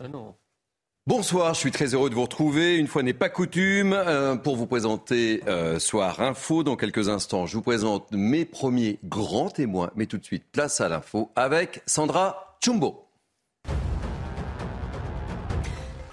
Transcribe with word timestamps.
Ah. 0.00 0.06
Bonsoir, 1.06 1.54
je 1.54 1.60
suis 1.60 1.70
très 1.70 1.94
heureux 1.94 2.10
de 2.10 2.14
vous 2.14 2.22
retrouver. 2.22 2.76
Une 2.76 2.86
fois 2.86 3.02
n'est 3.02 3.14
pas 3.14 3.30
coutume, 3.30 3.94
euh, 3.94 4.36
pour 4.36 4.56
vous 4.56 4.66
présenter 4.66 5.42
euh, 5.48 5.78
Soir 5.78 6.20
Info. 6.20 6.62
Dans 6.62 6.76
quelques 6.76 7.08
instants, 7.08 7.46
je 7.46 7.56
vous 7.56 7.62
présente 7.62 8.12
mes 8.12 8.44
premiers 8.44 8.98
grands 9.04 9.48
témoins. 9.48 9.90
Mais 9.96 10.06
tout 10.06 10.18
de 10.18 10.24
suite, 10.24 10.44
place 10.52 10.80
à 10.80 10.88
l'info 10.88 11.30
avec 11.34 11.82
Sandra 11.86 12.58
Chumbo. 12.62 13.06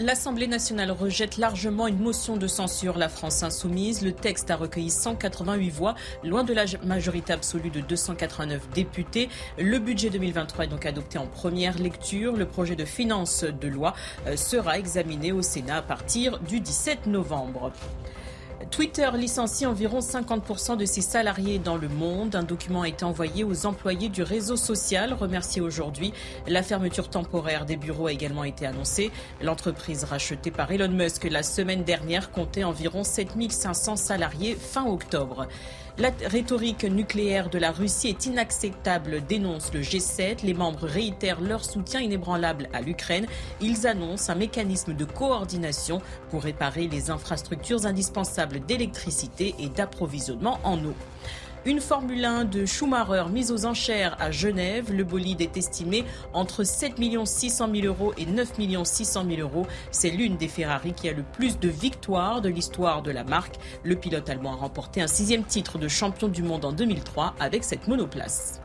L'Assemblée 0.01 0.47
nationale 0.47 0.91
rejette 0.91 1.37
largement 1.37 1.87
une 1.87 1.99
motion 1.99 2.35
de 2.35 2.47
censure 2.47 2.97
La 2.97 3.07
France 3.07 3.43
insoumise. 3.43 4.01
Le 4.01 4.11
texte 4.11 4.51
a 4.51 4.57
recueilli 4.57 4.89
188 4.89 5.69
voix, 5.69 5.95
loin 6.21 6.43
de 6.43 6.53
la 6.53 6.65
majorité 6.83 7.31
absolue 7.31 7.69
de 7.69 7.79
289 7.79 8.71
députés. 8.71 9.29
Le 9.57 9.79
budget 9.79 10.09
2023 10.09 10.65
est 10.65 10.67
donc 10.67 10.85
adopté 10.85 11.17
en 11.17 11.27
première 11.27 11.77
lecture. 11.77 12.35
Le 12.35 12.45
projet 12.45 12.75
de 12.75 12.83
finances 12.83 13.45
de 13.45 13.67
loi 13.69 13.93
euh, 14.27 14.35
sera 14.35 14.77
examiné 14.77 15.31
au 15.31 15.41
Sénat 15.41 15.77
à 15.77 15.81
partir 15.81 16.39
du 16.39 16.59
17 16.59 17.07
novembre. 17.07 17.71
Twitter 18.71 19.09
licencie 19.13 19.65
environ 19.65 19.99
50% 19.99 20.77
de 20.77 20.85
ses 20.85 21.01
salariés 21.01 21.59
dans 21.59 21.77
le 21.77 21.89
monde. 21.89 22.35
Un 22.35 22.43
document 22.43 22.83
a 22.83 22.87
été 22.87 23.03
envoyé 23.05 23.43
aux 23.43 23.65
employés 23.65 24.09
du 24.09 24.23
réseau 24.23 24.55
social, 24.55 25.13
remercié 25.13 25.61
aujourd'hui. 25.61 26.13
La 26.47 26.63
fermeture 26.63 27.09
temporaire 27.09 27.65
des 27.65 27.75
bureaux 27.75 28.07
a 28.07 28.11
également 28.11 28.43
été 28.43 28.65
annoncée. 28.65 29.11
L'entreprise 29.41 30.03
rachetée 30.03 30.51
par 30.51 30.71
Elon 30.71 30.89
Musk 30.89 31.27
la 31.29 31.43
semaine 31.43 31.83
dernière 31.83 32.31
comptait 32.31 32.63
environ 32.63 33.03
7500 33.03 33.95
salariés 33.97 34.55
fin 34.55 34.85
octobre. 34.85 35.47
La 35.97 36.11
rhétorique 36.25 36.83
nucléaire 36.83 37.49
de 37.49 37.57
la 37.57 37.71
Russie 37.71 38.09
est 38.09 38.25
inacceptable, 38.25 39.25
dénonce 39.25 39.73
le 39.73 39.79
G7. 39.79 40.43
Les 40.43 40.53
membres 40.53 40.85
réitèrent 40.85 41.39
leur 41.39 41.63
soutien 41.63 42.01
inébranlable 42.01 42.67
à 42.73 42.81
l'Ukraine. 42.81 43.25
Ils 43.61 43.87
annoncent 43.87 44.29
un 44.29 44.35
mécanisme 44.35 44.93
de 44.93 45.05
coordination 45.05 46.01
pour 46.31 46.43
réparer 46.43 46.89
les 46.89 47.11
infrastructures 47.11 47.85
indispensables 47.85 48.59
d'électricité 48.65 49.55
et 49.57 49.69
d'approvisionnement 49.69 50.59
en 50.65 50.83
eau. 50.83 50.95
Une 51.67 51.81
Formule 51.81 52.23
1 52.23 52.45
de 52.45 52.67
Schumacher 52.67 53.23
mise 53.31 53.51
aux 53.51 53.65
enchères 53.65 54.15
à 54.19 54.29
Genève. 54.29 54.93
Le 54.93 55.03
bolide 55.03 55.41
est 55.41 55.57
estimé 55.57 56.05
entre 56.31 56.63
7 56.63 56.93
600 57.25 57.69
000 57.73 57.87
euros 57.87 58.13
et 58.19 58.27
9 58.27 58.53
600 58.83 59.25
000 59.27 59.41
euros. 59.41 59.65
C'est 59.89 60.11
l'une 60.11 60.37
des 60.37 60.47
Ferrari 60.47 60.93
qui 60.93 61.09
a 61.09 61.13
le 61.13 61.23
plus 61.23 61.57
de 61.57 61.67
victoires 61.67 62.41
de 62.41 62.49
l'histoire 62.49 63.01
de 63.01 63.09
la 63.09 63.23
marque. 63.23 63.55
Le 63.83 63.95
pilote 63.95 64.29
allemand 64.29 64.53
a 64.53 64.57
remporté 64.57 65.01
un 65.01 65.07
sixième 65.07 65.43
titre 65.43 65.79
de 65.79 65.87
champion 65.87 66.27
du 66.27 66.43
monde 66.43 66.65
en 66.65 66.71
2003 66.71 67.33
avec 67.39 67.63
cette 67.63 67.87
monoplace. 67.87 68.61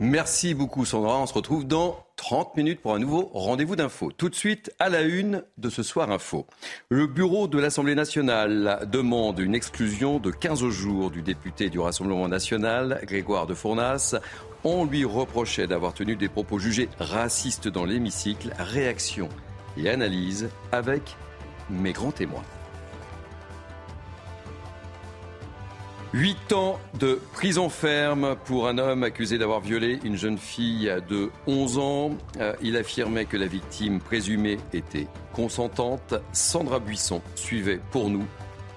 Merci 0.00 0.54
beaucoup 0.54 0.84
Sandra. 0.84 1.18
On 1.18 1.26
se 1.26 1.34
retrouve 1.34 1.66
dans 1.66 1.98
30 2.16 2.56
minutes 2.56 2.80
pour 2.80 2.94
un 2.94 3.00
nouveau 3.00 3.30
rendez-vous 3.34 3.74
d'info. 3.74 4.12
Tout 4.16 4.28
de 4.28 4.34
suite, 4.36 4.72
à 4.78 4.88
la 4.88 5.02
une 5.02 5.42
de 5.56 5.70
ce 5.70 5.82
soir 5.82 6.12
info. 6.12 6.46
Le 6.88 7.08
bureau 7.08 7.48
de 7.48 7.58
l'Assemblée 7.58 7.96
nationale 7.96 8.86
demande 8.92 9.40
une 9.40 9.56
exclusion 9.56 10.20
de 10.20 10.30
15 10.30 10.68
jours 10.68 11.10
du 11.10 11.22
député 11.22 11.68
du 11.68 11.80
Rassemblement 11.80 12.28
national, 12.28 13.00
Grégoire 13.02 13.48
de 13.48 13.54
Fournas. 13.54 14.14
On 14.62 14.84
lui 14.84 15.04
reprochait 15.04 15.66
d'avoir 15.66 15.94
tenu 15.94 16.14
des 16.14 16.28
propos 16.28 16.60
jugés 16.60 16.88
racistes 17.00 17.66
dans 17.66 17.84
l'hémicycle. 17.84 18.52
Réaction 18.56 19.28
et 19.76 19.88
analyse 19.88 20.48
avec 20.70 21.16
mes 21.70 21.92
grands 21.92 22.12
témoins. 22.12 22.44
Huit 26.18 26.52
ans 26.52 26.80
de 26.98 27.20
prison 27.32 27.68
ferme 27.68 28.34
pour 28.44 28.66
un 28.66 28.78
homme 28.78 29.04
accusé 29.04 29.38
d'avoir 29.38 29.60
violé 29.60 30.00
une 30.02 30.16
jeune 30.16 30.36
fille 30.36 30.92
de 31.08 31.30
11 31.46 31.78
ans. 31.78 32.10
Euh, 32.40 32.54
il 32.60 32.76
affirmait 32.76 33.24
que 33.24 33.36
la 33.36 33.46
victime 33.46 34.00
présumée 34.00 34.58
était 34.72 35.06
consentante. 35.32 36.14
Sandra 36.32 36.80
Buisson 36.80 37.22
suivait 37.36 37.78
pour 37.92 38.10
nous 38.10 38.26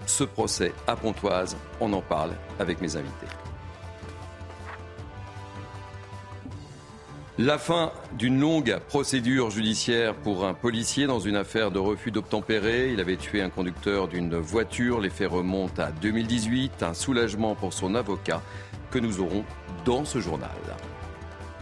ce 0.05 0.23
procès 0.23 0.71
à 0.85 0.95
Pontoise. 0.95 1.57
On 1.79 1.91
en 1.93 2.01
parle 2.03 2.33
avec 2.59 2.79
mes 2.79 2.95
invités. 2.95 3.40
La 7.43 7.57
fin 7.57 7.91
d'une 8.19 8.39
longue 8.39 8.77
procédure 8.87 9.49
judiciaire 9.49 10.13
pour 10.13 10.45
un 10.45 10.53
policier 10.53 11.07
dans 11.07 11.19
une 11.19 11.35
affaire 11.35 11.71
de 11.71 11.79
refus 11.79 12.11
d'obtempérer. 12.11 12.91
Il 12.93 12.99
avait 12.99 13.17
tué 13.17 13.41
un 13.41 13.49
conducteur 13.49 14.07
d'une 14.07 14.35
voiture. 14.35 14.99
Les 14.99 15.09
faits 15.09 15.31
remontent 15.31 15.81
à 15.81 15.91
2018. 15.91 16.83
Un 16.83 16.93
soulagement 16.93 17.55
pour 17.55 17.73
son 17.73 17.95
avocat 17.95 18.43
que 18.91 18.99
nous 18.99 19.21
aurons 19.21 19.43
dans 19.85 20.05
ce 20.05 20.19
journal. 20.19 20.51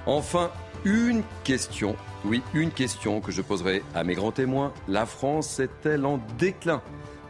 Enfin, 0.05 0.51
une 0.83 1.23
question, 1.45 1.95
oui, 2.25 2.41
une 2.53 2.71
question 2.71 3.21
que 3.21 3.31
je 3.31 3.41
poserai 3.41 3.81
à 3.95 4.03
mes 4.03 4.15
grands 4.15 4.33
témoins. 4.33 4.73
La 4.89 5.05
France 5.05 5.61
est-elle 5.61 6.05
en 6.05 6.19
déclin? 6.37 6.81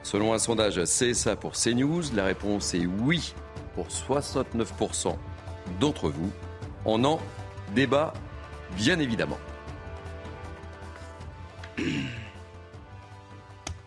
Selon 0.02 0.34
un 0.34 0.40
sondage 0.40 0.84
CSA 0.86 1.36
pour 1.36 1.52
CNews, 1.52 2.02
la 2.16 2.26
réponse 2.26 2.74
est 2.74 2.88
oui 3.04 3.36
pour 3.76 3.90
69% 3.90 5.16
d'entre 5.80 6.10
vous. 6.10 6.32
On 6.84 7.04
en 7.04 7.20
débat 7.76 8.12
bien 8.76 9.00
évidemment. 9.00 9.40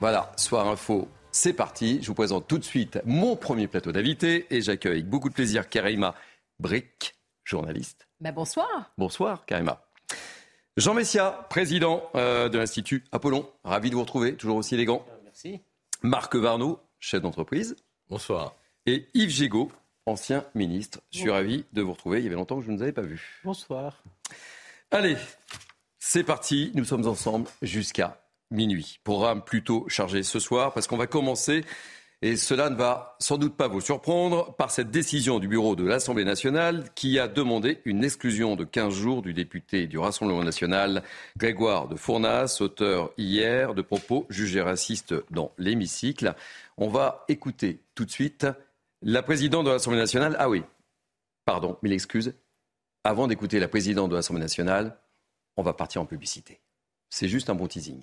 Voilà, 0.01 0.33
Soir 0.37 0.67
Info, 0.69 1.09
c'est 1.31 1.53
parti. 1.53 2.01
Je 2.03 2.09
vous 2.09 2.15
présente 2.15 2.49
tout 2.49 2.59
de 2.59 2.65
suite 2.65 3.01
mon 3.05 3.37
premier 3.37 3.69
plateau 3.69 3.93
d'invités 3.93 4.47
et 4.51 4.61
j'accueille 4.61 4.93
avec 4.93 5.09
beaucoup 5.09 5.29
de 5.29 5.35
plaisir 5.35 5.69
Karima 5.69 6.15
Brick, 6.59 7.15
journaliste. 7.45 8.09
Ben 8.21 8.33
bonsoir. 8.33 8.93
Bonsoir 8.99 9.47
Karima. 9.47 9.85
Jean 10.77 10.95
Messia, 10.95 11.47
président 11.51 12.03
euh, 12.15 12.49
de 12.49 12.59
l'Institut 12.59 13.05
Apollon. 13.13 13.49
Ravi 13.63 13.91
de 13.91 13.95
vous 13.95 14.01
retrouver, 14.01 14.37
toujours 14.37 14.57
aussi 14.57 14.75
élégant. 14.75 15.05
Merci. 15.25 15.61
Marc 16.03 16.35
Varnaud, 16.35 16.81
chef 16.99 17.21
d'entreprise. 17.21 17.77
Bonsoir. 18.09 18.57
Et 18.87 19.07
Yves 19.15 19.31
Gégaud, 19.31 19.71
ancien 20.07 20.45
ministre. 20.55 21.01
Je 21.11 21.19
suis 21.19 21.31
ravi 21.31 21.65
de 21.73 21.83
vous 21.83 21.93
retrouver. 21.93 22.19
Il 22.19 22.25
y 22.25 22.27
avait 22.27 22.37
longtemps 22.37 22.59
que 22.59 22.65
je 22.65 22.71
ne 22.71 22.77
vous 22.77 22.83
avais 22.83 22.93
pas 22.93 23.03
vu. 23.03 23.41
Bonsoir. 23.45 24.03
Allez, 24.95 25.17
c'est 25.99 26.23
parti. 26.23 26.71
Nous 26.75 26.85
sommes 26.85 27.07
ensemble 27.09 27.49
jusqu'à 27.63 28.21
minuit. 28.51 28.99
Programme 29.05 29.43
plutôt 29.43 29.87
chargé 29.89 30.23
ce 30.23 30.39
soir 30.39 30.75
parce 30.75 30.87
qu'on 30.87 30.99
va 30.99 31.07
commencer, 31.07 31.65
et 32.21 32.37
cela 32.37 32.69
ne 32.69 32.77
va 32.77 33.17
sans 33.19 33.39
doute 33.39 33.57
pas 33.57 33.69
vous 33.69 33.81
surprendre, 33.81 34.55
par 34.57 34.71
cette 34.71 34.91
décision 34.91 35.39
du 35.39 35.49
bureau 35.49 35.77
de 35.77 35.85
l'Assemblée 35.87 36.27
nationale 36.27 36.91
qui 36.95 37.19
a 37.19 37.27
demandé 37.27 37.81
une 37.87 38.05
exclusion 38.05 38.55
de 38.55 38.65
15 38.65 38.93
jours 38.93 39.23
du 39.23 39.33
député 39.33 39.87
du 39.87 39.97
Rassemblement 39.97 40.45
national 40.45 41.03
Grégoire 41.39 41.89
de 41.89 41.97
Fournas, 41.97 42.59
auteur 42.61 43.13
hier 43.17 43.73
de 43.73 43.81
propos 43.81 44.27
jugés 44.29 44.61
racistes 44.61 45.15
dans 45.31 45.53
l'hémicycle. 45.57 46.35
On 46.77 46.89
va 46.89 47.25
écouter 47.29 47.81
tout 47.95 48.05
de 48.05 48.11
suite 48.11 48.47
la 49.01 49.23
présidente 49.23 49.65
de 49.65 49.71
l'Assemblée 49.71 50.01
nationale. 50.01 50.37
Ah 50.39 50.51
oui, 50.51 50.63
pardon, 51.47 51.79
mille 51.83 51.95
excuses 51.95 52.35
avant 53.05 53.27
d'écouter 53.27 53.59
la 53.59 53.69
présidente 53.69 54.11
de 54.11 54.17
l'Assemblée 54.17 54.43
nationale, 54.43 54.97
on 55.57 55.63
va 55.63 55.73
partir 55.73 56.01
en 56.01 56.07
publicité. 56.07 56.61
C'est 57.11 57.29
juste 57.29 57.51
un 57.51 57.55
bon 57.55 57.67
teasing. 57.67 58.03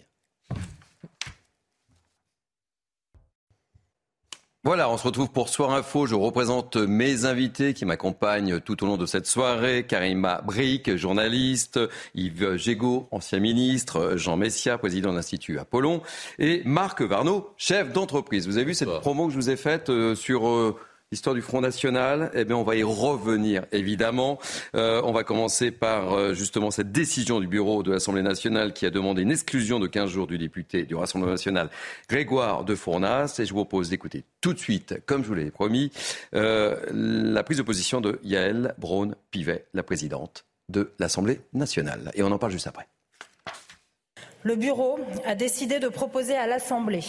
Voilà, 4.66 4.90
on 4.90 4.98
se 4.98 5.04
retrouve 5.04 5.32
pour 5.32 5.48
Soir 5.48 5.72
Info. 5.72 6.06
Je 6.06 6.16
représente 6.16 6.76
mes 6.76 7.24
invités 7.24 7.74
qui 7.74 7.86
m'accompagnent 7.86 8.60
tout 8.60 8.84
au 8.84 8.88
long 8.88 8.98
de 8.98 9.06
cette 9.06 9.26
soirée. 9.26 9.86
Karima 9.88 10.42
Brick, 10.42 10.98
journaliste, 10.98 11.80
Yves 12.14 12.58
Gégaud, 12.58 13.08
ancien 13.12 13.40
ministre, 13.40 14.18
Jean 14.18 14.36
Messia, 14.36 14.78
président 14.78 15.12
de 15.12 15.16
l'Institut 15.16 15.60
Apollon, 15.60 16.02
et 16.40 16.62
Marc 16.66 17.02
Varnaud, 17.02 17.54
chef 17.56 17.94
d'entreprise. 17.94 18.48
Vous 18.48 18.58
avez 18.58 18.66
vu 18.66 18.74
cette 18.74 19.00
promo 19.00 19.28
que 19.28 19.32
je 19.32 19.38
vous 19.38 19.50
ai 19.50 19.56
faite 19.56 19.90
euh, 19.90 20.14
sur 20.14 20.50
euh, 20.50 20.78
L'histoire 21.12 21.34
du 21.34 21.42
Front 21.42 21.62
National, 21.62 22.30
eh 22.36 22.46
bien, 22.46 22.56
on 22.56 22.62
va 22.62 22.76
y 22.76 22.84
revenir, 22.84 23.66
évidemment. 23.72 24.38
Euh, 24.76 25.02
on 25.04 25.12
va 25.12 25.24
commencer 25.24 25.72
par 25.72 26.14
euh, 26.14 26.36
justement 26.36 26.70
cette 26.70 26.92
décision 26.92 27.40
du 27.40 27.48
bureau 27.48 27.82
de 27.82 27.92
l'Assemblée 27.92 28.22
nationale 28.22 28.74
qui 28.74 28.86
a 28.86 28.92
demandé 28.92 29.24
une 29.24 29.32
exclusion 29.32 29.80
de 29.80 29.88
15 29.88 30.08
jours 30.08 30.28
du 30.28 30.38
député 30.38 30.84
du 30.86 30.94
Rassemblement 30.94 31.32
national, 31.32 31.72
Grégoire 32.08 32.64
de 32.64 32.76
Fournas. 32.76 33.38
Et 33.40 33.46
je 33.46 33.54
vous 33.56 33.66
propose 33.66 33.90
d'écouter 33.90 34.24
tout 34.40 34.54
de 34.54 34.60
suite, 34.60 35.02
comme 35.08 35.24
je 35.24 35.30
vous 35.30 35.34
l'ai 35.34 35.50
promis, 35.50 35.92
euh, 36.36 36.76
la 36.94 37.42
prise 37.42 37.58
de 37.58 37.64
position 37.64 38.02
de 38.02 38.20
Yael 38.24 38.76
Braun-Pivet, 38.78 39.66
la 39.74 39.82
présidente 39.82 40.46
de 40.70 40.92
l'Assemblée 41.00 41.42
nationale. 41.54 42.12
Et 42.14 42.22
on 42.22 42.32
en 42.32 42.38
parle 42.38 42.52
juste 42.52 42.68
après. 42.68 42.88
Le 44.44 44.56
Bureau 44.56 45.00
a 45.26 45.36
décidé 45.36 45.80
de 45.80 45.90
proposer 45.90 46.36
à 46.36 46.48
l'Assemblée 46.48 47.04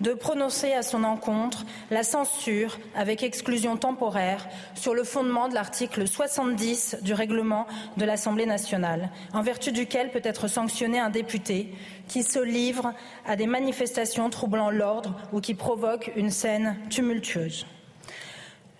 de 0.00 0.12
prononcer 0.12 0.72
à 0.72 0.82
son 0.82 1.04
encontre 1.04 1.64
la 1.90 2.02
censure 2.02 2.78
avec 2.94 3.22
exclusion 3.22 3.76
temporaire 3.76 4.46
sur 4.74 4.94
le 4.94 5.04
fondement 5.04 5.48
de 5.48 5.54
l'article 5.54 6.08
70 6.08 6.98
du 7.02 7.14
règlement 7.14 7.66
de 7.96 8.04
l'Assemblée 8.04 8.46
nationale, 8.46 9.10
en 9.32 9.42
vertu 9.42 9.72
duquel 9.72 10.10
peut 10.10 10.20
être 10.24 10.48
sanctionné 10.48 10.98
un 10.98 11.10
député 11.10 11.72
qui 12.08 12.22
se 12.22 12.38
livre 12.38 12.92
à 13.26 13.36
des 13.36 13.46
manifestations 13.46 14.30
troublant 14.30 14.70
l'ordre 14.70 15.16
ou 15.32 15.40
qui 15.40 15.54
provoquent 15.54 16.12
une 16.16 16.30
scène 16.30 16.76
tumultueuse. 16.90 17.66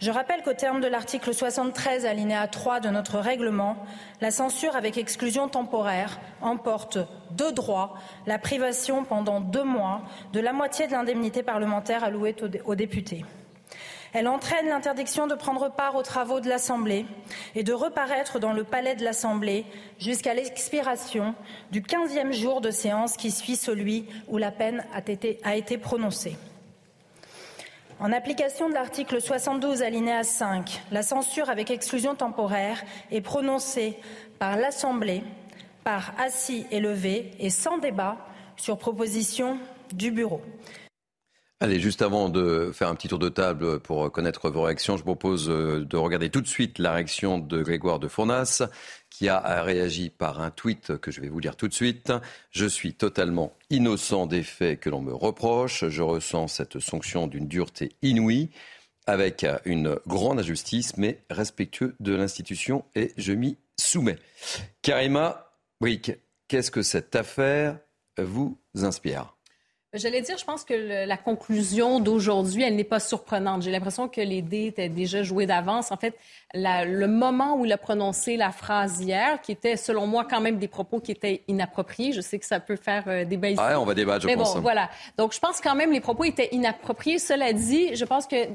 Je 0.04 0.10
rappelle 0.10 0.42
qu'au 0.42 0.52
terme 0.52 0.82
de 0.82 0.86
l'article 0.86 1.32
73 1.32 2.04
alinéa 2.04 2.46
3 2.46 2.80
de 2.80 2.90
notre 2.90 3.18
règlement, 3.18 3.78
la 4.20 4.30
censure 4.30 4.76
avec 4.76 4.98
exclusion 4.98 5.48
temporaire 5.48 6.20
emporte 6.42 6.98
de 7.30 7.50
droit 7.50 7.94
la 8.26 8.38
privation 8.38 9.04
pendant 9.04 9.40
deux 9.40 9.64
mois 9.64 10.02
de 10.34 10.40
la 10.40 10.52
moitié 10.52 10.88
de 10.88 10.92
l'indemnité 10.92 11.42
parlementaire 11.42 12.04
allouée 12.04 12.36
aux 12.66 12.74
députés. 12.74 13.24
Elle 14.12 14.28
entraîne 14.28 14.68
l'interdiction 14.68 15.26
de 15.26 15.34
prendre 15.34 15.70
part 15.74 15.96
aux 15.96 16.02
travaux 16.02 16.40
de 16.40 16.50
l'Assemblée 16.50 17.06
et 17.54 17.62
de 17.62 17.72
reparaître 17.72 18.38
dans 18.38 18.52
le 18.52 18.64
palais 18.64 18.96
de 18.96 19.04
l'Assemblée 19.04 19.64
jusqu'à 19.98 20.34
l'expiration 20.34 21.34
du 21.72 21.80
quinzième 21.80 22.34
jour 22.34 22.60
de 22.60 22.70
séance 22.70 23.16
qui 23.16 23.30
suit 23.30 23.56
celui 23.56 24.04
où 24.28 24.36
la 24.36 24.50
peine 24.50 24.84
a 24.92 24.98
été, 24.98 25.40
a 25.44 25.56
été 25.56 25.78
prononcée. 25.78 26.36
En 28.04 28.12
application 28.12 28.68
de 28.68 28.74
l'article 28.74 29.18
72 29.18 29.80
alinéa 29.80 30.24
5, 30.24 30.82
la 30.92 31.02
censure 31.02 31.48
avec 31.48 31.70
exclusion 31.70 32.14
temporaire 32.14 32.84
est 33.10 33.22
prononcée 33.22 33.96
par 34.38 34.58
l'Assemblée 34.58 35.22
par 35.84 36.12
assis 36.18 36.66
et 36.70 36.80
levé 36.80 37.30
et 37.38 37.48
sans 37.48 37.78
débat 37.78 38.18
sur 38.58 38.76
proposition 38.76 39.58
du 39.94 40.10
Bureau. 40.10 40.42
Allez, 41.60 41.80
juste 41.80 42.02
avant 42.02 42.28
de 42.28 42.72
faire 42.74 42.88
un 42.88 42.94
petit 42.94 43.08
tour 43.08 43.18
de 43.18 43.30
table 43.30 43.80
pour 43.80 44.12
connaître 44.12 44.50
vos 44.50 44.60
réactions, 44.60 44.98
je 44.98 45.02
propose 45.02 45.48
euh, 45.48 45.86
de 45.86 45.96
regarder 45.96 46.28
tout 46.28 46.42
de 46.42 46.46
suite 46.46 46.78
la 46.78 46.92
réaction 46.92 47.38
de 47.38 47.62
Grégoire 47.62 48.00
de 48.00 48.08
Fournas 48.08 48.64
qui 49.16 49.28
a 49.28 49.62
réagi 49.62 50.10
par 50.10 50.40
un 50.40 50.50
tweet 50.50 50.98
que 50.98 51.12
je 51.12 51.20
vais 51.20 51.28
vous 51.28 51.38
lire 51.38 51.54
tout 51.54 51.68
de 51.68 51.72
suite. 51.72 52.12
Je 52.50 52.66
suis 52.66 52.94
totalement 52.94 53.56
innocent 53.70 54.26
des 54.26 54.42
faits 54.42 54.80
que 54.80 54.90
l'on 54.90 55.02
me 55.02 55.14
reproche. 55.14 55.86
Je 55.88 56.02
ressens 56.02 56.48
cette 56.48 56.80
sanction 56.80 57.28
d'une 57.28 57.46
dureté 57.46 57.92
inouïe 58.02 58.50
avec 59.06 59.46
une 59.66 60.00
grande 60.08 60.40
injustice, 60.40 60.96
mais 60.96 61.20
respectueux 61.30 61.94
de 62.00 62.12
l'institution 62.12 62.84
et 62.96 63.12
je 63.16 63.32
m'y 63.32 63.56
soumets. 63.78 64.18
Karima 64.82 65.52
Brick, 65.80 66.10
qu'est-ce 66.48 66.72
que 66.72 66.82
cette 66.82 67.14
affaire 67.14 67.78
vous 68.18 68.58
inspire? 68.74 69.33
J'allais 69.94 70.22
dire, 70.22 70.36
je 70.36 70.44
pense 70.44 70.64
que 70.64 71.06
la 71.06 71.16
conclusion 71.16 72.00
d'aujourd'hui, 72.00 72.64
elle 72.64 72.74
n'est 72.74 72.82
pas 72.82 72.98
surprenante. 72.98 73.62
J'ai 73.62 73.70
l'impression 73.70 74.08
que 74.08 74.20
les 74.20 74.42
dés 74.42 74.66
étaient 74.66 74.88
déjà 74.88 75.22
joués 75.22 75.46
d'avance. 75.46 75.92
En 75.92 75.96
fait, 75.96 76.16
le 76.52 77.06
moment 77.06 77.56
où 77.56 77.64
il 77.64 77.72
a 77.72 77.78
prononcé 77.78 78.36
la 78.36 78.50
phrase 78.50 79.00
hier, 79.00 79.40
qui 79.40 79.52
était, 79.52 79.76
selon 79.76 80.08
moi, 80.08 80.26
quand 80.28 80.40
même 80.40 80.58
des 80.58 80.66
propos 80.66 80.98
qui 80.98 81.12
étaient 81.12 81.42
inappropriés, 81.46 82.12
je 82.12 82.20
sais 82.20 82.40
que 82.40 82.46
ça 82.46 82.58
peut 82.58 82.76
faire 82.76 83.04
euh, 83.06 83.24
débat 83.24 83.50
ici. 83.50 83.60
Ah, 83.62 83.80
on 83.80 83.84
va 83.84 83.94
débattre, 83.94 84.22
je 84.22 84.26
Mais 84.26 84.36
pense. 84.36 84.54
bon, 84.54 84.60
voilà. 84.60 84.90
Donc, 85.16 85.32
je 85.32 85.38
pense 85.38 85.60
quand 85.60 85.76
même 85.76 85.92
les 85.92 86.00
propos 86.00 86.24
étaient 86.24 86.48
inappropriés. 86.50 87.20
Cela 87.20 87.52
dit, 87.52 87.94
je 87.94 88.04
pense 88.04 88.26
que 88.26 88.36
euh, 88.36 88.48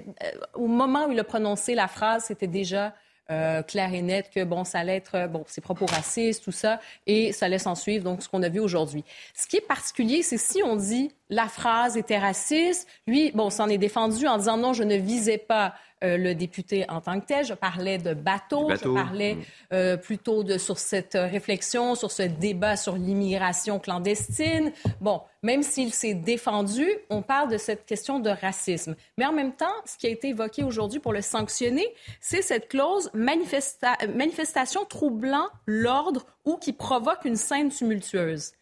au 0.56 0.68
moment 0.68 1.08
où 1.08 1.12
il 1.14 1.20
a 1.20 1.24
prononcé 1.24 1.74
la 1.74 1.88
phrase, 1.88 2.26
c'était 2.26 2.48
déjà 2.48 2.94
euh, 3.32 3.62
clair 3.62 3.94
et 3.94 4.02
net 4.02 4.32
que 4.34 4.44
bon, 4.44 4.64
ça 4.64 4.80
allait 4.80 4.96
être 4.96 5.16
euh, 5.16 5.28
bon, 5.28 5.44
ses 5.46 5.62
propos 5.62 5.86
racistes, 5.86 6.44
tout 6.44 6.52
ça, 6.52 6.80
et 7.06 7.32
ça 7.32 7.48
laisse 7.48 7.68
en 7.68 7.76
suivre 7.76 8.04
donc 8.04 8.24
ce 8.24 8.30
qu'on 8.30 8.42
a 8.42 8.50
vu 8.50 8.60
aujourd'hui. 8.60 9.04
Ce 9.36 9.46
qui 9.46 9.58
est 9.58 9.62
particulier, 9.62 10.24
c'est 10.24 10.40
si 10.40 10.64
on 10.64 10.76
dit 10.76 11.12
la 11.30 11.48
phrase 11.48 11.98
était 11.98 12.18
raciste, 12.18 12.88
lui, 13.08 13.32
bon, 13.34 13.50
s'en 13.50 13.70
est 13.70 13.78
défendu 13.78 14.28
en 14.28 14.38
disant 14.38 14.58
non, 14.58 14.74
je 14.74 14.84
ne 14.84 14.96
visais 14.96 15.38
pas 15.38 15.74
euh, 16.02 16.16
le 16.16 16.34
député 16.34 16.86
en 16.90 17.02
tant 17.02 17.20
que 17.20 17.26
tel. 17.26 17.46
Je 17.46 17.54
parlais 17.54 17.98
de 17.98 18.14
bateau, 18.14 18.70
je 18.70 18.88
parlais 18.88 19.36
mm. 19.36 19.42
euh, 19.74 19.98
plutôt 19.98 20.44
de, 20.44 20.58
sur 20.58 20.80
cette 20.80 21.16
réflexion, 21.16 21.94
sur 21.96 22.10
ce 22.10 22.24
débat 22.24 22.78
sur 22.78 22.96
l'immigration 22.96 23.80
clandestine. 23.80 24.72
Bon, 25.02 25.22
même 25.44 25.62
s'il 25.62 25.94
s'est 25.94 26.14
défendu, 26.14 26.88
on 27.10 27.22
parle 27.22 27.52
de 27.52 27.58
cette 27.58 27.86
question 27.86 28.20
de 28.20 28.30
racisme. 28.30 28.96
Mais 29.18 29.26
en 29.26 29.34
même 29.34 29.54
temps, 29.54 29.66
ce 29.86 29.98
qui 29.98 30.08
a 30.08 30.10
été 30.10 30.30
évoqué 30.30 30.64
aujourd'hui 30.64 31.00
pour 31.00 31.12
le 31.12 31.22
sanctionner, 31.22 31.88
c'est 32.22 32.42
cette 32.42 32.70
clause 32.70 33.12
manifestation 33.14 34.86
troublant 34.86 35.48
l'ordre 35.66 36.26
ou 36.46 36.56
qui 36.56 36.72
provoque 36.72 37.26
une 37.26 37.36
scène 37.36 37.70
tumultueuse. 37.70 38.54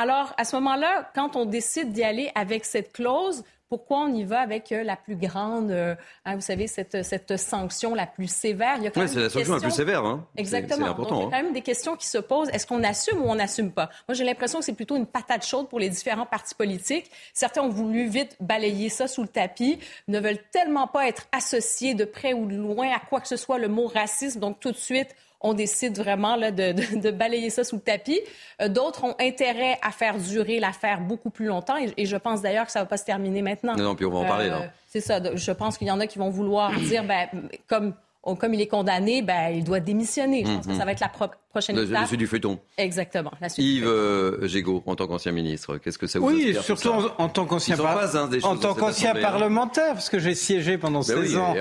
Alors, 0.00 0.32
à 0.36 0.44
ce 0.44 0.54
moment-là, 0.54 1.10
quand 1.12 1.34
on 1.34 1.44
décide 1.44 1.92
d'y 1.92 2.04
aller 2.04 2.30
avec 2.36 2.64
cette 2.64 2.92
clause, 2.92 3.42
pourquoi 3.68 3.98
on 3.98 4.14
y 4.14 4.22
va 4.22 4.38
avec 4.38 4.70
euh, 4.70 4.84
la 4.84 4.94
plus 4.94 5.16
grande, 5.16 5.72
euh, 5.72 5.96
hein, 6.24 6.36
vous 6.36 6.40
savez, 6.40 6.68
cette, 6.68 7.02
cette, 7.02 7.36
sanction 7.36 7.96
la 7.96 8.06
plus 8.06 8.32
sévère? 8.32 8.78
Oui, 8.80 9.08
c'est 9.08 9.20
la 9.20 9.28
sanction 9.28 9.54
la 9.54 9.60
plus 9.60 9.72
sévère. 9.72 10.04
Hein. 10.04 10.24
Exactement. 10.36 10.86
C'est 10.86 10.90
important. 10.92 11.16
il 11.16 11.18
y 11.18 11.22
a 11.22 11.26
hein. 11.26 11.30
quand 11.32 11.42
même 11.42 11.52
des 11.52 11.62
questions 11.62 11.96
qui 11.96 12.06
se 12.06 12.18
posent. 12.18 12.48
Est-ce 12.50 12.64
qu'on 12.64 12.84
assume 12.84 13.20
ou 13.20 13.24
on 13.24 13.34
n'assume 13.34 13.72
pas? 13.72 13.90
Moi, 14.08 14.14
j'ai 14.14 14.22
l'impression 14.22 14.60
que 14.60 14.64
c'est 14.64 14.72
plutôt 14.72 14.94
une 14.94 15.04
patate 15.04 15.44
chaude 15.44 15.68
pour 15.68 15.80
les 15.80 15.88
différents 15.90 16.26
partis 16.26 16.54
politiques. 16.54 17.10
Certains 17.34 17.62
ont 17.62 17.68
voulu 17.68 18.06
vite 18.06 18.36
balayer 18.38 18.90
ça 18.90 19.08
sous 19.08 19.22
le 19.22 19.28
tapis, 19.28 19.80
ne 20.06 20.20
veulent 20.20 20.42
tellement 20.52 20.86
pas 20.86 21.08
être 21.08 21.26
associés 21.32 21.94
de 21.94 22.04
près 22.04 22.34
ou 22.34 22.46
de 22.46 22.54
loin 22.54 22.88
à 22.94 23.00
quoi 23.00 23.20
que 23.20 23.28
ce 23.28 23.36
soit 23.36 23.58
le 23.58 23.66
mot 23.66 23.88
racisme. 23.88 24.38
Donc, 24.38 24.60
tout 24.60 24.70
de 24.70 24.76
suite, 24.76 25.14
on 25.40 25.54
décide 25.54 25.96
vraiment 25.96 26.36
là, 26.36 26.50
de, 26.50 27.10
balayer 27.10 27.50
ça 27.50 27.64
sous 27.64 27.76
le 27.76 27.82
tapis. 27.82 28.20
Euh, 28.60 28.68
d'autres 28.68 29.04
ont 29.04 29.14
intérêt 29.20 29.78
à 29.82 29.90
faire 29.90 30.18
durer 30.18 30.60
l'affaire 30.60 31.00
beaucoup 31.00 31.30
plus 31.30 31.46
longtemps 31.46 31.76
et, 31.76 32.06
je 32.06 32.16
pense 32.16 32.42
d'ailleurs 32.42 32.66
que 32.66 32.72
ça 32.72 32.80
ne 32.80 32.84
va 32.84 32.88
pas 32.88 32.96
se 32.96 33.04
terminer 33.04 33.42
maintenant. 33.42 33.76
Non, 33.76 33.84
non 33.84 33.94
puis 33.94 34.04
on 34.04 34.10
va 34.10 34.18
en 34.18 34.24
parler. 34.24 34.50
Euh, 34.50 34.66
c'est 34.86 35.00
ça. 35.00 35.20
Je 35.34 35.52
pense 35.52 35.78
qu'il 35.78 35.86
y 35.86 35.90
en 35.90 36.00
a 36.00 36.06
qui 36.06 36.18
vont 36.18 36.30
vouloir 36.30 36.72
dire, 36.72 37.04
ben, 37.04 37.28
comme 37.66 37.94
comme 38.22 38.54
il 38.54 38.60
est 38.60 38.66
condamné, 38.66 39.22
ben, 39.22 39.50
il 39.50 39.64
doit 39.64 39.80
démissionner. 39.80 40.44
Je 40.44 40.52
pense 40.52 40.66
que 40.66 40.74
ça 40.74 40.84
va 40.84 40.92
être 40.92 41.00
la 41.00 41.08
prochaine 41.08 41.78
étape. 41.78 41.90
La 41.90 42.06
suite 42.06 42.18
du 42.18 42.26
feuilleton. 42.26 42.58
Exactement. 42.76 43.32
La 43.40 43.48
suite 43.48 43.64
Yves 43.64 43.86
euh, 43.86 44.46
Gégaud, 44.46 44.82
en 44.86 44.96
tant 44.96 45.06
qu'ancien 45.06 45.32
ministre, 45.32 45.78
qu'est-ce 45.78 45.98
que 45.98 46.06
ça 46.06 46.18
vous 46.18 46.26
Oui, 46.26 46.56
surtout 46.62 46.90
en, 47.18 47.28
tant 47.28 47.46
qu'ancien 47.46 47.76
en 47.78 48.56
tant 48.56 48.74
qu'ancien 48.74 49.14
hein. 49.14 49.20
parlementaire, 49.20 49.94
parce 49.94 50.10
que 50.10 50.18
j'ai 50.18 50.34
siégé 50.34 50.78
pendant 50.78 51.02
16 51.02 51.34
ben 51.34 51.40
ans 51.40 51.54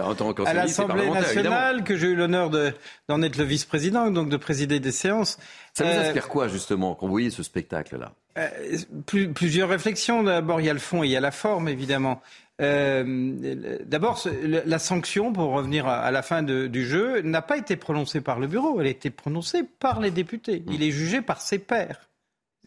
à 0.46 0.54
l'Assemblée 0.54 1.10
nationale, 1.10 1.84
que 1.84 1.96
j'ai 1.96 2.08
eu 2.08 2.16
l'honneur 2.16 2.50
d'en 3.08 3.22
être 3.22 3.38
le 3.38 3.44
vice-président, 3.44 4.10
donc 4.12 4.30
de 4.30 4.38
présider 4.38 4.80
des 4.80 4.92
séances. 4.92 5.38
Ça 5.74 5.84
vous 5.84 5.92
euh, 5.92 6.08
inspire 6.08 6.28
quoi, 6.28 6.48
justement, 6.48 6.96
quand 6.96 7.06
vous 7.06 7.12
voyez 7.12 7.30
ce 7.30 7.44
spectacle-là? 7.44 8.14
Euh, 8.38 8.48
Plusieurs 9.34 9.70
réflexions. 9.70 10.24
D'abord, 10.24 10.60
il 10.60 10.66
y 10.66 10.70
a 10.70 10.74
le 10.74 10.80
fond 10.80 11.04
et 11.04 11.08
il 11.08 11.12
y 11.12 11.18
a 11.18 11.22
la 11.22 11.32
forme, 11.32 11.70
évidemment. 11.70 12.22
Euh, 12.62 13.78
D'abord, 13.86 14.22
la 14.44 14.80
sanction, 14.80 15.34
pour 15.34 15.52
revenir 15.52 15.88
à, 15.88 16.12
la 16.12 16.22
fin 16.22 16.44
de, 16.44 16.68
du 16.68 16.86
jeu, 16.86 17.22
n'a 17.22 17.42
pas 17.42 17.58
été 17.58 17.76
prononcée 17.76 18.22
par 18.22 18.40
le 18.40 18.48
bureau, 18.48 18.80
elle 18.80 18.88
a 18.88 18.92
été 18.92 19.10
prononcée 19.10 19.64
par 19.64 20.00
les 20.00 20.12
députés. 20.12 20.64
Il 20.72 20.84
est 20.84 20.92
jugé 20.92 21.22
par 21.22 21.42
ses 21.42 21.60
pairs. 21.60 22.10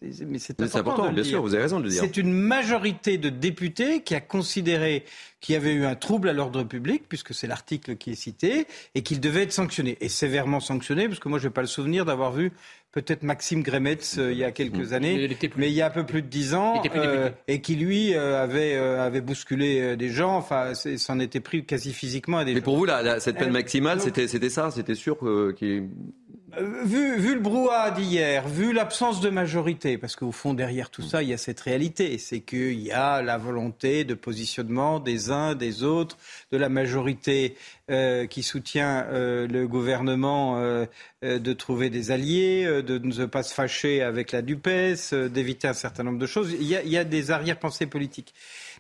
Mais 0.02 0.38
c'est 0.38 0.60
important, 0.76 1.12
bien 1.12 1.24
sûr, 1.24 1.42
vous 1.42 1.54
avez 1.54 1.64
raison 1.64 1.78
de 1.78 1.84
le 1.84 1.90
dire. 1.90 2.00
C'est 2.00 2.16
une 2.16 2.32
majorité 2.32 3.18
de 3.18 3.28
députés 3.28 4.02
qui 4.02 4.14
a 4.14 4.20
considéré 4.20 5.04
qu'il 5.40 5.54
y 5.54 5.56
avait 5.56 5.72
eu 5.72 5.84
un 5.84 5.94
trouble 5.94 6.28
à 6.28 6.32
l'ordre 6.32 6.64
public, 6.64 7.04
puisque 7.08 7.34
c'est 7.34 7.46
l'article 7.46 7.96
qui 7.96 8.10
est 8.10 8.14
cité, 8.14 8.66
et 8.94 9.02
qu'il 9.02 9.20
devait 9.20 9.42
être 9.42 9.52
sanctionné, 9.52 9.98
et 10.00 10.08
sévèrement 10.08 10.60
sanctionné, 10.60 11.06
parce 11.06 11.18
que 11.18 11.28
moi 11.28 11.38
je 11.38 11.48
n'ai 11.48 11.52
pas 11.52 11.60
le 11.60 11.66
souvenir 11.66 12.04
d'avoir 12.04 12.32
vu 12.32 12.52
peut-être 12.92 13.22
Maxime 13.22 13.62
Grémetz 13.62 14.18
euh, 14.18 14.32
il 14.32 14.38
y 14.38 14.44
a 14.44 14.50
quelques 14.50 14.92
années, 14.92 15.28
mais 15.56 15.70
il 15.70 15.74
y 15.74 15.82
a 15.82 15.86
un 15.86 15.90
peu 15.90 16.04
plus 16.04 16.22
de 16.22 16.26
dix 16.26 16.54
ans, 16.54 16.82
euh, 16.94 17.30
et 17.46 17.60
qui 17.60 17.76
lui 17.76 18.14
euh, 18.14 18.42
avait, 18.42 18.74
avait 18.76 19.20
bousculé 19.20 19.96
des 19.96 20.08
gens, 20.08 20.36
enfin 20.36 20.74
s'en 20.74 21.18
était 21.20 21.40
pris 21.40 21.64
quasi 21.64 21.92
physiquement 21.92 22.38
à 22.38 22.44
des 22.44 22.54
Mais 22.54 22.60
pour 22.60 22.76
vous, 22.76 22.86
cette 23.18 23.36
peine 23.36 23.52
maximale, 23.52 24.00
c'était 24.00 24.50
ça, 24.50 24.70
c'était 24.70 24.94
sûr 24.94 25.18
qu'il 25.56 25.88
Vu, 26.58 27.16
vu, 27.16 27.34
le 27.34 27.40
brouhaha 27.40 27.92
d'hier, 27.92 28.48
vu 28.48 28.72
l'absence 28.72 29.20
de 29.20 29.30
majorité, 29.30 29.98
parce 29.98 30.16
qu'au 30.16 30.32
fond, 30.32 30.52
derrière 30.52 30.90
tout 30.90 31.02
ça, 31.02 31.22
il 31.22 31.28
y 31.28 31.32
a 31.32 31.38
cette 31.38 31.60
réalité, 31.60 32.18
c'est 32.18 32.40
qu'il 32.40 32.80
y 32.80 32.90
a 32.90 33.22
la 33.22 33.38
volonté 33.38 34.04
de 34.04 34.14
positionnement 34.14 34.98
des 34.98 35.30
uns, 35.30 35.54
des 35.54 35.84
autres, 35.84 36.18
de 36.50 36.56
la 36.56 36.68
majorité 36.68 37.56
euh, 37.90 38.26
qui 38.26 38.42
soutient 38.42 39.06
euh, 39.10 39.46
le 39.46 39.68
gouvernement 39.68 40.58
euh, 40.58 40.86
de 41.22 41.52
trouver 41.52 41.88
des 41.88 42.10
alliés, 42.10 42.64
de 42.82 42.98
ne 42.98 43.26
pas 43.26 43.42
se 43.42 43.54
fâcher 43.54 44.02
avec 44.02 44.32
la 44.32 44.42
DUPES, 44.42 45.14
d'éviter 45.30 45.68
un 45.68 45.72
certain 45.72 46.02
nombre 46.02 46.18
de 46.18 46.26
choses. 46.26 46.52
Il 46.52 46.66
y 46.66 46.74
a, 46.74 46.82
il 46.82 46.90
y 46.90 46.98
a 46.98 47.04
des 47.04 47.30
arrière-pensées 47.30 47.86
politiques. 47.86 48.34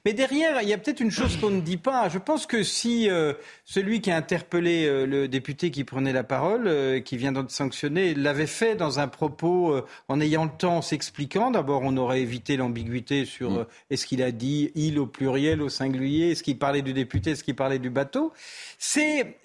Mais 0.04 0.12
derrière, 0.14 0.62
il 0.62 0.68
y 0.68 0.72
a 0.72 0.78
peut-être 0.78 1.00
une 1.00 1.10
chose 1.10 1.36
qu'on 1.36 1.50
ne 1.50 1.60
dit 1.60 1.76
pas. 1.76 2.08
Je 2.08 2.18
pense 2.18 2.46
que 2.46 2.62
si 2.62 3.10
euh, 3.10 3.34
celui 3.64 4.00
qui 4.00 4.10
a 4.10 4.16
interpellé 4.16 4.86
euh, 4.86 5.06
le 5.06 5.28
député 5.28 5.70
qui 5.70 5.84
prenait 5.84 6.12
la 6.12 6.24
parole, 6.24 6.66
euh, 6.66 7.00
qui 7.00 7.16
vient 7.16 7.32
d'être 7.32 7.50
sanctionné, 7.50 8.14
l'avait 8.14 8.46
fait 8.46 8.76
dans 8.76 8.98
un 8.98 9.08
propos 9.08 9.80
en 10.08 10.20
ayant 10.20 10.44
le 10.44 10.50
temps, 10.50 10.80
s'expliquant, 10.80 11.50
d'abord 11.50 11.82
on 11.82 11.96
aurait 11.96 12.22
évité 12.22 12.56
l'ambiguïté 12.56 13.24
sur 13.24 13.50
mm. 13.50 13.66
est-ce 13.90 14.06
qu'il 14.06 14.22
a 14.22 14.32
dit 14.32 14.72
il 14.74 14.98
au 14.98 15.06
pluriel, 15.06 15.60
au 15.60 15.68
singulier, 15.68 16.30
est-ce 16.30 16.42
qu'il 16.42 16.58
parlait 16.58 16.82
du 16.82 16.92
député, 16.92 17.32
est-ce 17.32 17.44
qu'il 17.44 17.56
parlait 17.56 17.78
du 17.78 17.90
bateau. 17.90 18.32
C'est 18.78 19.36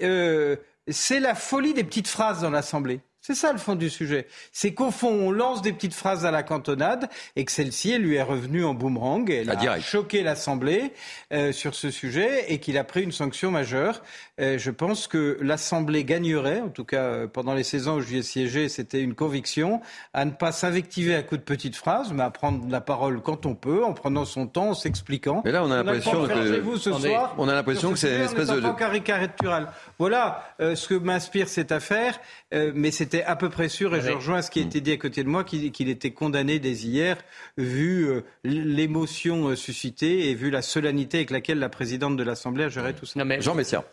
c'est 0.88 1.20
la 1.20 1.34
folie 1.34 1.74
des 1.74 1.84
petites 1.84 2.08
phrases 2.08 2.42
dans 2.42 2.52
l'Assemblée. 2.52 3.00
C'est 3.27 3.34
ça 3.34 3.51
le 3.51 3.58
fond 3.58 3.74
du 3.74 3.89
sujet. 3.89 4.27
C'est 4.51 4.75
qu'au 4.75 4.91
fond, 4.91 5.10
on 5.10 5.32
lance 5.32 5.63
des 5.63 5.74
petites 5.74 5.96
phrases 5.96 6.27
à 6.27 6.32
la 6.32 6.44
cantonade 6.44 7.10
et 7.36 7.44
que 7.44 7.51
celle-ci, 7.51 7.94
elle 7.94 8.03
lui 8.03 8.17
est 8.17 8.22
revenue 8.22 8.63
en 8.63 8.75
boomerang. 8.75 9.27
Elle 9.32 9.50
a 9.50 9.79
choqué 9.79 10.22
l'Assemblée 10.22 10.94
euh, 11.34 11.51
sur 11.51 11.74
ce 11.74 11.89
sujet 11.89 12.53
et 12.53 12.60
qu'il 12.60 12.77
a 12.77 12.84
pris 12.84 13.01
une 13.01 13.12
sanction 13.12 13.50
majeure. 13.50 14.03
Euh, 14.39 14.60
je 14.60 14.70
pense 14.70 15.08
que 15.08 15.39
l'Assemblée 15.41 16.03
gagnerait, 16.03 16.60
en 16.60 16.70
tout 16.70 16.84
cas 16.84 17.01
euh, 17.01 17.27
pendant 17.27 17.55
les 17.55 17.63
16 17.63 17.88
ans 17.88 17.96
où 17.96 18.01
j'y 18.01 18.17
ai 18.17 18.22
siégé, 18.22 18.70
c'était 18.70 19.01
une 19.01 19.15
conviction, 19.15 19.82
à 20.13 20.24
ne 20.25 20.32
pas 20.32 20.51
s'invectiver 20.51 21.15
à 21.15 21.24
coups 21.24 21.39
de 21.39 21.46
petites 21.46 21.77
phrases, 21.77 22.13
mais 22.13 22.22
à 22.22 22.29
prendre 22.29 22.70
la 22.70 22.82
parole 22.82 23.22
quand 23.22 23.48
on 23.48 23.55
peut, 23.55 23.84
en 23.84 23.94
prenant 23.94 24.25
son 24.25 24.46
temps, 24.46 24.70
en 24.70 24.74
s'expliquant. 24.75 25.41
Mais 25.46 25.51
là, 25.51 25.63
on 25.63 25.72
a 25.72 25.77
l'impression 25.77 26.27
que... 26.27 26.60
Vous 26.60 26.77
ce 26.77 26.94
soir, 26.94 27.34
on 27.39 27.50
a 27.50 27.55
l'impression 27.55 27.91
que 27.91 27.98
c'est 27.98 28.17
une 28.17 28.22
espèce 28.22 28.50
de... 28.50 28.72
caricatural. 28.77 29.70
Voilà 29.98 30.44
ce 30.60 30.88
que 30.88 30.94
m'inspire 30.94 31.50
cette 31.50 31.72
affaire, 31.72 32.20
mais 32.51 32.91
c'était 32.91 33.14
à 33.24 33.36
peu 33.36 33.50
près 33.50 33.69
sûr, 33.69 33.95
et 33.95 34.01
je 34.01 34.12
rejoins 34.12 34.41
ce 34.41 34.50
qui 34.50 34.60
a 34.60 34.62
été 34.63 34.81
dit 34.81 34.91
à 34.91 34.98
côté 34.98 35.24
de 35.24 35.29
moi, 35.29 35.43
qu'il 35.43 35.89
était 35.89 36.12
condamné 36.12 36.60
dès 36.60 36.74
hier, 36.74 37.17
vu 37.57 38.07
euh, 38.07 38.22
l'émotion 38.43 39.50
euh, 39.50 39.55
suscitée 39.55 40.29
et 40.29 40.36
vu 40.36 40.50
la 40.50 40.62
solennité 40.62 41.17
avec 41.17 41.31
laquelle 41.31 41.60
la 41.60 41.69
présidente 41.69 42.17
de 42.17 42.24
l'Assemblée 42.24 42.65
a 42.65 42.69
géré 42.69 42.93
tout 42.93 43.05
ça. 43.05 43.19
Jean 43.39 43.55
Messia. 43.55 43.84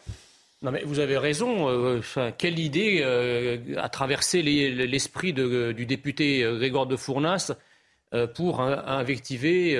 Non 0.62 0.70
mais 0.70 0.82
vous 0.84 1.00
avez 1.00 1.18
raison. 1.18 1.68
Euh, 1.68 2.00
quelle 2.38 2.58
idée 2.58 3.02
a 3.76 3.88
traversé 3.88 4.42
l'esprit 4.42 5.32
du 5.32 5.86
député 5.86 6.42
Grégoire 6.42 6.86
de 6.86 6.96
Fournas 6.96 7.52
pour 8.34 8.60
invectiver 8.60 9.76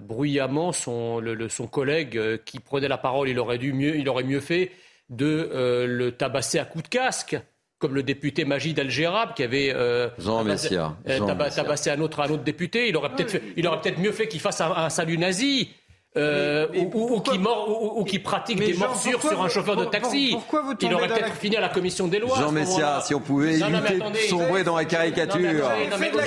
bruyamment 0.00 0.70
son, 0.70 1.20
son 1.48 1.66
collègue 1.66 2.40
qui 2.44 2.60
prenait 2.60 2.86
la 2.86 2.98
parole. 2.98 3.28
Il 3.28 3.38
aurait, 3.40 3.58
dû 3.58 3.72
mieux, 3.72 3.96
il 3.96 4.08
aurait 4.08 4.22
mieux 4.22 4.40
fait 4.40 4.70
de 5.10 5.50
le 5.88 6.12
tabasser 6.12 6.60
à 6.60 6.64
coups 6.64 6.84
de 6.84 6.88
casque 6.88 7.36
comme 7.78 7.94
le 7.94 8.02
député 8.02 8.44
Magid 8.44 8.78
Al-Gérab 8.78 9.34
qui 9.34 9.42
avait 9.42 9.72
euh, 9.74 10.08
Jean 10.18 10.44
euh, 10.46 11.48
tabassé 11.50 11.90
un 11.90 12.00
autre, 12.00 12.20
un 12.20 12.30
autre 12.30 12.42
député. 12.42 12.88
Il 12.88 12.96
aurait 12.96 13.10
peut-être 13.10 13.40
peut 13.40 14.02
mieux 14.02 14.12
fait 14.12 14.28
qu'il 14.28 14.40
fasse 14.40 14.60
un 14.60 14.90
salut 14.90 15.18
nazi. 15.18 15.70
Euh, 16.16 16.66
ou, 16.94 17.20
qui 17.20 17.38
mort, 17.38 17.98
ou, 17.98 18.02
qui 18.02 18.18
pratique 18.18 18.58
des 18.58 18.72
morsures 18.72 19.20
sur 19.20 19.42
un 19.42 19.48
chauffeur 19.48 19.76
de 19.76 19.84
taxi. 19.84 20.30
Pourquoi 20.32 20.62
vous 20.62 20.72
Il 20.80 20.94
aurait 20.94 21.06
peut-être 21.06 21.34
fini 21.34 21.56
à 21.56 21.60
la 21.60 21.68
commission 21.68 22.08
des 22.08 22.18
lois. 22.18 22.36
Jean 22.38 22.50
Messia, 22.50 23.02
si 23.02 23.14
on 23.14 23.20
pouvait 23.20 23.54
éviter 23.54 23.98
de 23.98 24.16
sombrer 24.28 24.64
dans 24.64 24.76
la 24.76 24.86
caricature. 24.86 25.70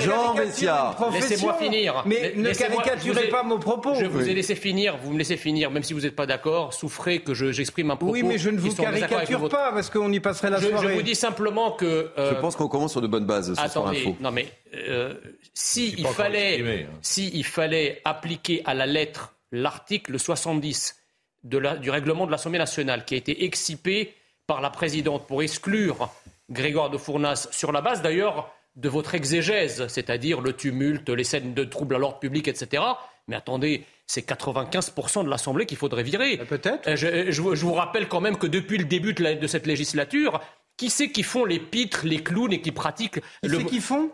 Jean 0.00 0.34
Messia. 0.34 0.96
Laissez-moi 1.12 1.54
finir. 1.54 2.02
Mais 2.06 2.32
ne 2.36 2.52
caricaturez 2.52 3.28
pas 3.28 3.42
mon 3.42 3.58
propos. 3.58 3.94
Je 3.94 4.06
vous 4.06 4.28
ai 4.28 4.34
laissé 4.34 4.54
finir, 4.54 4.96
vous 5.02 5.12
me 5.12 5.18
laissez 5.18 5.36
finir, 5.36 5.70
même 5.70 5.82
si 5.82 5.92
vous 5.92 6.00
n'êtes 6.00 6.16
pas 6.16 6.26
d'accord, 6.26 6.72
souffrez 6.72 7.20
que 7.20 7.34
j'exprime 7.34 7.90
un 7.90 7.96
propos. 7.96 8.12
Oui, 8.12 8.22
mais 8.22 8.38
je 8.38 8.50
ne 8.50 8.58
vous 8.58 8.74
caricature 8.74 9.48
pas, 9.48 9.72
parce 9.72 9.90
qu'on 9.90 10.12
y 10.12 10.20
passerait 10.20 10.50
la 10.50 10.60
soirée. 10.60 10.88
Je 10.88 10.94
vous 10.94 11.02
dis 11.02 11.14
simplement 11.14 11.72
que... 11.72 12.10
Euh, 12.18 12.34
je 12.34 12.40
pense 12.40 12.56
qu'on 12.56 12.68
commence 12.68 12.92
sur 12.92 13.00
de 13.00 13.06
bonnes 13.06 13.26
bases 13.26 13.54
ce 13.54 13.68
soir 13.68 13.88
info. 13.88 14.16
Non 14.20 14.30
mais, 14.30 14.46
euh, 14.74 15.14
si 15.54 15.94
il 15.98 16.06
fallait, 16.06 16.60
hein. 16.60 16.86
si 17.02 17.30
il 17.34 17.44
fallait 17.44 18.00
appliquer 18.04 18.62
à 18.64 18.74
la 18.74 18.86
lettre 18.86 19.34
l'article 19.52 20.18
70 20.18 20.96
du 21.44 21.90
règlement 21.90 22.26
de 22.26 22.30
l'Assemblée 22.30 22.58
nationale 22.58 23.04
qui 23.04 23.14
a 23.14 23.16
été 23.18 23.44
excipé 23.44 24.14
par 24.46 24.60
la 24.60 24.70
présidente 24.70 25.26
pour 25.26 25.42
exclure 25.42 26.10
Grégoire 26.50 26.90
de 26.90 26.98
Fournas 26.98 27.48
sur 27.50 27.72
la 27.72 27.80
base 27.80 28.02
d'ailleurs 28.02 28.52
de 28.76 28.88
votre 28.88 29.14
exégèse, 29.14 29.86
c'est-à-dire 29.88 30.40
le 30.40 30.54
tumulte, 30.54 31.08
les 31.10 31.24
scènes 31.24 31.54
de 31.54 31.64
troubles 31.64 31.94
à 31.94 31.98
l'ordre 31.98 32.18
public, 32.18 32.48
etc. 32.48 32.82
Mais 33.28 33.36
attendez, 33.36 33.84
c'est 34.06 34.26
95% 34.26 35.24
de 35.24 35.30
l'Assemblée 35.30 35.66
qu'il 35.66 35.76
faudrait 35.76 36.02
virer. 36.02 36.38
Euh, 36.40 36.44
peut-être. 36.44 36.88
Euh, 36.88 37.30
je, 37.30 37.40
vous 37.40 37.74
rappelle 37.74 38.08
quand 38.08 38.20
même 38.20 38.36
que 38.36 38.46
depuis 38.46 38.78
le 38.78 38.84
début 38.84 39.12
de, 39.12 39.46
cette 39.46 39.66
législature, 39.66 40.40
qui 40.76 40.90
c'est 40.90 41.10
qui 41.10 41.22
font 41.22 41.44
les 41.44 41.60
pitres, 41.60 42.06
les 42.06 42.22
clowns 42.22 42.52
et 42.52 42.60
qui 42.60 42.72
pratiquent... 42.72 43.20
Qui 43.42 43.50
c'est 43.50 43.64
qui 43.66 43.80
font? 43.80 44.10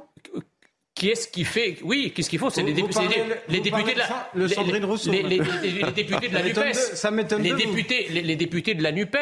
Qui 0.99 1.11
est-ce 1.11 1.29
qui 1.29 1.45
fait 1.45 1.79
Oui, 1.83 2.13
qu'est-ce 2.15 2.29
qu'ils 2.29 2.39
font? 2.39 2.51
C'est 2.51 2.63
les, 2.63 2.73
députés 2.73 3.07
de 3.07 3.99
la 3.99 4.31
le 4.35 4.49
Sandrine 4.49 4.85
Rousseau. 4.85 5.13
Les, 5.13 5.23
députés 5.95 6.29
de 6.29 6.35
la 6.35 6.43
Nupes. 6.43 6.75
Ça 6.75 7.11
m'étonne 7.11 7.43
les 7.43 7.53
députés, 7.53 8.09
les, 8.11 8.37
députés 8.37 8.75
de 8.75 8.83
la 8.83 8.93
Nupes. 8.93 9.17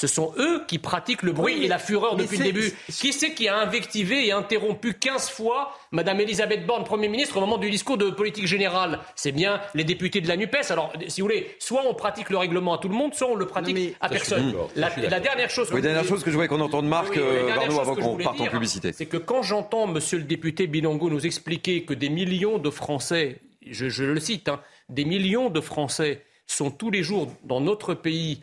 Ce 0.00 0.06
sont 0.06 0.32
eux 0.38 0.64
qui 0.66 0.78
pratiquent 0.78 1.22
le 1.22 1.32
bruit 1.32 1.62
et 1.62 1.68
la 1.68 1.78
fureur 1.78 2.16
depuis 2.16 2.38
le 2.38 2.44
début. 2.44 2.72
Qui 2.88 3.12
c'est 3.12 3.34
qui 3.34 3.48
a 3.48 3.58
invectivé 3.58 4.26
et 4.26 4.32
interrompu 4.32 4.94
15 4.94 5.28
fois 5.28 5.76
Madame 5.92 6.20
Elisabeth 6.20 6.64
Borne, 6.64 6.84
Premier 6.84 7.08
ministre, 7.08 7.36
au 7.36 7.40
moment 7.40 7.58
du 7.58 7.68
discours 7.68 7.98
de 7.98 8.08
politique 8.08 8.46
générale? 8.46 9.00
C'est 9.14 9.30
bien 9.30 9.60
les 9.74 9.84
députés 9.84 10.22
de 10.22 10.28
la 10.28 10.38
NUPES. 10.38 10.70
Alors, 10.70 10.90
si 11.08 11.20
vous 11.20 11.26
voulez, 11.26 11.54
soit 11.58 11.82
on 11.86 11.92
pratique 11.92 12.30
le 12.30 12.38
règlement 12.38 12.72
à 12.72 12.78
tout 12.78 12.88
le 12.88 12.94
monde, 12.94 13.12
soit 13.12 13.28
on 13.28 13.34
le 13.34 13.46
pratique 13.46 13.94
à 14.00 14.08
personne. 14.08 14.54
La, 14.74 14.88
dernière 15.20 15.50
chose... 15.50 15.70
Oui, 15.70 15.82
dernière 15.82 16.06
chose 16.06 16.24
que 16.24 16.30
je 16.30 16.36
voulais 16.36 16.48
qu'on 16.48 16.62
entende 16.62 16.88
Marc 16.88 17.18
euh, 17.18 17.50
avant 17.52 17.94
qu'on 17.94 18.16
parte 18.16 18.40
en 18.40 18.46
publicité. 18.46 18.94
C'est 18.94 19.04
que 19.04 19.18
quand 19.18 19.42
j'entends 19.42 19.86
Monsieur 19.86 20.16
le 20.16 20.24
député 20.24 20.66
Bilongo 20.66 21.10
nous 21.10 21.26
expliquer 21.26 21.84
que 21.84 21.92
des 21.92 22.08
millions 22.08 22.56
de 22.56 22.70
Français, 22.70 23.42
je, 23.66 24.02
le 24.02 24.18
cite, 24.18 24.48
hein, 24.48 24.62
des 24.88 25.04
millions 25.04 25.50
de 25.50 25.60
Français 25.60 26.24
sont 26.46 26.70
tous 26.70 26.90
les 26.90 27.02
jours 27.02 27.30
dans 27.44 27.60
notre 27.60 27.92
pays 27.92 28.42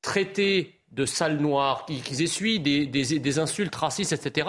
traités 0.00 0.77
de 0.92 1.04
sales 1.04 1.38
noirs, 1.38 1.86
qu'ils 1.86 2.22
essuient 2.22 2.60
des, 2.60 3.38
insultes 3.38 3.74
racistes, 3.74 4.12
etc. 4.12 4.48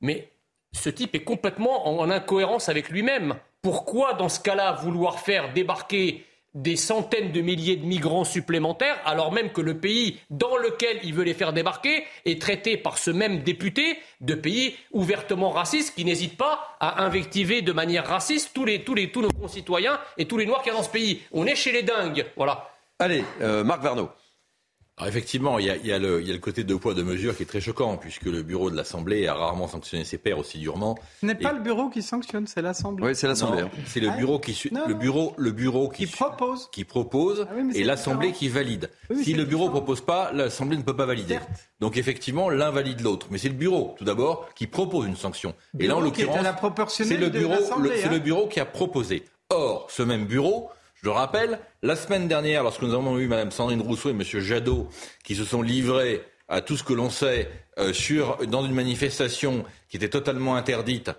Mais 0.00 0.30
ce 0.72 0.88
type 0.88 1.14
est 1.14 1.24
complètement 1.24 1.88
en, 1.88 2.10
incohérence 2.10 2.68
avec 2.68 2.88
lui-même. 2.88 3.36
Pourquoi, 3.62 4.14
dans 4.14 4.28
ce 4.28 4.40
cas-là, 4.40 4.72
vouloir 4.72 5.18
faire 5.18 5.52
débarquer 5.52 6.24
des 6.54 6.76
centaines 6.76 7.32
de 7.32 7.40
milliers 7.40 7.76
de 7.76 7.84
migrants 7.84 8.22
supplémentaires, 8.22 9.00
alors 9.04 9.32
même 9.32 9.50
que 9.50 9.60
le 9.60 9.78
pays 9.78 10.20
dans 10.30 10.56
lequel 10.56 11.00
il 11.02 11.12
veut 11.12 11.24
les 11.24 11.34
faire 11.34 11.52
débarquer 11.52 12.04
est 12.24 12.40
traité 12.40 12.76
par 12.76 12.96
ce 12.96 13.10
même 13.10 13.42
député 13.42 13.98
de 14.20 14.34
pays 14.34 14.76
ouvertement 14.92 15.50
racistes 15.50 15.96
qui 15.96 16.04
n'hésite 16.04 16.36
pas 16.36 16.76
à 16.78 17.02
invectiver 17.02 17.60
de 17.60 17.72
manière 17.72 18.06
raciste 18.06 18.52
tous, 18.54 18.64
les, 18.64 18.84
tous, 18.84 18.94
les, 18.94 19.10
tous 19.10 19.22
nos 19.22 19.32
concitoyens 19.32 19.98
et 20.16 20.26
tous 20.26 20.38
les 20.38 20.46
noirs 20.46 20.62
qu'il 20.62 20.72
y 20.72 20.74
a 20.74 20.78
dans 20.78 20.84
ce 20.84 20.90
pays. 20.90 21.22
On 21.32 21.44
est 21.44 21.56
chez 21.56 21.72
les 21.72 21.82
dingues. 21.82 22.24
Voilà. 22.36 22.70
Allez, 23.00 23.24
euh, 23.40 23.64
Marc 23.64 23.82
Verneau. 23.82 24.08
Alors 24.96 25.08
effectivement, 25.08 25.58
il 25.58 25.66
y, 25.66 25.70
a, 25.70 25.76
il, 25.76 25.86
y 25.86 25.92
a 25.92 25.98
le, 25.98 26.20
il 26.20 26.28
y, 26.28 26.30
a, 26.30 26.34
le, 26.34 26.38
côté 26.38 26.62
de 26.62 26.74
poids 26.76 26.94
de 26.94 27.02
mesure 27.02 27.36
qui 27.36 27.42
est 27.42 27.46
très 27.46 27.60
choquant, 27.60 27.96
puisque 27.96 28.26
le 28.26 28.44
bureau 28.44 28.70
de 28.70 28.76
l'Assemblée 28.76 29.26
a 29.26 29.34
rarement 29.34 29.66
sanctionné 29.66 30.04
ses 30.04 30.18
pairs 30.18 30.38
aussi 30.38 30.58
durement. 30.58 30.96
Ce 31.20 31.26
n'est 31.26 31.34
pas 31.34 31.52
le 31.52 31.58
bureau 31.58 31.88
qui 31.88 32.00
sanctionne, 32.00 32.46
c'est 32.46 32.62
l'Assemblée. 32.62 33.04
Oui, 33.04 33.16
c'est 33.16 33.26
l'Assemblée. 33.26 33.64
C'est 33.86 33.98
le 33.98 34.10
bureau 34.10 34.38
qui 34.38 34.56
le 34.70 34.94
bureau 34.94 35.34
le 35.36 35.50
bureau 35.50 35.88
qui, 35.88 36.06
qui 36.06 36.12
propose, 36.12 36.68
qui 36.70 36.84
propose 36.84 37.44
ah 37.50 37.54
et 37.74 37.82
l'Assemblée 37.82 38.30
qui 38.30 38.48
valide. 38.48 38.88
si 39.20 39.34
le 39.34 39.44
bureau 39.44 39.64
ne 39.64 39.70
propose 39.70 40.00
pas, 40.00 40.30
l'Assemblée 40.32 40.76
ne 40.76 40.82
peut 40.82 40.94
pas 40.94 41.06
valider. 41.06 41.40
Donc 41.80 41.96
effectivement, 41.96 42.48
l'un 42.48 42.70
valide 42.70 43.00
l'autre, 43.00 43.26
mais 43.30 43.38
c'est 43.38 43.48
le 43.48 43.54
bureau 43.54 43.96
tout 43.98 44.04
d'abord 44.04 44.48
qui 44.54 44.68
propose 44.68 45.06
une 45.06 45.16
sanction. 45.16 45.54
et 45.76 45.88
là 45.88 45.96
en 45.96 46.00
l'occurrence, 46.00 46.38
c'est 46.88 47.16
le 47.16 47.30
bureau, 47.30 47.56
c'est 47.96 48.08
le 48.08 48.16
hein. 48.16 48.18
bureau 48.20 48.46
qui 48.46 48.60
a 48.60 48.64
proposé. 48.64 49.24
Or, 49.50 49.88
ce 49.90 50.04
même 50.04 50.24
bureau 50.24 50.70
je 51.04 51.10
le 51.10 51.16
rappelle, 51.16 51.58
la 51.82 51.96
semaine 51.96 52.28
dernière, 52.28 52.62
lorsque 52.62 52.80
nous 52.80 52.94
avons 52.94 53.18
eu 53.18 53.28
Mme 53.28 53.50
Sandrine 53.50 53.82
Rousseau 53.82 54.08
et 54.08 54.12
M. 54.12 54.22
Jadot 54.22 54.88
qui 55.22 55.34
se 55.34 55.44
sont 55.44 55.60
livrés 55.60 56.22
à 56.48 56.62
tout 56.62 56.78
ce 56.78 56.82
que 56.82 56.94
l'on 56.94 57.10
sait 57.10 57.50
euh, 57.78 57.92
dans 58.46 58.64
une 58.64 58.72
manifestation 58.72 59.66
qui 59.90 59.98
était 59.98 60.08
totalement 60.08 60.56
interdite, 60.56 61.10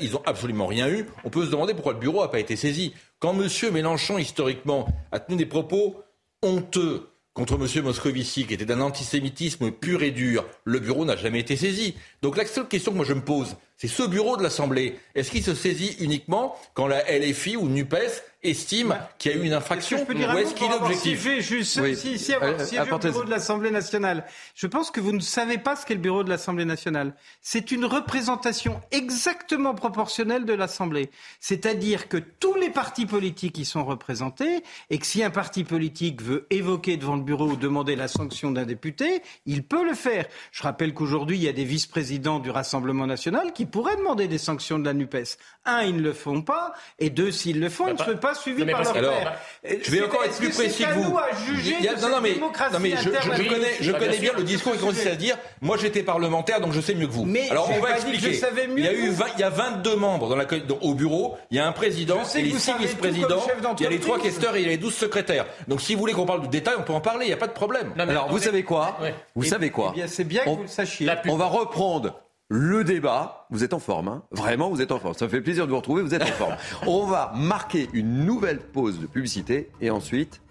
ils 0.00 0.10
n'ont 0.10 0.22
absolument 0.26 0.66
rien 0.66 0.86
eu. 0.86 1.06
On 1.24 1.30
peut 1.30 1.46
se 1.46 1.50
demander 1.50 1.72
pourquoi 1.72 1.94
le 1.94 1.98
bureau 1.98 2.20
n'a 2.20 2.28
pas 2.28 2.40
été 2.40 2.56
saisi. 2.56 2.92
Quand 3.20 3.32
M. 3.32 3.48
Mélenchon, 3.72 4.18
historiquement, 4.18 4.86
a 5.12 5.18
tenu 5.18 5.38
des 5.38 5.46
propos 5.46 6.04
honteux 6.42 7.08
contre 7.32 7.54
M. 7.54 7.84
Moscovici, 7.84 8.46
qui 8.46 8.52
était 8.52 8.66
d'un 8.66 8.82
antisémitisme 8.82 9.70
pur 9.70 10.02
et 10.02 10.10
dur, 10.10 10.44
le 10.64 10.78
bureau 10.78 11.06
n'a 11.06 11.16
jamais 11.16 11.40
été 11.40 11.56
saisi. 11.56 11.94
Donc 12.20 12.36
la 12.36 12.44
seule 12.44 12.68
question 12.68 12.92
que 12.92 12.96
moi 12.96 13.06
je 13.06 13.14
me 13.14 13.24
pose, 13.24 13.56
c'est 13.82 13.88
ce 13.88 14.04
bureau 14.04 14.36
de 14.36 14.44
l'Assemblée, 14.44 14.96
est-ce 15.16 15.32
qu'il 15.32 15.42
se 15.42 15.56
saisit 15.56 15.96
uniquement 15.98 16.54
quand 16.74 16.86
la 16.86 17.02
LFI 17.18 17.56
ou 17.56 17.66
NUPES 17.66 18.22
estime 18.44 18.88
bah, 18.88 19.10
qu'il 19.18 19.32
y 19.32 19.34
a 19.34 19.38
eu 19.38 19.44
une 19.44 19.52
infraction 19.52 19.98
est 19.98 20.08
ou 20.08 20.38
est-ce 20.38 20.54
qu'il 20.54 20.66
est 20.66 20.74
objectif 20.74 21.40
juste 21.40 21.94
si, 21.94 22.18
si, 22.18 22.32
avoir 22.32 22.60
euh, 22.60 22.94
au 22.94 22.98
bureau 22.98 23.24
de 23.24 23.30
l'Assemblée 23.30 23.70
nationale. 23.70 24.24
Je 24.54 24.66
pense 24.66 24.90
que 24.90 25.00
vous 25.00 25.12
ne 25.12 25.20
savez 25.20 25.58
pas 25.58 25.76
ce 25.76 25.86
qu'est 25.86 25.94
le 25.94 26.00
bureau 26.00 26.24
de 26.24 26.28
l'Assemblée 26.28 26.64
nationale. 26.64 27.14
C'est 27.40 27.70
une 27.70 27.84
représentation 27.84 28.80
exactement 28.90 29.74
proportionnelle 29.74 30.44
de 30.44 30.52
l'Assemblée. 30.54 31.10
C'est-à-dire 31.38 32.08
que 32.08 32.16
tous 32.16 32.54
les 32.54 32.70
partis 32.70 33.06
politiques 33.06 33.58
y 33.58 33.64
sont 33.64 33.84
représentés 33.84 34.64
et 34.90 34.98
que 34.98 35.06
si 35.06 35.22
un 35.22 35.30
parti 35.30 35.62
politique 35.62 36.20
veut 36.20 36.46
évoquer 36.50 36.96
devant 36.96 37.16
le 37.16 37.22
bureau 37.22 37.50
ou 37.50 37.56
demander 37.56 37.94
la 37.94 38.08
sanction 38.08 38.50
d'un 38.50 38.64
député, 38.64 39.22
il 39.46 39.62
peut 39.62 39.84
le 39.84 39.94
faire. 39.94 40.26
Je 40.50 40.62
rappelle 40.64 40.94
qu'aujourd'hui, 40.94 41.36
il 41.36 41.44
y 41.44 41.48
a 41.48 41.52
des 41.52 41.64
vice-présidents 41.64 42.40
du 42.40 42.50
Rassemblement 42.50 43.06
national 43.06 43.52
qui 43.52 43.66
pourraient 43.72 43.96
demander 43.96 44.28
des 44.28 44.38
sanctions 44.38 44.78
de 44.78 44.84
la 44.84 44.94
NUPES. 44.94 45.36
Un, 45.64 45.82
ils 45.82 45.96
ne 45.96 46.02
le 46.02 46.12
font 46.12 46.42
pas, 46.42 46.72
et 47.00 47.10
deux, 47.10 47.32
s'ils 47.32 47.60
le 47.60 47.68
font, 47.68 47.88
ils 47.88 47.94
ne 47.94 47.98
sont 47.98 48.16
pas 48.16 48.34
suivis 48.34 48.64
par 48.64 48.84
leur 48.84 48.92
père. 48.92 49.38
Je 49.64 49.90
vais 49.90 50.04
encore 50.04 50.24
être 50.24 50.36
plus 50.36 50.50
précis 50.50 50.84
que 50.84 50.92
vous. 50.92 51.10
non, 51.10 52.08
non, 52.08 52.20
mais, 52.20 52.36
non, 52.36 52.50
mais 52.80 52.90
je, 52.90 53.10
je, 53.10 53.48
connais, 53.48 53.76
je 53.80 53.92
connais 53.92 54.18
bien 54.18 54.32
le 54.36 54.44
discours 54.44 54.72
qui 54.72 54.78
consiste 54.78 55.06
à 55.06 55.16
dire 55.16 55.36
moi 55.60 55.76
j'étais 55.76 56.02
parlementaire 56.02 56.60
donc 56.60 56.72
je 56.72 56.80
sais 56.80 56.94
mieux 56.94 57.06
que 57.06 57.12
vous. 57.12 57.24
Mais 57.24 57.48
Alors 57.50 57.70
on 57.70 57.80
va 57.80 57.94
expliquer. 57.96 58.38
il 58.76 58.84
y 58.84 58.88
a 58.88 58.92
eu 58.92 59.12
il 59.36 59.40
y 59.40 59.44
a 59.44 59.50
22 59.50 59.96
membres 59.96 60.28
dans 60.28 60.36
la, 60.36 60.46
au 60.80 60.94
bureau, 60.94 61.36
il 61.50 61.56
y 61.56 61.60
a 61.60 61.66
un 61.66 61.72
président, 61.72 62.20
et 62.34 62.42
les 62.42 62.58
six 62.58 62.72
vice-présidents, 62.78 63.44
il 63.78 63.82
y 63.82 63.86
a 63.86 63.90
les 63.90 64.00
trois 64.00 64.18
questeurs 64.20 64.56
et 64.56 64.60
il 64.60 64.64
y 64.64 64.68
a 64.68 64.70
les 64.70 64.78
12 64.78 64.94
secrétaires. 64.94 65.46
Donc 65.68 65.80
si 65.80 65.94
vous 65.94 66.00
voulez 66.00 66.12
qu'on 66.12 66.26
parle 66.26 66.42
du 66.42 66.48
détail, 66.48 66.74
on 66.78 66.82
peut 66.82 66.92
en 66.92 67.00
parler, 67.00 67.26
il 67.26 67.28
n'y 67.28 67.34
a 67.34 67.38
pas 67.38 67.46
de 67.46 67.52
problème. 67.52 67.92
Alors 67.96 68.28
vous 68.28 68.38
savez 68.38 68.62
quoi 68.62 68.98
Vous 69.34 69.44
savez 69.44 69.70
quoi 69.70 69.94
C'est 70.06 70.24
bien 70.24 70.44
que 70.44 70.50
vous 70.50 70.62
le 70.62 70.68
sachiez. 70.68 71.08
On 71.28 71.36
va 71.36 71.46
reprendre 71.46 72.21
le 72.52 72.84
débat. 72.84 73.46
Vous 73.48 73.64
êtes 73.64 73.72
en 73.72 73.78
forme, 73.78 74.08
hein 74.08 74.22
Vraiment, 74.30 74.68
vous 74.68 74.82
êtes 74.82 74.92
en 74.92 74.98
forme. 74.98 75.14
Ça 75.14 75.24
me 75.24 75.30
fait 75.30 75.40
plaisir 75.40 75.64
de 75.64 75.70
vous 75.70 75.78
retrouver, 75.78 76.02
vous 76.02 76.14
êtes 76.14 76.22
en 76.22 76.26
forme. 76.26 76.56
On 76.86 77.06
va 77.06 77.32
marquer 77.34 77.88
une 77.94 78.26
nouvelle 78.26 78.58
pause 78.58 79.00
de 79.00 79.06
publicité 79.06 79.70
et 79.80 79.90
ensuite 79.90 80.42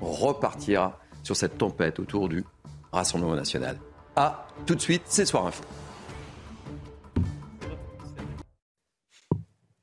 on 0.00 0.10
repartira 0.10 0.98
sur 1.22 1.36
cette 1.36 1.58
tempête 1.58 1.98
autour 1.98 2.30
du 2.30 2.44
Rassemblement 2.92 3.34
national. 3.36 3.76
À 4.16 4.46
tout 4.64 4.74
de 4.74 4.80
suite, 4.80 5.02
c'est 5.04 5.26
Soir 5.26 5.46
Info. 5.46 5.62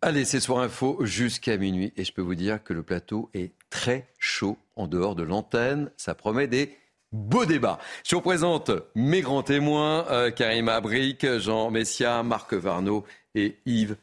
Allez, 0.02 0.26
c'est 0.26 0.40
Soir 0.40 0.64
Info 0.64 0.98
jusqu'à 1.02 1.58
minuit 1.58 1.94
et 1.96 2.04
je 2.04 2.12
peux 2.12 2.24
vous 2.24 2.34
dire 2.34 2.64
que 2.64 2.74
le 2.74 2.82
plateau 2.82 3.30
est 3.36 3.54
très 3.70 4.08
chaud 4.18 4.58
en 4.76 4.88
dehors 4.88 5.14
de 5.14 5.22
l'antenne. 5.22 5.92
Ça 5.96 6.16
promet 6.16 6.48
des 6.48 6.76
beaux 7.18 7.46
débats. 7.46 7.80
Je 8.04 8.16
vous 8.16 8.22
présente 8.22 8.72
mes 8.96 9.22
grands 9.22 9.44
témoins, 9.44 10.06
euh, 10.10 10.32
Karim 10.32 10.70
Abric, 10.70 11.26
Jean 11.40 11.72
Messia, 11.72 12.24
Marc 12.24 12.54
Varno 12.54 13.04
et 13.36 13.58
Yves 13.66 13.98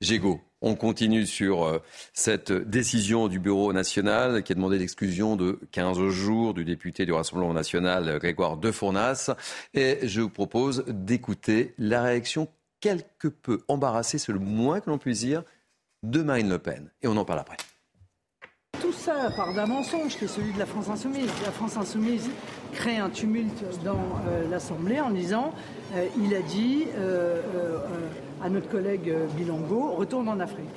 Gégaud. 0.00 0.40
On 0.60 0.74
continue 0.74 1.24
sur 1.24 1.64
euh, 1.64 1.78
cette 2.12 2.50
décision 2.52 3.28
du 3.28 3.38
Bureau 3.38 3.72
national 3.72 4.42
qui 4.42 4.52
a 4.52 4.54
demandé 4.56 4.76
l'exclusion 4.76 5.36
de 5.36 5.60
15 5.70 6.08
jours 6.08 6.52
du 6.52 6.64
député 6.64 7.06
du 7.06 7.12
Rassemblement 7.12 7.54
national 7.54 8.18
Grégoire 8.18 8.56
De 8.56 8.72
Fournas. 8.72 9.30
Et 9.72 10.00
je 10.02 10.20
vous 10.20 10.30
propose 10.30 10.84
d'écouter 10.88 11.74
la 11.78 12.02
réaction 12.02 12.48
quelque 12.80 13.28
peu 13.28 13.62
embarrassée, 13.68 14.18
c'est 14.18 14.32
le 14.32 14.38
moins 14.40 14.80
que 14.80 14.90
l'on 14.90 14.98
puisse 14.98 15.20
dire, 15.20 15.44
de 16.02 16.22
Marine 16.22 16.48
Le 16.48 16.58
Pen. 16.58 16.90
Et 17.02 17.08
on 17.08 17.16
en 17.16 17.24
parle 17.24 17.40
après. 17.40 17.56
Tout 18.80 18.92
ça 18.92 19.30
part 19.36 19.54
d'un 19.54 19.66
mensonge 19.66 20.16
qui 20.16 20.24
est 20.24 20.28
celui 20.28 20.52
de 20.52 20.58
la 20.58 20.66
France 20.66 20.88
Insoumise. 20.88 21.30
La 21.44 21.50
France 21.50 21.76
Insoumise 21.76 22.30
crée 22.72 22.98
un 22.98 23.10
tumulte 23.10 23.64
dans 23.84 23.96
euh, 24.28 24.48
l'Assemblée 24.50 25.00
en 25.00 25.10
disant 25.10 25.52
euh, 25.94 26.06
il 26.16 26.34
a 26.34 26.42
dit 26.42 26.86
à 28.42 28.48
notre 28.48 28.68
collègue 28.68 29.10
euh, 29.10 29.26
Bilongo, 29.36 29.92
retourne 29.92 30.28
en 30.28 30.40
Afrique. 30.40 30.68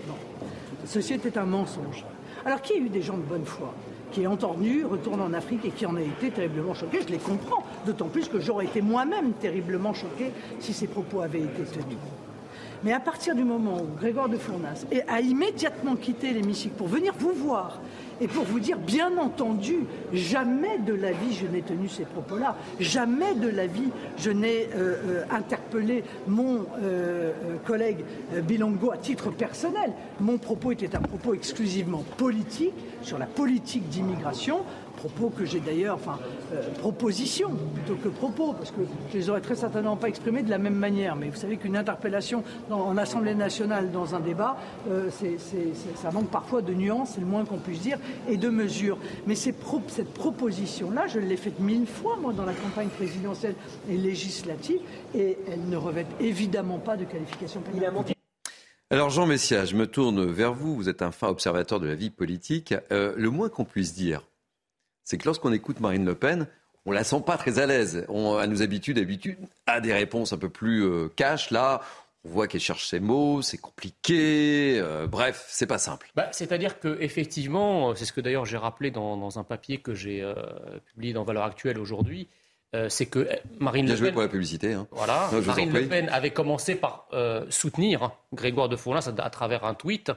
Ceci 0.85 1.13
était 1.13 1.37
un 1.37 1.45
mensonge. 1.45 2.05
Alors, 2.45 2.61
qui 2.61 2.73
a 2.73 2.77
eu 2.77 2.89
des 2.89 3.01
gens 3.01 3.17
de 3.17 3.23
bonne 3.23 3.45
foi 3.45 3.73
qui 4.11 4.27
ont 4.27 4.33
entendu 4.33 4.83
retourne 4.83 5.21
en 5.21 5.31
Afrique 5.33 5.63
et 5.65 5.69
qui 5.69 5.85
en 5.85 5.95
a 5.95 6.01
été 6.01 6.31
terriblement 6.31 6.73
choqué? 6.73 6.99
Je 7.01 7.13
les 7.13 7.17
comprends, 7.17 7.63
d'autant 7.85 8.07
plus 8.07 8.27
que 8.27 8.39
j'aurais 8.41 8.65
été 8.65 8.81
moi-même 8.81 9.33
terriblement 9.33 9.93
choqué 9.93 10.31
si 10.59 10.73
ces 10.73 10.87
propos 10.87 11.21
avaient 11.21 11.41
été 11.41 11.63
tenus. 11.63 11.97
Mais 12.83 12.93
à 12.93 12.99
partir 12.99 13.35
du 13.35 13.43
moment 13.43 13.77
où 13.81 13.99
Grégoire 13.99 14.27
de 14.29 14.37
Fournas 14.37 14.85
a 15.07 15.21
immédiatement 15.21 15.95
quitté 15.95 16.31
l'hémicycle 16.31 16.75
pour 16.75 16.87
venir 16.87 17.13
vous 17.17 17.33
voir 17.33 17.79
et 18.19 18.27
pour 18.27 18.43
vous 18.43 18.59
dire, 18.59 18.77
bien 18.77 19.17
entendu, 19.17 19.79
jamais 20.13 20.77
de 20.77 20.93
la 20.93 21.11
vie 21.11 21.33
je 21.33 21.47
n'ai 21.47 21.61
tenu 21.61 21.89
ces 21.89 22.05
propos-là, 22.05 22.55
jamais 22.79 23.33
de 23.33 23.49
la 23.49 23.65
vie 23.65 23.89
je 24.17 24.29
n'ai 24.29 24.69
euh, 24.75 24.95
euh, 25.05 25.23
interpellé 25.31 26.03
mon 26.27 26.65
euh, 26.83 27.31
collègue 27.65 28.05
Bilongo 28.43 28.91
à 28.91 28.97
titre 28.97 29.31
personnel. 29.31 29.91
Mon 30.19 30.37
propos 30.37 30.71
était 30.71 30.95
un 30.95 31.01
propos 31.01 31.33
exclusivement 31.33 32.03
politique 32.17 32.73
sur 33.01 33.17
la 33.17 33.25
politique 33.25 33.89
d'immigration 33.89 34.59
propos 35.01 35.29
que 35.29 35.45
j'ai 35.45 35.59
d'ailleurs, 35.59 35.95
enfin, 35.95 36.19
euh, 36.53 36.61
propositions 36.79 37.51
plutôt 37.73 37.95
que 37.95 38.09
propos, 38.09 38.53
parce 38.53 38.69
que 38.69 38.81
je 39.11 39.17
les 39.17 39.29
aurais 39.29 39.41
très 39.41 39.55
certainement 39.55 39.97
pas 39.97 40.09
exprimés 40.09 40.43
de 40.43 40.49
la 40.49 40.59
même 40.59 40.75
manière. 40.75 41.15
Mais 41.15 41.29
vous 41.29 41.37
savez 41.37 41.57
qu'une 41.57 41.75
interpellation 41.75 42.43
en 42.69 42.95
Assemblée 42.97 43.33
nationale 43.33 43.91
dans 43.91 44.13
un 44.13 44.19
débat, 44.19 44.57
euh, 44.89 45.09
ça 45.95 46.11
manque 46.11 46.29
parfois 46.29 46.61
de 46.61 46.73
nuances, 46.73 47.13
c'est 47.15 47.21
le 47.21 47.25
moins 47.25 47.45
qu'on 47.45 47.57
puisse 47.57 47.81
dire, 47.81 47.97
et 48.29 48.37
de 48.37 48.49
mesures. 48.49 48.97
Mais 49.25 49.35
cette 49.35 50.13
proposition-là, 50.13 51.07
je 51.07 51.19
l'ai 51.19 51.37
faite 51.37 51.59
mille 51.59 51.87
fois, 51.87 52.17
moi, 52.21 52.33
dans 52.33 52.45
la 52.45 52.53
campagne 52.53 52.89
présidentielle 52.89 53.55
et 53.89 53.97
législative, 53.97 54.81
et 55.15 55.37
elle 55.51 55.67
ne 55.67 55.77
revêt 55.77 56.05
évidemment 56.19 56.77
pas 56.77 56.95
de 56.95 57.05
qualification 57.05 57.61
pénale. 57.61 57.93
Alors 58.91 59.09
Jean 59.09 59.25
Messia, 59.25 59.63
je 59.63 59.77
me 59.77 59.87
tourne 59.87 60.25
vers 60.25 60.53
vous. 60.53 60.75
Vous 60.75 60.89
êtes 60.89 61.01
un 61.01 61.11
fin 61.11 61.29
observateur 61.29 61.79
de 61.79 61.87
la 61.87 61.95
vie 61.95 62.09
politique. 62.09 62.73
Euh, 62.91 63.13
le 63.15 63.29
moins 63.29 63.47
qu'on 63.47 63.63
puisse 63.63 63.93
dire, 63.93 64.23
c'est 65.11 65.17
que 65.17 65.25
lorsqu'on 65.25 65.51
écoute 65.51 65.81
Marine 65.81 66.05
Le 66.05 66.15
Pen, 66.15 66.47
on 66.85 66.93
la 66.93 67.03
sent 67.03 67.21
pas 67.25 67.35
très 67.35 67.59
à 67.59 67.65
l'aise. 67.65 68.05
On, 68.07 68.39
elle 68.39 68.49
nous 68.49 68.61
habitue 68.61 68.93
d'habitude 68.93 69.37
à 69.67 69.81
des 69.81 69.91
réponses 69.91 70.31
un 70.31 70.37
peu 70.37 70.47
plus 70.47 70.85
euh, 70.85 71.09
cash. 71.13 71.51
Là, 71.51 71.81
on 72.23 72.29
voit 72.29 72.47
qu'elle 72.47 72.61
cherche 72.61 72.87
ses 72.87 73.01
mots, 73.01 73.41
c'est 73.41 73.57
compliqué. 73.57 74.79
Euh, 74.79 75.07
bref, 75.07 75.43
c'est 75.49 75.67
pas 75.67 75.79
simple. 75.79 76.09
Bah, 76.15 76.29
c'est-à-dire 76.31 76.79
que 76.79 76.97
effectivement, 77.01 77.93
c'est 77.93 78.05
ce 78.05 78.13
que 78.13 78.21
d'ailleurs 78.21 78.45
j'ai 78.45 78.55
rappelé 78.55 78.89
dans, 78.89 79.37
un 79.37 79.43
papier 79.43 79.79
que 79.79 79.93
j'ai 79.93 80.21
euh, 80.21 80.33
publié 80.85 81.11
dans 81.11 81.25
Valeurs 81.25 81.43
Actuelles 81.43 81.77
aujourd'hui. 81.77 82.29
c'est 82.87 83.07
que 83.07 83.27
Marine 83.59 83.89
Le 83.89 83.97
Pen. 83.97 84.13
pour 84.13 84.21
la 84.21 84.29
publicité. 84.29 84.71
Hein. 84.71 84.87
Voilà. 84.91 85.29
Marine 85.45 85.73
Le 85.73 85.89
Pen 85.89 86.07
avait 86.07 86.31
commencé 86.31 86.75
par 86.75 87.09
soutenir 87.49 88.11
Grégoire 88.31 88.69
de 88.69 88.77
Fournas 88.77 89.09
à, 89.09 89.21
à, 89.21 89.29
travers 89.29 89.65
un 89.65 89.73
tweet. 89.73 90.13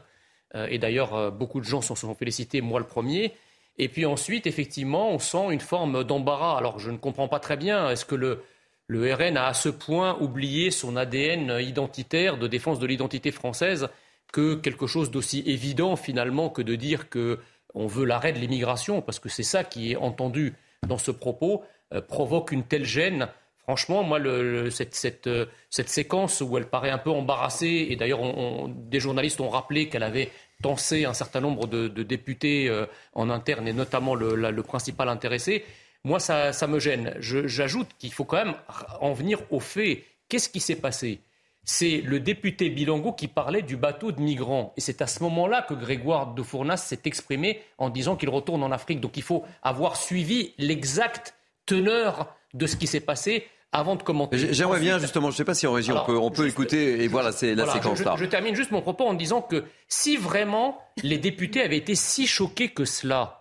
et 0.54 0.78
d'ailleurs, 0.78 1.33
beaucoup 1.33 1.59
de 1.59 1.64
gens 1.64 1.80
s'en 1.80 1.96
sont 1.96 2.14
félicités, 2.14 2.61
moi 2.61 2.78
le 2.78 2.87
premier. 2.87 3.35
Et 3.78 3.88
puis 3.88 4.06
ensuite, 4.06 4.46
effectivement, 4.46 5.10
on 5.10 5.18
sent 5.18 5.50
une 5.50 5.60
forme 5.60 6.04
d'embarras. 6.04 6.56
Alors 6.56 6.78
je 6.78 6.90
ne 6.90 6.96
comprends 6.96 7.28
pas 7.28 7.40
très 7.40 7.56
bien. 7.56 7.90
Est-ce 7.90 8.04
que 8.04 8.14
le, 8.14 8.42
RN 8.90 9.37
a 9.37 9.46
à 9.46 9.54
ce 9.54 9.68
point 9.68 10.16
oublié 10.20 10.70
son 10.70 10.96
ADN 10.96 11.58
identitaire 11.60 12.38
de 12.38 12.46
défense 12.46 12.78
de 12.78 12.87
l'identité 12.87 13.32
française 13.32 13.88
que 14.32 14.54
quelque 14.54 14.87
chose 14.87 15.10
d'aussi 15.10 15.42
évident 15.46 15.96
finalement 15.96 16.50
que 16.50 16.62
de 16.62 16.74
dire 16.74 17.08
qu'on 17.08 17.87
veut 17.87 18.04
l'arrêt 18.04 18.32
de 18.32 18.38
l'immigration, 18.38 19.00
parce 19.00 19.18
que 19.18 19.28
c'est 19.28 19.44
ça 19.44 19.64
qui 19.64 19.92
est 19.92 19.96
entendu 19.96 20.54
dans 20.87 20.98
ce 20.98 21.10
propos, 21.10 21.62
euh, 21.92 22.00
provoque 22.00 22.52
une 22.52 22.64
telle 22.64 22.84
gêne. 22.84 23.28
Franchement, 23.58 24.02
moi, 24.02 24.20
euh, 24.20 24.70
cette, 24.70 25.28
séquence 25.70 26.40
où 26.40 26.58
elle 26.58 26.66
paraît 26.66 26.90
un 26.90 26.98
peu 26.98 27.10
embarrassée, 27.10 27.87
et 27.90 27.96
d'ailleurs, 27.96 28.20
des 28.68 29.00
journalistes 29.00 29.40
ont 29.40 29.48
rappelé 29.48 29.88
qu'elle 29.88 30.02
avait 30.02 30.30
tensé 30.64 31.05
un 31.05 31.12
certain 31.12 31.42
nombre 31.42 31.66
de, 31.66 32.03
députés 32.03 32.70
euh, 32.70 32.87
en 33.12 33.29
interne, 33.29 33.68
et 33.68 33.74
notamment 33.74 34.14
le, 34.14 34.62
principal 34.62 35.11
intéressé, 35.11 35.62
moi, 36.05 36.18
ça, 36.18 36.66
me 36.66 36.79
gêne. 36.79 37.14
J'ajoute 37.20 37.88
qu'il 37.98 38.12
faut 38.12 38.24
quand 38.24 38.42
même 38.42 38.55
en 39.03 39.12
venir 39.12 39.40
au 39.50 39.61
fait. 39.61 40.05
Qu'est-ce 40.29 40.48
qui 40.48 40.61
s'est 40.61 40.77
passé? 40.77 41.20
C'est 41.64 42.00
le 42.00 42.18
député 42.18 42.70
Bilongo 42.70 43.12
qui 43.12 43.29
parlait 43.29 43.61
du 43.61 43.77
bateau 43.77 44.11
de 44.11 44.22
migrants. 44.22 44.72
Et 44.79 44.81
c'est 44.81 45.03
à 45.03 45.07
ce 45.07 45.22
moment-là 45.22 45.61
que 45.61 45.74
Grégoire 45.74 46.33
de 46.33 46.42
Fournas 46.42 46.79
s'est 46.79 47.00
exprimé 47.05 47.61
en 47.77 47.90
disant 47.90 48.16
qu'il 48.16 48.31
retourne 48.31 48.62
en 48.62 48.72
Afrique. 48.72 49.00
Donc 49.00 49.18
il 49.18 49.22
faut 49.22 49.44
avoir 49.62 49.96
suivi 49.96 50.55
l'exacte 50.57 51.35
teneur 51.66 52.35
de 52.55 52.66
ce 52.66 52.77
qui 52.77 52.87
s'est 52.87 53.00
passé 53.00 53.46
avant 53.74 53.96
de 53.96 54.02
commenter. 54.02 54.54
J'aimerais 54.54 54.80
bien 54.80 54.98
justement, 54.98 55.30
je 55.30 55.34
ne 55.34 55.38
sais 55.38 55.44
pas 55.44 55.54
si 55.54 55.66
en 55.66 55.74
on 55.74 56.04
peut, 56.06 56.16
on 56.16 56.30
peut 56.30 56.46
écouter 56.46 57.02
et 57.02 57.08
voilà, 57.08 57.32
c'est 57.32 57.54
la 57.56 57.66
séquence-là. 57.66 58.14
Je, 58.16 58.24
termine 58.24 58.54
juste 58.54 58.70
mon 58.70 58.80
propos 58.80 59.04
en 59.04 59.14
disant 59.14 59.42
que 59.42 59.64
si 59.88 60.16
vraiment 60.16 60.78
les 61.02 61.18
députés 61.18 61.60
avaient 61.60 61.76
été 61.76 61.96
si 61.96 62.26
choqués 62.26 62.68
que 62.68 62.84
cela, 62.84 63.40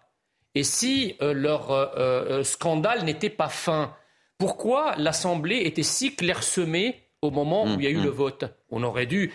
et 0.56 0.64
si 0.64 1.16
euh, 1.22 1.34
leur 1.34 1.72
euh, 1.72 1.88
euh, 1.98 2.44
scandale 2.44 3.06
n'était 3.06 3.30
pas 3.30 3.48
fin, 3.48 3.96
pourquoi 4.40 4.96
l'Assemblée 4.98 5.62
était 5.66 5.84
si 5.84 6.16
clairsemée 6.16 7.00
au 7.22 7.32
moment 7.32 7.64
où 7.64 7.80
il 7.80 7.84
y 7.84 7.88
a 7.88 7.92
eu 7.92 7.98
hum, 7.98 8.04
le 8.04 8.10
hum. 8.10 8.16
vote? 8.16 8.46
On 8.72 8.84
aurait 8.84 9.06
dû, 9.06 9.32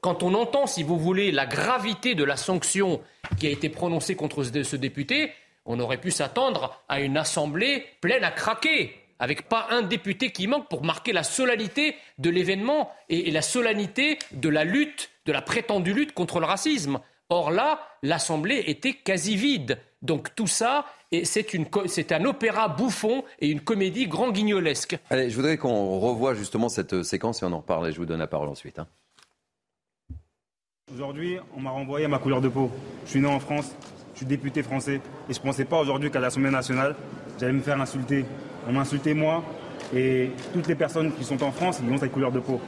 quand 0.00 0.22
on 0.22 0.34
entend, 0.34 0.66
si 0.66 0.82
vous 0.82 0.98
voulez, 0.98 1.30
la 1.32 1.46
gravité 1.46 2.14
de 2.14 2.24
la 2.24 2.36
sanction 2.36 3.00
qui 3.38 3.46
a 3.46 3.50
été 3.50 3.68
prononcée 3.68 4.16
contre 4.16 4.42
ce 4.42 4.76
député, 4.76 5.32
on 5.64 5.78
aurait 5.80 6.00
pu 6.00 6.10
s'attendre 6.10 6.82
à 6.88 7.00
une 7.00 7.16
assemblée 7.16 7.84
pleine 8.00 8.24
à 8.24 8.30
craquer 8.30 8.99
avec 9.20 9.48
pas 9.48 9.68
un 9.70 9.82
député 9.82 10.32
qui 10.32 10.48
manque 10.48 10.68
pour 10.68 10.82
marquer 10.82 11.12
la 11.12 11.22
solennité 11.22 11.94
de 12.18 12.30
l'événement 12.30 12.90
et, 13.08 13.30
la 13.30 13.42
solennité 13.42 14.18
de 14.32 14.48
la 14.48 14.64
lutte, 14.64 15.10
de 15.26 15.32
la 15.32 15.42
prétendue 15.42 15.92
lutte 15.92 16.12
contre 16.12 16.40
le 16.40 16.46
racisme. 16.46 16.98
Or 17.28 17.52
là, 17.52 17.80
l'Assemblée 18.02 18.64
était 18.66 18.94
quasi 18.94 19.36
vide. 19.36 19.78
Donc 20.02 20.34
tout 20.34 20.46
ça, 20.46 20.86
c'est 21.22 22.12
un 22.12 22.24
opéra 22.24 22.68
bouffon 22.68 23.22
et 23.38 23.48
une 23.48 23.60
comédie 23.60 24.08
grand 24.08 24.30
guignolesque. 24.30 24.98
Allez, 25.10 25.28
je 25.28 25.36
voudrais 25.36 25.58
qu'on 25.58 26.00
revoie 26.00 26.34
justement 26.34 26.70
cette 26.70 26.94
euh, 26.94 27.02
séquence 27.02 27.42
et 27.42 27.44
on 27.44 27.52
en 27.52 27.58
reparle 27.58 27.88
et 27.88 27.92
je 27.92 27.98
vous 27.98 28.06
donne 28.06 28.18
la 28.18 28.26
parole 28.26 28.48
ensuite. 28.48 28.78
Hein. 28.78 28.86
Aujourd'hui, 30.92 31.36
on 31.54 31.60
m'a 31.60 31.70
renvoyé 31.70 32.06
à 32.06 32.08
ma 32.08 32.18
couleur 32.18 32.40
de 32.40 32.48
peau. 32.48 32.70
Je 33.04 33.10
suis 33.10 33.20
né 33.20 33.28
en 33.28 33.38
France, 33.38 33.76
je 34.14 34.18
suis 34.18 34.26
député 34.26 34.62
français 34.62 35.00
et 35.28 35.32
je 35.34 35.38
ne 35.38 35.44
pensais 35.44 35.66
pas 35.66 35.78
aujourd'hui 35.78 36.10
qu'à 36.10 36.18
l'Assemblée 36.18 36.50
nationale, 36.50 36.96
j'allais 37.38 37.52
me 37.52 37.60
faire 37.60 37.80
insulter 37.80 38.24
on 38.68 38.72
m'a 38.72 38.80
insulté 38.80 39.14
moi 39.14 39.44
et 39.94 40.30
toutes 40.52 40.68
les 40.68 40.74
personnes 40.74 41.12
qui 41.12 41.24
sont 41.24 41.42
en 41.42 41.52
France, 41.52 41.80
ils 41.82 41.92
ont 41.92 41.98
cette 41.98 42.12
couleur 42.12 42.32
de 42.32 42.40
peau. 42.40 42.60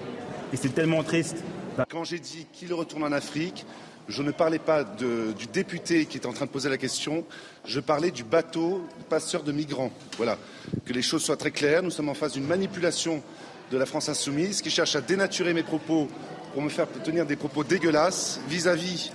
Et 0.53 0.57
c'est 0.57 0.75
tellement 0.75 1.03
triste. 1.03 1.43
Quand 1.89 2.05
j'ai 2.05 2.19
dit 2.19 2.47
qu'il 2.53 2.73
retourne 2.75 3.05
en 3.05 3.13
Afrique, 3.13 3.65
je 4.09 4.23
ne 4.23 4.31
parlais 4.31 4.59
pas 4.59 4.85
du 4.85 5.47
député 5.53 6.07
qui 6.07 6.19
est 6.19 6.27
en 6.27 6.33
train 6.33 6.47
de 6.47 6.51
poser 6.51 6.69
la 6.69 6.77
question, 6.77 7.25
je 7.65 7.81
parlais 7.81 8.11
du 8.11 8.25
bateau 8.25 8.83
passeur 9.09 9.43
de 9.43 9.53
migrants. 9.53 9.93
Voilà. 10.17 10.39
Que 10.85 10.93
les 10.93 11.03
choses 11.03 11.23
soient 11.23 11.37
très 11.37 11.51
claires, 11.51 11.83
nous 11.83 11.91
sommes 11.91 12.09
en 12.09 12.15
face 12.15 12.33
d'une 12.33 12.47
manipulation 12.47 13.23
de 13.71 13.79
la 13.79 13.87
France 13.87 14.09
insoumise 14.09 14.61
qui 14.61 14.71
cherche 14.71 14.97
à 14.97 15.01
dénaturer 15.01 15.55
mes 15.55 15.63
propos 15.63 16.09
pour 16.53 16.63
me 16.63 16.69
faire 16.69 16.87
tenir 17.05 17.25
des 17.25 17.37
propos 17.37 17.65
dégueulasses 17.65 18.41
vis-à-vis 18.49 19.13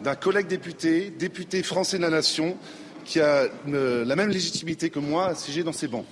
d'un 0.00 0.16
collègue 0.16 0.46
député, 0.46 1.10
député 1.10 1.62
français 1.62 1.98
de 1.98 2.02
la 2.02 2.10
nation, 2.10 2.56
qui 3.10 3.20
a 3.20 3.48
euh, 3.66 4.04
la 4.04 4.14
même 4.14 4.30
légitimité 4.30 4.88
que 4.88 5.00
moi 5.00 5.26
à 5.26 5.34
siéger 5.34 5.64
dans 5.64 5.72
ces 5.72 5.88
bancs. 5.88 6.06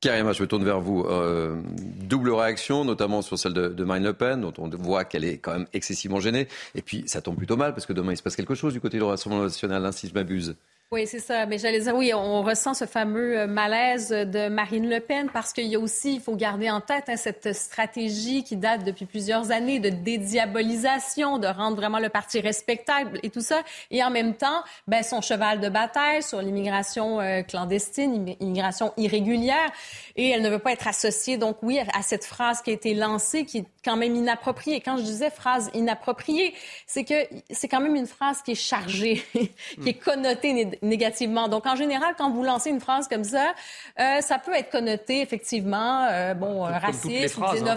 Karima, 0.00 0.32
je 0.32 0.40
me 0.40 0.46
tourne 0.46 0.64
vers 0.64 0.80
vous. 0.80 1.02
Euh, 1.02 1.60
double 1.76 2.30
réaction, 2.30 2.84
notamment 2.84 3.20
sur 3.20 3.36
celle 3.36 3.52
de, 3.52 3.84
Marine 3.84 4.04
Le 4.04 4.12
Pen, 4.14 4.40
dont 4.40 4.54
on 4.56 4.68
voit 4.68 5.04
qu'elle 5.04 5.24
est 5.24 5.38
quand 5.38 5.52
même 5.52 5.66
excessivement 5.72 6.20
gênée. 6.20 6.46
Et 6.74 6.82
puis, 6.82 7.02
ça 7.06 7.20
tombe 7.20 7.36
plutôt 7.36 7.56
mal, 7.56 7.74
parce 7.74 7.84
que 7.84 7.92
demain, 7.92 8.12
il 8.12 8.16
se 8.16 8.22
passe 8.22 8.36
quelque 8.36 8.54
chose 8.54 8.72
du 8.72 8.80
côté 8.80 8.96
du 8.96 9.02
Rassemblement 9.02 9.42
national, 9.42 9.84
hein, 9.84 9.92
si 9.92 10.08
je 10.08 10.14
m'abuse. 10.14 10.54
Oui, 10.92 11.06
c'est 11.06 11.20
ça. 11.20 11.46
Mais 11.46 11.56
j'allais 11.56 11.78
dire, 11.78 11.94
oui, 11.94 12.12
on 12.12 12.42
ressent 12.42 12.74
ce 12.74 12.84
fameux 12.84 13.38
euh, 13.38 13.46
malaise 13.46 14.08
de 14.08 14.48
Marine 14.48 14.90
Le 14.90 14.98
Pen 14.98 15.30
parce 15.32 15.52
qu'il 15.52 15.66
y 15.66 15.76
a 15.76 15.78
aussi, 15.78 16.16
il 16.16 16.20
faut 16.20 16.34
garder 16.34 16.68
en 16.68 16.80
tête 16.80 17.04
hein, 17.06 17.14
cette 17.16 17.54
stratégie 17.54 18.42
qui 18.42 18.56
date 18.56 18.82
depuis 18.82 19.06
plusieurs 19.06 19.52
années 19.52 19.78
de 19.78 19.88
dédiabolisation, 19.88 21.38
de 21.38 21.46
rendre 21.46 21.76
vraiment 21.76 22.00
le 22.00 22.08
parti 22.08 22.40
respectable 22.40 23.20
et 23.22 23.30
tout 23.30 23.40
ça. 23.40 23.62
Et 23.92 24.02
en 24.02 24.10
même 24.10 24.34
temps, 24.34 24.64
ben, 24.88 25.04
son 25.04 25.20
cheval 25.20 25.60
de 25.60 25.68
bataille 25.68 26.24
sur 26.24 26.42
l'immigration 26.42 27.20
euh, 27.20 27.42
clandestine, 27.42 28.34
immigration 28.40 28.92
irrégulière. 28.96 29.70
Et 30.16 30.30
elle 30.30 30.42
ne 30.42 30.50
veut 30.50 30.58
pas 30.58 30.72
être 30.72 30.88
associée, 30.88 31.36
donc 31.36 31.58
oui, 31.62 31.78
à 31.78 32.02
cette 32.02 32.24
phrase 32.24 32.62
qui 32.62 32.70
a 32.70 32.72
été 32.72 32.94
lancée, 32.94 33.44
qui 33.44 33.58
est 33.58 33.66
quand 33.84 33.96
même 33.96 34.16
inappropriée. 34.16 34.80
Quand 34.80 34.96
je 34.96 35.02
disais 35.02 35.30
phrase 35.30 35.70
inappropriée, 35.72 36.52
c'est 36.88 37.04
que 37.04 37.14
c'est 37.48 37.68
quand 37.68 37.80
même 37.80 37.94
une 37.94 38.08
phrase 38.08 38.42
qui 38.42 38.50
est 38.50 38.54
chargée, 38.56 39.24
qui 39.82 39.88
est 39.88 39.94
connotée 39.94 40.79
négativement. 40.82 41.48
Donc, 41.48 41.66
en 41.66 41.76
général, 41.76 42.14
quand 42.16 42.30
vous 42.30 42.42
lancez 42.42 42.70
une 42.70 42.80
phrase 42.80 43.08
comme 43.08 43.24
ça, 43.24 43.54
euh, 43.98 44.20
ça 44.20 44.38
peut 44.38 44.54
être 44.54 44.70
connoté, 44.70 45.20
effectivement, 45.20 46.06
euh, 46.10 46.34
bon, 46.34 46.66
bah, 46.66 46.78
raciste. 46.78 47.38
Hein. 47.42 47.76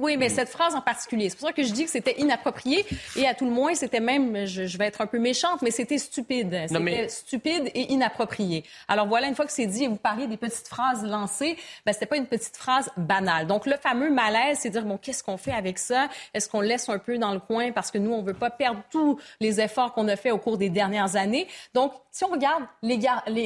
Oui, 0.00 0.16
mais 0.16 0.28
mm. 0.28 0.30
cette 0.30 0.48
phrase 0.48 0.74
en 0.74 0.80
particulier. 0.80 1.30
C'est 1.30 1.38
pour 1.38 1.48
ça 1.48 1.54
que 1.54 1.62
je 1.62 1.72
dis 1.72 1.84
que 1.84 1.90
c'était 1.90 2.20
inapproprié 2.20 2.84
et 3.16 3.26
à 3.26 3.34
tout 3.34 3.44
le 3.44 3.50
moins, 3.50 3.74
c'était 3.74 4.00
même, 4.00 4.46
je, 4.46 4.78
vais 4.78 4.86
être 4.86 5.00
un 5.00 5.06
peu 5.06 5.18
méchante, 5.18 5.62
mais 5.62 5.70
c'était 5.70 5.98
stupide. 5.98 6.66
C'était 6.68 7.08
stupide 7.08 7.70
et 7.74 7.92
inapproprié. 7.92 8.64
Alors 8.88 9.06
voilà, 9.06 9.28
une 9.28 9.34
fois 9.34 9.46
que 9.46 9.52
c'est 9.52 9.66
dit, 9.66 9.86
vous 9.86 9.96
parliez 9.96 10.26
des 10.26 10.36
petites 10.36 10.68
phrases 10.68 11.04
lancées, 11.04 11.56
ben, 11.86 11.92
c'était 11.92 12.06
pas 12.06 12.16
une 12.16 12.26
petite 12.26 12.56
phrase 12.56 12.90
banale. 12.96 13.46
Donc, 13.46 13.66
le 13.66 13.76
fameux 13.76 14.10
malaise, 14.10 14.58
c'est 14.60 14.70
dire, 14.70 14.84
bon, 14.84 14.98
qu'est-ce 14.98 15.22
qu'on 15.22 15.36
fait 15.36 15.52
avec 15.52 15.78
ça? 15.78 16.08
Est-ce 16.32 16.48
qu'on 16.48 16.60
laisse 16.60 16.88
un 16.88 16.98
peu 16.98 17.18
dans 17.18 17.32
le 17.32 17.40
coin 17.40 17.72
parce 17.72 17.90
que 17.90 17.98
nous, 17.98 18.12
on 18.12 18.22
veut 18.22 18.34
pas 18.34 18.50
perdre 18.50 18.82
tous 18.90 19.18
les 19.40 19.60
efforts 19.60 19.92
qu'on 19.92 20.08
a 20.08 20.16
fait 20.16 20.30
au 20.30 20.38
cours 20.38 20.58
des 20.58 20.68
dernières 20.68 21.16
années? 21.16 21.46
Donc, 21.74 21.92
si 22.14 22.22
on 22.22 22.28
regarde 22.28 22.62
les, 22.80 22.96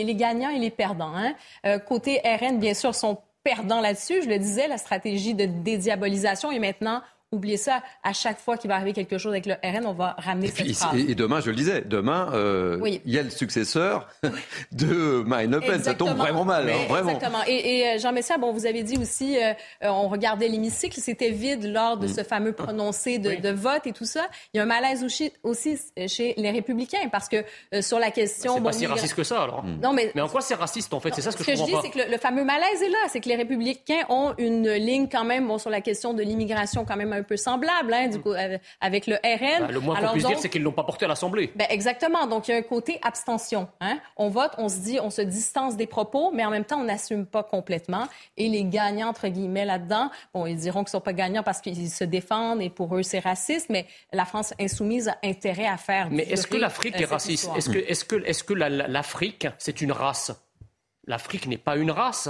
les, 0.04 0.14
gagnants 0.14 0.50
et 0.50 0.58
les 0.58 0.68
perdants, 0.68 1.16
hein, 1.16 1.32
euh, 1.64 1.78
côté 1.78 2.20
RN, 2.22 2.58
bien 2.58 2.74
sûr, 2.74 2.94
sont 2.94 3.16
perdants 3.42 3.80
là-dessus. 3.80 4.20
Je 4.22 4.28
le 4.28 4.38
disais, 4.38 4.68
la 4.68 4.76
stratégie 4.76 5.32
de 5.32 5.46
dédiabolisation 5.46 6.50
est 6.52 6.58
maintenant 6.58 7.00
Oubliez 7.30 7.58
ça, 7.58 7.82
à 8.02 8.14
chaque 8.14 8.38
fois 8.38 8.56
qu'il 8.56 8.68
va 8.68 8.76
arriver 8.76 8.94
quelque 8.94 9.18
chose 9.18 9.32
avec 9.32 9.44
le 9.44 9.52
RN, 9.62 9.84
on 9.84 9.92
va 9.92 10.16
ramener 10.16 10.46
et 10.46 10.50
cette 10.50 10.74
phrase. 10.74 10.98
Et, 10.98 11.14
demain, 11.14 11.40
je 11.42 11.50
le 11.50 11.56
disis, 11.56 11.82
demain, 11.84 12.30
euh, 12.32 12.80
il 13.04 13.12
y 13.12 13.18
a 13.18 13.22
le 13.22 13.28
successeur 13.28 14.08
de 14.72 15.22
Marine 15.26 15.50
Le 15.50 15.60
Pen. 15.60 15.82
Ça 15.82 15.92
tombe 15.92 16.16
vraiment 16.16 16.46
mal, 16.46 16.70
hein, 16.70 16.86
vraiment. 16.88 17.10
Exactement. 17.10 17.44
Et, 17.46 17.86
euh, 17.86 17.98
Jean 17.98 18.12
Messia, 18.12 18.38
bon, 18.38 18.52
vous 18.52 18.64
avez 18.64 18.82
dit 18.82 18.96
aussi, 18.96 19.36
euh, 19.36 19.52
on 19.82 20.08
regardait 20.08 20.48
l'hémicycle, 20.48 20.98
c'était 20.98 21.28
vide 21.28 21.70
lors 21.70 21.98
de 21.98 22.06
mm. 22.06 22.14
ce 22.14 22.22
fameux 22.22 22.52
prononcé 22.52 23.18
de, 23.18 23.50
vote 23.50 23.86
et 23.86 23.92
tout 23.92 24.06
ça. 24.06 24.26
Il 24.54 24.56
y 24.56 24.60
a 24.60 24.62
un 24.62 24.66
malaise 24.66 25.04
aussi, 25.04 25.30
aussi 25.42 25.78
chez 26.06 26.32
les 26.38 26.50
Républicains 26.50 27.08
parce 27.12 27.28
que 27.28 27.44
sur 27.82 27.98
la 27.98 28.10
question... 28.10 28.54
C'est 28.54 28.62
pas 28.62 28.72
si 28.72 28.86
raciste 28.86 29.14
que 29.14 29.24
ça, 29.24 29.42
alors. 29.42 29.66
Non, 29.82 29.92
mais... 29.92 30.12
mais 30.14 30.22
en 30.22 30.28
quoi 30.28 30.40
c'est 30.40 30.54
raciste, 30.54 30.94
en 30.94 31.00
fait? 31.00 31.14
C'est 31.14 31.20
ça 31.20 31.30
ce 31.30 31.36
que, 31.36 31.44
je 31.44 31.50
comprends 31.50 31.66
pas. 31.66 31.82
Ce 31.82 31.88
que 31.88 31.88
je 31.88 31.92
dis, 31.92 31.98
c'est 31.98 32.06
que 32.06 32.10
le, 32.10 32.18
fameux 32.18 32.44
malaise 32.44 32.82
est 32.82 32.88
là. 32.88 32.98
C'est 33.08 33.20
que 33.20 33.28
les 33.28 33.36
Républicains 33.36 34.06
ont 34.08 34.32
une 34.38 34.70
ligne 34.70 35.08
quand 35.10 35.24
même 35.24 35.46
bon, 35.46 35.58
sur 35.58 35.68
la 35.68 35.82
question 35.82 36.14
de 36.14 36.22
l'immigration 36.22 36.86
quand 36.86 36.96
même 36.96 37.17
un 37.18 37.22
peu 37.22 37.36
semblable 37.36 37.92
hein, 37.92 38.08
du 38.08 38.20
coup, 38.20 38.32
avec 38.80 39.06
le 39.06 39.16
RN. 39.16 39.66
Ben, 39.66 39.72
le 39.72 39.80
moins 39.80 40.00
qu'on 40.00 40.12
puisse 40.12 40.26
dire, 40.26 40.38
c'est 40.38 40.48
qu'ils 40.48 40.60
ne 40.60 40.66
l'ont 40.66 40.72
pas 40.72 40.84
porté 40.84 41.04
à 41.04 41.08
l'Assemblée. 41.08 41.52
Ben, 41.54 41.66
exactement. 41.70 42.26
Donc, 42.26 42.48
il 42.48 42.52
y 42.52 42.54
a 42.54 42.56
un 42.56 42.62
côté 42.62 42.98
abstention. 43.02 43.68
Hein. 43.80 43.98
On 44.16 44.28
vote, 44.28 44.52
on 44.58 44.68
se 44.68 44.78
dit, 44.78 44.98
on 45.00 45.10
se 45.10 45.22
distance 45.22 45.76
des 45.76 45.86
propos, 45.86 46.30
mais 46.32 46.44
en 46.44 46.50
même 46.50 46.64
temps, 46.64 46.80
on 46.80 46.84
n'assume 46.84 47.26
pas 47.26 47.42
complètement. 47.42 48.08
Et 48.36 48.48
les 48.48 48.64
gagnants, 48.64 49.08
entre 49.08 49.28
guillemets, 49.28 49.64
là-dedans, 49.64 50.10
bon, 50.34 50.46
ils 50.46 50.56
diront 50.56 50.80
qu'ils 50.80 50.88
ne 50.88 50.98
sont 50.98 51.00
pas 51.00 51.12
gagnants 51.12 51.42
parce 51.42 51.60
qu'ils 51.60 51.90
se 51.90 52.04
défendent 52.04 52.62
et 52.62 52.70
pour 52.70 52.96
eux, 52.96 53.02
c'est 53.02 53.18
raciste, 53.18 53.68
mais 53.70 53.86
la 54.12 54.24
France 54.24 54.54
insoumise 54.60 55.08
a 55.08 55.18
intérêt 55.24 55.66
à 55.66 55.76
faire. 55.76 56.08
Mais 56.10 56.24
est-ce 56.24 56.46
que 56.46 56.56
l'Afrique 56.56 56.96
euh, 56.96 57.02
est 57.02 57.06
raciste? 57.06 57.50
Est-ce 57.56 57.70
que, 57.70 57.78
est-ce 57.78 58.04
que, 58.04 58.16
est-ce 58.24 58.44
que 58.44 58.54
l'Afrique, 58.54 59.46
c'est 59.58 59.80
une 59.80 59.92
race? 59.92 60.32
L'Afrique 61.06 61.46
n'est 61.46 61.58
pas 61.58 61.76
une 61.76 61.90
race. 61.90 62.28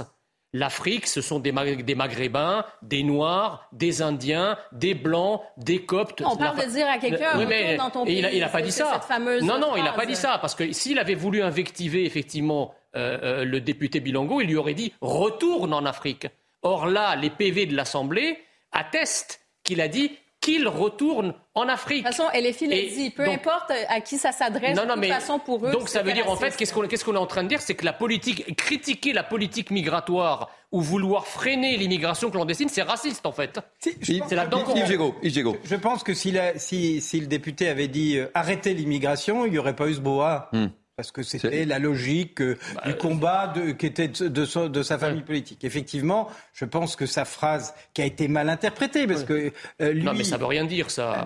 L'Afrique, 0.51 1.05
ce 1.05 1.21
sont 1.21 1.39
des, 1.39 1.51
Maghrébins, 1.51 2.65
des 2.81 3.03
Noirs, 3.03 3.67
des 3.71 4.01
Indiens, 4.01 4.57
des 4.71 4.95
Blancs, 4.95 5.41
des 5.57 5.85
Coptes. 5.85 6.23
On 6.25 6.35
parle 6.35 6.65
de 6.65 6.71
dire 6.71 6.87
à 6.87 6.97
quelqu'un, 6.97 7.37
oui, 7.37 7.77
dans 7.77 7.91
ton 7.91 8.03
pays, 8.03 8.25
il 8.33 8.39
n'a 8.39 8.49
pas 8.49 8.61
dit 8.61 8.71
ça. 8.71 8.99
Non, 9.41 9.59
non, 9.59 9.77
il 9.77 9.83
n'a 9.83 9.93
pas 9.93 10.07
dit 10.07 10.15
ça. 10.15 10.39
Parce 10.39 10.55
que 10.55 10.71
s'il 10.71 10.97
avait 10.97 11.13
voulu 11.13 11.43
invectiver, 11.43 12.05
effectivement, 12.05 12.73
euh, 12.95 13.19
euh, 13.21 13.45
le 13.45 13.61
député 13.61 13.99
Bilongo, 13.99 14.41
il 14.41 14.47
lui 14.47 14.57
aurait 14.57 14.73
dit 14.73 14.93
retourne 15.01 15.73
en 15.73 15.85
Afrique. 15.85 16.27
Or 16.63 16.87
là, 16.87 17.15
les 17.15 17.29
PV 17.29 17.67
de 17.67 17.75
l'Assemblée 17.75 18.39
attestent 18.71 19.41
qu'il 19.63 19.81
a 19.81 19.87
dit 19.87 20.17
qu'il 20.41 20.67
retourne 20.67 21.33
en 21.53 21.67
Afrique. 21.67 22.03
De 22.03 22.09
toute 22.09 22.17
façon, 22.17 22.29
LFI 22.33 22.67
l'a 22.67 22.75
dit, 22.75 23.09
peu 23.09 23.27
importe 23.27 23.71
à 23.89 24.01
qui 24.01 24.17
ça 24.17 24.31
s'adresse, 24.31 24.77
de 24.77 24.85
toute 24.85 25.05
façon, 25.05 25.39
pour 25.39 25.65
eux. 25.65 25.71
Donc 25.71 25.89
ça 25.89 26.01
veut 26.01 26.13
dire, 26.13 26.29
en 26.29 26.35
fait, 26.35 26.55
qu'est-ce 26.55 26.73
qu'on 26.73 27.15
est 27.15 27.17
en 27.17 27.25
train 27.25 27.43
de 27.43 27.49
dire? 27.49 27.61
C'est 27.61 27.75
que 27.75 27.85
la 27.85 27.93
politique, 27.93 28.55
critiquer 28.55 29.13
la 29.13 29.23
politique 29.23 29.71
migratoire 29.71 30.49
ou 30.71 30.81
vouloir 30.81 31.25
freiner 31.25 31.77
l'immigration 31.77 32.29
clandestine, 32.29 32.69
c'est 32.69 32.83
raciste, 32.83 33.25
en 33.25 33.31
fait. 33.31 33.59
C'est 33.79 34.31
là-dedans 34.31 34.63
qu'on. 34.63 34.75
Je 34.75 35.75
pense 35.75 36.03
que 36.03 36.13
si, 36.13 36.37
si, 36.57 37.19
le 37.19 37.27
député 37.27 37.67
avait 37.67 37.87
dit 37.87 38.17
euh, 38.17 38.29
arrêtez 38.33 38.73
l'immigration, 38.73 39.45
il 39.45 39.51
n'y 39.51 39.57
aurait 39.57 39.75
pas 39.75 39.87
eu 39.87 39.95
ce 39.95 39.99
boa. 39.99 40.49
Hmm 40.53 40.67
parce 40.99 41.13
que 41.13 41.23
c'était 41.23 41.63
la 41.63 41.79
logique 41.79 42.41
euh, 42.41 42.57
bah, 42.75 42.81
du 42.87 42.95
combat 42.95 43.47
de, 43.47 43.71
qui 43.71 43.85
était 43.85 44.09
de, 44.09 44.67
de, 44.67 44.83
sa 44.83 44.97
famille 44.97 45.21
politique. 45.21 45.63
Effectivement, 45.63 46.27
je 46.51 46.65
pense 46.65 46.97
que 46.97 47.05
sa 47.05 47.23
phrase 47.23 47.73
qui 47.93 48.01
a 48.01 48.05
été 48.05 48.27
mal 48.27 48.49
interprétée, 48.49 49.07
parce 49.07 49.23
que 49.23 49.53
euh, 49.81 49.93
lui... 49.93 50.03
Non, 50.03 50.11
mais 50.13 50.25
ça 50.25 50.35
veut 50.35 50.45
rien 50.45 50.65
dire, 50.65 50.91
ça. 50.91 51.25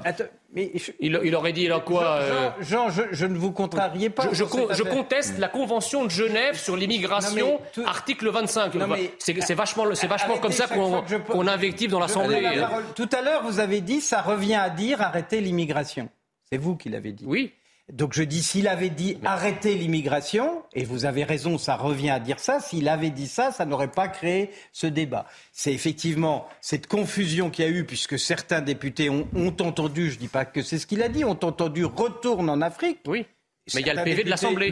mais 0.54 0.72
il, 1.00 1.36
aurait 1.36 1.54
dit 1.54 1.68
là 1.68 1.80
quoi 1.80 2.54
Jean, 2.62 2.90
euh, 2.90 3.08
je, 3.12 3.26
ne 3.26 3.36
vous 3.36 3.52
contrariez 3.52 4.12
pas. 4.12 4.30
Je, 4.32 4.44
je, 4.44 4.84
conteste 4.84 5.40
la 5.40 5.48
Convention 5.48 6.06
de 6.06 6.12
Genève 6.12 6.56
sur 6.56 6.78
l'immigration, 6.78 7.60
article 7.84 8.30
25. 8.30 8.74
C'est 9.18 9.56
vachement, 9.56 9.86
vachement 9.86 10.38
comme 10.38 10.52
ça 10.52 10.68
qu'on 10.68 11.48
invective 11.48 11.90
dans 11.90 12.00
l'Assemblée. 12.00 12.64
Tout 12.96 13.10
à 13.12 13.24
l'heure, 13.24 13.42
vous 13.44 13.60
avez 13.60 13.82
dit, 13.82 14.02
ça 14.02 14.22
revient 14.22 14.54
à 14.54 14.70
dire 14.70 15.02
arrêter 15.02 15.42
l'immigration. 15.42 16.10
C'est 16.52 16.60
vous 16.60 16.76
qui 16.76 16.90
l'avez 16.90 17.12
dit. 17.12 17.26
Oui. 17.26 17.54
Donc 17.92 18.14
je 18.14 18.24
dis, 18.24 18.42
s'il 18.42 18.70
avait 18.70 18.90
dit 18.90 19.18
arrêter 19.26 19.76
l'immigration, 19.76 20.64
et 20.74 20.86
vous 20.86 21.06
avez 21.06 21.26
raison, 21.26 21.58
ça 21.58 21.76
revient 21.76 22.12
à 22.12 22.20
dire 22.20 22.40
ça, 22.40 22.60
s'il 22.62 22.88
avait 22.88 23.10
dit 23.10 23.28
ça, 23.28 23.52
ça 23.52 23.66
n'aurait 23.66 23.92
pas 23.92 24.08
créé 24.08 24.52
ce 24.72 24.88
débat. 24.88 25.26
C'est 25.52 25.74
effectivement 25.74 26.48
cette 26.62 26.88
confusion 26.88 27.50
qu'il 27.50 27.66
y 27.66 27.68
a 27.68 27.72
eu, 27.72 27.84
puisque 27.84 28.18
certains 28.18 28.62
députés 28.62 29.10
ont, 29.10 29.28
entendu, 29.60 30.10
je 30.10 30.16
ne 30.16 30.20
dis 30.20 30.28
pas 30.30 30.46
que 30.46 30.62
c'est 30.62 30.80
ce 30.80 30.88
qu'il 30.88 31.04
a 31.04 31.10
dit, 31.10 31.26
ont 31.26 31.32
entendu 31.32 31.84
retourne 31.84 32.50
en 32.50 32.62
Afrique. 32.62 33.00
Oui. 33.06 33.26
Mais 33.74 33.82
il 33.82 33.88
y 33.88 33.90
a 33.90 33.94
le 33.94 34.04
PV 34.04 34.24
de 34.24 34.30
l'Assemblée. 34.30 34.72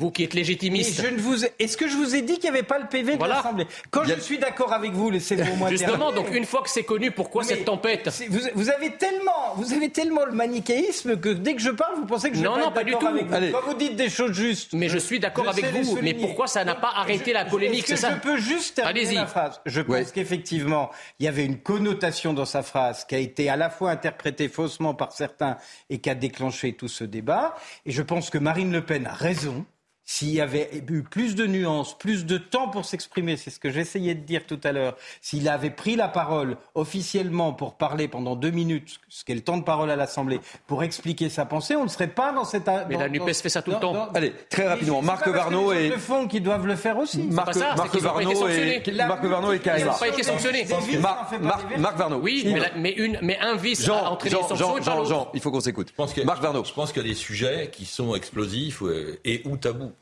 Vous 0.00 0.10
qui 0.10 0.24
êtes 0.24 0.32
légitimiste. 0.32 1.02
Je 1.02 1.08
ne 1.08 1.20
vous... 1.20 1.44
Est-ce 1.58 1.76
que 1.76 1.86
je 1.86 1.94
vous 1.94 2.14
ai 2.14 2.22
dit 2.22 2.38
qu'il 2.38 2.50
n'y 2.50 2.56
avait 2.56 2.66
pas 2.66 2.78
le 2.78 2.86
PV 2.86 3.18
de 3.18 3.24
l'Assemblée 3.24 3.66
Quand 3.90 4.04
je 4.04 4.18
suis 4.18 4.38
d'accord 4.38 4.72
avec 4.72 4.92
vous, 4.92 5.10
laissez-moi 5.10 5.68
Justement, 5.68 6.10
donc 6.10 6.34
une 6.34 6.46
fois 6.46 6.62
que 6.62 6.70
c'est 6.70 6.84
connu, 6.84 7.10
pourquoi 7.10 7.44
cette 7.44 7.66
tempête 7.66 8.08
vous, 8.54 8.70
avez 8.70 8.92
tellement, 8.92 9.54
vous 9.56 9.74
avez 9.74 9.90
tellement 9.90 10.24
le 10.24 10.32
manichéisme 10.32 11.18
que 11.20 11.28
dès 11.28 11.54
que 11.54 11.60
je 11.60 11.70
parle, 11.70 11.96
vous 11.96 12.06
pensez 12.06 12.30
que 12.30 12.36
je 12.36 12.42
non, 12.42 12.56
vais 12.56 12.62
non, 12.62 12.72
pas, 12.72 12.82
du 12.82 12.92
tout. 12.92 13.06
Avec 13.06 13.26
vous. 13.26 13.52
Quand 13.52 13.66
vous 13.66 13.74
dites 13.74 13.96
des 13.96 14.08
choses 14.08 14.32
justes. 14.32 14.72
Mais 14.72 14.88
je 14.88 14.98
suis 14.98 15.20
d'accord 15.20 15.48
avec 15.48 15.66
vous. 15.66 15.98
Mais 16.00 16.14
pourquoi 16.14 16.46
ça 16.46 16.64
n'a 16.64 16.74
pas 16.74 16.92
arrêté 16.96 17.34
la 17.34 17.44
polémique 17.44 17.84
C'est 17.86 17.96
ça 17.96 18.14
Je 18.14 18.20
peux 18.20 18.38
juste 18.38 18.76
terminer 18.76 19.14
la 19.14 19.26
phrase? 19.26 19.60
Je 19.66 19.80
pense 19.82 20.12
qu'effectivement, 20.12 20.90
il 21.18 21.26
y 21.26 21.28
avait 21.28 21.44
une 21.44 21.58
connotation 21.58 22.32
dans 22.32 22.46
sa 22.46 22.62
phrase 22.62 23.04
qui 23.04 23.14
a 23.14 23.18
été 23.18 23.50
à 23.50 23.56
la 23.56 23.68
fois 23.68 23.90
interprétée 23.90 24.48
faussement 24.48 24.94
par 24.94 25.12
certains 25.12 25.58
et 25.90 25.98
qui 25.98 26.08
a 26.08 26.14
déclenché 26.14 26.72
tout 26.72 26.88
ce 26.88 27.04
débat. 27.04 27.54
Et 27.84 27.92
je 27.92 28.02
pense 28.02 28.30
que 28.30 28.38
Marine 28.38 28.72
Le 28.72 28.84
Pen 28.84 29.06
a 29.06 29.12
raison 29.12 29.66
s'il 30.12 30.30
y 30.30 30.40
avait 30.40 30.68
eu 30.90 31.04
plus 31.04 31.36
de 31.36 31.46
nuances, 31.46 31.96
plus 31.96 32.26
de 32.26 32.36
temps 32.36 32.66
pour 32.68 32.84
s'exprimer, 32.84 33.36
c'est 33.36 33.50
ce 33.50 33.60
que 33.60 33.70
j'essayais 33.70 34.16
de 34.16 34.24
dire 34.24 34.44
tout 34.44 34.58
à 34.64 34.72
l'heure, 34.72 34.96
s'il 35.20 35.48
avait 35.48 35.70
pris 35.70 35.94
la 35.94 36.08
parole 36.08 36.56
officiellement 36.74 37.52
pour 37.52 37.74
parler 37.74 38.08
pendant 38.08 38.34
deux 38.34 38.50
minutes, 38.50 38.98
ce 39.08 39.24
qui 39.24 39.30
est 39.30 39.36
le 39.36 39.40
temps 39.42 39.56
de 39.56 39.62
parole 39.62 39.88
à 39.88 39.94
l'Assemblée, 39.94 40.40
pour 40.66 40.82
expliquer 40.82 41.28
sa 41.28 41.44
pensée, 41.44 41.76
on 41.76 41.84
ne 41.84 41.88
serait 41.88 42.08
pas 42.08 42.32
dans 42.32 42.42
cette... 42.44 42.68
Mais 42.88 42.96
la 42.96 43.08
NUPES 43.08 43.34
fait 43.40 43.48
ça 43.48 43.62
tout 43.62 43.70
le 43.70 43.78
temps. 43.78 44.08
Allez, 44.12 44.32
très 44.50 44.66
rapidement, 44.66 45.00
Marc 45.00 45.28
Varno 45.28 45.72
et... 45.72 45.90
Le 45.90 45.96
fond 45.96 46.26
qui 46.26 46.40
doivent 46.40 46.66
le 46.66 46.74
faire 46.74 46.98
aussi. 46.98 47.22
Marc, 47.22 47.54
ça, 47.54 47.76
Marc 47.76 47.94
Varno 47.96 48.48
et. 48.48 48.82
Marc 49.06 49.24
Varno 49.24 49.52
et 49.52 49.56
Ils 49.56 49.60
Kaima. 49.62 49.92
n'ont 49.92 49.96
pas 49.98 50.08
été 50.08 50.24
sanctionnés. 50.24 50.66
Marc, 51.00 51.40
Marc, 51.40 51.78
Marc 51.78 51.96
Varno. 51.96 52.16
Oui, 52.18 52.42
mais, 52.46 52.58
la- 52.58 52.72
mais 52.76 52.90
une, 52.94 53.16
mais 53.22 53.38
un 53.38 53.54
vice 53.54 53.84
Jean, 53.84 54.18
Jean, 54.18 54.18
une 54.24 54.30
sanction 54.30 54.56
Jean, 54.56 54.74
pas 54.74 54.80
Jean, 54.82 54.96
l'autre. 54.96 55.08
Jean, 55.08 55.28
il 55.34 55.40
faut 55.40 55.52
qu'on 55.52 55.60
s'écoute. 55.60 55.92
A- 55.96 56.24
Marc 56.24 56.42
Varno. 56.42 56.64
Je 56.64 56.72
pense 56.72 56.92
qu'il 56.92 57.00
y 57.02 57.04
a 57.04 57.08
des 57.08 57.14
sujets 57.14 57.70
qui 57.72 57.84
sont 57.86 58.16
explosifs 58.16 58.82
euh, 58.82 59.20
et 59.24 59.42
ou 59.44 59.56
tabous. 59.56 59.92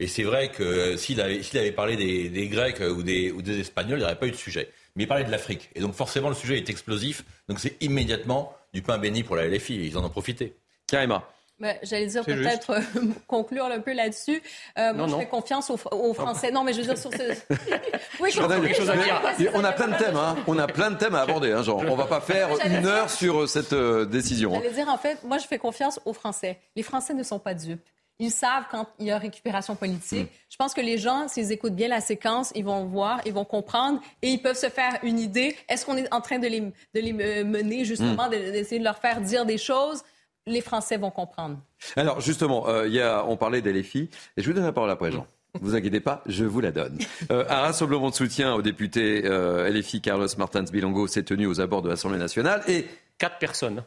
Et 0.00 0.06
c'est 0.06 0.22
vrai 0.22 0.48
que 0.50 0.62
euh, 0.62 0.96
s'il 0.96 1.20
avait, 1.20 1.72
parlé 1.72 1.96
des, 1.96 2.28
des 2.28 2.48
Grecs 2.48 2.80
euh, 2.80 2.90
ou 2.92 3.02
des, 3.02 3.32
ou 3.32 3.42
des 3.42 3.60
Espagnols, 3.60 3.98
il 3.98 4.02
n'y 4.02 4.04
aurait 4.04 4.18
pas 4.18 4.26
eu 4.26 4.30
de 4.30 4.36
sujet. 4.36 4.70
Mais 4.94 5.04
il 5.04 5.06
parlait 5.08 5.24
de 5.24 5.30
l'Afrique. 5.30 5.70
Et 5.74 5.80
donc 5.80 5.94
forcément, 5.94 6.28
le 6.28 6.34
sujet 6.36 6.56
est 6.56 6.70
explosif. 6.70 7.24
Donc 7.48 7.58
c'est 7.58 7.76
immédiatement 7.82 8.52
du 8.72 8.82
pain 8.82 8.98
béni 8.98 9.22
pour 9.24 9.34
la 9.36 9.46
LFI. 9.48 9.86
Ils 9.86 9.98
en 9.98 10.04
ont 10.04 10.08
profité. 10.10 10.54
Karima. 10.86 11.24
Ben, 11.60 11.76
J'allais 11.82 12.06
dire 12.06 12.24
peut-être 12.24 12.70
euh, 12.70 12.80
conclure 13.26 13.64
un 13.64 13.80
peu 13.80 13.92
là-dessus. 13.92 14.40
Euh, 14.78 14.92
moi, 14.92 15.02
Non, 15.02 15.06
je 15.08 15.12
non. 15.14 15.18
fais 15.18 15.26
confiance 15.26 15.68
aux, 15.70 15.78
aux 15.90 16.14
Français. 16.14 16.52
Non, 16.52 16.62
mais 16.62 16.72
je 16.72 16.78
veux 16.78 16.84
dire 16.84 16.96
sur 16.98 17.10
ce. 17.12 17.18
Oui, 18.20 18.30
chose 18.30 18.48
à 18.90 18.96
dire. 19.36 19.50
On 19.54 19.64
a 19.64 19.72
plein 19.72 19.88
de 19.88 19.96
thèmes, 19.96 20.16
hein. 20.16 20.36
On 20.46 20.56
a 20.58 20.68
plein 20.68 20.92
de 20.92 20.96
thèmes 20.96 21.16
à 21.16 21.22
aborder, 21.22 21.50
hein, 21.50 21.64
Jean. 21.64 21.78
On 21.88 21.96
va 21.96 22.06
pas 22.06 22.20
faire 22.20 22.48
une 22.64 22.86
heure 22.86 23.10
sur 23.10 23.48
cette 23.48 23.72
euh, 23.72 24.04
décision. 24.04 24.54
hein. 24.54 24.60
J'allais 24.62 24.74
dire, 24.74 24.88
en 24.88 24.98
fait, 24.98 25.18
moi, 25.24 25.38
je 25.38 25.46
fais 25.48 25.58
confiance 25.58 25.98
aux 26.04 26.12
Français. 26.12 26.60
Les 26.76 26.84
Français 26.84 27.14
ne 27.14 27.24
sont 27.24 27.40
pas 27.40 27.54
dupes. 27.54 27.82
Ils 28.20 28.30
savent 28.32 28.64
quand 28.70 28.86
il 28.98 29.06
y 29.06 29.10
a 29.12 29.18
récupération 29.18 29.76
politique. 29.76 30.28
Je 30.50 30.56
pense 30.56 30.74
que 30.74 30.80
les 30.80 30.98
gens, 30.98 31.28
s'ils 31.28 31.52
écoutent 31.52 31.76
bien 31.76 31.86
la 31.88 32.00
séquence, 32.00 32.50
ils 32.56 32.64
vont 32.64 32.84
voir, 32.84 33.20
ils 33.26 33.32
vont 33.32 33.44
comprendre 33.44 34.00
et 34.22 34.28
ils 34.30 34.42
peuvent 34.42 34.56
se 34.58 34.68
faire 34.68 34.98
une 35.04 35.20
idée. 35.20 35.54
Est-ce 35.68 35.86
qu'on 35.86 35.96
est 35.96 36.12
en 36.12 36.20
train 36.20 36.38
de 36.40 36.48
les, 36.48 36.60
de 36.60 36.72
les 36.94 37.12
euh, 37.12 37.44
mener, 37.44 37.84
justement, 37.84 38.26
de- 38.28 38.34
d'essayer 38.50 38.80
de 38.80 38.84
leur 38.84 38.98
faire 38.98 39.20
dire 39.20 39.46
des 39.46 39.58
choses? 39.58 40.02
Les 40.46 40.60
Français 40.62 40.96
vont 40.96 41.10
comprendre. 41.10 41.58
Alors 41.94 42.20
justement, 42.20 42.68
euh, 42.68 42.88
il 42.88 42.94
y 42.94 43.00
a, 43.00 43.24
on 43.26 43.36
parlait 43.36 43.60
des 43.62 43.78
et 43.78 44.08
je 44.38 44.46
vous 44.46 44.52
donne 44.52 44.64
la 44.64 44.72
parole 44.72 44.90
après, 44.90 45.12
Jean. 45.12 45.26
Ne 45.54 45.60
vous 45.60 45.74
inquiétez 45.74 46.00
pas, 46.00 46.22
je 46.26 46.44
vous 46.44 46.60
la 46.60 46.72
donne. 46.72 46.98
Euh, 47.30 47.44
un 47.48 47.60
rassemblement 47.60 48.08
de 48.10 48.14
soutien 48.14 48.54
au 48.54 48.62
député 48.62 49.22
euh, 49.26 49.68
LFI 49.70 50.00
Carlos 50.00 50.26
Martins 50.38 50.62
Bilongo 50.62 51.06
s'est 51.06 51.22
tenu 51.24 51.46
aux 51.46 51.60
abords 51.60 51.82
de 51.82 51.90
l'Assemblée 51.90 52.18
nationale 52.18 52.62
et 52.66 52.86
Quatre 53.18 53.38
personnes. 53.38 53.84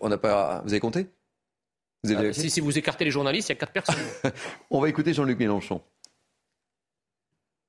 on 0.00 0.08
n'a 0.08 0.18
pas. 0.18 0.62
Vous 0.64 0.70
avez 0.72 0.80
compté? 0.80 1.06
Vous 2.04 2.12
avez 2.12 2.28
Ah, 2.28 2.32
si, 2.34 2.50
si 2.50 2.60
vous 2.60 2.76
écartez 2.76 3.04
les 3.04 3.10
journalistes, 3.10 3.48
il 3.48 3.52
y 3.52 3.56
a 3.56 3.58
quatre 3.58 3.72
personnes. 3.72 3.96
On 4.70 4.80
va 4.80 4.88
écouter 4.88 5.14
Jean-Luc 5.14 5.38
Mélenchon. 5.38 5.80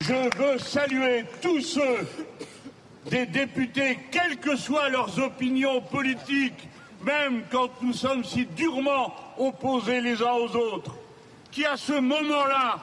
Je 0.01 0.37
veux 0.37 0.59
saluer 0.59 1.23
tous 1.41 1.61
ceux 1.61 2.07
des 3.09 3.25
députés, 3.25 3.97
quelles 4.11 4.37
que 4.37 4.57
soient 4.57 4.89
leurs 4.89 5.17
opinions 5.19 5.81
politiques, 5.81 6.67
même 7.01 7.43
quand 7.49 7.69
nous 7.81 7.93
sommes 7.93 8.23
si 8.23 8.45
durement 8.45 9.15
opposés 9.37 10.01
les 10.01 10.21
uns 10.21 10.33
aux 10.33 10.55
autres, 10.55 10.95
qui 11.49 11.65
à 11.65 11.77
ce 11.77 11.93
moment-là 11.93 12.79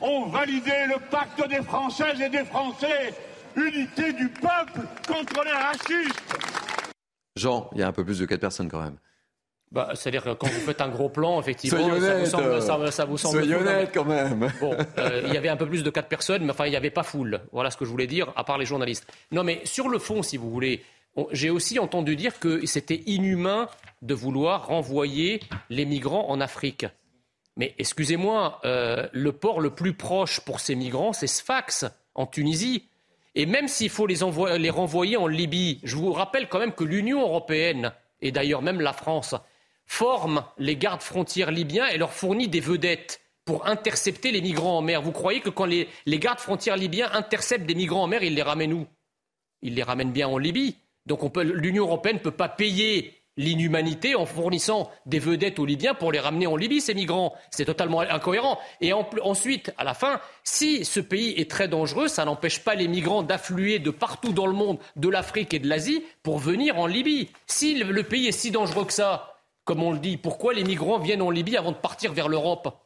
ont 0.00 0.26
validé 0.26 0.86
le 0.88 1.00
pacte 1.10 1.46
des 1.48 1.62
Françaises 1.62 2.20
et 2.20 2.28
des 2.28 2.44
Français, 2.44 3.12
unité 3.56 4.12
du 4.12 4.28
peuple 4.28 4.86
contre 5.06 5.42
les 5.44 5.52
racistes. 5.52 6.38
Jean, 7.34 7.68
il 7.74 7.80
y 7.80 7.82
a 7.82 7.88
un 7.88 7.92
peu 7.92 8.04
plus 8.04 8.18
de 8.20 8.26
quatre 8.26 8.40
personnes 8.40 8.68
quand 8.68 8.82
même. 8.82 8.96
Bah, 9.72 9.90
C'est-à-dire 9.94 10.24
que 10.24 10.30
quand 10.30 10.48
vous 10.48 10.60
faites 10.60 10.80
un 10.80 10.88
gros 10.88 11.08
plan, 11.08 11.40
effectivement, 11.40 12.00
ça 12.00 12.18
vous 12.18 12.26
semble, 12.26 12.44
euh, 12.44 12.60
ça, 12.60 12.90
ça 12.90 13.04
vous 13.04 13.16
semble 13.16 13.38
Soyez 13.38 13.54
honnête 13.54 13.90
quand 13.94 14.04
même. 14.04 14.52
Bon, 14.60 14.76
euh, 14.98 15.22
il 15.26 15.32
y 15.32 15.36
avait 15.36 15.48
un 15.48 15.56
peu 15.56 15.66
plus 15.66 15.84
de 15.84 15.90
quatre 15.90 16.08
personnes, 16.08 16.44
mais 16.44 16.50
enfin, 16.50 16.66
il 16.66 16.70
n'y 16.70 16.76
avait 16.76 16.90
pas 16.90 17.04
foule. 17.04 17.40
Voilà 17.52 17.70
ce 17.70 17.76
que 17.76 17.84
je 17.84 17.90
voulais 17.90 18.08
dire, 18.08 18.32
à 18.34 18.42
part 18.42 18.58
les 18.58 18.66
journalistes. 18.66 19.06
Non, 19.30 19.44
mais 19.44 19.60
sur 19.64 19.88
le 19.88 20.00
fond, 20.00 20.24
si 20.24 20.36
vous 20.36 20.50
voulez, 20.50 20.82
j'ai 21.30 21.50
aussi 21.50 21.78
entendu 21.78 22.16
dire 22.16 22.40
que 22.40 22.66
c'était 22.66 23.02
inhumain 23.06 23.68
de 24.02 24.14
vouloir 24.14 24.66
renvoyer 24.66 25.40
les 25.68 25.84
migrants 25.84 26.28
en 26.28 26.40
Afrique. 26.40 26.86
Mais 27.56 27.74
excusez-moi, 27.78 28.60
euh, 28.64 29.06
le 29.12 29.32
port 29.32 29.60
le 29.60 29.70
plus 29.70 29.92
proche 29.92 30.40
pour 30.40 30.58
ces 30.58 30.74
migrants, 30.74 31.12
c'est 31.12 31.26
Sfax, 31.28 31.84
en 32.16 32.26
Tunisie. 32.26 32.84
Et 33.36 33.46
même 33.46 33.68
s'il 33.68 33.90
faut 33.90 34.08
les 34.08 34.70
renvoyer 34.70 35.16
en 35.16 35.28
Libye, 35.28 35.78
je 35.84 35.94
vous 35.94 36.12
rappelle 36.12 36.48
quand 36.48 36.58
même 36.58 36.72
que 36.72 36.82
l'Union 36.82 37.20
européenne, 37.20 37.92
et 38.20 38.32
d'ailleurs 38.32 38.62
même 38.62 38.80
la 38.80 38.92
France, 38.92 39.36
forme 39.90 40.44
les 40.56 40.76
gardes 40.76 41.02
frontières 41.02 41.50
libyens 41.50 41.88
et 41.88 41.98
leur 41.98 42.12
fournit 42.12 42.46
des 42.46 42.60
vedettes 42.60 43.20
pour 43.44 43.66
intercepter 43.66 44.30
les 44.30 44.40
migrants 44.40 44.78
en 44.78 44.82
mer. 44.82 45.02
Vous 45.02 45.10
croyez 45.10 45.40
que 45.40 45.50
quand 45.50 45.64
les, 45.64 45.88
les 46.06 46.20
gardes 46.20 46.38
frontières 46.38 46.76
libyens 46.76 47.10
interceptent 47.12 47.66
des 47.66 47.74
migrants 47.74 48.04
en 48.04 48.06
mer, 48.06 48.22
ils 48.22 48.36
les 48.36 48.42
ramènent 48.42 48.72
où? 48.72 48.86
Ils 49.62 49.74
les 49.74 49.82
ramènent 49.82 50.12
bien 50.12 50.28
en 50.28 50.38
Libye. 50.38 50.76
Donc 51.06 51.36
l'Union 51.36 51.86
européenne 51.86 52.16
ne 52.16 52.20
peut 52.20 52.30
pas 52.30 52.48
payer 52.48 53.16
l'inhumanité 53.36 54.14
en 54.14 54.26
fournissant 54.26 54.90
des 55.06 55.18
vedettes 55.18 55.58
aux 55.58 55.66
Libyens 55.66 55.94
pour 55.94 56.12
les 56.12 56.20
ramener 56.20 56.46
en 56.46 56.54
Libye, 56.54 56.80
ces 56.80 56.94
migrants. 56.94 57.34
C'est 57.50 57.64
totalement 57.64 58.00
incohérent. 58.00 58.60
Et 58.80 58.92
ensuite, 58.92 59.72
à 59.76 59.82
la 59.82 59.94
fin, 59.94 60.20
si 60.44 60.84
ce 60.84 61.00
pays 61.00 61.34
est 61.36 61.50
très 61.50 61.66
dangereux, 61.66 62.06
ça 62.06 62.24
n'empêche 62.24 62.60
pas 62.60 62.76
les 62.76 62.86
migrants 62.86 63.24
d'affluer 63.24 63.80
de 63.80 63.90
partout 63.90 64.32
dans 64.32 64.46
le 64.46 64.52
monde, 64.52 64.78
de 64.94 65.08
l'Afrique 65.08 65.52
et 65.52 65.58
de 65.58 65.68
l'Asie, 65.68 66.04
pour 66.22 66.38
venir 66.38 66.78
en 66.78 66.86
Libye. 66.86 67.28
Si 67.48 67.74
le 67.74 68.02
pays 68.04 68.28
est 68.28 68.32
si 68.32 68.52
dangereux 68.52 68.84
que 68.84 68.92
ça, 68.92 69.29
comme 69.70 69.84
on 69.84 69.92
le 69.92 70.00
dit, 70.00 70.16
pourquoi 70.16 70.52
les 70.52 70.64
migrants 70.64 70.98
viennent 70.98 71.22
en 71.22 71.30
Libye 71.30 71.56
avant 71.56 71.70
de 71.70 71.76
partir 71.76 72.12
vers 72.12 72.26
l'Europe? 72.26 72.76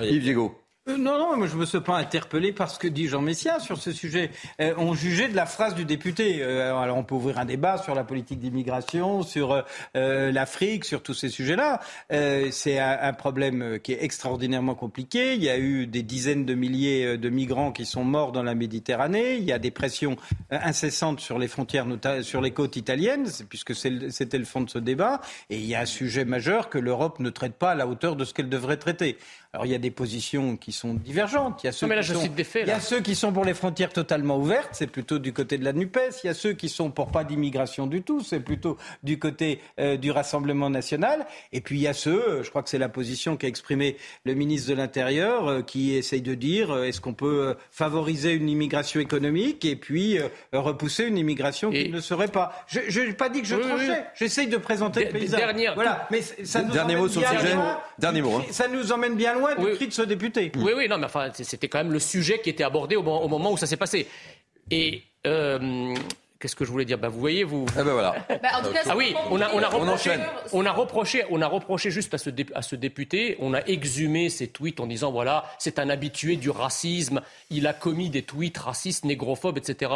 Yves 0.00 0.22
Diego. 0.22 0.58
Euh, 0.88 0.96
non, 0.96 1.18
non, 1.18 1.46
je 1.46 1.54
ne 1.54 1.60
me 1.60 1.66
suis 1.66 1.80
pas 1.80 1.96
interpellé 1.96 2.52
par 2.52 2.70
ce 2.70 2.78
que 2.78 2.88
dit 2.88 3.08
Jean 3.08 3.20
Messia 3.20 3.60
sur 3.60 3.76
ce 3.76 3.92
sujet. 3.92 4.30
Euh, 4.60 4.72
on 4.78 4.94
jugeait 4.94 5.28
de 5.28 5.36
la 5.36 5.44
phrase 5.44 5.74
du 5.74 5.84
député. 5.84 6.42
Euh, 6.42 6.74
alors 6.76 6.96
on 6.96 7.04
peut 7.04 7.14
ouvrir 7.14 7.38
un 7.38 7.44
débat 7.44 7.76
sur 7.78 7.94
la 7.94 8.04
politique 8.04 8.40
d'immigration, 8.40 9.22
sur 9.22 9.64
l'Afrique, 9.94 10.84
sur 10.84 11.02
tous 11.02 11.14
ces 11.14 11.28
sujets-là. 11.28 11.80
C'est 12.50 12.78
un, 12.78 12.98
un 13.00 13.12
problème 13.12 13.78
qui 13.82 13.92
est 13.92 14.02
extraordinairement 14.02 14.74
compliqué. 14.74 15.34
Il 15.34 15.42
y 15.42 15.50
a 15.50 15.58
eu 15.58 15.86
des 15.86 16.02
dizaines 16.02 16.44
de 16.44 16.54
milliers 16.54 17.18
de 17.18 17.28
migrants 17.28 17.72
qui 17.72 17.84
sont 17.84 18.04
morts 18.04 18.32
dans 18.32 18.42
la 18.42 18.54
Méditerranée. 18.54 19.36
Il 19.36 19.44
y 19.44 19.52
a 19.52 19.58
des 19.58 19.70
pressions 19.70 20.16
incessantes 20.50 21.20
sur 21.20 21.38
les 21.38 21.48
frontières, 21.48 21.86
sur 22.22 22.40
les 22.40 22.52
côtes 22.52 22.76
italiennes, 22.76 23.26
puisque 23.48 23.74
c'était 23.74 24.38
le 24.38 24.44
fond 24.44 24.60
de 24.60 24.70
ce 24.70 24.78
débat. 24.78 25.20
Et 25.50 25.56
il 25.56 25.66
y 25.66 25.74
a 25.74 25.80
un 25.80 25.86
sujet 25.86 26.24
majeur 26.24 26.68
que 26.68 26.78
l'Europe 26.78 27.18
ne 27.20 27.30
traite 27.30 27.54
pas 27.54 27.72
à 27.72 27.74
la 27.74 27.86
hauteur 27.86 28.16
de 28.16 28.24
ce 28.24 28.32
qu'elle 28.34 28.48
devrait 28.48 28.78
traiter. 28.78 29.18
Alors 29.54 29.64
il 29.64 29.72
y 29.72 29.74
a 29.74 29.78
des 29.78 29.90
positions 29.90 30.58
qui 30.58 30.72
sont 30.72 30.92
divergentes. 30.92 31.60
Il 31.62 31.68
y 31.68 31.70
a 31.70 31.72
ceux, 31.72 31.86
là, 31.86 32.02
qui, 32.02 32.08
sont, 32.12 32.20
cite 32.20 32.34
des 32.34 32.44
faits, 32.44 32.64
il 32.66 32.68
y 32.68 32.70
a 32.70 32.74
là. 32.74 32.80
ceux 32.80 33.00
qui 33.00 33.14
sont 33.14 33.32
pour 33.32 33.46
les 33.46 33.54
frontières 33.54 33.88
totalement 33.94 34.36
ouvertes, 34.36 34.68
c'est 34.72 34.86
plutôt 34.88 35.18
du 35.18 35.32
côté 35.32 35.56
de 35.56 35.64
la 35.64 35.72
NUPES. 35.72 36.20
Il 36.22 36.26
y 36.26 36.30
a 36.30 36.34
ceux 36.34 36.52
qui 36.52 36.68
sont 36.68 36.90
pour 36.90 37.10
pas 37.10 37.24
d'immigration 37.24 37.86
du 37.86 38.02
tout, 38.02 38.20
c'est 38.20 38.40
plutôt 38.40 38.76
du 39.02 39.18
côté 39.18 39.60
euh, 39.80 39.96
du 39.96 40.10
Rassemblement 40.10 40.68
national. 40.68 41.26
Et 41.52 41.62
puis 41.62 41.78
il 41.78 41.82
y 41.82 41.86
a 41.88 41.94
ceux, 41.94 42.22
euh, 42.28 42.42
je 42.42 42.50
crois 42.50 42.62
que 42.62 42.68
c'est 42.68 42.76
la 42.78 42.90
position 42.90 43.38
qu'a 43.38 43.48
exprimée 43.48 43.96
le 44.24 44.34
ministre 44.34 44.68
de 44.68 44.74
l'Intérieur, 44.74 45.48
euh, 45.48 45.62
qui 45.62 45.94
essaye 45.94 46.20
de 46.20 46.34
dire 46.34 46.70
euh, 46.70 46.82
est-ce 46.84 47.00
qu'on 47.00 47.14
peut 47.14 47.56
favoriser 47.70 48.32
une 48.32 48.50
immigration 48.50 49.00
économique 49.00 49.64
et 49.64 49.76
puis 49.76 50.18
euh, 50.18 50.28
repousser 50.52 51.04
une 51.04 51.16
immigration 51.16 51.70
qui 51.70 51.88
ne 51.88 52.00
serait 52.00 52.28
pas. 52.28 52.52
Je 52.68 53.00
n'ai 53.00 53.14
pas 53.14 53.30
dit 53.30 53.40
que 53.40 53.46
je 53.48 53.56
Oui, 53.56 53.62
tranchais, 53.62 53.88
oui. 53.88 53.94
j'essaye 54.14 54.48
de 54.48 54.58
présenter 54.58 55.00
D- 55.00 55.06
le 55.06 55.18
paysage. 55.20 55.40
dernière- 55.40 55.74
voilà, 55.74 56.06
mais 56.10 56.20
ça 56.20 56.62
nous 56.62 56.72
Dernier 56.74 56.96
mot 56.96 57.08
sur 57.08 57.22
le 57.22 57.26
sujet. 57.28 57.56
Dernier 57.98 58.20
mot, 58.20 58.36
hein. 58.36 58.44
Ça 58.50 58.68
nous 58.68 58.92
emmène 58.92 59.14
bien 59.16 59.32
loin 59.32 59.37
du 59.58 59.64
Oui. 59.64 59.74
cri 59.76 59.86
de 59.88 59.92
ce 59.92 60.02
député. 60.02 60.52
Oui, 60.56 60.72
oui, 60.76 60.88
non, 60.88 60.98
mais 60.98 61.06
enfin, 61.06 61.30
c'était 61.32 61.68
quand 61.68 61.78
même 61.78 61.92
le 61.92 61.98
sujet 62.00 62.40
qui 62.40 62.50
était 62.50 62.64
abordé 62.64 62.96
au, 62.96 63.02
mo- 63.02 63.18
au 63.20 63.28
moment 63.28 63.52
où 63.52 63.56
ça 63.56 63.66
s'est 63.66 63.76
passé. 63.76 64.06
Et 64.70 65.02
euh, 65.26 65.94
qu'est-ce 66.38 66.54
que 66.56 66.64
je 66.64 66.70
voulais 66.70 66.84
dire? 66.84 66.98
Ben, 66.98 67.08
Vous 67.08 67.20
voyez, 67.20 67.44
vous. 67.44 67.64
Ah 67.76 67.82
ben 67.84 67.92
voilà. 67.92 68.14
Ben, 68.28 68.38
en 68.54 68.62
tout 68.62 68.72
cas, 68.72 68.80
Ah 68.88 68.96
oui, 68.96 69.14
on 69.30 69.40
a, 69.40 69.50
on 69.52 69.58
a 69.58 69.66
On 69.74 69.78
reproché, 69.80 70.10
enchaîne. 70.10 70.20
on 70.52 70.66
a 70.66 70.72
reproché, 70.72 71.24
on 71.30 71.40
a 71.42 71.46
reproché 71.46 71.90
juste 71.90 72.12
à 72.14 72.18
ce, 72.18 72.30
dé- 72.30 72.46
à 72.54 72.62
ce 72.62 72.76
député, 72.76 73.36
on 73.40 73.54
a 73.54 73.60
exhumé 73.66 74.28
ses 74.30 74.48
tweets 74.48 74.80
en 74.80 74.86
disant 74.86 75.10
voilà, 75.10 75.44
c'est 75.58 75.78
un 75.78 75.88
habitué 75.88 76.36
du 76.36 76.50
racisme, 76.50 77.22
il 77.50 77.66
a 77.66 77.72
commis 77.72 78.10
des 78.10 78.22
tweets 78.22 78.58
racistes, 78.58 79.04
négrophobes, 79.04 79.58
etc. 79.58 79.90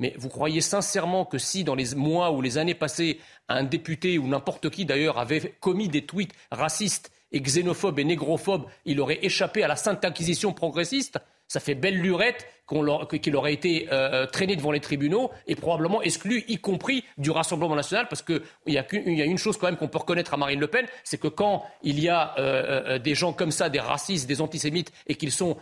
Mais 0.00 0.14
vous 0.16 0.28
croyez 0.28 0.60
sincèrement 0.60 1.24
que 1.24 1.38
si 1.38 1.64
dans 1.64 1.74
les 1.74 1.94
mois 1.96 2.30
ou 2.30 2.40
les 2.40 2.56
années 2.58 2.74
passées, 2.74 3.18
un 3.48 3.64
député 3.64 4.16
ou 4.18 4.28
n'importe 4.28 4.70
qui 4.70 4.84
d'ailleurs 4.84 5.18
avait 5.18 5.54
commis 5.58 5.88
des 5.88 6.04
tweets 6.06 6.32
racistes 6.52 7.10
et 7.32 7.40
xénophobes 7.40 7.98
et 7.98 8.04
négrophobes, 8.04 8.66
il 8.84 9.00
aurait 9.00 9.18
échappé 9.22 9.62
à 9.62 9.68
la 9.68 9.76
sainte 9.76 10.04
inquisition 10.04 10.52
progressiste. 10.52 11.18
Ça 11.46 11.60
fait 11.60 11.74
belle 11.74 12.00
lurette 12.00 12.46
qu'il 12.68 13.36
aurait 13.36 13.52
été 13.52 13.88
euh, 13.92 14.26
traîné 14.26 14.56
devant 14.56 14.72
les 14.72 14.80
tribunaux 14.80 15.30
et 15.46 15.54
probablement 15.54 16.02
exclu, 16.02 16.44
y 16.48 16.58
compris 16.58 17.04
du 17.16 17.30
Rassemblement 17.30 17.74
national, 17.74 18.06
parce 18.08 18.22
qu'il 18.22 18.42
y, 18.66 18.78
a 18.78 18.84
y 18.92 19.22
a 19.22 19.24
une 19.24 19.38
chose 19.38 19.56
quand 19.56 19.66
même 19.66 19.76
qu'on 19.76 19.88
peut 19.88 19.98
reconnaître 19.98 20.34
à 20.34 20.36
Marine 20.36 20.60
Le 20.60 20.66
Pen, 20.66 20.86
c'est 21.04 21.18
que 21.18 21.28
quand 21.28 21.64
il 21.82 22.00
y 22.00 22.08
a 22.08 22.34
euh, 22.38 22.94
euh, 22.94 22.98
des 22.98 23.14
gens 23.14 23.32
comme 23.32 23.50
ça, 23.50 23.68
des 23.68 23.80
racistes, 23.80 24.28
des 24.28 24.40
antisémites, 24.40 24.92
et 25.06 25.14
qu'ils 25.14 25.32
sont 25.32 25.56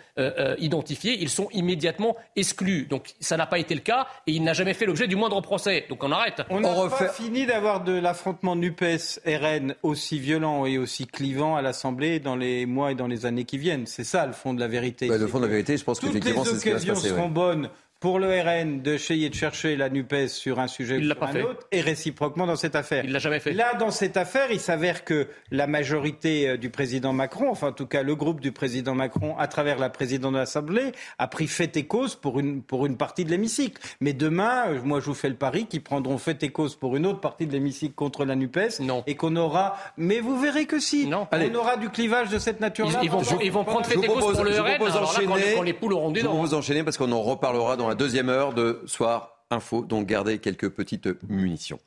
identifiés, 0.58 1.16
ils 1.20 1.28
sont 1.28 1.48
immédiatement 1.52 2.16
exclus. 2.34 2.86
Donc 2.86 3.14
ça 3.20 3.36
n'a 3.36 3.46
pas 3.46 3.58
été 3.58 3.74
le 3.74 3.80
cas, 3.80 4.06
et 4.26 4.32
il 4.32 4.42
n'a 4.42 4.52
jamais 4.52 4.74
fait 4.74 4.86
l'objet 4.86 5.06
du 5.06 5.16
moindre 5.16 5.40
procès. 5.40 5.84
Donc 5.88 6.02
on 6.02 6.10
arrête. 6.10 6.42
On 6.50 6.60
n'a 6.60 6.74
pas 6.88 7.08
fini 7.08 7.46
d'avoir 7.46 7.84
de 7.84 7.92
l'affrontement 7.92 8.56
NUPES-RN 8.56 9.74
aussi 9.82 10.18
violent 10.18 10.66
et 10.66 10.78
aussi 10.78 11.06
clivant 11.06 11.56
à 11.56 11.62
l'Assemblée 11.62 12.18
dans 12.18 12.36
les 12.36 12.66
mois 12.66 12.92
et 12.92 12.94
dans 12.94 13.06
les 13.06 13.26
années 13.26 13.44
qui 13.44 13.58
viennent. 13.58 13.86
C'est 13.86 14.04
ça 14.04 14.26
le 14.26 14.32
fond 14.32 14.54
de 14.54 14.60
la 14.60 14.68
vérité. 14.68 15.06
le 15.08 15.26
fond 15.26 15.38
de 15.38 15.44
la 15.44 15.50
vérité, 15.50 15.76
je 15.76 15.84
pense 15.84 16.00
qu'effectivement, 16.00 16.44
c'est 16.44 16.56
ce 16.56 16.62
qui 16.62 16.70
va 16.70 16.78
se 16.78 16.86
passer. 16.86 16.95
Seront 16.96 17.28
bonnes 17.28 17.68
pour 18.06 18.20
le 18.20 18.40
RN 18.40 18.82
d'essayer 18.82 19.30
de 19.30 19.34
chercher 19.34 19.74
la 19.74 19.88
NUPES 19.88 20.28
sur 20.28 20.60
un 20.60 20.68
sujet 20.68 20.98
ou 20.98 21.02
sur 21.02 21.22
un 21.24 21.40
autre, 21.40 21.66
et 21.72 21.80
réciproquement 21.80 22.46
dans 22.46 22.54
cette 22.54 22.76
affaire. 22.76 23.04
Il 23.04 23.10
l'a 23.10 23.18
jamais 23.18 23.40
fait. 23.40 23.52
Là, 23.52 23.74
dans 23.74 23.90
cette 23.90 24.16
affaire, 24.16 24.52
il 24.52 24.60
s'avère 24.60 25.04
que 25.04 25.26
la 25.50 25.66
majorité 25.66 26.50
euh, 26.50 26.56
du 26.56 26.70
président 26.70 27.12
Macron, 27.12 27.50
enfin 27.50 27.70
en 27.70 27.72
tout 27.72 27.88
cas 27.88 28.04
le 28.04 28.14
groupe 28.14 28.40
du 28.40 28.52
président 28.52 28.94
Macron, 28.94 29.36
à 29.38 29.48
travers 29.48 29.80
la 29.80 29.90
présidente 29.90 30.34
de 30.34 30.38
l'Assemblée, 30.38 30.92
a 31.18 31.26
pris 31.26 31.48
fait 31.48 31.76
et 31.76 31.88
cause 31.88 32.14
pour 32.14 32.38
une, 32.38 32.62
pour 32.62 32.86
une 32.86 32.96
partie 32.96 33.24
de 33.24 33.30
l'hémicycle. 33.30 33.82
Mais 34.00 34.12
demain, 34.12 34.68
euh, 34.68 34.80
moi 34.84 35.00
je 35.00 35.06
vous 35.06 35.14
fais 35.14 35.28
le 35.28 35.34
pari 35.34 35.66
qu'ils 35.66 35.82
prendront 35.82 36.18
fait 36.18 36.40
et 36.44 36.50
cause 36.50 36.76
pour 36.76 36.94
une 36.94 37.06
autre 37.06 37.20
partie 37.20 37.48
de 37.48 37.52
l'hémicycle 37.52 37.96
contre 37.96 38.24
la 38.24 38.36
NUPES. 38.36 38.82
Non. 38.82 39.02
Et 39.08 39.16
qu'on 39.16 39.34
aura... 39.34 39.78
Mais 39.96 40.20
vous 40.20 40.38
verrez 40.38 40.66
que 40.66 40.78
si. 40.78 41.08
Non. 41.08 41.26
On 41.32 41.54
aura 41.56 41.76
du 41.76 41.90
clivage 41.90 42.28
de 42.28 42.38
cette 42.38 42.60
nature-là. 42.60 43.00
Ils, 43.02 43.10
vont, 43.10 43.22
ils 43.42 43.50
vont 43.50 43.64
prendre 43.64 43.84
fait 43.84 43.98
et 43.98 44.06
cause 44.06 44.36
pour 44.36 44.44
le 44.44 44.60
RN. 44.60 44.80
Alors 44.80 45.64
les 45.64 45.72
poules 45.72 45.94
auront 45.94 46.12
des 46.12 46.22
dents. 46.22 46.34
vous 46.34 46.54
enchaîner 46.54 46.84
parce 46.84 46.96
qu'on 46.96 47.10
en 47.10 47.22
reparlera 47.22 47.74
dans 47.74 47.88
la 47.88 47.95
deuxième 47.96 48.28
heure 48.28 48.54
de 48.54 48.80
Soir 48.86 49.32
Info, 49.50 49.82
donc 49.82 50.06
gardez 50.06 50.38
quelques 50.38 50.68
petites 50.70 51.08
munitions. 51.28 51.78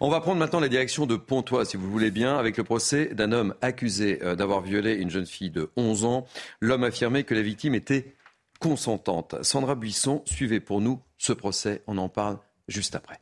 On 0.00 0.08
va 0.08 0.20
prendre 0.20 0.38
maintenant 0.38 0.60
la 0.60 0.68
direction 0.68 1.06
de 1.06 1.16
Pontoise, 1.16 1.68
si 1.68 1.76
vous 1.76 1.90
voulez 1.90 2.10
bien, 2.10 2.36
avec 2.36 2.56
le 2.56 2.64
procès 2.64 3.06
d'un 3.14 3.32
homme 3.32 3.54
accusé 3.60 4.20
euh, 4.22 4.34
d'avoir 4.34 4.62
violé 4.62 4.94
une 4.94 5.10
jeune 5.10 5.26
fille 5.26 5.50
de 5.50 5.70
11 5.76 6.04
ans. 6.04 6.26
L'homme 6.60 6.84
affirmait 6.84 7.24
que 7.24 7.34
la 7.34 7.42
victime 7.42 7.74
était 7.74 8.14
consentante. 8.60 9.36
Sandra 9.42 9.74
Buisson, 9.74 10.22
suivez 10.24 10.60
pour 10.60 10.80
nous 10.80 11.00
ce 11.18 11.32
procès. 11.32 11.82
On 11.86 11.98
en 11.98 12.08
parle 12.08 12.38
juste 12.68 12.94
après. 12.94 13.20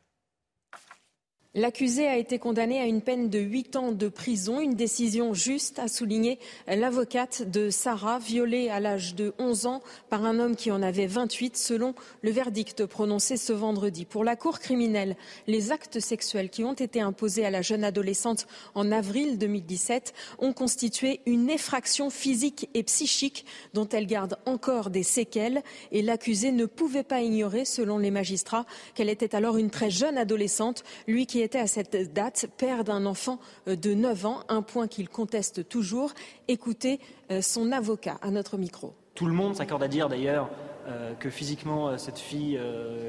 L'accusé 1.57 2.07
a 2.07 2.17
été 2.17 2.39
condamné 2.39 2.79
à 2.79 2.87
une 2.87 3.03
peine 3.03 3.29
de 3.29 3.41
8 3.41 3.75
ans 3.75 3.91
de 3.91 4.07
prison, 4.07 4.61
une 4.61 4.75
décision 4.75 5.35
juste, 5.35 5.81
a 5.81 5.89
souligné 5.89 6.39
l'avocate 6.69 7.43
de 7.43 7.71
Sarah, 7.71 8.21
violée 8.21 8.69
à 8.69 8.79
l'âge 8.79 9.17
de 9.17 9.35
11 9.41 9.67
ans 9.67 9.81
par 10.11 10.25
un 10.25 10.39
homme 10.39 10.55
qui 10.55 10.71
en 10.71 10.81
avait 10.81 11.09
28, 11.09 11.57
selon 11.57 11.97
le 12.23 12.31
verdict 12.31 12.87
prononcé 12.87 13.37
ce 13.37 13.53
vendredi. 13.53 14.05
Pour 14.05 14.23
la 14.23 14.37
Cour 14.37 14.61
criminelle, 14.61 15.17
les 15.49 15.73
actes 15.73 15.99
sexuels 15.99 16.51
qui 16.51 16.63
ont 16.63 16.75
été 16.75 17.01
imposés 17.01 17.45
à 17.45 17.51
la 17.51 17.63
jeune 17.63 17.83
adolescente 17.83 18.47
en 18.77 18.93
avril 18.93 19.37
2017 19.37 20.15
ont 20.39 20.53
constitué 20.53 21.19
une 21.27 21.51
effraction 21.51 22.11
physique 22.11 22.71
et 22.75 22.85
psychique 22.85 23.45
dont 23.75 23.89
elle 23.89 24.07
garde 24.07 24.39
encore 24.47 24.89
des 24.89 25.03
séquelles 25.03 25.65
et 25.91 26.03
l'accusé 26.03 26.53
ne 26.53 26.67
pouvait 26.67 27.03
pas 27.03 27.23
ignorer, 27.23 27.65
selon 27.65 27.99
les 27.99 28.13
magistrats, 28.13 28.67
qu'elle 28.95 29.09
était 29.09 29.35
alors 29.35 29.57
une 29.57 29.71
très 29.71 29.91
jeune 29.91 30.17
adolescente, 30.17 30.85
lui 31.09 31.27
qui 31.27 31.40
était 31.43 31.59
à 31.59 31.67
cette 31.67 32.13
date 32.13 32.47
père 32.57 32.85
d'un 32.85 33.07
enfant 33.07 33.39
euh, 33.69 33.77
de 33.77 33.95
9 33.95 34.27
ans, 34.27 34.41
un 34.49 34.63
point 34.63 34.89
qu'il 34.89 35.09
conteste 35.09 35.69
toujours. 35.69 36.13
Écoutez 36.49 37.01
euh, 37.31 37.43
son 37.43 37.73
avocat 37.73 38.19
à 38.23 38.31
notre 38.31 38.57
micro. 38.57 38.95
Tout 39.15 39.27
le 39.27 39.33
monde 39.33 39.57
s'accorde 39.57 39.83
à 39.83 39.89
dire 39.89 40.09
d'ailleurs 40.09 40.49
euh, 40.89 41.15
que 41.15 41.31
physiquement, 41.31 41.99
cette 41.99 42.19
fille 42.19 42.59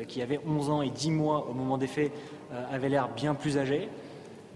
qui 0.07 0.21
avait 0.21 0.39
11 0.45 0.69
ans 0.69 0.81
et 0.81 0.89
10 0.89 1.11
mois 1.11 1.47
au 1.49 1.53
moment 1.53 1.77
des 1.77 1.87
faits 1.87 2.11
avait 2.71 2.89
l'air 2.89 3.09
bien 3.09 3.33
plus 3.33 3.57
âgée. 3.57 3.87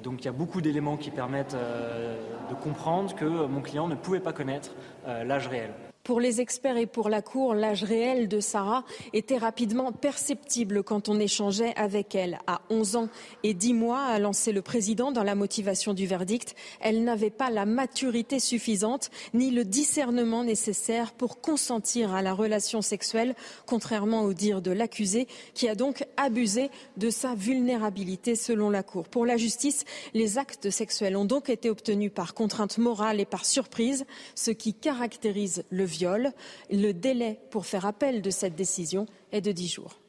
Donc 0.03 0.21
il 0.21 0.25
y 0.25 0.27
a 0.27 0.33
beaucoup 0.33 0.61
d'éléments 0.61 0.97
qui 0.97 1.11
permettent 1.11 1.55
de 1.55 2.55
comprendre 2.55 3.15
que 3.15 3.25
mon 3.25 3.61
client 3.61 3.87
ne 3.87 3.95
pouvait 3.95 4.19
pas 4.19 4.33
connaître 4.33 4.75
l'âge 5.05 5.47
réel. 5.47 5.71
Pour 6.05 6.19
les 6.19 6.39
experts 6.39 6.77
et 6.77 6.85
pour 6.85 7.09
la 7.09 7.23
Cour, 7.23 7.55
l'âge 7.55 7.83
réel 7.83 8.27
de 8.27 8.39
Sarah 8.39 8.83
était 9.11 9.39
rapidement 9.39 9.91
perceptible 9.91 10.83
quand 10.83 11.09
on 11.09 11.19
échangeait 11.19 11.73
avec 11.77 12.13
elle. 12.13 12.37
À 12.45 12.61
11 12.69 12.95
ans 12.95 13.09
et 13.41 13.55
10 13.55 13.73
mois, 13.73 14.03
a 14.03 14.19
lancé 14.19 14.51
le 14.51 14.61
président 14.61 15.11
dans 15.11 15.23
la 15.23 15.33
motivation 15.33 15.95
du 15.95 16.05
verdict, 16.05 16.55
elle 16.79 17.03
n'avait 17.03 17.31
pas 17.31 17.49
la 17.49 17.65
maturité 17.65 18.39
suffisante 18.39 19.09
ni 19.33 19.49
le 19.49 19.65
discernement 19.65 20.43
nécessaire 20.43 21.11
pour 21.11 21.41
consentir 21.41 22.13
à 22.13 22.21
la 22.21 22.33
relation 22.33 22.83
sexuelle, 22.83 23.33
contrairement 23.65 24.21
au 24.21 24.33
dire 24.33 24.61
de 24.61 24.69
l'accusé, 24.69 25.27
qui 25.55 25.67
a 25.67 25.73
donc 25.73 26.05
abusé 26.17 26.69
de 26.97 27.09
sa 27.09 27.33
vulnérabilité 27.33 28.35
selon 28.35 28.69
la 28.69 28.83
Cour. 28.83 29.07
Pour 29.07 29.25
la 29.25 29.37
justice, 29.37 29.85
les 30.13 30.37
actes 30.37 30.69
sexuels 30.69 31.17
ont 31.17 31.25
donc 31.25 31.49
été 31.49 31.71
obtenus 31.71 32.11
par 32.13 32.35
contrainte 32.35 32.77
morale 32.77 33.19
et 33.19 33.25
par 33.25 33.43
surprise, 33.43 34.05
ce 34.35 34.51
qui 34.51 34.75
caractérise 34.75 35.63
le 35.71 35.94
viol. 35.97 36.31
Le 36.69 36.91
délai 36.91 37.39
pour 37.49 37.65
faire 37.65 37.85
appel 37.85 38.21
de 38.21 38.29
cette 38.29 38.55
décision 38.55 39.05
est 39.31 39.41
de 39.41 39.51
10 39.51 39.67
jours. 39.67 39.99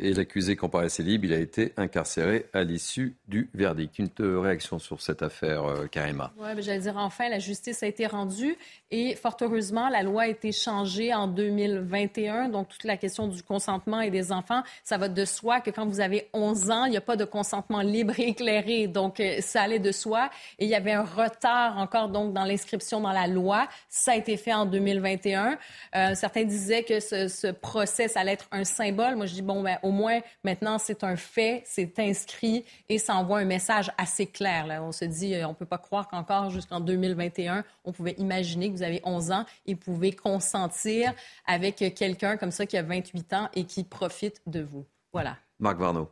Et 0.00 0.12
l'accusé 0.12 0.56
comparaissait 0.56 1.04
libre, 1.04 1.26
il 1.26 1.32
a 1.32 1.38
été 1.38 1.72
incarcéré 1.76 2.46
à 2.52 2.64
l'issue 2.64 3.14
du 3.28 3.48
verdict. 3.54 4.00
Une 4.00 4.10
réaction 4.38 4.80
sur 4.80 5.00
cette 5.00 5.22
affaire, 5.22 5.64
euh, 5.64 5.86
Karima 5.86 6.32
Oui, 6.36 6.48
j'allais 6.58 6.80
dire 6.80 6.96
enfin, 6.96 7.28
la 7.28 7.38
justice 7.38 7.80
a 7.84 7.86
été 7.86 8.08
rendue 8.08 8.56
et 8.90 9.14
fort 9.14 9.36
heureusement, 9.40 9.88
la 9.88 10.02
loi 10.02 10.22
a 10.22 10.26
été 10.28 10.50
changée 10.52 11.14
en 11.14 11.28
2021. 11.28 12.48
Donc, 12.48 12.68
toute 12.68 12.84
la 12.84 12.96
question 12.96 13.28
du 13.28 13.42
consentement 13.42 14.00
et 14.00 14.10
des 14.10 14.32
enfants, 14.32 14.62
ça 14.82 14.98
va 14.98 15.08
de 15.08 15.24
soi 15.24 15.60
que 15.60 15.70
quand 15.70 15.86
vous 15.86 16.00
avez 16.00 16.28
11 16.32 16.70
ans, 16.70 16.84
il 16.86 16.90
n'y 16.90 16.96
a 16.96 17.00
pas 17.00 17.16
de 17.16 17.24
consentement 17.24 17.80
libre 17.80 18.18
et 18.18 18.28
éclairé. 18.28 18.88
Donc, 18.88 19.20
euh, 19.20 19.40
ça 19.40 19.62
allait 19.62 19.78
de 19.78 19.92
soi. 19.92 20.28
Et 20.58 20.64
il 20.64 20.70
y 20.70 20.74
avait 20.74 20.92
un 20.92 21.04
retard 21.04 21.78
encore 21.78 22.08
donc 22.08 22.32
dans 22.32 22.44
l'inscription 22.44 23.00
dans 23.00 23.12
la 23.12 23.26
loi. 23.26 23.68
Ça 23.88 24.12
a 24.12 24.16
été 24.16 24.36
fait 24.36 24.54
en 24.54 24.66
2021. 24.66 25.58
Euh, 25.94 26.14
certains 26.14 26.44
disaient 26.44 26.82
que 26.82 26.98
ce, 27.00 27.28
ce 27.28 27.48
procès, 27.48 28.08
ça 28.08 28.20
allait 28.20 28.32
être 28.32 28.48
un 28.50 28.64
symbole. 28.64 29.16
Moi, 29.16 29.26
je 29.26 29.34
dis, 29.34 29.42
bon, 29.42 29.62
ben, 29.62 29.78
au 29.84 29.90
moins, 29.90 30.20
maintenant, 30.42 30.78
c'est 30.78 31.04
un 31.04 31.16
fait, 31.16 31.62
c'est 31.66 31.98
inscrit 31.98 32.64
et 32.88 32.98
ça 32.98 33.14
envoie 33.14 33.38
un 33.38 33.44
message 33.44 33.92
assez 33.98 34.26
clair. 34.26 34.66
Là. 34.66 34.82
On 34.82 34.92
se 34.92 35.04
dit, 35.04 35.34
euh, 35.34 35.46
on 35.46 35.50
ne 35.50 35.54
peut 35.54 35.66
pas 35.66 35.78
croire 35.78 36.08
qu'encore 36.08 36.50
jusqu'en 36.50 36.80
2021, 36.80 37.64
on 37.84 37.92
pouvait 37.92 38.14
imaginer 38.18 38.70
que 38.70 38.76
vous 38.76 38.82
avez 38.82 39.00
11 39.04 39.30
ans 39.30 39.44
et 39.66 39.76
pouvez 39.76 40.12
consentir 40.12 41.12
avec 41.46 41.76
quelqu'un 41.94 42.36
comme 42.36 42.50
ça 42.50 42.66
qui 42.66 42.76
a 42.76 42.82
28 42.82 43.32
ans 43.34 43.48
et 43.54 43.64
qui 43.64 43.84
profite 43.84 44.40
de 44.46 44.62
vous. 44.62 44.86
Voilà. 45.12 45.36
Marc 45.58 45.78
Varno. 45.78 46.10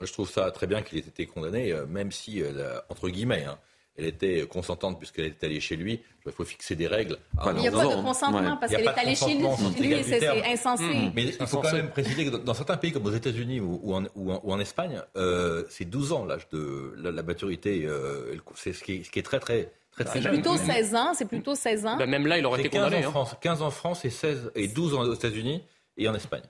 Je 0.00 0.12
trouve 0.12 0.30
ça 0.30 0.50
très 0.52 0.68
bien 0.68 0.82
qu'il 0.82 0.98
ait 0.98 1.00
été 1.00 1.26
condamné, 1.26 1.72
euh, 1.72 1.86
même 1.86 2.12
si, 2.12 2.40
euh, 2.40 2.78
entre 2.88 3.08
guillemets, 3.08 3.44
hein, 3.44 3.58
elle 3.98 4.06
était 4.06 4.46
consentante 4.46 4.98
puisqu'elle 4.98 5.26
est 5.26 5.44
allée 5.44 5.60
chez 5.60 5.76
lui. 5.76 6.00
Il 6.24 6.32
faut 6.32 6.44
fixer 6.44 6.76
des 6.76 6.86
règles. 6.86 7.18
il 7.46 7.52
n'y 7.54 7.68
a 7.68 7.70
pas 7.70 7.86
de 7.86 8.02
consentement 8.02 8.56
parce 8.56 8.72
qu'elle 8.72 8.84
est 8.84 8.98
allée 8.98 9.14
chez 9.14 9.34
lui. 9.34 9.46
Lui, 9.80 10.04
c'est 10.04 10.52
insensé. 10.52 10.84
Mmh. 10.84 11.12
Mais 11.14 11.24
il 11.24 11.46
faut 11.46 11.60
quand 11.60 11.72
même 11.72 11.90
préciser 11.90 12.26
que 12.26 12.36
dans 12.36 12.54
certains 12.54 12.76
pays 12.76 12.92
comme 12.92 13.06
aux 13.06 13.12
États-Unis 13.12 13.60
ou, 13.60 13.94
en, 13.94 14.60
Espagne, 14.60 15.00
euh, 15.16 15.64
c'est 15.68 15.84
12 15.84 16.12
ans 16.12 16.24
l'âge 16.24 16.48
de 16.50 16.94
la, 16.96 17.22
maturité. 17.22 17.84
Euh, 17.86 18.36
c'est 18.54 18.72
ce, 18.72 18.84
qui 18.84 19.00
est 19.00 19.22
très 19.22 19.40
très 19.40 19.70
Très, 19.92 20.04
très 20.04 20.22
c'est 20.22 20.28
plutôt 20.28 20.56
16 20.56 20.94
ans, 20.94 21.12
c'est 21.14 21.24
plutôt 21.24 21.54
16 21.54 21.86
ans. 21.86 21.96
Ben, 21.96 22.08
même 22.08 22.26
là, 22.26 22.38
il 22.38 22.46
aurait 22.46 22.60
été 22.60 22.68
condamné. 22.68 23.00
15 23.00 23.06
en, 23.06 23.08
hein. 23.08 23.10
France, 23.10 23.36
15 23.40 23.62
en 23.62 23.70
France 23.70 24.04
et, 24.04 24.10
16, 24.10 24.52
et 24.54 24.68
12 24.68 24.94
aux 24.94 25.14
États-Unis 25.14 25.64
et 25.96 26.08
en 26.08 26.14
Espagne. 26.14 26.42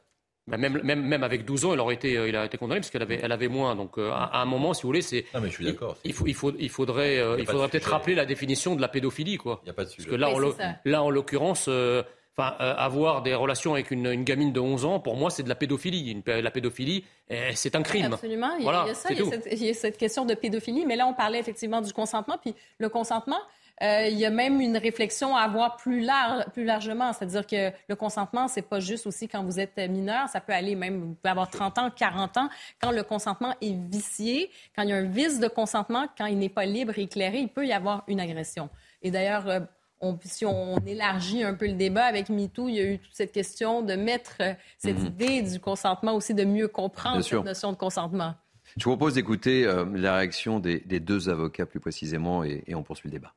Bah, 0.48 0.56
même, 0.56 0.80
même, 0.82 1.02
même, 1.02 1.22
avec 1.22 1.44
12 1.44 1.66
ans, 1.66 1.74
il, 1.74 1.80
aurait 1.80 1.94
été, 1.94 2.16
euh, 2.16 2.28
il 2.28 2.36
a 2.36 2.44
été 2.44 2.56
condamné 2.56 2.80
parce 2.80 2.90
qu'elle 2.90 3.02
avait, 3.02 3.20
elle 3.22 3.32
avait 3.32 3.48
moins. 3.48 3.76
Donc, 3.76 3.98
euh, 3.98 4.10
à, 4.10 4.40
un 4.40 4.44
moment, 4.46 4.72
si 4.72 4.82
vous 4.82 4.88
voulez, 4.88 5.02
c'est. 5.02 5.26
Non, 5.34 5.40
mais 5.40 5.48
je 5.48 5.54
suis 5.54 5.64
d'accord. 5.64 5.96
Il, 6.04 6.12
faut, 6.12 6.26
il, 6.26 6.34
faut, 6.34 6.52
il 6.58 6.70
faudrait, 6.70 7.18
euh, 7.18 7.36
il 7.38 7.46
faudrait 7.46 7.68
peut-être 7.68 7.90
rappeler 7.90 8.14
la 8.14 8.24
définition 8.24 8.74
de 8.74 8.80
la 8.80 8.88
pédophilie, 8.88 9.36
quoi. 9.36 9.60
Il 9.62 9.66
n'y 9.66 9.70
a 9.70 9.74
pas 9.74 9.84
de 9.84 9.90
sujet. 9.90 10.08
Parce 10.08 10.16
que 10.16 10.20
là, 10.20 10.30
en, 10.30 10.70
là 10.84 11.02
en 11.02 11.10
l'occurrence, 11.10 11.68
enfin, 11.68 12.56
avoir 12.58 13.22
des 13.22 13.34
relations 13.34 13.74
avec 13.74 13.90
une, 13.90 14.06
une, 14.06 14.24
gamine 14.24 14.52
de 14.52 14.60
11 14.60 14.84
ans, 14.86 15.00
pour 15.00 15.16
moi, 15.16 15.30
c'est 15.30 15.42
de 15.42 15.48
la 15.48 15.54
pédophilie. 15.54 16.10
Une, 16.12 16.22
la 16.26 16.50
pédophilie, 16.50 17.04
eh, 17.28 17.54
c'est 17.54 17.76
un 17.76 17.82
crime. 17.82 18.12
Absolument. 18.12 18.56
Il 18.58 18.64
y 18.64 18.68
a, 18.68 18.94
ça, 18.94 19.10
il 19.12 19.18
y 19.18 19.22
a, 19.22 19.24
cette, 19.30 19.48
il 19.52 19.64
y 19.64 19.70
a 19.70 19.74
cette 19.74 19.98
question 19.98 20.24
de 20.24 20.34
pédophilie. 20.34 20.86
Mais 20.86 20.96
là, 20.96 21.06
on 21.06 21.14
parlait 21.14 21.38
effectivement 21.38 21.82
du 21.82 21.92
consentement. 21.92 22.38
Puis 22.40 22.54
le 22.78 22.88
consentement, 22.88 23.36
euh, 23.36 23.40
il 23.80 24.18
y 24.18 24.24
a 24.24 24.30
même 24.30 24.60
une 24.60 24.76
réflexion 24.76 25.36
à 25.36 25.42
avoir 25.42 25.76
plus, 25.76 26.06
plus 26.52 26.64
largement. 26.64 27.12
C'est-à-dire 27.12 27.46
que 27.46 27.70
le 27.88 27.96
consentement, 27.96 28.48
c'est 28.48 28.62
pas 28.62 28.80
juste 28.80 29.06
aussi 29.06 29.28
quand 29.28 29.44
vous 29.44 29.60
êtes 29.60 29.76
mineur, 29.76 30.28
ça 30.28 30.40
peut 30.40 30.52
aller 30.52 30.74
même, 30.74 31.00
vous 31.00 31.14
pouvez 31.14 31.30
avoir 31.30 31.50
30 31.50 31.78
ans, 31.78 31.90
40 31.90 32.36
ans. 32.38 32.48
Quand 32.80 32.90
le 32.90 33.02
consentement 33.02 33.54
est 33.60 33.76
vicié, 33.90 34.50
quand 34.74 34.82
il 34.82 34.90
y 34.90 34.92
a 34.92 34.96
un 34.96 35.02
vice 35.02 35.38
de 35.38 35.48
consentement, 35.48 36.06
quand 36.16 36.26
il 36.26 36.38
n'est 36.38 36.48
pas 36.48 36.64
libre 36.64 36.98
et 36.98 37.02
éclairé, 37.02 37.38
il 37.38 37.48
peut 37.48 37.66
y 37.66 37.72
avoir 37.72 38.04
une 38.08 38.20
agression. 38.20 38.68
Et 39.02 39.10
d'ailleurs, 39.10 39.48
euh, 39.48 39.60
on, 40.00 40.18
si 40.24 40.44
on 40.44 40.78
élargit 40.86 41.44
un 41.44 41.54
peu 41.54 41.66
le 41.66 41.74
débat 41.74 42.04
avec 42.04 42.28
MeToo, 42.28 42.68
il 42.68 42.74
y 42.74 42.80
a 42.80 42.84
eu 42.84 42.98
toute 42.98 43.14
cette 43.14 43.32
question 43.32 43.82
de 43.82 43.94
mettre 43.94 44.36
euh, 44.40 44.54
cette 44.78 44.98
mhm. 44.98 45.06
idée 45.06 45.42
du 45.42 45.60
consentement 45.60 46.14
aussi, 46.14 46.34
de 46.34 46.44
mieux 46.44 46.68
comprendre 46.68 47.22
cette 47.22 47.44
notion 47.44 47.72
de 47.72 47.76
consentement. 47.76 48.34
Je 48.76 48.84
vous 48.84 48.90
propose 48.90 49.14
d'écouter 49.14 49.64
la 49.94 50.16
réaction 50.16 50.60
des, 50.60 50.78
deux 50.80 51.30
avocats 51.30 51.64
plus 51.64 51.80
précisément 51.80 52.44
et 52.44 52.74
on 52.74 52.82
poursuit 52.82 53.08
le 53.08 53.12
débat. 53.12 53.32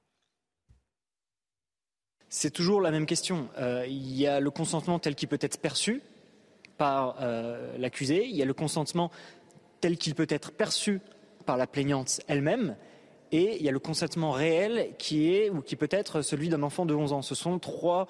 C'est 2.34 2.52
toujours 2.52 2.80
la 2.80 2.91
même 2.91 3.06
question. 3.06 3.50
Euh, 3.60 3.86
il 3.89 4.17
y 4.17 4.26
a 4.26 4.39
le 4.39 4.50
consentement 4.52 5.00
tel 5.00 5.15
qu'il 5.15 5.28
peut 5.28 5.38
être 5.41 5.60
perçu, 5.60 6.02
par 6.78 7.17
l'accusé, 7.78 8.26
il 8.26 8.36
y 8.36 8.41
a 8.41 8.46
le 8.46 8.56
consentement 8.56 9.12
tel 9.82 9.98
qu'il 9.98 10.15
peut 10.15 10.26
être 10.30 10.52
perçu 10.52 11.00
par 11.46 11.56
la 11.56 11.67
plaignante 11.67 12.22
elle-même, 12.28 12.76
et 13.32 13.58
il 13.58 13.63
y 13.63 13.70
a 13.70 13.72
le 13.72 13.80
consentement 13.80 14.32
réel 14.32 14.94
qui 14.98 15.36
est 15.36 15.50
ou 15.50 15.62
qui 15.62 15.76
peut 15.76 15.89
être 15.91 16.22
celui 16.22 16.50
d'un 16.50 16.63
enfant 16.63 16.88
de 16.88 16.96
11 16.96 17.13
ans. 17.13 17.22
Ce 17.22 17.36
sont 17.36 17.60
trois 17.60 18.08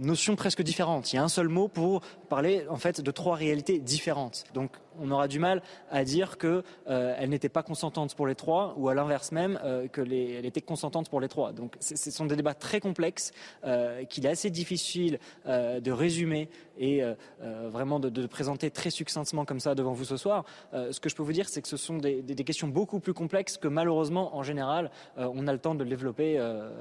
notions 0.00 0.34
presque 0.34 0.62
différentes. 0.62 1.12
Il 1.12 1.16
y 1.16 1.18
a 1.18 1.22
un 1.22 1.28
seul 1.28 1.48
mot 1.48 1.68
pour 1.68 2.00
parler 2.28 2.64
en 2.68 2.76
fait 2.76 3.00
de 3.00 3.10
trois 3.10 3.36
réalités 3.36 3.78
différentes. 3.78 4.44
Donc 4.54 4.72
on 4.98 5.10
aura 5.10 5.28
du 5.28 5.38
mal 5.38 5.62
à 5.90 6.04
dire 6.04 6.38
qu'elle 6.38 6.62
euh, 6.88 7.26
n'était 7.26 7.48
pas 7.48 7.62
consentante 7.62 8.14
pour 8.14 8.26
les 8.26 8.34
trois 8.34 8.74
ou 8.76 8.88
à 8.88 8.94
l'inverse 8.94 9.32
même 9.32 9.58
euh, 9.62 9.88
qu'elle 9.88 10.12
était 10.12 10.60
consentante 10.60 11.08
pour 11.08 11.20
les 11.20 11.28
trois. 11.28 11.52
Donc 11.52 11.76
ce 11.80 12.10
sont 12.10 12.26
des 12.26 12.36
débats 12.36 12.54
très 12.54 12.80
complexes 12.80 13.32
euh, 13.64 14.04
qu'il 14.04 14.26
est 14.26 14.30
assez 14.30 14.50
difficile 14.50 15.18
de 15.46 15.90
résumer 15.90 16.48
et 16.78 17.02
vraiment 17.40 18.00
de, 18.00 18.26
présenter 18.26 18.70
très 18.70 18.90
succinctement 18.90 19.44
comme 19.44 19.60
ça 19.60 19.74
devant 19.74 19.92
vous 19.92 20.04
ce 20.04 20.16
soir. 20.16 20.44
ce 20.72 20.98
que 20.98 21.08
je 21.08 21.16
peux 21.16 21.22
vous 21.22 21.32
dire, 21.32 21.48
c'est 21.48 21.60
que 21.62 21.68
ce 21.68 21.76
sont 21.76 21.98
des, 21.98 22.22
questions 22.44 22.68
beaucoup 22.68 23.00
plus 23.00 23.14
complexes 23.14 23.58
que 23.58 23.68
malheureusement 23.68 24.36
en 24.36 24.42
général 24.42 24.90
on 25.16 25.46
a 25.46 25.52
le 25.52 25.58
temps 25.58 25.74
de 25.74 25.84
développer 25.84 26.38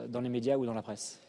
dans 0.07 0.21
les 0.21 0.29
médias 0.29 0.55
ou 0.55 0.65
dans 0.65 0.73
la 0.73 0.81
presse. 0.81 1.19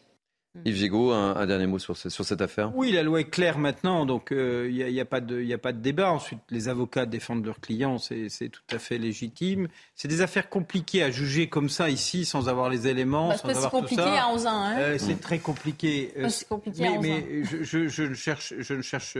Hmm. 0.53 0.61
Yves 0.65 0.75
Gigot, 0.75 1.11
un, 1.11 1.45
dernier 1.45 1.65
mot 1.65 1.79
sur, 1.79 1.95
sur, 1.95 2.25
cette 2.25 2.41
affaire? 2.41 2.75
Oui, 2.75 2.91
la 2.91 3.03
loi 3.03 3.21
est 3.21 3.29
claire 3.29 3.57
maintenant, 3.57 4.05
donc 4.05 4.27
il 4.31 4.37
euh, 4.37 4.91
n'y 4.91 4.99
a, 4.99 5.05
pas 5.05 5.21
de, 5.21 5.49
a 5.49 5.57
pas 5.57 5.71
de 5.71 5.79
débat. 5.79 6.11
Ensuite, 6.11 6.41
les 6.49 6.67
avocats 6.67 7.05
défendent 7.05 7.45
leurs 7.45 7.61
clients, 7.61 7.97
c'est 7.97 8.49
tout 8.49 8.61
à 8.69 8.77
fait 8.77 8.97
légitime. 8.97 9.69
C'est 9.95 10.09
des 10.09 10.19
affaires 10.19 10.49
compliquées 10.49 11.03
à 11.03 11.09
juger 11.09 11.47
comme 11.47 11.69
ça 11.69 11.89
ici, 11.89 12.25
sans 12.25 12.49
avoir 12.49 12.69
les 12.69 12.87
éléments, 12.87 13.29
bah, 13.29 13.37
sans 13.37 13.47
avoir 13.47 13.87
tout 13.87 13.95
ça. 13.95 14.25
À 14.25 14.27
11 14.27 14.45
ans, 14.45 14.49
hein. 14.51 14.77
euh, 14.77 14.97
c'est 14.97 15.21
très 15.21 15.39
compliqué. 15.39 16.11
Euh, 16.17 16.27
c'est 16.27 16.47
compliqué 16.49 16.83
mais, 16.83 16.99
mais 16.99 17.43
je, 17.45 17.87
je, 17.87 18.03
ne 18.03 18.13
cherche, 18.13 18.53
je 18.59 18.73
ne 18.73 18.81
cherche 18.81 19.17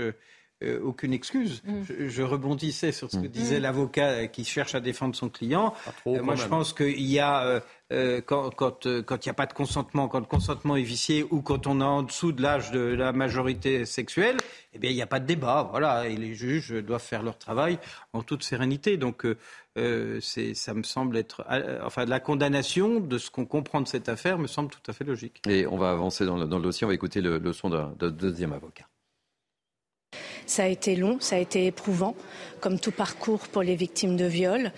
euh, 0.64 0.80
aucune 0.84 1.14
excuse. 1.14 1.62
Mm. 1.66 2.08
Je, 2.08 2.22
rebondissais 2.22 2.92
sur 2.92 3.10
ce 3.10 3.18
que 3.18 3.26
mm. 3.26 3.30
disait 3.30 3.60
mm. 3.60 3.64
l'avocat 3.64 4.28
qui 4.28 4.46
cherche 4.46 4.76
à 4.76 4.80
défendre 4.80 5.16
son 5.16 5.30
client. 5.30 5.74
Euh, 6.08 6.22
moi, 6.22 6.36
je 6.36 6.46
pense 6.46 6.74
qu'il 6.74 7.02
y 7.02 7.20
a, 7.20 7.62
euh, 7.92 8.22
quand 8.22 8.86
il 8.86 9.04
n'y 9.26 9.30
a 9.30 9.34
pas 9.34 9.48
de 9.48 9.54
consentement, 9.54 10.08
quand 10.08 10.20
le 10.20 10.26
consentement 10.26 10.76
est 10.76 10.84
vicié 10.84 11.26
ou 11.30 11.42
quand 11.42 11.66
on 11.66 11.82
est 11.82 11.84
en 11.84 12.04
dessous 12.04 12.32
de 12.32 12.42
l'âge 12.42 12.72
de 12.72 12.80
la 12.80 13.12
majorité 13.12 13.86
sexuelle, 13.86 14.38
eh 14.74 14.80
bien, 14.80 14.92
il 14.92 14.96
n'y 14.96 15.02
a 15.02 15.08
pas 15.08 15.20
de 15.20 15.26
débat. 15.26 15.68
Voilà, 15.72 16.08
et 16.08 16.16
les 16.16 16.36
juges 16.36 16.72
doivent 16.72 17.02
faire 17.02 17.24
leur 17.24 17.38
travail 17.38 17.80
en 18.14 18.22
toute 18.22 18.44
sérénité. 18.44 18.98
Donc, 18.98 19.26
c'est, 19.76 20.54
ça 20.54 20.74
me 20.76 20.84
semble 20.84 21.18
être, 21.18 21.44
enfin, 21.84 22.06
la 22.06 22.20
condamnation 22.20 23.00
de 23.00 23.18
ce 23.18 23.32
qu'on 23.32 23.46
comprend 23.46 23.82
de 23.82 23.88
cette 23.88 24.10
affaire 24.10 24.38
me 24.38 24.48
semble 24.48 24.70
tout 24.70 24.84
à 24.88 24.94
fait 24.94 25.06
logique. 25.06 25.42
Et 25.50 25.66
on 25.66 25.78
va 25.78 25.92
avancer 25.92 26.26
dans 26.26 26.38
le, 26.38 26.46
dossier. 26.46 26.86
On 26.86 26.90
va 26.90 26.94
écouter 26.94 27.22
le, 27.22 27.40
le 27.40 27.54
son 27.54 27.70
d'un 27.70 28.12
deuxième 28.12 28.54
avocat. 28.54 28.86
Ça 30.46 30.64
a 30.64 30.68
été 30.68 30.98
long, 30.98 31.18
ça 31.22 31.38
a 31.38 31.40
été 31.40 31.66
éprouvant, 31.66 32.14
comme 32.60 32.78
tout 32.78 32.92
parcours 32.92 33.48
pour 33.48 33.64
les 33.64 33.76
victimes 33.76 34.18
de 34.18 34.26
viol. 34.26 34.74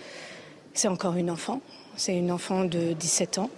C'est 0.72 0.86
encore 0.86 1.16
une 1.16 1.30
enfant, 1.30 1.60
c'est 1.96 2.16
une 2.16 2.30
enfant 2.30 2.64
de 2.64 2.92
17 2.92 3.38
ans. 3.38 3.50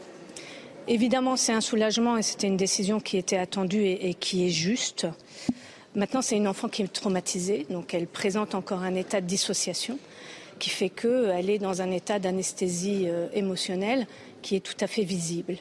Évidemment, 0.89 1.37
c'est 1.37 1.53
un 1.53 1.61
soulagement 1.61 2.16
et 2.16 2.22
c'était 2.22 2.47
une 2.47 2.57
décision 2.57 3.01
qui 3.01 3.18
était 3.18 3.37
attendue 3.37 3.85
et, 3.85 4.14
qui 4.14 4.47
est 4.47 4.51
juste. 4.51 5.07
Maintenant, 5.95 6.22
c'est 6.22 6.37
une 6.37 6.49
enfant 6.49 6.68
qui 6.68 6.83
est 6.83 6.93
traumatisée, 6.93 7.66
donc 7.68 7.93
elle 7.93 8.07
présente 8.07 8.55
encore 8.55 8.83
un 8.83 8.95
état 8.95 9.20
de 9.20 9.27
dissociation 9.27 9.99
qui 10.59 10.70
fait 10.70 10.89
qu'elle 10.89 11.51
est 11.51 11.59
dans 11.59 11.83
un 11.83 11.91
état 11.91 12.18
d'anesthésie 12.18 13.05
euh, 13.09 13.29
émotionnelle 13.35 14.07
qui 14.41 14.57
est 14.57 14.61
tout 14.61 14.77
à 14.81 14.87
fait 14.87 15.03
visible. 15.03 15.57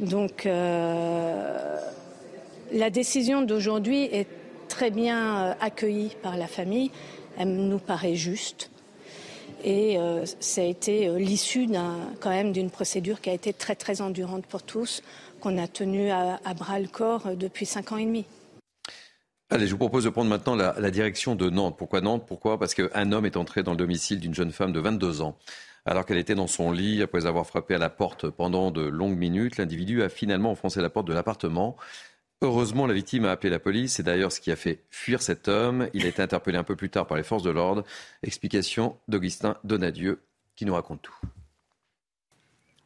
Donc, 0.00 0.46
euh, 0.46 1.78
la 2.72 2.90
décision 2.90 3.42
d'aujourd'hui 3.42 4.04
est 4.04 4.26
très 4.72 4.90
bien 4.90 5.36
euh, 5.36 5.54
accueillie 5.60 6.16
par 6.22 6.38
la 6.38 6.46
famille. 6.46 6.90
Elle 7.36 7.54
nous 7.54 7.78
paraît 7.78 8.14
juste. 8.14 8.70
Et 9.64 9.98
euh, 9.98 10.24
ça 10.40 10.62
a 10.62 10.64
été 10.64 11.08
euh, 11.08 11.18
l'issue 11.18 11.68
quand 12.20 12.30
même 12.30 12.52
d'une 12.52 12.70
procédure 12.70 13.20
qui 13.20 13.28
a 13.28 13.34
été 13.34 13.52
très 13.52 13.74
très 13.76 14.00
endurante 14.00 14.46
pour 14.46 14.62
tous, 14.62 15.02
qu'on 15.40 15.58
a 15.58 15.68
tenue 15.68 16.10
à, 16.10 16.38
bras 16.56 16.80
le 16.80 16.88
corps 16.88 17.36
depuis 17.36 17.66
cinq 17.66 17.92
ans 17.92 17.98
et 17.98 18.06
demi. 18.06 18.24
Allez, 19.50 19.66
je 19.66 19.72
vous 19.72 19.78
propose 19.78 20.04
de 20.04 20.08
prendre 20.08 20.30
maintenant 20.30 20.56
la, 20.56 20.74
la 20.78 20.90
direction 20.90 21.34
de 21.34 21.50
Nantes. 21.50 21.76
Pourquoi 21.76 22.00
Nantes? 22.00 22.24
Pourquoi? 22.26 22.58
Parce 22.58 22.74
qu'un 22.74 23.12
homme 23.12 23.26
est 23.26 23.36
entré 23.36 23.62
dans 23.62 23.72
le 23.72 23.76
domicile 23.76 24.20
d'une 24.20 24.34
jeune 24.34 24.52
femme 24.52 24.72
de 24.72 24.80
22 24.80 25.20
ans. 25.20 25.36
Alors 25.84 26.06
qu'elle 26.06 26.18
était 26.18 26.34
dans 26.34 26.46
son 26.46 26.72
lit, 26.72 27.02
après 27.02 27.26
avoir 27.26 27.46
frappé 27.46 27.74
à 27.74 27.78
la 27.78 27.90
porte 27.90 28.30
pendant 28.30 28.70
de 28.70 28.82
longues 28.82 29.18
minutes, 29.18 29.58
l'individu 29.58 30.02
a 30.02 30.08
finalement 30.08 30.52
enfoncé 30.52 30.80
la 30.80 30.88
porte 30.88 31.06
de 31.08 31.12
l'appartement. 31.12 31.76
Heureusement, 32.44 32.88
la 32.88 32.94
victime 32.94 33.24
a 33.24 33.30
appelé 33.30 33.50
la 33.50 33.60
police. 33.60 33.94
C'est 33.94 34.02
d'ailleurs 34.02 34.32
ce 34.32 34.40
qui 34.40 34.50
a 34.50 34.56
fait 34.56 34.82
fuir 34.90 35.22
cet 35.22 35.46
homme. 35.46 35.88
Il 35.94 36.04
a 36.04 36.08
été 36.08 36.20
interpellé 36.20 36.58
un 36.58 36.64
peu 36.64 36.74
plus 36.74 36.90
tard 36.90 37.06
par 37.06 37.16
les 37.16 37.22
forces 37.22 37.44
de 37.44 37.50
l'ordre. 37.50 37.84
Explication 38.24 38.98
d'Augustin 39.06 39.56
Donadieu 39.62 40.20
qui 40.56 40.66
nous 40.66 40.74
raconte 40.74 41.02
tout. 41.02 41.14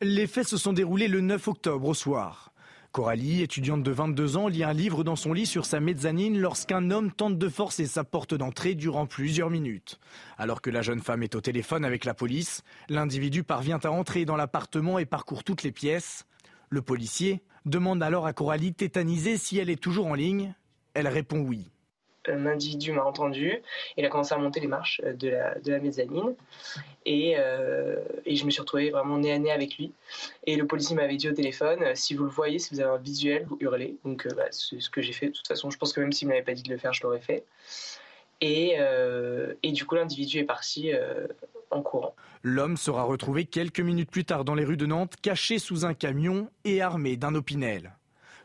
Les 0.03 0.27
faits 0.27 0.47
se 0.47 0.59
sont 0.59 0.75
déroulés 0.75 1.09
le 1.09 1.23
9 1.23 1.49
octobre 1.49 1.89
au 1.89 1.95
soir. 1.95 2.53
Coralie, 2.93 3.41
étudiante 3.41 3.83
de 3.83 3.91
22 3.91 4.37
ans, 4.37 4.49
lit 4.49 4.63
un 4.63 4.75
livre 4.75 5.05
dans 5.05 5.17
son 5.17 5.33
lit 5.33 5.47
sur 5.47 5.65
sa 5.65 5.81
mezzanine 5.81 6.39
lorsqu'un 6.39 6.91
homme 6.91 7.11
tente 7.11 7.39
de 7.39 7.49
forcer 7.49 7.87
sa 7.87 8.05
porte 8.05 8.35
d'entrée 8.35 8.75
durant 8.75 9.07
plusieurs 9.07 9.49
minutes. 9.49 9.99
Alors 10.37 10.61
que 10.61 10.69
la 10.69 10.83
jeune 10.83 11.01
femme 11.01 11.23
est 11.23 11.35
au 11.35 11.41
téléphone 11.41 11.87
avec 11.87 12.05
la 12.05 12.13
police, 12.13 12.63
l'individu 12.91 13.43
parvient 13.43 13.81
à 13.85 13.89
entrer 13.89 14.27
dans 14.27 14.37
l'appartement 14.37 14.99
et 14.99 15.07
parcourt 15.07 15.45
toutes 15.45 15.63
les 15.63 15.73
pièces. 15.73 16.27
Le 16.69 16.83
policier, 16.83 17.43
demande 17.67 18.03
alors 18.03 18.27
à 18.27 18.33
Coralie, 18.33 18.73
tétanisée, 18.73 19.37
si 19.37 19.59
elle 19.59 19.71
est 19.71 19.81
toujours 19.81 20.07
en 20.07 20.15
ligne. 20.15 20.55
Elle 20.95 21.09
répond 21.09 21.41
oui. 21.41 21.67
Un 22.29 22.47
individu 22.47 22.91
m'a 22.91 23.05
entendu, 23.05 23.63
il 23.97 24.05
a 24.05 24.09
commencé 24.09 24.35
à 24.35 24.39
monter 24.39 24.59
les 24.59 24.67
marches 24.67 25.01
euh, 25.05 25.13
de 25.13 25.29
la, 25.29 25.59
de 25.61 25.71
la 25.71 25.79
mezzanine 25.79 26.35
et, 27.05 27.35
euh, 27.39 28.03
et, 28.25 28.35
je 28.35 28.45
me 28.45 28.51
suis 28.51 28.61
retrouvée 28.61 28.91
vraiment 28.91 29.19
nez 29.19 29.31
à 29.31 29.39
nez 29.39 29.53
avec 29.53 29.77
lui. 29.77 29.93
Et 30.45 30.57
le 30.57 30.67
policier 30.67 30.97
m'avait 30.97 31.17
dit 31.17 31.29
au 31.29 31.33
téléphone, 31.33 31.85
euh, 31.85 31.93
si 31.95 32.15
vous 32.15 32.25
le 32.25 32.31
voyez, 32.31 32.59
si 32.59 32.75
vous 32.75 32.81
avez 32.81 32.91
un 32.91 32.97
visuel, 32.97 33.45
vous 33.47 33.59
hurlez. 33.61 33.97
Donc 34.05 34.27
bah, 34.35 34.47
c'est 34.51 34.81
ce 34.81 34.91
que 34.91 35.03
j'ai 35.03 35.13
fait. 35.13 35.27
De 35.27 35.33
toute 35.33 35.47
façon, 35.47 35.71
je 35.71 35.79
pense 35.79 35.93
que 35.93 36.01
même 36.01 36.11
s'il 36.11 36.27
ne 36.27 36.33
m'avait 36.33 36.45
pas 36.45 36.55
dit 36.55 36.65
de 36.65 36.71
le 36.71 36.79
faire, 36.79 36.93
je 36.93 37.03
l'aurais 37.05 37.21
fait. 37.21 37.45
Et, 38.41 38.77
et, 39.63 39.73
du 39.73 39.87
coup, 39.87 39.95
l'individu 39.95 40.41
est 40.41 40.45
parti 40.45 40.93
en 41.71 41.83
courant. 41.83 42.15
L'homme 42.43 42.77
sera 42.77 43.03
retrouvé 43.03 43.45
quelques 43.45 43.81
minutes 43.81 44.11
plus 44.11 44.25
tard 44.25 44.45
dans 44.45 44.55
les 44.55 44.65
rues 44.65 44.77
de 44.77 44.87
Nantes, 44.87 45.15
caché 45.21 45.59
sous 45.59 45.85
un 45.85 45.95
camion 45.95 46.51
et 46.65 46.83
armé 46.83 47.17
d'un 47.17 47.35
opinel. 47.35 47.93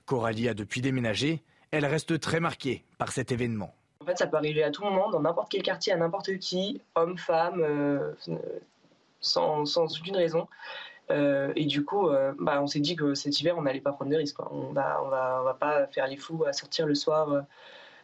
Coralie 0.05 0.49
a 0.49 0.53
depuis 0.53 0.81
déménagé. 0.81 1.43
Elle 1.71 1.85
reste 1.85 2.19
très 2.19 2.39
marquée 2.39 2.83
par 2.97 3.11
cet 3.11 3.31
événement. 3.31 3.73
En 4.01 4.05
fait, 4.05 4.17
ça 4.17 4.27
peut 4.27 4.37
arriver 4.37 4.63
à 4.63 4.71
tout 4.71 4.83
moment, 4.83 5.09
dans 5.09 5.21
n'importe 5.21 5.51
quel 5.51 5.61
quartier, 5.61 5.93
à 5.93 5.97
n'importe 5.97 6.37
qui, 6.39 6.81
homme, 6.95 7.17
femme, 7.17 7.61
euh, 7.61 8.13
sans, 9.19 9.77
aucune 9.77 10.17
raison. 10.17 10.47
Euh, 11.11 11.53
et 11.55 11.65
du 11.65 11.85
coup, 11.85 12.09
euh, 12.09 12.33
bah, 12.39 12.61
on 12.61 12.67
s'est 12.67 12.79
dit 12.79 12.95
que 12.95 13.13
cet 13.13 13.39
hiver, 13.39 13.57
on 13.57 13.61
n'allait 13.61 13.81
pas 13.81 13.91
prendre 13.91 14.11
de 14.11 14.17
risques. 14.17 14.39
On 14.51 14.71
va, 14.73 15.01
on 15.05 15.09
va, 15.09 15.43
va 15.43 15.53
pas 15.53 15.87
faire 15.87 16.07
les 16.07 16.17
fous 16.17 16.43
à 16.45 16.53
sortir 16.53 16.87
le 16.87 16.95
soir 16.95 17.43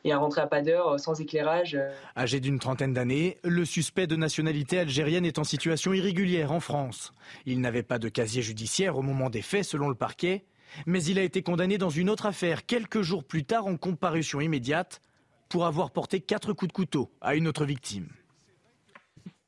et 0.08 0.12
à 0.12 0.18
rentrer 0.18 0.42
à 0.42 0.48
pas 0.48 0.62
d'heure 0.62 0.94
euh, 0.94 0.98
sans 0.98 1.20
éclairage. 1.20 1.76
Euh. 1.76 1.90
Âgé 2.16 2.40
d'une 2.40 2.60
trentaine 2.60 2.94
d'années, 2.94 3.38
le 3.44 3.66
suspect 3.66 4.08
de 4.08 4.16
nationalité 4.16 4.80
algérienne 4.80 5.26
est 5.26 5.40
en 5.40 5.44
situation 5.44 5.94
irrégulière 5.94 6.52
en 6.52 6.60
France. 6.60 7.12
Il 7.46 7.62
n'avait 7.62 7.84
pas 7.84 8.00
de 8.00 8.10
casier 8.10 8.42
judiciaire 8.42 8.98
au 8.98 9.02
moment 9.02 9.30
des 9.30 9.42
faits 9.42 9.66
selon 9.66 9.90
le 9.90 9.96
parquet, 9.96 10.46
mais 10.86 11.04
il 11.04 11.20
a 11.20 11.24
été 11.24 11.42
condamné 11.42 11.78
dans 11.78 11.90
une 11.90 12.10
autre 12.10 12.26
affaire 12.26 12.66
quelques 12.66 13.02
jours 13.02 13.24
plus 13.24 13.44
tard 13.44 13.68
en 13.68 13.78
comparution 13.78 14.42
immédiate 14.42 15.02
pour 15.50 15.66
avoir 15.66 15.92
porté 15.92 16.20
quatre 16.20 16.54
coups 16.54 16.70
de 16.70 16.74
couteau 16.74 17.12
à 17.22 17.36
une 17.36 17.48
autre 17.48 17.66
victime. 17.66 18.08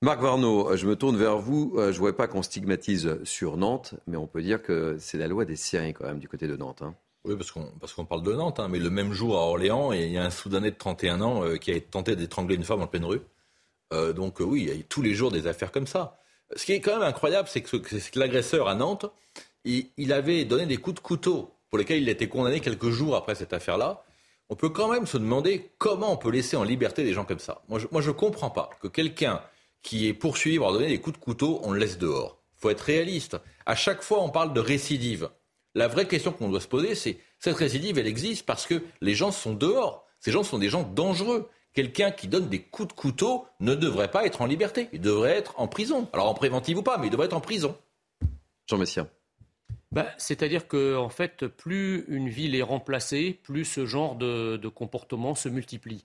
Marc 0.01 0.21
Varnaud, 0.21 0.77
je 0.77 0.87
me 0.87 0.95
tourne 0.95 1.17
vers 1.17 1.39
vous. 1.39 1.73
Euh, 1.75 1.87
je 1.87 1.91
ne 1.91 1.97
voudrais 1.97 2.15
pas 2.15 2.27
qu'on 2.27 2.41
stigmatise 2.41 3.19
sur 3.25 3.57
Nantes, 3.57 3.95
mais 4.07 4.15
on 4.15 4.27
peut 4.27 4.41
dire 4.41 4.61
que 4.61 4.95
c'est 4.97 5.17
la 5.17 5.27
loi 5.27 5.43
des 5.43 5.57
séries 5.57 5.93
quand 5.93 6.05
même 6.05 6.19
du 6.19 6.29
côté 6.29 6.47
de 6.47 6.55
Nantes. 6.55 6.83
Hein. 6.83 6.95
Oui, 7.25 7.35
parce 7.35 7.51
qu'on 7.51 7.65
parce 7.79 7.93
qu'on 7.93 8.05
parle 8.05 8.23
de 8.23 8.33
Nantes, 8.33 8.59
hein, 8.59 8.69
mais 8.69 8.79
le 8.79 8.89
même 8.89 9.11
jour 9.11 9.37
à 9.37 9.41
Orléans, 9.41 9.91
il 9.91 10.09
y 10.11 10.17
a 10.17 10.23
un 10.23 10.29
Soudanais 10.29 10.71
de 10.71 10.77
31 10.77 11.21
ans 11.21 11.43
euh, 11.43 11.57
qui 11.57 11.71
a 11.71 11.79
tenté 11.79 12.15
d'étrangler 12.15 12.55
une 12.55 12.63
femme 12.63 12.81
en 12.81 12.87
pleine 12.87 13.03
rue. 13.03 13.21
Euh, 13.93 14.13
donc 14.13 14.39
euh, 14.41 14.45
oui, 14.45 14.61
il 14.63 14.77
y 14.77 14.79
a 14.79 14.83
tous 14.87 15.01
les 15.01 15.13
jours 15.13 15.31
des 15.31 15.47
affaires 15.47 15.71
comme 15.71 15.87
ça. 15.87 16.17
Ce 16.55 16.65
qui 16.65 16.73
est 16.73 16.79
quand 16.81 16.93
même 16.93 17.07
incroyable, 17.07 17.49
c'est 17.51 17.61
que, 17.61 17.77
l'agresseur 18.17 18.67
à 18.67 18.75
Nantes, 18.75 19.05
il, 19.65 20.13
avait 20.13 20.45
donné 20.45 20.65
des 20.65 20.77
coups 20.77 20.95
de 20.95 20.99
couteau 21.01 21.53
pour 21.69 21.77
lesquels 21.77 22.01
il 22.01 22.09
a 22.09 22.11
été 22.11 22.27
condamné 22.27 22.59
quelques 22.59 22.89
jours 22.89 23.15
après 23.15 23.35
cette 23.35 23.53
affaire-là. 23.53 24.03
On 24.49 24.55
peut 24.55 24.69
quand 24.69 24.87
même 24.87 25.05
se 25.05 25.17
demander 25.17 25.69
comment 25.77 26.11
on 26.11 26.17
peut 26.17 26.31
laisser 26.31 26.57
en 26.57 26.63
liberté 26.63 27.03
des 27.03 27.13
gens 27.13 27.25
comme 27.25 27.39
ça. 27.39 27.61
Moi, 27.67 27.79
je 27.79 28.07
ne 28.07 28.13
comprends 28.13 28.49
pas 28.49 28.71
que 28.81 28.87
quelqu'un 28.87 29.43
qui 29.83 30.07
est 30.07 30.13
poursuivi 30.13 30.57
pour 30.57 30.73
donné 30.73 30.87
des 30.87 30.99
coups 30.99 31.19
de 31.19 31.23
couteau, 31.23 31.59
on 31.63 31.71
le 31.71 31.79
laisse 31.79 31.99
dehors. 31.99 32.39
Il 32.57 32.61
faut 32.61 32.69
être 32.71 32.81
réaliste. 32.81 33.37
À 33.67 33.75
chaque 33.75 34.01
fois, 34.01 34.23
on 34.23 34.29
parle 34.29 34.53
de 34.53 34.59
récidive. 34.59 35.29
La 35.79 35.87
vraie 35.87 36.09
question 36.09 36.33
qu'on 36.33 36.49
doit 36.49 36.59
se 36.59 36.67
poser, 36.67 36.93
c'est 36.93 37.19
cette 37.39 37.55
récidive, 37.55 37.97
elle 37.97 38.05
existe 38.05 38.45
parce 38.45 38.67
que 38.67 38.83
les 38.99 39.13
gens 39.13 39.31
sont 39.31 39.53
dehors. 39.53 40.05
Ces 40.19 40.29
gens 40.29 40.43
sont 40.43 40.57
des 40.57 40.67
gens 40.67 40.83
dangereux. 40.83 41.47
Quelqu'un 41.71 42.11
qui 42.11 42.27
donne 42.27 42.49
des 42.49 42.59
coups 42.59 42.89
de 42.89 42.93
couteau 42.93 43.45
ne 43.61 43.75
devrait 43.75 44.11
pas 44.11 44.25
être 44.25 44.41
en 44.41 44.45
liberté. 44.45 44.89
Il 44.91 44.99
devrait 44.99 45.37
être 45.37 45.57
en 45.57 45.69
prison. 45.69 46.09
Alors 46.11 46.27
en 46.27 46.33
préventive 46.33 46.79
ou 46.79 46.83
pas, 46.83 46.97
mais 46.97 47.07
il 47.07 47.11
devrait 47.11 47.27
être 47.27 47.37
en 47.37 47.39
prison. 47.39 47.77
Jean 48.67 48.77
Messia. 48.77 49.07
Bah, 49.93 50.07
c'est-à-dire 50.17 50.67
que, 50.67 50.97
en 50.97 51.07
fait, 51.07 51.47
plus 51.47 52.03
une 52.09 52.27
ville 52.27 52.55
est 52.55 52.61
remplacée, 52.61 53.39
plus 53.41 53.63
ce 53.63 53.85
genre 53.85 54.17
de, 54.17 54.59
comportement 54.67 55.33
se 55.33 55.47
multiplie. 55.47 56.03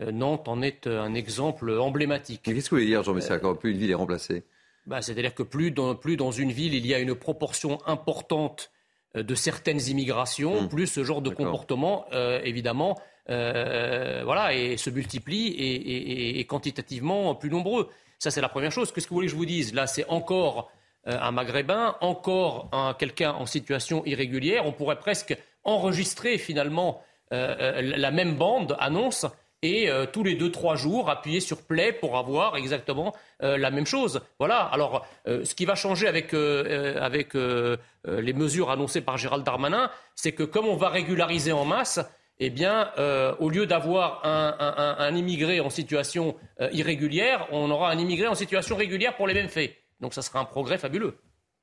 Nantes 0.00 0.48
en 0.48 0.62
est 0.62 0.88
un 0.88 1.14
exemple 1.14 1.70
emblématique. 1.70 2.42
Qu'est-ce 2.42 2.64
que 2.64 2.74
vous 2.74 2.80
voulez 2.80 2.86
dire, 2.86 3.04
Jean 3.04 3.14
Messia, 3.14 3.38
quand 3.38 3.54
plus 3.54 3.70
une 3.70 3.78
ville 3.78 3.92
est 3.92 3.94
remplacée? 3.94 4.42
bah, 4.84 5.00
C'est-à-dire 5.00 5.32
que 5.32 5.44
plus 5.44 5.70
dans, 5.70 5.94
plus 5.94 6.16
dans 6.16 6.32
une 6.32 6.50
ville, 6.50 6.74
il 6.74 6.84
y 6.84 6.92
a 6.92 6.98
une 6.98 7.14
proportion 7.14 7.78
importante 7.86 8.72
de 9.14 9.34
certaines 9.34 9.80
immigrations, 9.88 10.62
mmh. 10.62 10.68
plus 10.68 10.86
ce 10.86 11.04
genre 11.04 11.22
de 11.22 11.30
comportement, 11.30 12.06
évidemment, 12.44 12.98
voilà, 13.28 14.54
et 14.54 14.76
se 14.76 14.90
multiplie 14.90 15.48
et, 15.48 16.38
et, 16.40 16.44
quantitativement 16.44 17.34
plus 17.34 17.50
nombreux. 17.50 17.90
Ça, 18.18 18.30
c'est 18.30 18.40
la 18.40 18.48
première 18.48 18.72
chose. 18.72 18.92
Qu'est-ce 18.92 19.06
que 19.06 19.10
vous 19.10 19.16
voulez 19.16 19.26
que 19.26 19.32
je 19.32 19.36
vous 19.36 19.46
dise? 19.46 19.74
Là, 19.74 19.86
c'est 19.86 20.08
encore 20.08 20.70
un 21.04 21.30
Maghrébin, 21.32 21.96
encore 22.00 22.68
un, 22.72 22.94
quelqu'un 22.94 23.32
en 23.32 23.46
situation 23.46 24.04
irrégulière. 24.06 24.64
On 24.66 24.72
pourrait 24.72 24.98
presque 24.98 25.36
enregistrer 25.64 26.38
finalement 26.38 27.02
la 27.30 28.10
même 28.10 28.36
bande 28.36 28.76
annonce 28.78 29.26
et 29.62 29.88
euh, 29.88 30.06
tous 30.06 30.24
les 30.24 30.34
deux 30.34 30.50
trois 30.50 30.74
jours 30.76 31.08
appuyer 31.08 31.40
sur 31.40 31.62
play 31.62 31.92
pour 31.92 32.18
avoir 32.18 32.56
exactement 32.56 33.14
euh, 33.42 33.56
la 33.56 33.70
même 33.70 33.86
chose. 33.86 34.20
Voilà. 34.38 34.58
Alors, 34.58 35.06
euh, 35.26 35.44
ce 35.44 35.54
qui 35.54 35.64
va 35.64 35.74
changer 35.74 36.08
avec 36.08 36.34
avec 36.34 37.34
les 37.34 38.32
mesures 38.32 38.70
annoncées 38.70 39.00
par 39.00 39.16
Gérald 39.16 39.44
Darmanin, 39.44 39.90
c'est 40.14 40.32
que 40.32 40.42
comme 40.42 40.66
on 40.66 40.76
va 40.76 40.88
régulariser 40.88 41.52
en 41.52 41.64
masse, 41.64 42.00
eh 42.38 42.50
bien, 42.50 42.90
au 43.38 43.50
lieu 43.50 43.66
d'avoir 43.66 44.24
un, 44.24 44.56
un, 44.58 44.96
un, 44.98 45.14
immigré 45.14 45.60
en 45.60 45.70
situation 45.70 46.34
irrégulière, 46.72 47.46
on 47.52 47.70
aura 47.70 47.90
un 47.90 47.98
immigré 47.98 48.26
en 48.26 48.34
situation 48.34 48.76
régulière 48.76 49.14
pour 49.16 49.26
les 49.26 49.34
mêmes 49.34 49.48
faits. 49.48 49.76
Donc, 50.00 50.14
ça 50.14 50.22
sera 50.22 50.40
un 50.40 50.44
progrès 50.44 50.78
fabuleux. 50.78 51.18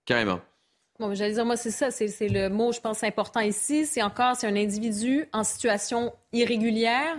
Carrément. 0.05 0.39
Bon, 0.99 1.13
j'allais 1.13 1.33
dire, 1.33 1.45
moi, 1.45 1.57
c'est 1.57 1.71
ça, 1.71 1.91
c'est 1.91 2.29
le 2.29 2.49
mot, 2.49 2.71
je 2.71 2.79
pense, 2.79 3.03
important 3.03 3.39
ici. 3.39 3.85
C'est 3.85 4.03
encore, 4.03 4.35
c'est 4.35 4.47
un 4.47 4.55
individu 4.55 5.27
en 5.33 5.43
situation 5.43 6.13
irrégulière 6.31 7.17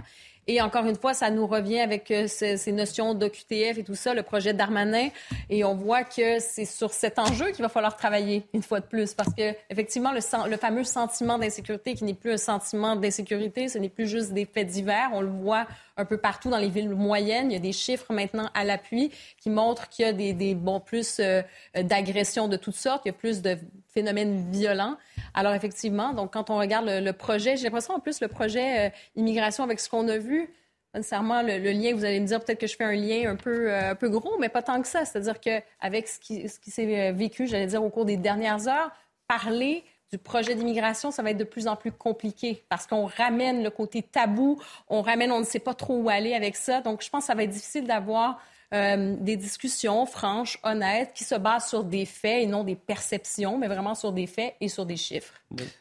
et 0.50 0.60
encore 0.60 0.84
une 0.86 0.96
fois, 0.96 1.14
ça 1.14 1.30
nous 1.30 1.46
revient 1.46 1.78
avec 1.78 2.10
euh, 2.10 2.26
ces, 2.26 2.72
notions 2.72 3.14
d'OQTF 3.14 3.78
et 3.78 3.84
tout 3.84 3.94
ça, 3.94 4.14
le 4.14 4.24
projet 4.24 4.52
d'Armanin. 4.52 5.10
Et 5.48 5.62
on 5.62 5.76
voit 5.76 6.02
que 6.02 6.40
c'est 6.40 6.64
sur 6.64 6.92
cet 6.92 7.20
enjeu 7.20 7.52
qu'il 7.52 7.62
va 7.62 7.68
falloir 7.68 7.96
travailler 7.96 8.42
une 8.52 8.64
fois 8.64 8.80
de 8.80 8.86
plus. 8.86 9.14
Parce 9.14 9.32
que, 9.32 9.54
effectivement, 9.70 10.10
le, 10.10 10.56
fameux 10.56 10.82
sentiment 10.82 11.38
d'insécurité 11.38 11.94
qui 11.94 12.02
n'est 12.02 12.14
plus 12.14 12.32
un 12.32 12.36
sentiment 12.36 12.96
d'insécurité, 12.96 13.68
ce 13.68 13.78
n'est 13.78 13.88
plus 13.88 14.08
juste 14.08 14.32
des 14.32 14.44
faits 14.44 14.66
divers. 14.66 15.10
On 15.12 15.20
le 15.20 15.28
voit 15.28 15.68
un 15.96 16.04
peu 16.04 16.16
partout 16.16 16.50
dans 16.50 16.58
les 16.58 16.68
villes 16.68 16.88
moyennes. 16.88 17.52
Il 17.52 17.54
y 17.54 17.56
a 17.56 17.60
des 17.60 17.72
chiffres 17.72 18.12
maintenant 18.12 18.50
à 18.52 18.64
l'appui 18.64 19.12
qui 19.38 19.50
montrent 19.50 19.88
qu'il 19.88 20.04
y 20.04 20.08
a 20.08 20.12
des, 20.12 20.54
bons 20.56 20.80
plus 20.80 21.20
euh, 21.20 21.42
d'agressions 21.80 22.48
de 22.48 22.56
toutes 22.56 22.74
sortes, 22.74 23.02
il 23.04 23.08
y 23.08 23.10
a 23.10 23.14
plus 23.14 23.40
de 23.40 23.56
phénomènes 23.92 24.50
violents. 24.50 24.96
Alors 25.34 25.52
effectivement, 25.52 26.12
donc 26.12 26.32
quand 26.32 26.50
on 26.50 26.58
regarde 26.58 26.86
le, 26.88 27.12
projet, 27.12 27.56
j'ai 27.56 27.64
l'impression 27.64 27.94
en 27.94 28.00
plus 28.00 28.20
le 28.20 28.28
projet 28.28 28.88
euh, 28.88 28.90
immigration 29.16 29.64
avec 29.64 29.80
ce 29.80 29.88
qu'on 29.88 30.08
a 30.08 30.18
vu, 30.18 30.48
nécessairement 30.94 31.42
le, 31.42 31.58
lien, 31.58 31.94
vous 31.94 32.04
allez 32.04 32.20
me 32.20 32.26
dire 32.26 32.40
peut-être 32.40 32.60
que 32.60 32.66
je 32.66 32.76
fais 32.76 32.84
un 32.84 32.94
lien 32.94 33.30
un 33.30 33.36
peu, 33.36 33.70
euh, 33.70 33.90
un 33.90 33.94
peu 33.94 34.08
gros, 34.08 34.38
mais 34.38 34.48
pas 34.48 34.62
tant 34.62 34.80
que 34.80 34.88
ça. 34.88 35.04
C'est-à-dire 35.04 35.40
qu'avec 35.40 36.08
ce 36.08 36.18
qui, 36.18 36.48
ce 36.48 36.58
qui 36.58 36.70
s'est 36.70 37.12
vécu, 37.12 37.46
j'allais 37.46 37.66
dire, 37.66 37.82
au 37.82 37.90
cours 37.90 38.04
des 38.04 38.16
dernières 38.16 38.68
heures, 38.68 38.90
parler 39.28 39.84
du 40.10 40.18
projet 40.18 40.56
d'immigration, 40.56 41.12
ça 41.12 41.22
va 41.22 41.30
être 41.30 41.38
de 41.38 41.44
plus 41.44 41.68
en 41.68 41.76
plus 41.76 41.92
compliqué 41.92 42.64
parce 42.68 42.86
qu'on 42.86 43.06
ramène 43.06 43.62
le 43.62 43.70
côté 43.70 44.02
tabou, 44.02 44.60
on 44.88 45.02
ramène, 45.02 45.30
on 45.30 45.38
ne 45.38 45.44
sait 45.44 45.60
pas 45.60 45.74
trop 45.74 45.96
où 45.96 46.08
aller 46.08 46.34
avec 46.34 46.56
ça. 46.56 46.80
Donc, 46.80 47.02
je 47.02 47.10
pense 47.10 47.22
que 47.22 47.26
ça 47.28 47.34
va 47.34 47.44
être 47.44 47.50
difficile 47.50 47.86
d'avoir 47.86 48.40
euh, 48.72 49.16
des 49.18 49.36
discussions 49.36 50.06
franches, 50.06 50.58
honnêtes, 50.62 51.12
qui 51.14 51.24
se 51.24 51.34
basent 51.34 51.68
sur 51.68 51.84
des 51.84 52.04
faits 52.04 52.44
et 52.44 52.46
non 52.46 52.62
des 52.62 52.76
perceptions, 52.76 53.58
mais 53.58 53.66
vraiment 53.66 53.94
sur 53.94 54.12
des 54.12 54.26
faits 54.26 54.54
et 54.60 54.68
sur 54.68 54.86
des 54.86 54.96
chiffres. 54.96 55.34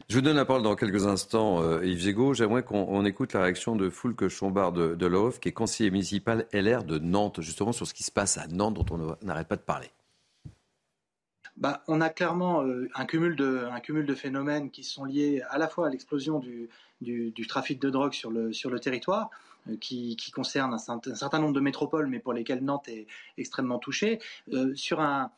Je 0.08 0.16
vous 0.16 0.22
donne 0.22 0.38
la 0.38 0.46
parole 0.46 0.64
dans 0.64 0.76
quelques 0.76 1.06
instants, 1.06 1.62
euh, 1.62 1.86
Yves 1.86 2.00
Gégaud. 2.00 2.34
J'aimerais 2.34 2.64
qu'on 2.64 3.06
écoute 3.06 3.34
la 3.34 3.44
réaction 3.44 3.76
de 3.76 3.90
Foulque 3.90 4.28
Chombard 4.28 4.72
de, 4.72 4.96
de 4.96 5.40
qui 5.40 5.50
est 5.50 5.54
conseiller 5.54 5.92
municipal 5.92 6.48
LR 6.54 6.84
de 6.84 6.98
Nantes, 6.98 7.42
justement 7.42 7.72
sur 7.72 7.86
ce 7.86 7.94
qui 7.94 8.04
se 8.04 8.12
passe 8.12 8.38
à 8.38 8.48
Nantes, 8.48 8.76
dont 8.76 8.86
on 8.92 9.26
n'arrête 9.26 9.48
pas 9.48 9.56
de 9.56 9.62
parler. 9.62 9.92
Bah, 11.60 11.84
on 11.90 12.00
a 12.00 12.10
clairement 12.10 12.64
euh, 12.64 12.88
un, 12.96 13.06
cumul 13.06 13.36
de, 13.36 13.68
un 13.70 13.82
cumul 13.82 14.06
de 14.06 14.16
phénomènes 14.16 14.72
qui 14.72 14.86
sont 14.86 15.04
liés 15.04 15.44
à 15.50 15.58
la 15.58 15.68
fois 15.68 15.88
à 15.88 15.90
l'explosion 15.90 16.40
du, 16.40 16.70
du, 17.02 17.48
trafic 17.48 17.82
de 17.82 17.90
drogue 17.90 18.14
sur 18.14 18.32
le, 18.32 18.54
sur 18.54 18.70
le 18.70 18.80
territoire, 18.80 19.30
euh, 19.30 19.30
qui, 19.80 20.16
qui, 20.16 20.32
concerne 20.32 20.74
un, 20.74 20.78
certain 20.78 21.40
nombre 21.40 21.54
de 21.54 21.60
métropoles, 21.60 22.08
mais 22.08 22.20
pour 22.20 22.34
lesquelles 22.34 22.64
Nantes 22.64 22.88
est 22.88 23.08
extrêmement 23.38 23.80
touchée, 23.80 24.20
euh, 24.54 24.74
sur 24.76 25.02
un, 25.02 25.32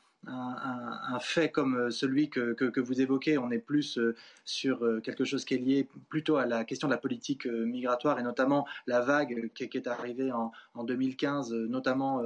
fait 1.20 1.50
comme 1.50 1.76
euh, 1.76 1.90
celui 1.90 2.30
que, 2.30 2.80
vous 2.80 3.02
évoquez, 3.02 3.38
on 3.38 3.52
est 3.52 3.60
plus 3.60 3.98
euh, 3.98 4.16
sur 4.46 4.84
euh, 4.84 5.00
quelque 5.00 5.24
chose 5.24 5.46
qui 5.46 5.56
est 5.56 5.58
lié 5.58 5.88
plutôt 6.10 6.38
à 6.38 6.46
la 6.46 6.64
question 6.64 6.88
de 6.88 6.94
la 6.94 7.00
politique 7.00 7.46
migratoire 7.46 8.20
et 8.20 8.24
notamment 8.24 8.68
la 8.88 9.02
vague 9.02 9.50
qui, 9.54 9.64
est 9.64 9.88
arrivée 9.88 10.32
en, 10.32 10.52
en 10.76 10.84
2015, 10.84 11.54
notamment 11.54 12.22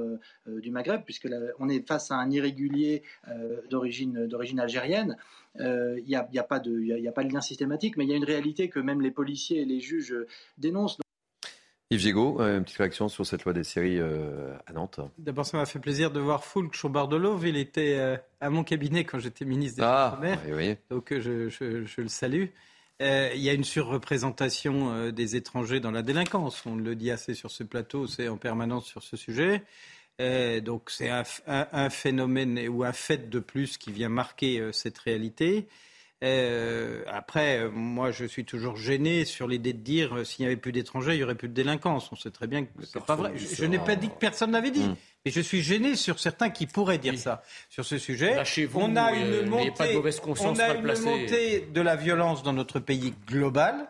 du 0.46 0.70
Maghreb, 0.70 1.02
puisque 1.04 1.28
on 1.58 1.68
est 1.68 1.86
face 1.86 2.10
à 2.10 2.16
un 2.16 2.30
irrégulier 2.30 3.02
d'origine 3.70 4.60
algérienne. 4.60 5.16
Il 5.58 6.04
n'y 6.04 6.14
a 6.14 6.42
pas 6.42 6.58
de 6.58 7.30
lien 7.30 7.40
systématique, 7.40 7.96
mais 7.96 8.04
il 8.04 8.10
y 8.10 8.12
a 8.12 8.16
une 8.16 8.24
réalité 8.24 8.68
que 8.68 8.80
même 8.80 9.00
les 9.00 9.10
policiers 9.10 9.62
et 9.62 9.64
les 9.64 9.80
juges 9.80 10.14
dénoncent. 10.58 10.98
Yves 11.90 12.00
Gigot, 12.00 12.40
euh, 12.40 12.58
une 12.58 12.64
petite 12.64 12.78
réaction 12.78 13.08
sur 13.08 13.24
cette 13.24 13.44
loi 13.44 13.52
des 13.52 13.62
séries 13.62 14.00
euh, 14.00 14.56
à 14.66 14.72
Nantes. 14.72 14.98
D'abord, 15.18 15.46
ça 15.46 15.56
m'a 15.56 15.66
fait 15.66 15.78
plaisir 15.78 16.10
de 16.10 16.18
voir 16.18 16.44
Foulk 16.44 16.74
Chaubardelov. 16.74 17.46
Il 17.46 17.56
était 17.56 17.94
euh, 17.96 18.16
à 18.40 18.50
mon 18.50 18.64
cabinet 18.64 19.04
quand 19.04 19.20
j'étais 19.20 19.44
ministre 19.44 19.76
des 19.76 19.84
ah, 19.84 20.18
oui, 20.50 20.76
Donc, 20.90 21.16
je, 21.16 21.48
je, 21.48 22.00
le 22.00 22.08
salue. 22.08 22.46
il 22.98 23.40
y 23.40 23.48
a 23.48 23.52
une 23.52 23.62
surreprésentation 23.62 25.10
des 25.10 25.36
étrangers 25.36 25.78
dans 25.78 25.92
la 25.92 26.02
délinquance. 26.02 26.66
On 26.66 26.74
le 26.74 26.96
dit 26.96 27.12
assez 27.12 27.34
sur 27.34 27.52
ce 27.52 27.62
plateau, 27.62 28.08
c'est 28.08 28.26
en 28.26 28.36
permanence 28.36 28.86
sur 28.86 29.04
ce 29.04 29.16
sujet. 29.16 29.62
donc, 30.18 30.90
c'est 30.90 31.10
un, 31.10 31.22
un, 31.46 31.90
phénomène 31.90 32.68
ou 32.68 32.82
un 32.82 32.92
fait 32.92 33.30
de 33.30 33.38
plus 33.38 33.78
qui 33.78 33.92
vient 33.92 34.08
marquer 34.08 34.70
cette 34.72 34.98
réalité. 34.98 35.68
Euh, 36.24 37.02
après, 37.08 37.58
euh, 37.58 37.70
moi, 37.70 38.10
je 38.10 38.24
suis 38.24 38.46
toujours 38.46 38.76
gêné 38.76 39.26
sur 39.26 39.46
l'idée 39.46 39.74
de 39.74 39.82
dire 39.82 40.16
euh, 40.16 40.24
s'il 40.24 40.44
n'y 40.44 40.46
avait 40.46 40.56
plus 40.56 40.72
d'étrangers, 40.72 41.12
il 41.12 41.18
n'y 41.18 41.22
aurait 41.22 41.34
plus 41.34 41.48
de 41.48 41.54
délinquance. 41.54 42.10
On 42.10 42.16
sait 42.16 42.30
très 42.30 42.46
bien 42.46 42.64
que 42.64 42.70
c'est 42.84 43.04
pas 43.04 43.16
vrai. 43.16 43.32
Je, 43.36 43.64
n'ai 43.66 43.78
pas 43.78 43.96
dit 43.96 44.08
que 44.08 44.18
personne 44.18 44.52
n'avait 44.52 44.70
dit. 44.70 44.84
Hmm. 44.84 44.96
Mais 45.26 45.30
je 45.30 45.40
suis 45.42 45.60
gêné 45.60 45.94
sur 45.94 46.18
certains 46.18 46.48
qui 46.48 46.66
pourraient 46.66 46.98
dire 46.98 47.18
ça 47.18 47.42
sur 47.68 47.84
ce 47.84 47.98
sujet. 47.98 48.36
on 48.74 48.96
a 48.96 49.12
une 49.12 49.46
montée, 49.46 49.72
on 50.28 50.58
a 50.58 50.74
une 50.74 51.00
montée 51.02 51.68
de 51.72 51.80
la 51.82 51.96
violence 51.96 52.42
dans 52.42 52.52
notre 52.54 52.80
pays 52.80 53.12
globale. 53.26 53.88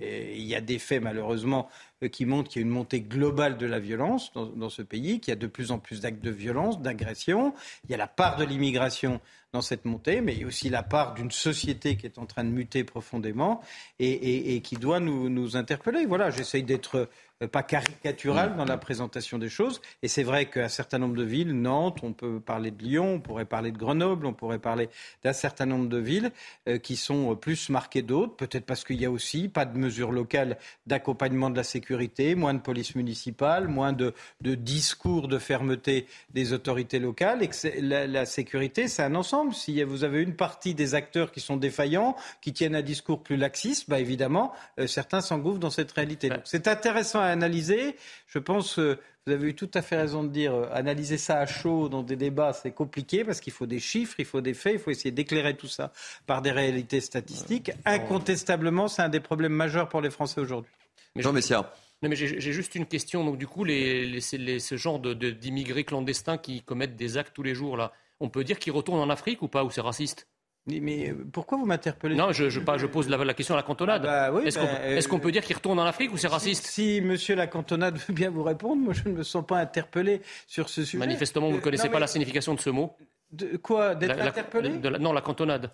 Il 0.00 0.42
y 0.42 0.54
a 0.54 0.60
des 0.60 0.78
faits 0.78 1.02
malheureusement 1.02 1.68
qui 2.08 2.24
montrent 2.24 2.48
qu'il 2.48 2.62
y 2.62 2.64
a 2.64 2.66
une 2.66 2.72
montée 2.72 3.00
globale 3.00 3.58
de 3.58 3.66
la 3.66 3.78
violence 3.78 4.32
dans, 4.34 4.70
ce 4.70 4.82
pays, 4.82 5.20
qu'il 5.20 5.32
y 5.32 5.36
a 5.36 5.36
de 5.36 5.46
plus 5.46 5.70
en 5.70 5.78
plus 5.78 6.00
d'actes 6.00 6.22
de 6.22 6.30
violence, 6.30 6.80
d'agression. 6.80 7.54
Il 7.84 7.90
y 7.90 7.94
a 7.94 7.98
la 7.98 8.06
part 8.06 8.36
de 8.36 8.44
l'immigration 8.44 9.20
dans 9.52 9.60
cette 9.60 9.84
montée, 9.84 10.20
mais 10.20 10.32
il 10.34 10.40
y 10.40 10.44
a 10.44 10.46
aussi 10.46 10.70
la 10.70 10.82
part 10.82 11.14
d'une 11.14 11.30
société 11.30 11.96
qui 11.96 12.06
est 12.06 12.18
en 12.18 12.26
train 12.26 12.44
de 12.44 12.50
muter 12.50 12.84
profondément 12.84 13.60
et, 13.98 14.60
qui 14.62 14.76
doit 14.76 15.00
nous, 15.00 15.28
nous 15.28 15.56
interpeller. 15.56 16.06
Voilà, 16.06 16.30
j'essaye 16.30 16.62
d'être 16.62 16.96
euh, 16.96 17.06
pas 17.48 17.62
caricatural 17.62 18.56
dans 18.56 18.64
la 18.64 18.76
présentation 18.76 19.38
des 19.38 19.48
choses. 19.48 19.80
Et 20.02 20.08
c'est 20.08 20.22
vrai 20.22 20.46
qu'un 20.46 20.68
certain 20.68 20.98
nombre 20.98 21.16
de 21.16 21.24
villes, 21.24 21.52
Nantes, 21.52 22.00
on 22.02 22.12
peut 22.12 22.40
parler 22.40 22.70
de 22.70 22.82
Lyon, 22.82 23.14
on 23.14 23.20
pourrait 23.20 23.44
parler 23.44 23.72
de 23.72 23.78
Grenoble, 23.78 24.26
on 24.26 24.34
pourrait 24.34 24.58
parler 24.58 24.88
d'un 25.24 25.32
certain 25.32 25.66
nombre 25.66 25.88
de 25.88 25.98
villes 25.98 26.32
euh, 26.68 26.78
qui 26.78 26.96
sont 26.96 27.34
plus 27.36 27.68
marquées 27.70 28.02
d'autres, 28.02 28.36
peut-être 28.36 28.66
parce 28.66 28.84
qu'il 28.84 29.00
y 29.00 29.04
a 29.04 29.10
aussi 29.10 29.48
pas 29.48 29.64
de 29.64 29.78
mesures 29.78 30.12
locales 30.12 30.58
d'accompagnement 30.86 31.50
de 31.50 31.56
la 31.56 31.64
sécurité, 31.64 32.34
moins 32.34 32.54
de 32.54 32.60
police 32.60 32.94
municipale, 32.94 33.68
moins 33.68 33.92
de, 33.92 34.12
de 34.40 34.54
discours 34.54 35.28
de 35.28 35.38
fermeté 35.38 36.06
des 36.34 36.52
autorités 36.52 36.98
locales, 36.98 37.42
et 37.42 37.48
que 37.48 37.56
la, 37.80 38.06
la 38.06 38.26
sécurité, 38.26 38.88
c'est 38.88 39.02
un 39.02 39.14
ensemble. 39.14 39.54
Si 39.54 39.82
vous 39.82 40.04
avez 40.04 40.22
une 40.22 40.36
partie 40.36 40.74
des 40.74 40.94
acteurs 40.94 41.32
qui 41.32 41.40
sont 41.40 41.56
défaillants, 41.56 42.16
qui 42.40 42.52
tiennent 42.52 42.76
un 42.76 42.82
discours 42.82 43.22
plus 43.22 43.36
laxiste, 43.36 43.88
bah 43.88 43.98
évidemment, 43.98 44.52
euh, 44.78 44.86
certains 44.86 45.20
s'engouffrent 45.20 45.58
dans 45.58 45.70
cette 45.70 45.92
réalité. 45.92 46.28
Donc 46.28 46.42
c'est 46.44 46.68
intéressant 46.68 47.20
à 47.20 47.29
analyser. 47.30 47.96
Je 48.26 48.38
pense 48.38 48.76
que 48.76 48.98
vous 49.26 49.32
avez 49.32 49.48
eu 49.48 49.54
tout 49.54 49.70
à 49.74 49.82
fait 49.82 49.96
raison 49.96 50.24
de 50.24 50.28
dire, 50.28 50.54
euh, 50.54 50.68
analyser 50.72 51.18
ça 51.18 51.38
à 51.38 51.46
chaud 51.46 51.88
dans 51.88 52.02
des 52.02 52.16
débats, 52.16 52.52
c'est 52.52 52.70
compliqué 52.70 53.24
parce 53.24 53.40
qu'il 53.40 53.52
faut 53.52 53.66
des 53.66 53.78
chiffres, 53.78 54.16
il 54.18 54.24
faut 54.24 54.40
des 54.40 54.54
faits, 54.54 54.74
il 54.74 54.78
faut 54.78 54.90
essayer 54.90 55.10
d'éclairer 55.10 55.56
tout 55.56 55.68
ça 55.68 55.92
par 56.26 56.42
des 56.42 56.50
réalités 56.50 57.00
statistiques. 57.00 57.70
Incontestablement, 57.84 58.88
c'est 58.88 59.02
un 59.02 59.08
des 59.08 59.20
problèmes 59.20 59.52
majeurs 59.52 59.88
pour 59.88 60.00
les 60.00 60.10
Français 60.10 60.40
aujourd'hui. 60.40 60.72
Jean 61.16 61.32
Messia. 61.32 61.72
Non, 62.02 62.08
mais 62.08 62.16
j'ai 62.16 62.40
juste 62.40 62.74
une 62.74 62.86
question. 62.86 63.24
Donc, 63.24 63.36
du 63.36 63.46
coup, 63.46 63.62
les, 63.62 64.20
ce 64.20 64.76
genre 64.76 64.98
d'immigrés 64.98 65.84
clandestins 65.84 66.38
qui 66.38 66.62
commettent 66.62 66.96
des 66.96 67.18
actes 67.18 67.34
tous 67.34 67.42
les 67.42 67.54
jours, 67.54 67.76
là, 67.76 67.92
on 68.20 68.30
peut 68.30 68.42
dire 68.42 68.58
qu'ils 68.58 68.72
retournent 68.72 69.00
en 69.00 69.10
Afrique 69.10 69.42
ou 69.42 69.48
pas, 69.48 69.64
ou 69.64 69.70
c'est 69.70 69.82
raciste? 69.82 70.26
Mais 70.66 71.14
pourquoi 71.32 71.58
vous 71.58 71.66
m'interpellez 71.66 72.14
Non, 72.14 72.32
je, 72.32 72.50
je, 72.50 72.60
je, 72.60 72.86
pose 72.86 73.08
la, 73.08 73.34
question 73.34 73.54
à 73.54 73.56
la 73.56 73.62
cantonade. 73.62 74.06
Ah 74.06 74.30
bah 74.30 74.42
Est-ce 74.44 75.08
qu'on 75.08 75.18
peut 75.18 75.32
dire 75.32 75.42
qu'il 75.42 75.56
retourne 75.56 75.78
en 75.78 75.84
Afrique 75.84 76.12
ou 76.12 76.16
c'est 76.16 76.28
raciste 76.28 76.66
Si 76.66 77.00
monsieur 77.00 77.34
la 77.34 77.46
cantonade 77.46 77.96
veut 78.08 78.14
bien 78.14 78.30
vous 78.30 78.42
répondre, 78.42 78.82
moi 78.82 78.92
je 78.92 79.08
ne 79.08 79.14
me 79.14 79.22
sens 79.22 79.44
pas 79.46 79.58
interpellé 79.58 80.20
sur 80.46 80.68
ce 80.68 80.84
sujet. 80.84 80.98
Manifestement, 80.98 81.48
vous 81.48 81.56
ne 81.56 81.60
connaissez 81.60 81.88
pas 81.88 81.98
la 81.98 82.06
signification 82.06 82.54
de 82.54 82.60
ce 82.60 82.70
mot. 82.70 82.94
De 83.32 83.56
quoi? 83.56 83.94
D'être 83.94 84.20
interpellé? 84.20 84.70
Non, 84.98 85.12
la 85.12 85.20
cantonade. 85.20 85.70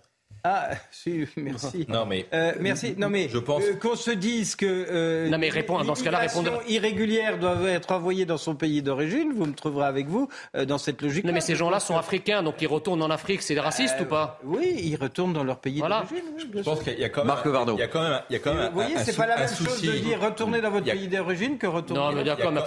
Ah, 0.49 0.69
si, 0.93 1.27
merci. 1.37 1.87
Non, 1.89 2.07
mais. 2.07 2.25
Euh, 2.33 2.53
merci. 2.61 2.95
Non, 2.97 3.09
mais. 3.09 3.29
Je 3.29 3.39
pense. 3.39 3.65
euh, 3.65 3.75
qu'on 3.75 3.97
se 3.97 4.13
dise 4.13 4.55
que. 4.55 4.65
euh, 4.65 5.29
Non, 5.29 5.39
mais 5.39 5.49
répond- 5.49 5.83
dans 5.83 5.97
ce 5.97 6.05
cas-là, 6.05 6.21
l'immigration 6.21 6.53
répondez- 6.59 6.73
irrégulière 6.73 7.39
doivent 7.39 7.67
être 7.67 7.91
envoyées 7.91 8.27
dans 8.27 8.37
son 8.37 8.55
pays 8.55 8.81
d'origine. 8.81 9.33
Vous 9.35 9.47
me 9.47 9.55
trouverez 9.55 9.87
avec 9.87 10.07
vous 10.07 10.29
euh, 10.55 10.65
dans 10.65 10.79
cette 10.79 11.03
logique. 11.03 11.25
Non, 11.25 11.33
mais 11.33 11.41
ces 11.41 11.57
gens-là 11.57 11.81
sont 11.81 11.97
africains, 11.97 12.45
donc 12.45 12.63
ils 12.63 12.69
retournent 12.69 13.03
en 13.03 13.11
Afrique. 13.11 13.43
C'est 13.43 13.59
raciste 13.59 13.97
ou 14.01 14.05
pas? 14.05 14.39
Oui, 14.45 14.73
ils 14.85 14.95
retournent 14.95 15.33
dans 15.33 15.43
leur 15.43 15.59
pays 15.59 15.81
Voilà. 15.81 16.03
d'origine. 16.09 16.29
oui, 16.37 16.51
Je 16.55 16.63
pense 16.63 16.81
qu'il 16.85 16.97
y 17.01 17.03
a 17.05 17.09
quand 17.09 17.23
même. 17.23 17.27
Marc 17.27 17.45
Varno. 17.49 17.75
Il 17.75 17.81
y 17.81 17.83
a 17.83 17.89
quand 17.89 18.03
même, 18.03 18.21
il 18.31 18.33
y 18.35 18.37
a 18.37 18.39
quand 18.39 18.55
même 18.55 18.69
Vous 18.69 18.75
voyez, 18.75 18.99
c'est 18.99 19.17
pas 19.17 19.27
la 19.27 19.39
même 19.39 19.49
chose 19.49 19.83
de 19.83 19.91
dire 19.99 20.21
retourner 20.21 20.61
dans 20.61 20.71
votre 20.71 20.89
a- 20.89 20.93
pays 20.93 21.09
d'origine 21.09 21.59
que 21.59 21.67
retourner. 21.67 22.01
Non, 22.05 22.13
mais 22.13 22.23
d'accord, 22.23 22.53
mais 22.53 22.61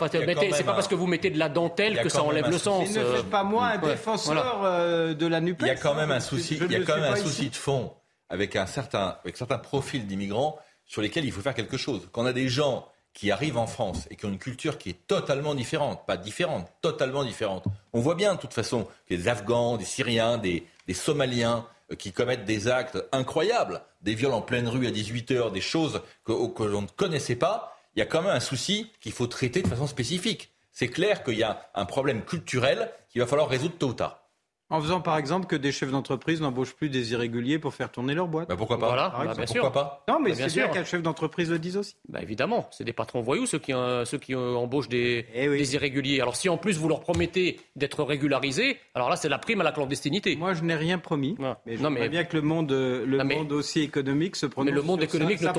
c'est 0.51 0.64
pas 0.66 0.74
parce 0.74 0.89
que 0.89 0.95
vous 0.95 1.07
mettez 1.07 1.30
de 1.30 1.39
la 1.39 1.47
dentelle 1.47 2.01
que 2.01 2.10
ça 2.10 2.24
enlève 2.24 2.49
le 2.49 2.57
sens. 2.57 2.89
Il 2.89 2.97
ne 2.99 3.05
euh. 3.05 3.16
fait 3.16 3.24
pas 3.24 3.43
moi 3.43 3.68
un 3.68 3.78
défenseur 3.78 5.16
de 5.16 5.28
la 5.28 5.39
NUPES. 5.39 5.62
Il 5.62 5.68
y 5.68 5.72
a 5.72 5.76
quand 5.76 5.95
même 5.95 6.12
un 6.12 6.20
souci, 6.20 6.60
il 6.62 6.72
y 6.74 6.76
a 6.76 6.80
quand 6.82 6.95
même 6.99 7.14
un 7.14 7.16
souci. 7.16 7.48
De 7.49 7.55
fond 7.55 7.93
avec 8.29 8.55
un 8.55 8.65
certain, 8.65 9.17
avec 9.23 9.37
certains 9.37 9.57
profils 9.57 10.05
d'immigrants 10.05 10.57
sur 10.85 11.01
lesquels 11.01 11.25
il 11.25 11.31
faut 11.31 11.41
faire 11.41 11.55
quelque 11.55 11.77
chose. 11.77 12.07
Quand 12.11 12.23
on 12.23 12.25
a 12.25 12.33
des 12.33 12.49
gens 12.49 12.87
qui 13.13 13.31
arrivent 13.31 13.57
en 13.57 13.67
France 13.67 14.07
et 14.09 14.15
qui 14.15 14.25
ont 14.25 14.29
une 14.29 14.37
culture 14.37 14.77
qui 14.77 14.91
est 14.91 15.07
totalement 15.07 15.55
différente, 15.55 16.05
pas 16.05 16.17
différente, 16.17 16.71
totalement 16.81 17.23
différente. 17.23 17.65
On 17.91 17.99
voit 17.99 18.15
bien 18.15 18.35
de 18.35 18.39
toute 18.39 18.53
façon 18.53 18.87
que 19.07 19.15
des 19.15 19.27
Afghans, 19.27 19.77
des 19.77 19.85
Syriens, 19.85 20.37
des, 20.37 20.65
Somaliens 20.93 21.65
euh, 21.91 21.95
qui 21.95 22.11
commettent 22.11 22.45
des 22.45 22.67
actes 22.67 22.97
incroyables, 23.11 23.81
des 24.01 24.15
viols 24.15 24.33
en 24.33 24.41
pleine 24.41 24.67
rue 24.67 24.87
à 24.87 24.91
18h, 24.91 25.51
des 25.51 25.61
choses 25.61 26.01
que 26.23 26.63
l'on 26.63 26.83
ne 26.83 26.87
connaissait 26.87 27.35
pas, 27.35 27.75
il 27.95 27.99
y 27.99 28.01
a 28.01 28.05
quand 28.05 28.21
même 28.21 28.35
un 28.35 28.39
souci 28.39 28.91
qu'il 29.01 29.11
faut 29.11 29.27
traiter 29.27 29.61
de 29.61 29.67
façon 29.67 29.87
spécifique. 29.87 30.53
C'est 30.71 30.87
clair 30.87 31.23
qu'il 31.23 31.37
y 31.37 31.43
a 31.43 31.69
un 31.75 31.85
problème 31.85 32.23
culturel 32.23 32.91
qu'il 33.09 33.21
va 33.21 33.27
falloir 33.27 33.49
résoudre 33.49 33.77
tôt 33.77 33.89
ou 33.89 33.93
tard. 33.93 34.28
En 34.72 34.80
faisant 34.82 35.01
par 35.01 35.17
exemple 35.17 35.47
que 35.47 35.55
des 35.55 35.72
chefs 35.72 35.89
d'entreprise 35.89 36.41
n'embauchent 36.41 36.76
plus 36.76 36.89
des 36.89 37.11
irréguliers 37.13 37.57
pour 37.57 37.74
faire 37.74 37.91
tourner 37.91 38.13
leur 38.13 38.28
boîte. 38.28 38.49
Bah, 38.49 38.55
pourquoi 38.55 38.78
pas 38.78 38.86
Voilà, 38.88 39.09
bah, 39.09 39.24
bien 39.24 39.34
Pourquoi 39.34 39.47
sûr. 39.47 39.72
pas 39.72 40.03
Non, 40.07 40.20
mais 40.20 40.30
Bah, 40.32 40.36
bien 40.38 40.47
c'est 40.49 40.55
bien 40.55 40.65
sûr. 40.65 40.74
qu'un 40.74 40.84
chef 40.84 41.01
d'entreprise 41.01 41.49
le 41.49 41.57
dise 41.57 41.76
aussi. 41.76 41.95
Bah 42.07 42.20
évidemment, 42.22 42.67
c'est 42.72 42.84
des 42.84 42.93
patrons 42.93 43.22
voyous 43.22 43.47
ceux 43.47 43.57
qui, 43.57 43.74
euh, 43.74 44.05
ceux 44.05 44.20
qui 44.20 44.36
euh, 44.36 44.53
embauchent 44.53 44.88
des, 44.89 45.26
Eh 45.34 45.49
oui. 45.49 45.57
des 45.57 45.74
irréguliers. 45.74 46.22
Alors 46.22 46.36
si 46.36 46.49
en 46.49 46.57
plus 46.57 46.78
vous 46.78 46.88
leur 46.88 46.99
promettez 46.99 47.59
d'être 47.76 48.03
régularisés, 48.03 48.78
alors 48.93 49.09
là 49.09 49.15
c'est 49.15 49.28
la 49.30 49.39
prime 49.39 49.59
à 49.61 49.63
la 49.63 49.72
clandestinité. 49.72 50.36
Moi, 50.36 50.53
je 50.53 50.63
n'ai 50.63 50.76
rien 50.76 50.99
promis. 50.99 51.36
Ouais. 51.39 51.53
Mais 51.65 51.76
je 51.76 51.82
Non, 51.82 51.89
mais- 51.89 52.07
bien 52.07 52.24
que 52.24 52.36
le 52.36 52.43
monde, 52.43 52.72
euh, 52.72 53.05
le 53.07 53.17
Non, 53.17 53.24
mais- 53.26 53.38
monde 53.38 53.51
aussi 53.53 53.82
économique 53.82 54.36
se 54.36 54.45
prononce 54.45 54.70
Mais 54.70 54.76
le 54.76 54.84
monde 54.84 54.99
sur 55.01 55.09
sa- 55.09 55.17
économique 55.17 55.39
sa, 55.39 55.47
ne, 55.49 55.53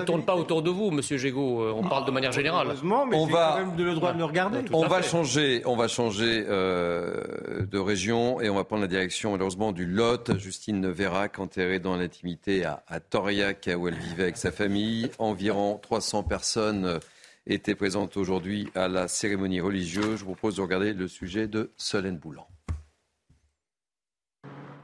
tourne, 0.00 0.20
ne 0.20 0.24
pas 0.26 0.34
autour 0.34 0.62
de 0.62 0.70
vous, 0.70 0.90
Monsieur 0.90 1.16
Gégaud. 1.16 1.62
Euh, 1.62 1.72
On 1.76 1.84
parle 1.84 2.06
de 2.06 2.10
manière 2.10 2.32
générale. 2.32 2.66
Heureusement, 2.66 3.06
mais 3.06 3.16
On 3.16 3.26
va- 3.26 3.54
quand 3.60 3.66
même 3.66 3.86
le 3.86 3.94
droit 3.94 4.12
de 4.12 4.18
le 4.18 4.24
regarder. 4.24 4.58
On 4.72 4.88
va 4.88 5.00
changer, 5.00 5.62
on 5.64 5.76
va 5.76 5.86
changer 5.86 6.42
de 6.42 7.78
région 7.78 8.31
et 8.40 8.50
on 8.50 8.54
va 8.54 8.64
prendre 8.64 8.82
la 8.82 8.88
direction 8.88 9.32
malheureusement 9.32 9.72
du 9.72 9.86
Lot. 9.86 10.38
Justine 10.38 10.90
Vérac 10.90 11.38
enterrée 11.38 11.78
dans 11.78 11.96
l'intimité 11.96 12.64
à, 12.64 12.82
à 12.88 13.00
Toriac 13.00 13.68
où 13.76 13.88
elle 13.88 13.98
vivait 13.98 14.24
avec 14.24 14.36
sa 14.36 14.52
famille. 14.52 15.10
Environ 15.18 15.78
300 15.82 16.22
personnes 16.22 16.84
euh, 16.84 16.98
étaient 17.46 17.74
présentes 17.74 18.16
aujourd'hui 18.16 18.68
à 18.74 18.88
la 18.88 19.08
cérémonie 19.08 19.60
religieuse. 19.60 20.20
Je 20.20 20.24
vous 20.24 20.32
propose 20.32 20.56
de 20.56 20.62
regarder 20.62 20.92
le 20.92 21.08
sujet 21.08 21.48
de 21.48 21.70
Solène 21.76 22.18
Boulan. 22.18 22.46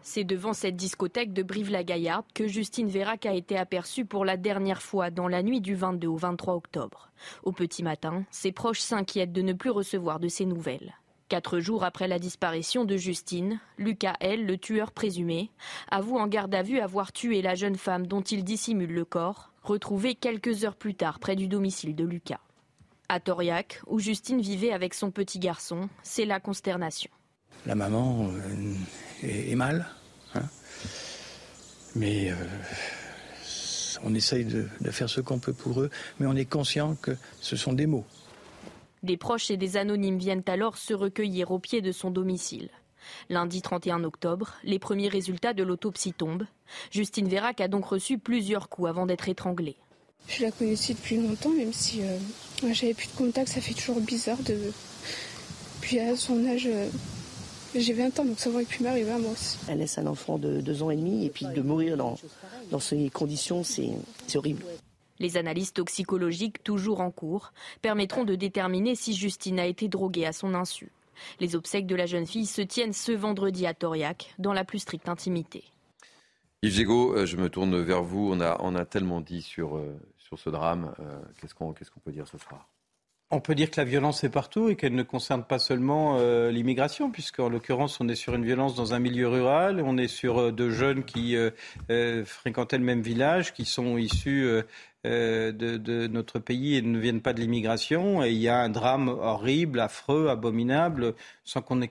C'est 0.03 0.25
devant 0.25 0.55
cette 0.55 0.77
discothèque 0.77 1.33
de 1.33 1.43
Brive-la-Gaillarde 1.43 2.25
que 2.35 2.47
Justine 2.47 2.89
Vérac 2.89 3.27
a 3.27 3.35
été 3.35 3.59
aperçue 3.59 4.05
pour 4.05 4.25
la 4.25 4.37
dernière 4.37 4.81
fois 4.81 5.11
dans 5.11 5.29
la 5.29 5.43
nuit 5.43 5.61
du 5.61 5.75
22 5.75 6.09
au 6.09 6.17
23 6.17 6.55
octobre. 6.55 7.11
Au 7.43 7.53
petit 7.53 7.83
matin, 7.83 8.25
ses 8.31 8.53
proches 8.53 8.81
s'inquiètent 8.81 9.33
de 9.33 9.43
ne 9.43 9.53
plus 9.53 9.71
recevoir 9.71 10.19
de 10.19 10.29
ses 10.29 10.47
nouvelles. 10.47 10.95
Quatre 11.29 11.61
jours 11.61 11.85
après 11.85 12.09
la 12.09 12.19
disparition 12.19 12.87
de 12.87 12.97
Justine, 12.97 13.61
Lucas 13.77 14.15
L., 14.21 14.47
le 14.47 14.57
tueur 14.57 14.93
présumé, 14.93 15.51
avoue 15.91 16.17
en 16.17 16.27
garde 16.27 16.55
à 16.55 16.63
vue 16.63 16.81
avoir 16.81 17.13
tué 17.13 17.43
la 17.43 17.55
jeune 17.55 17.77
femme 17.77 18.07
dont 18.07 18.23
il 18.23 18.45
dissimule 18.45 18.95
le 18.95 19.05
corps, 19.05 19.53
retrouvée 19.63 20.15
quelques 20.15 20.65
heures 20.65 20.77
plus 20.77 20.95
tard 20.95 21.19
près 21.19 21.37
du 21.37 21.47
domicile 21.47 21.95
de 21.95 22.05
Lucas. 22.05 22.41
À 23.11 23.21
Toriac, 23.21 23.83
où 23.87 23.99
Justine 23.99 24.41
vivait 24.41 24.73
avec 24.73 24.95
son 24.95 25.11
petit 25.11 25.39
garçon, 25.39 25.91
c'est 26.03 26.25
la 26.25 26.41
consternation. 26.41 27.11
La 27.67 27.75
maman 27.75 28.31
euh, 28.31 28.75
est, 29.23 29.55
mal, 29.55 29.87
hein. 30.35 30.45
mais 31.95 32.31
euh, 32.31 32.37
on 34.03 34.15
essaye 34.15 34.47
de 34.47 34.67
faire 34.91 35.11
ce 35.11 35.21
qu'on 35.21 35.39
peut 35.39 35.53
pour 35.53 35.83
eux, 35.83 35.91
mais 36.21 36.27
on 36.27 36.37
est 36.37 36.47
conscient 36.47 36.95
que 36.95 37.15
ce 37.43 37.55
sont 37.57 37.75
des 37.75 37.87
mots. 37.87 38.07
Des 39.03 39.17
proches 39.17 39.51
et 39.51 39.57
des 39.57 39.77
anonymes 39.77 40.19
viennent 40.19 40.43
alors 40.47 40.77
se 40.77 40.95
recueillir 40.95 41.51
au 41.51 41.59
pied 41.59 41.81
de 41.81 41.93
son 41.93 42.11
domicile. 42.11 42.69
Lundi 43.29 43.63
31 43.63 44.05
octobre, 44.05 44.55
les 44.65 44.79
premiers 44.79 45.09
résultats 45.09 45.55
de 45.55 45.63
l'autopsie 45.63 46.13
tombent. 46.13 46.47
Justine 46.91 47.29
Vérac 47.29 47.61
a 47.61 47.69
donc 47.69 47.87
reçu 47.87 48.19
plusieurs 48.19 48.69
coups 48.69 48.89
avant 48.89 49.07
d'être 49.07 49.29
étranglée. 49.29 49.77
Je 50.27 50.43
la 50.43 50.51
connaissais 50.51 50.95
depuis 50.95 51.17
longtemps, 51.17 51.51
même 51.51 51.73
si 51.73 52.03
euh, 52.03 52.19
j'avais 52.73 52.95
plus 52.95 53.09
de 53.09 53.17
contact, 53.17 53.49
ça 53.49 53.61
fait 53.61 53.73
toujours 53.73 54.01
bizarre 54.01 54.43
de. 54.43 54.73
Puis 55.81 56.01
à 56.01 56.17
son 56.17 56.45
âge, 56.47 56.67
euh, 56.67 56.89
j'ai 57.75 57.93
20 57.93 58.19
ans, 58.19 58.25
donc 58.25 58.39
ça 58.39 58.51
aurait 58.51 58.65
pu 58.65 58.83
m'arriver 58.83 59.11
à 59.11 59.19
moi 59.19 59.31
aussi. 59.31 59.57
Elle 59.69 59.79
laisse 59.79 59.97
un 59.97 60.07
enfant 60.07 60.39
de 60.39 60.61
deux 60.61 60.83
ans 60.83 60.91
et 60.91 60.97
demi 60.97 61.25
et 61.25 61.31
puis 61.31 61.47
de 61.47 61.63
mourir 61.63 61.97
dans, 61.97 62.17
dans 62.71 62.81
ces 62.81 63.09
conditions, 63.11 63.63
c'est 63.63 63.91
horrible. 64.35 64.65
Les 65.21 65.37
analyses 65.37 65.73
toxicologiques, 65.73 66.63
toujours 66.63 67.01
en 67.01 67.11
cours, 67.11 67.53
permettront 67.83 68.25
de 68.25 68.35
déterminer 68.35 68.95
si 68.95 69.15
Justine 69.15 69.59
a 69.59 69.67
été 69.67 69.89
droguée 69.89 70.27
à 70.27 70.33
son 70.33 70.55
insu. 70.55 70.93
Les 71.41 71.57
obsèques 71.57 71.87
de 71.87 71.97
la 71.97 72.07
jeune 72.07 72.27
fille 72.27 72.47
se 72.47 72.63
tiennent 72.63 72.93
ce 72.93 73.13
vendredi 73.13 73.67
à 73.67 73.75
Toriac, 73.75 74.35
dans 74.39 74.53
la 74.53 74.65
plus 74.65 74.79
stricte 74.79 75.09
intimité. 75.09 75.65
Yves 76.63 76.73
Gégaud, 76.73 77.17
euh, 77.17 77.27
je 77.27 77.37
me 77.37 77.49
tourne 77.49 77.81
vers 77.81 78.03
vous. 78.03 78.31
On 78.33 78.41
a, 78.41 78.57
on 78.61 78.75
a 78.75 78.85
tellement 78.85 79.21
dit 79.21 79.43
sur, 79.43 79.77
euh, 79.77 79.97
sur 80.19 80.39
ce 80.39 80.51
drame. 80.51 80.95
Euh, 81.01 81.21
Qu'est-ce 81.41 81.55
qu'on 81.55 81.73
qu'est-ce 81.73 81.91
qu'on 81.91 82.01
peut 82.01 82.13
dire 82.13 82.27
ce 82.29 82.39
soir? 82.39 82.69
On 83.31 83.41
peut 83.41 83.55
dire 83.55 83.71
que 83.71 83.79
la 83.79 83.85
violence 83.85 84.25
est 84.25 84.31
partout 84.31 84.71
et 84.71 84.77
qu'elle 84.77 84.95
ne 84.95 85.03
concerne 85.03 85.45
pas 85.45 85.59
seulement 85.59 86.17
euh, 86.19 86.51
l'immigration, 86.51 87.11
puisqu'en 87.11 87.51
l'occurrence, 87.51 88.01
on 88.01 88.09
est 88.09 88.15
sur 88.15 88.35
une 88.35 88.45
violence 88.45 88.75
dans 88.75 88.95
un 88.95 89.01
milieu 89.01 89.29
rural, 89.29 89.83
on 89.85 89.99
est 89.99 90.09
sur 90.09 90.39
euh, 90.39 90.51
de 90.51 90.71
jeunes 90.71 91.05
qui 91.05 91.37
euh, 91.37 91.51
euh, 91.91 92.25
fréquentaient 92.25 92.79
le 92.79 92.85
même 92.85 93.03
village, 93.03 93.53
qui 93.53 93.67
sont 93.67 93.99
issus 93.99 94.49
de, 95.09 95.77
de 95.77 96.07
notre 96.07 96.39
pays 96.39 96.77
et 96.77 96.83
ne 96.83 96.99
viennent 96.99 97.23
pas 97.23 97.33
de 97.33 97.41
l'immigration. 97.41 98.23
Et 98.23 98.31
il 98.31 98.39
y 98.39 98.49
a 98.49 98.59
un 98.59 98.69
drame 98.69 99.09
horrible, 99.09 99.81
affreux, 99.81 100.29
abominable, 100.29 101.15
sans 101.45 101.63
qu'on 101.63 101.81
ait 101.83 101.89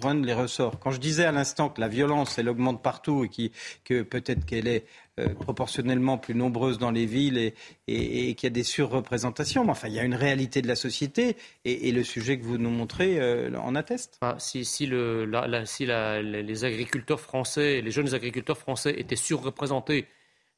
joigne 0.00 0.24
les 0.24 0.34
ressorts. 0.34 0.78
Quand 0.78 0.90
je 0.90 1.00
disais 1.00 1.24
à 1.24 1.32
l'instant 1.32 1.68
que 1.68 1.80
la 1.80 1.88
violence, 1.88 2.38
elle 2.38 2.48
augmente 2.48 2.82
partout 2.82 3.24
et 3.24 3.50
que 3.84 4.02
peut-être 4.02 4.44
qu'elle 4.44 4.68
est 4.68 4.86
euh, 5.20 5.28
proportionnellement 5.28 6.18
plus 6.18 6.34
nombreuse 6.34 6.78
dans 6.78 6.90
les 6.90 7.06
villes 7.06 7.52
et, 7.86 8.34
qu'il 8.34 8.44
y 8.44 8.46
a 8.46 8.50
des 8.50 8.64
surreprésentations. 8.64 9.64
Mais 9.64 9.70
enfin, 9.70 9.88
il 9.88 9.94
y 9.94 10.00
a 10.00 10.04
une 10.04 10.14
réalité 10.14 10.60
de 10.62 10.68
la 10.68 10.76
société 10.76 11.36
et, 11.64 11.92
le 11.92 12.02
sujet 12.02 12.38
que 12.38 12.44
vous 12.44 12.58
nous 12.58 12.70
montrez 12.70 13.20
euh, 13.20 13.56
en 13.58 13.74
atteste. 13.74 14.18
Enfin, 14.20 14.36
si 14.38 14.86
les 14.86 16.64
agriculteurs 16.64 17.20
français, 17.20 17.80
les 17.80 17.90
jeunes 17.90 18.14
agriculteurs 18.14 18.58
français 18.58 18.94
étaient 18.98 19.16
surreprésentés 19.16 20.06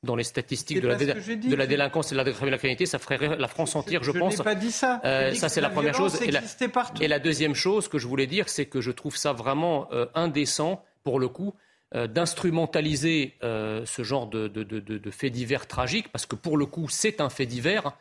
dans 0.02 0.14
les 0.14 0.24
statistiques 0.24 0.80
de 0.80 0.88
la, 0.88 0.94
dé- 0.94 1.14
dit. 1.36 1.48
de 1.48 1.56
délinquance 1.64 2.12
et 2.12 2.14
de 2.14 2.20
la 2.22 2.30
criminalité, 2.32 2.86
ça 2.86 2.98
ferait 2.98 3.36
la 3.36 3.48
France 3.48 3.74
entière, 3.74 4.02
je, 4.04 4.12
Je 4.12 4.18
pense. 4.18 4.38
n'ai 4.38 4.44
pas 4.44 4.54
dit 4.54 4.70
ça. 4.70 5.00
Euh, 5.04 5.32
ça, 5.34 5.48
c'est 5.48 5.60
la, 5.60 5.68
la 5.68 5.74
première 5.74 5.94
chose. 5.94 6.20
Et 6.22 6.30
la, 6.30 6.40
existait 6.40 6.68
partout. 6.68 7.02
et 7.02 7.08
la 7.08 7.18
deuxième 7.18 7.54
chose 7.54 7.88
que 7.88 7.98
je 7.98 8.06
voulais 8.06 8.26
dire, 8.26 8.48
c'est 8.48 8.66
que 8.66 8.80
je 8.80 8.90
trouve 8.92 9.16
ça 9.16 9.32
vraiment 9.32 9.88
euh, 9.92 10.06
indécent, 10.14 10.84
pour 11.02 11.18
le 11.18 11.28
coup, 11.28 11.54
euh, 11.94 12.06
d'instrumentaliser 12.06 13.34
ce 13.42 14.02
genre 14.02 14.26
de, 14.26 14.48
de, 14.48 14.62
de, 14.62 14.80
de, 14.80 14.98
de 14.98 15.10
fait 15.10 15.30
divers 15.30 15.66
tragiques, 15.66 16.08
parce 16.12 16.26
que 16.26 16.36
pour 16.36 16.56
le 16.56 16.66
coup, 16.66 16.88
c'est 16.88 17.20
un 17.20 17.30
fait 17.30 17.46
divers. 17.46 17.92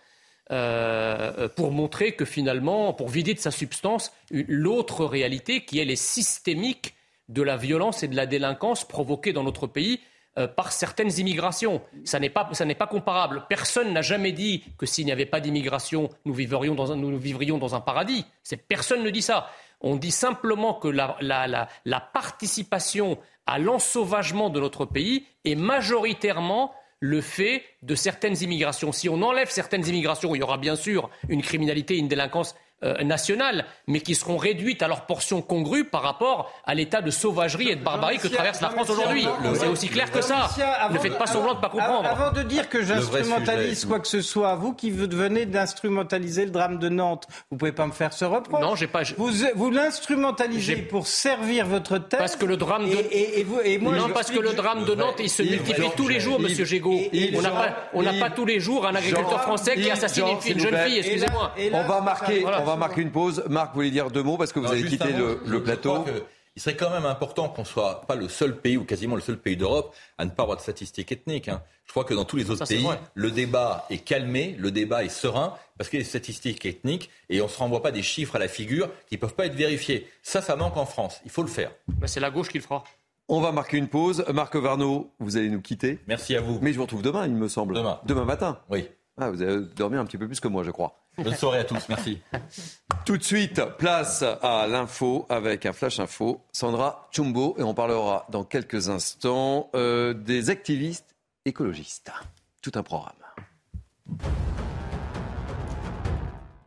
pour 1.56 1.72
montrer 1.72 2.12
que 2.14 2.26
finalement, 2.26 2.94
pour 2.94 3.10
vider 3.10 3.34
de 3.34 3.40
sa 3.40 3.52
substance 3.52 4.12
l'autre 4.32 5.06
réalité 5.06 5.66
qui 5.66 5.80
elle 5.80 5.90
est 5.90 5.96
systémique 5.96 6.94
de 7.30 7.42
la 7.42 7.58
violence 7.58 8.04
et 8.04 8.08
de 8.08 8.16
la 8.16 8.26
délinquance 8.28 8.88
provoquée 8.88 9.34
dans 9.34 9.44
notre 9.44 9.66
pays 9.68 10.00
euh, 10.38 10.48
par 10.48 10.72
certaines 10.72 11.18
immigrations. 11.20 11.82
Ça 12.04 12.20
n'est 12.20 12.30
pas, 12.30 12.46
pas 12.46 12.88
comparable. 12.88 13.46
Personne 13.48 13.94
n'a 13.94 14.02
jamais 14.02 14.32
dit 14.32 14.64
que 14.78 14.86
s'il 14.86 15.06
n'y 15.06 15.12
avait 15.12 15.26
pas 15.26 15.40
d'immigration, 15.40 16.10
nous 16.26 16.34
vivrions 16.34 16.76
dans 16.76 16.92
un, 16.92 16.96
nous 16.96 17.18
vivrions 17.18 17.58
dans 17.58 17.76
un 17.76 17.80
paradis. 17.82 18.26
Personne 18.68 19.04
ne 19.04 19.10
dit 19.10 19.22
ça. 19.22 19.50
On 19.82 19.96
dit 19.96 20.12
simplement 20.12 20.74
que 20.74 20.88
la, 20.88 21.18
la, 21.22 21.48
la, 21.48 21.68
la 21.86 22.00
participation 22.00 23.18
à 23.46 23.60
l'ensauvagement 23.60 24.50
de 24.50 24.60
notre 24.60 24.86
pays 24.86 25.26
est 25.44 25.56
majoritairement 25.56 26.74
le 27.00 27.22
fait 27.22 27.64
de 27.84 27.94
certaines 27.94 28.42
immigrations. 28.42 28.92
Si 28.92 29.10
on 29.10 29.22
enlève 29.22 29.50
certaines 29.50 29.88
immigrations, 29.88 30.34
il 30.34 30.40
y 30.40 30.44
aura 30.44 30.58
bien 30.58 30.76
sûr 30.76 31.10
une 31.30 31.42
criminalité, 31.42 31.98
une 31.98 32.08
délinquance 32.08 32.56
euh, 32.84 33.04
nationales, 33.04 33.66
mais 33.88 34.02
qui 34.02 34.16
seront 34.16 34.36
réduites 34.36 34.84
à 34.84 34.90
leur 34.90 35.06
portion 35.06 35.42
congrue 35.42 35.86
par 35.86 36.02
rapport 36.02 36.52
à 36.66 36.76
l'état 36.76 37.02
de 37.02 37.10
sauvagerie 37.10 37.70
et 37.70 37.78
de 37.78 37.84
barbarie 37.84 38.18
que 38.18 38.28
traverse 38.28 38.60
la 38.60 38.70
France 38.70 38.90
aujourd'hui. 38.90 39.26
C'est 39.56 39.68
aussi 39.68 39.88
clair 39.88 40.12
que 40.12 40.22
ça. 40.22 40.50
Ne 40.92 41.00
faites 41.00 41.18
pas 41.18 41.26
semblant 41.26 41.54
de 41.54 41.58
ne 41.58 41.62
pas 41.62 41.70
comprendre. 41.70 42.06
Avant 42.06 42.34
de 42.34 42.44
dire 42.44 42.68
que 42.68 42.84
j'instrumentalise 42.84 43.86
quoi 43.86 44.02
que 44.02 44.10
ce 44.10 44.22
soit, 44.22 44.56
vous 44.56 44.74
qui 44.74 44.92
venez 44.92 45.46
d'instrumentaliser 45.46 46.44
le 46.44 46.52
drame 46.52 46.78
de 46.78 46.90
Nantes, 46.90 47.28
vous 47.50 47.58
pouvez 47.58 47.72
pas 47.72 47.88
me 47.88 47.94
faire 47.94 48.12
ce 48.12 48.26
reproche. 48.26 48.62
Non, 48.62 48.76
j'ai 48.76 48.88
pas. 48.88 49.04
Vous, 49.18 49.32
vous 49.56 49.72
l'instrumentalisez 49.72 50.76
pour 50.76 51.08
servir 51.08 51.66
votre 51.68 51.98
thèse. 51.98 52.20
Parce 52.20 52.36
que 52.36 52.46
le 52.46 52.58
drame 52.58 52.90
de. 52.90 52.98
Et, 53.12 53.44
vous, 53.44 53.62
et 53.64 53.78
moi, 53.78 53.96
non, 53.96 54.10
parce 54.10 54.32
que 54.32 54.40
le 54.40 54.54
drame 54.54 54.84
de 54.84 54.96
Nantes, 54.96 55.16
il 55.20 55.30
se 55.30 55.44
multiplie 55.44 55.92
tous 55.96 56.10
les 56.10 56.20
jours, 56.20 56.42
Monsieur 56.42 56.66
Gégaud. 56.66 57.00
On 57.94 58.02
n'a 58.04 58.14
pas, 58.20 58.30
tous 58.30 58.46
les 58.46 58.60
jours 58.60 58.86
un 58.86 58.96
agriculteur 58.96 59.42
français 59.44 59.76
qui 59.76 59.90
assassine 59.90 60.26
une, 60.46 60.60
jeune 60.60 60.78
fille. 60.78 60.98
Excusez-moi. 60.98 61.54
On 61.72 61.84
va 61.84 62.02
marquer, 62.02 62.44
on 62.66 62.72
va 62.72 62.76
marquer 62.78 63.02
une 63.02 63.12
pause. 63.12 63.44
Marc, 63.50 63.70
vous 63.70 63.76
voulez 63.76 63.92
dire 63.92 64.10
deux 64.12 64.24
mots 64.24 64.38
parce 64.38 64.52
que 64.52 64.60
vous 64.60 64.72
avez 64.72 64.84
quitté 64.84 65.14
le, 65.14 65.64
plateau. 65.64 66.06
Il 66.58 66.62
serait 66.62 66.78
quand 66.78 66.90
même 66.90 67.06
important 67.06 67.50
qu'on 67.50 67.66
soit 67.66 68.04
pas 68.08 68.16
le 68.16 68.30
seul 68.30 68.58
pays 68.58 68.78
ou 68.78 68.86
quasiment 68.86 69.16
le 69.16 69.22
seul 69.22 69.38
pays 69.38 69.58
d'Europe 69.58 69.94
à 70.18 70.24
ne 70.24 70.30
pas 70.30 70.44
avoir 70.44 70.58
de 70.58 70.62
statistiques 70.62 71.12
ethniques. 71.12 71.50
Hein. 71.50 71.62
Je 71.86 71.92
crois 71.92 72.06
que 72.06 72.14
dans 72.14 72.24
tous 72.24 72.38
les 72.38 72.50
autres 72.50 72.66
pays, 72.66 72.88
le 73.14 73.32
débat 73.32 73.86
est 73.90 73.98
calmé, 73.98 74.56
le 74.58 74.72
débat 74.72 75.04
est 75.04 75.10
serein 75.10 75.54
parce 75.78 75.90
qu'il 75.90 76.00
y 76.00 76.02
a 76.02 76.04
des 76.04 76.10
statistiques 76.10 76.66
ethniques 76.66 77.10
et 77.30 77.42
on 77.42 77.46
ne 77.46 77.50
se 77.50 77.58
renvoie 77.58 77.84
pas 77.84 77.92
des 77.92 78.04
chiffres 78.04 78.38
à 78.38 78.40
la 78.40 78.48
figure 78.48 78.90
qui 79.10 79.16
ne 79.16 79.20
peuvent 79.20 79.34
pas 79.34 79.48
être 79.48 79.56
vérifiés. 79.56 80.08
Ça, 80.24 80.42
ça 80.42 80.56
manque 80.56 80.78
en 80.78 80.86
France. 80.86 81.20
Il 81.26 81.32
faut 81.32 81.42
le 81.42 81.50
faire. 81.50 81.72
Bah, 81.90 82.08
c'est 82.08 82.22
la 82.22 82.32
gauche 82.32 82.48
qui 82.48 82.58
le 82.58 82.64
fera. 82.64 82.86
On 83.28 83.42
va 83.42 83.52
marquer 83.52 83.78
une 83.78 83.90
pause. 83.90 84.24
Marc 84.34 84.56
Varno, 84.56 85.12
vous 85.20 85.36
allez 85.36 85.50
nous 85.50 85.62
quitter. 85.62 86.00
Merci 86.08 86.38
à 86.38 86.42
vous. 86.42 86.60
Mais 86.62 86.72
je 86.72 86.78
vous 86.78 86.84
retrouve 86.84 87.02
demain, 87.02 87.26
il 87.26 87.34
me 87.34 87.50
semble. 87.50 87.76
Demain. 87.76 88.00
Demain 88.06 88.24
matin. 88.24 88.60
Oui. 88.70 88.88
Ah, 89.18 89.30
vous 89.30 89.42
avez 89.42 89.66
dormi 89.76 89.98
un 89.98 90.06
petit 90.06 90.18
peu 90.18 90.28
plus 90.28 90.40
que 90.40 90.48
moi, 90.48 90.64
je 90.64 90.72
crois. 90.72 91.05
Bonne 91.18 91.36
soirée 91.36 91.60
à 91.60 91.64
tous, 91.64 91.88
merci. 91.90 92.22
Tout 93.06 93.18
de 93.18 93.24
suite, 93.24 93.62
place 93.78 94.24
à 94.24 94.68
l'info 94.68 95.26
avec 95.30 95.66
un 95.66 95.74
flash 95.74 96.00
info. 96.00 96.42
Sandra 96.52 97.08
Chumbo, 97.12 97.56
et 97.58 97.64
on 97.64 97.74
parlera 97.74 98.26
dans 98.30 98.44
quelques 98.44 98.90
instants 98.90 99.70
euh, 99.76 100.14
des 100.14 100.50
activistes 100.50 101.16
écologistes. 101.46 102.12
Tout 102.62 102.72
un 102.76 102.84
programme. 102.84 103.14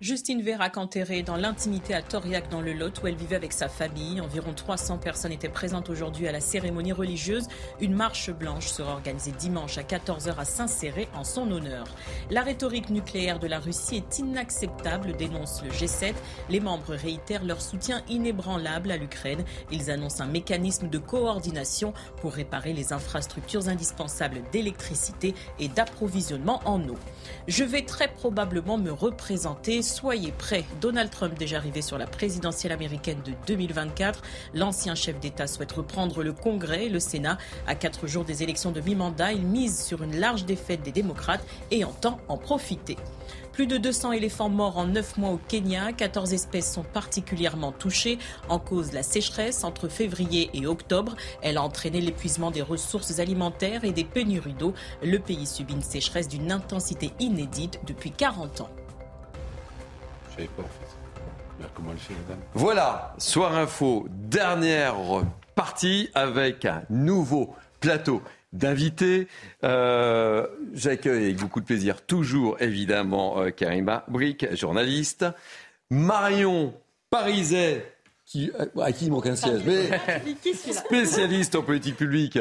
Justine 0.00 0.42
Vérac 0.42 0.76
enterrée 0.76 1.24
dans 1.24 1.34
l'intimité 1.34 1.92
à 1.92 2.02
Toriac 2.02 2.48
dans 2.50 2.60
le 2.60 2.72
Lot 2.72 3.02
où 3.02 3.08
elle 3.08 3.16
vivait 3.16 3.34
avec 3.34 3.52
sa 3.52 3.68
famille. 3.68 4.20
Environ 4.20 4.52
300 4.52 4.98
personnes 4.98 5.32
étaient 5.32 5.48
présentes 5.48 5.90
aujourd'hui 5.90 6.28
à 6.28 6.32
la 6.32 6.38
cérémonie 6.38 6.92
religieuse. 6.92 7.48
Une 7.80 7.94
marche 7.94 8.30
blanche 8.30 8.68
sera 8.68 8.92
organisée 8.92 9.32
dimanche 9.32 9.76
à 9.76 9.82
14h 9.82 10.36
à 10.38 10.44
Saint-Céré 10.44 11.08
en 11.16 11.24
son 11.24 11.50
honneur. 11.50 11.84
La 12.30 12.42
rhétorique 12.42 12.90
nucléaire 12.90 13.40
de 13.40 13.48
la 13.48 13.58
Russie 13.58 13.96
est 13.96 14.20
inacceptable, 14.20 15.16
dénonce 15.16 15.64
le 15.64 15.70
G7. 15.70 16.14
Les 16.48 16.60
membres 16.60 16.94
réitèrent 16.94 17.44
leur 17.44 17.60
soutien 17.60 18.04
inébranlable 18.08 18.92
à 18.92 18.98
l'Ukraine. 18.98 19.44
Ils 19.72 19.90
annoncent 19.90 20.22
un 20.22 20.28
mécanisme 20.28 20.88
de 20.88 20.98
coordination 20.98 21.92
pour 22.20 22.34
réparer 22.34 22.72
les 22.72 22.92
infrastructures 22.92 23.66
indispensables 23.66 24.42
d'électricité 24.52 25.34
et 25.58 25.66
d'approvisionnement 25.66 26.60
en 26.66 26.80
eau. 26.88 26.98
Je 27.48 27.64
vais 27.64 27.82
très 27.82 28.06
probablement 28.06 28.78
me 28.78 28.92
représenter 28.92 29.82
soyez 29.88 30.30
prêts. 30.30 30.64
Donald 30.80 31.10
Trump, 31.10 31.36
déjà 31.36 31.56
arrivé 31.56 31.82
sur 31.82 31.98
la 31.98 32.06
présidentielle 32.06 32.72
américaine 32.72 33.18
de 33.24 33.32
2024, 33.46 34.22
l'ancien 34.54 34.94
chef 34.94 35.18
d'État 35.18 35.46
souhaite 35.46 35.72
reprendre 35.72 36.22
le 36.22 36.32
Congrès 36.32 36.86
et 36.86 36.88
le 36.88 37.00
Sénat. 37.00 37.38
À 37.66 37.74
quatre 37.74 38.06
jours 38.06 38.24
des 38.24 38.42
élections 38.42 38.70
de 38.70 38.80
mi-mandat, 38.80 39.32
il 39.32 39.42
mise 39.42 39.82
sur 39.82 40.02
une 40.02 40.20
large 40.20 40.44
défaite 40.44 40.82
des 40.82 40.92
démocrates 40.92 41.44
et 41.70 41.84
entend 41.84 42.18
en 42.28 42.36
profiter. 42.36 42.96
Plus 43.52 43.66
de 43.66 43.76
200 43.76 44.12
éléphants 44.12 44.50
morts 44.50 44.78
en 44.78 44.86
9 44.86 45.16
mois 45.16 45.30
au 45.30 45.40
Kenya. 45.48 45.92
14 45.92 46.32
espèces 46.32 46.72
sont 46.72 46.84
particulièrement 46.84 47.72
touchées. 47.72 48.18
En 48.48 48.60
cause, 48.60 48.92
la 48.92 49.02
sécheresse 49.02 49.64
entre 49.64 49.88
février 49.88 50.48
et 50.54 50.66
octobre. 50.66 51.16
Elle 51.42 51.56
a 51.56 51.62
entraîné 51.62 52.00
l'épuisement 52.00 52.52
des 52.52 52.62
ressources 52.62 53.18
alimentaires 53.18 53.84
et 53.84 53.90
des 53.90 54.04
pénuries 54.04 54.54
d'eau. 54.54 54.74
Le 55.02 55.18
pays 55.18 55.46
subit 55.46 55.74
une 55.74 55.82
sécheresse 55.82 56.28
d'une 56.28 56.52
intensité 56.52 57.10
inédite 57.18 57.80
depuis 57.84 58.12
40 58.12 58.60
ans. 58.60 58.70
Voilà, 62.54 63.14
Soir 63.18 63.56
Info, 63.56 64.06
dernière 64.10 64.94
partie 65.54 66.10
avec 66.14 66.64
un 66.64 66.82
nouveau 66.90 67.54
plateau 67.80 68.22
d'invités. 68.52 69.28
Euh, 69.64 70.46
j'accueille 70.72 71.24
avec 71.24 71.36
beaucoup 71.38 71.60
de 71.60 71.64
plaisir 71.66 72.02
toujours 72.02 72.56
évidemment 72.60 73.40
euh, 73.40 73.50
Karima 73.50 74.04
Brick, 74.08 74.54
journaliste. 74.54 75.26
Marion 75.90 76.74
Pariset, 77.10 77.84
qui, 78.26 78.50
euh, 78.58 78.66
à 78.82 78.92
qui 78.92 79.06
il 79.06 79.10
manque 79.10 79.26
un 79.26 79.36
siège, 79.36 79.62
mais 79.66 79.90
spécialiste 80.72 81.54
en 81.56 81.62
politique 81.62 81.96
publique. 81.96 82.38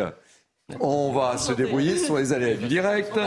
On 0.81 1.13
va 1.13 1.37
se 1.37 1.53
débrouiller 1.53 1.97
sur 1.97 2.17
les 2.17 2.33
aléas 2.33 2.55
du 2.55 2.67
direct. 2.67 3.17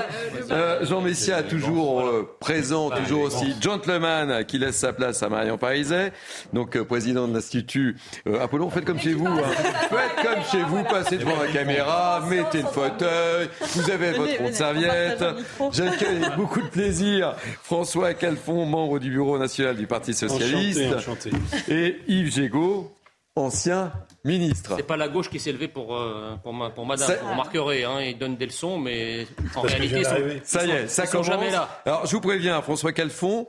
Euh, 0.50 0.84
Jean 0.84 1.00
Messia, 1.00 1.42
toujours 1.42 2.02
euh, 2.02 2.36
présent, 2.38 2.90
toujours 2.90 3.22
aussi 3.22 3.54
gentleman, 3.58 4.44
qui 4.44 4.58
laisse 4.58 4.76
sa 4.76 4.92
place 4.92 5.22
à 5.22 5.30
Marion 5.30 5.56
Pariset, 5.56 6.12
donc 6.52 6.76
euh, 6.76 6.84
président 6.84 7.26
de 7.26 7.32
l'Institut 7.32 7.96
Apollon. 8.38 8.68
Faites 8.68 8.84
comme 8.84 9.00
chez 9.00 9.14
vous. 9.14 9.26
Hein. 9.26 9.40
Faites 9.88 10.22
comme 10.22 10.44
chez 10.52 10.62
vous, 10.64 10.84
passez 10.84 11.16
devant 11.16 11.40
la 11.40 11.48
caméra, 11.50 12.22
mettez 12.28 12.60
le 12.60 12.68
fauteuil, 12.68 13.48
vous 13.74 13.90
avez 13.90 14.10
votre 14.12 14.36
compte 14.36 14.52
serviette. 14.52 15.24
J'accueille 15.72 16.22
avec 16.22 16.36
beaucoup 16.36 16.60
de 16.60 16.68
plaisir 16.68 17.36
François 17.62 18.12
Calfon, 18.12 18.66
membre 18.66 18.98
du 18.98 19.08
Bureau 19.08 19.38
national 19.38 19.76
du 19.76 19.86
Parti 19.86 20.12
socialiste, 20.12 20.82
et 21.70 22.02
Yves 22.06 22.34
Gégaud, 22.34 22.92
ancien 23.34 23.92
ministre. 24.24 24.74
C'est 24.76 24.86
pas 24.86 24.96
la 24.96 25.08
gauche 25.08 25.30
qui 25.30 25.40
s'est 25.40 25.52
levée 25.52 25.68
pour, 25.68 25.96
euh, 25.96 26.36
pour, 26.42 26.54
pour 26.74 26.86
madame, 26.86 27.10
vous 27.22 27.30
remarquerez. 27.30 27.84
Hein, 27.84 28.00
il 28.02 28.18
donne 28.18 28.36
des 28.36 28.46
leçons, 28.46 28.78
mais 28.78 29.26
en 29.54 29.62
réalité, 29.62 30.04
ça 30.44 30.66
y 30.66 30.70
est, 30.70 30.88
ça 30.88 31.06
commence. 31.06 31.26
Jamais 31.26 31.50
là. 31.50 31.82
Alors, 31.86 32.06
je 32.06 32.12
vous 32.12 32.20
préviens, 32.20 32.60
François 32.62 32.92
Calfon, 32.92 33.46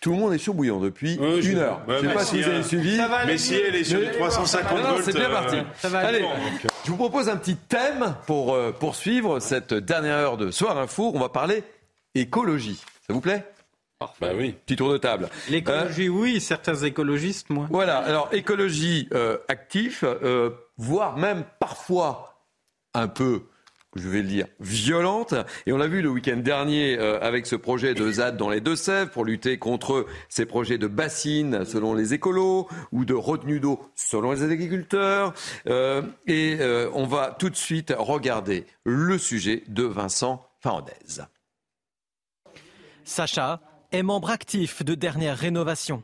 tout 0.00 0.10
le 0.10 0.16
monde 0.16 0.34
est 0.34 0.50
bouillant 0.50 0.78
depuis 0.78 1.14
une 1.14 1.58
heure. 1.58 1.80
je 1.88 1.92
ne 1.92 2.08
sais 2.08 2.14
pas 2.14 2.24
si 2.24 2.42
vous 2.42 2.48
avez 2.48 2.62
suivi. 2.62 3.00
Mais 3.26 3.38
si 3.38 3.54
elle 3.54 3.74
est 3.74 3.84
sur 3.84 4.00
les 4.00 4.12
350 4.12 4.78
volts. 4.78 5.02
C'est 5.04 5.14
bien 5.14 5.30
parti. 5.30 5.56
Allez, 5.94 6.24
je 6.84 6.90
vous 6.90 6.96
propose 6.96 7.28
un 7.28 7.36
petit 7.36 7.56
thème 7.56 8.14
pour 8.26 8.54
euh, 8.54 8.72
poursuivre 8.72 9.40
cette 9.40 9.74
dernière 9.74 10.16
heure 10.16 10.36
de 10.36 10.50
Soir 10.50 10.78
Info. 10.78 11.10
On 11.14 11.20
va 11.20 11.28
parler 11.28 11.64
écologie. 12.14 12.80
Ça 13.06 13.12
vous 13.12 13.20
plaît? 13.20 13.44
Bah 14.20 14.30
oui. 14.36 14.54
Petit 14.64 14.76
tour 14.76 14.92
de 14.92 14.98
table. 14.98 15.28
L'écologie, 15.48 16.06
euh, 16.06 16.12
oui, 16.12 16.40
certains 16.40 16.76
écologistes, 16.76 17.50
moi. 17.50 17.66
Voilà, 17.68 17.98
alors 17.98 18.28
écologie 18.32 19.08
euh, 19.12 19.38
actif, 19.48 20.04
euh, 20.04 20.50
voire 20.76 21.16
même 21.16 21.42
parfois 21.58 22.44
un 22.94 23.08
peu, 23.08 23.42
je 23.96 24.08
vais 24.08 24.22
le 24.22 24.28
dire, 24.28 24.46
violente. 24.60 25.34
Et 25.66 25.72
on 25.72 25.78
l'a 25.78 25.88
vu 25.88 26.00
le 26.00 26.10
week-end 26.10 26.36
dernier 26.36 26.96
avec 26.96 27.46
ce 27.46 27.56
projet 27.56 27.94
de 27.94 28.10
ZAD 28.12 28.36
dans 28.36 28.50
les 28.50 28.60
Deux-Sèvres 28.60 29.10
pour 29.10 29.24
lutter 29.24 29.58
contre 29.58 30.06
ces 30.28 30.46
projets 30.46 30.78
de 30.78 30.86
bassines 30.86 31.64
selon 31.64 31.92
les 31.92 32.14
écolos 32.14 32.68
ou 32.92 33.04
de 33.04 33.14
retenue 33.14 33.58
d'eau 33.58 33.90
selon 33.96 34.30
les 34.30 34.44
agriculteurs. 34.44 35.34
et 35.66 36.58
on 36.94 37.06
va 37.06 37.36
tout 37.36 37.50
de 37.50 37.56
suite 37.56 37.92
regarder 37.96 38.64
le 38.84 39.18
sujet 39.18 39.64
de 39.66 39.82
Vincent 39.82 40.48
Farandez. 40.60 41.22
Sacha, 43.04 43.60
est 43.92 44.02
membre 44.02 44.30
actif 44.30 44.84
de 44.84 44.94
Dernière 44.94 45.36
Rénovation. 45.36 46.02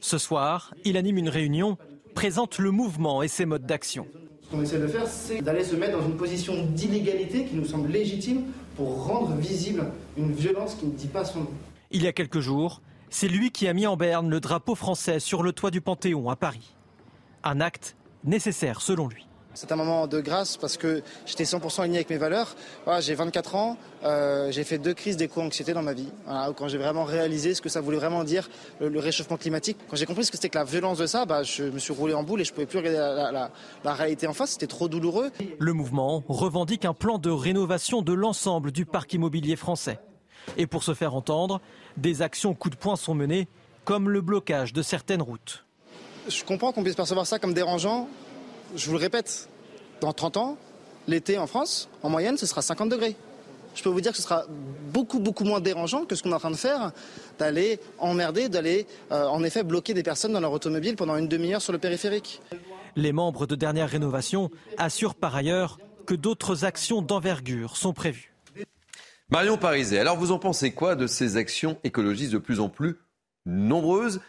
Ce 0.00 0.18
soir, 0.18 0.72
il 0.84 0.96
anime 0.96 1.18
une 1.18 1.28
réunion, 1.28 1.76
présente 2.14 2.58
le 2.58 2.70
mouvement 2.70 3.22
et 3.22 3.28
ses 3.28 3.44
modes 3.44 3.66
d'action. 3.66 4.06
Ce 4.42 4.50
qu'on 4.50 4.62
essaie 4.62 4.78
de 4.78 4.86
faire, 4.86 5.06
c'est 5.08 5.42
d'aller 5.42 5.64
se 5.64 5.74
mettre 5.74 5.98
dans 5.98 6.06
une 6.06 6.16
position 6.16 6.64
d'illégalité 6.66 7.44
qui 7.46 7.56
nous 7.56 7.64
semble 7.64 7.88
légitime 7.88 8.44
pour 8.76 9.06
rendre 9.06 9.34
visible 9.34 9.90
une 10.16 10.32
violence 10.32 10.76
qui 10.76 10.86
ne 10.86 10.92
dit 10.92 11.08
pas 11.08 11.24
son 11.24 11.40
nom. 11.40 11.50
Il 11.90 12.02
y 12.02 12.06
a 12.06 12.12
quelques 12.12 12.40
jours, 12.40 12.82
c'est 13.10 13.28
lui 13.28 13.50
qui 13.50 13.66
a 13.66 13.72
mis 13.72 13.86
en 13.86 13.96
berne 13.96 14.30
le 14.30 14.38
drapeau 14.38 14.76
français 14.76 15.18
sur 15.18 15.42
le 15.42 15.52
toit 15.52 15.70
du 15.70 15.80
Panthéon 15.80 16.30
à 16.30 16.36
Paris. 16.36 16.76
Un 17.42 17.60
acte 17.60 17.96
nécessaire 18.22 18.80
selon 18.80 19.08
lui. 19.08 19.26
C'est 19.54 19.70
un 19.70 19.76
moment 19.76 20.08
de 20.08 20.20
grâce 20.20 20.56
parce 20.56 20.76
que 20.76 21.02
j'étais 21.26 21.44
100% 21.44 21.82
aligné 21.82 21.98
avec 21.98 22.10
mes 22.10 22.18
valeurs. 22.18 22.56
j'ai 22.98 23.14
24 23.14 23.54
ans, 23.54 23.76
euh, 24.04 24.50
j'ai 24.50 24.64
fait 24.64 24.78
deux 24.78 24.94
crises 24.94 25.16
d'éco-anxiété 25.16 25.72
dans 25.72 25.82
ma 25.82 25.92
vie. 25.92 26.08
quand 26.56 26.66
j'ai 26.66 26.78
vraiment 26.78 27.04
réalisé 27.04 27.54
ce 27.54 27.62
que 27.62 27.68
ça 27.68 27.80
voulait 27.80 27.98
vraiment 27.98 28.24
dire, 28.24 28.50
le, 28.80 28.98
réchauffement 28.98 29.36
climatique. 29.36 29.78
Quand 29.88 29.96
j'ai 29.96 30.06
compris 30.06 30.24
ce 30.24 30.32
que 30.32 30.36
c'était 30.36 30.48
que 30.48 30.58
la 30.58 30.64
violence 30.64 30.98
de 30.98 31.06
ça, 31.06 31.24
bah, 31.24 31.44
je 31.44 31.64
me 31.64 31.78
suis 31.78 31.92
roulé 31.92 32.14
en 32.14 32.24
boule 32.24 32.40
et 32.40 32.44
je 32.44 32.52
pouvais 32.52 32.66
plus 32.66 32.78
regarder 32.78 33.48
la, 33.84 33.94
réalité 33.94 34.26
en 34.26 34.32
face. 34.32 34.52
C'était 34.52 34.66
trop 34.66 34.88
douloureux. 34.88 35.30
Le 35.58 35.72
mouvement 35.72 36.24
revendique 36.28 36.84
un 36.84 36.94
plan 36.94 37.18
de 37.18 37.30
rénovation 37.30 38.02
de 38.02 38.12
l'ensemble 38.12 38.72
du 38.72 38.86
parc 38.86 39.12
immobilier 39.12 39.56
français. 39.56 40.00
Et 40.56 40.66
pour 40.66 40.82
se 40.82 40.94
faire 40.94 41.14
entendre, 41.14 41.60
des 41.96 42.22
actions 42.22 42.54
coup 42.54 42.70
de 42.70 42.76
poing 42.76 42.96
sont 42.96 43.14
menées, 43.14 43.48
comme 43.84 44.10
le 44.10 44.20
blocage 44.20 44.72
de 44.72 44.82
certaines 44.82 45.22
routes. 45.22 45.64
Je 46.28 46.42
comprends 46.42 46.72
qu'on 46.72 46.82
puisse 46.82 46.94
percevoir 46.94 47.26
ça 47.26 47.38
comme 47.38 47.52
dérangeant, 47.52 48.08
je 48.76 48.86
vous 48.86 48.92
le 48.92 48.98
répète, 48.98 49.48
dans 50.00 50.12
30 50.12 50.36
ans, 50.36 50.56
l'été 51.08 51.38
en 51.38 51.46
France, 51.46 51.88
en 52.02 52.10
moyenne, 52.10 52.36
ce 52.36 52.46
sera 52.46 52.62
50 52.62 52.88
degrés. 52.88 53.16
je 53.74 53.82
peux 53.82 53.88
vous 53.88 54.00
dire 54.00 54.12
que 54.12 54.16
ce 54.16 54.22
sera 54.22 54.44
beaucoup, 54.92 55.18
beaucoup 55.18 55.44
moins 55.44 55.60
dérangeant 55.60 56.04
que 56.04 56.14
ce 56.14 56.22
qu'on 56.22 56.30
est 56.30 56.34
en 56.34 56.38
train 56.38 56.50
de 56.50 56.56
faire, 56.56 56.92
d'aller 57.38 57.80
emmerder, 57.98 58.48
d'aller 58.48 58.86
euh, 59.12 59.26
en 59.26 59.42
effet 59.42 59.62
bloquer 59.62 59.94
des 59.94 60.02
personnes 60.02 60.32
dans 60.32 60.40
leur 60.40 60.52
automobile 60.52 60.96
pendant 60.96 61.16
une 61.16 61.28
demi-heure 61.28 61.62
sur 61.62 61.72
le 61.72 61.78
périphérique. 61.78 62.40
Les 62.96 63.12
membres 63.12 63.46
de 63.46 63.56
dernière 63.56 63.88
rénovation 63.88 64.50
assurent 64.78 65.16
par 65.16 65.34
ailleurs 65.34 65.78
que 66.06 66.14
d'autres 66.14 66.64
actions 66.64 67.02
d'envergure 67.02 67.76
sont 67.76 67.92
prévues. 67.92 68.34
Marion 69.30 69.56
Pariset, 69.56 69.98
alors 69.98 70.16
vous 70.16 70.32
en 70.32 70.38
pensez 70.38 70.72
quoi 70.72 70.94
de 70.94 71.06
ces 71.06 71.36
actions 71.36 71.78
écologistes 71.82 72.32
de 72.32 72.38
plus 72.38 72.60
en 72.60 72.68
plus 72.68 72.98
nombreuses 73.46 74.20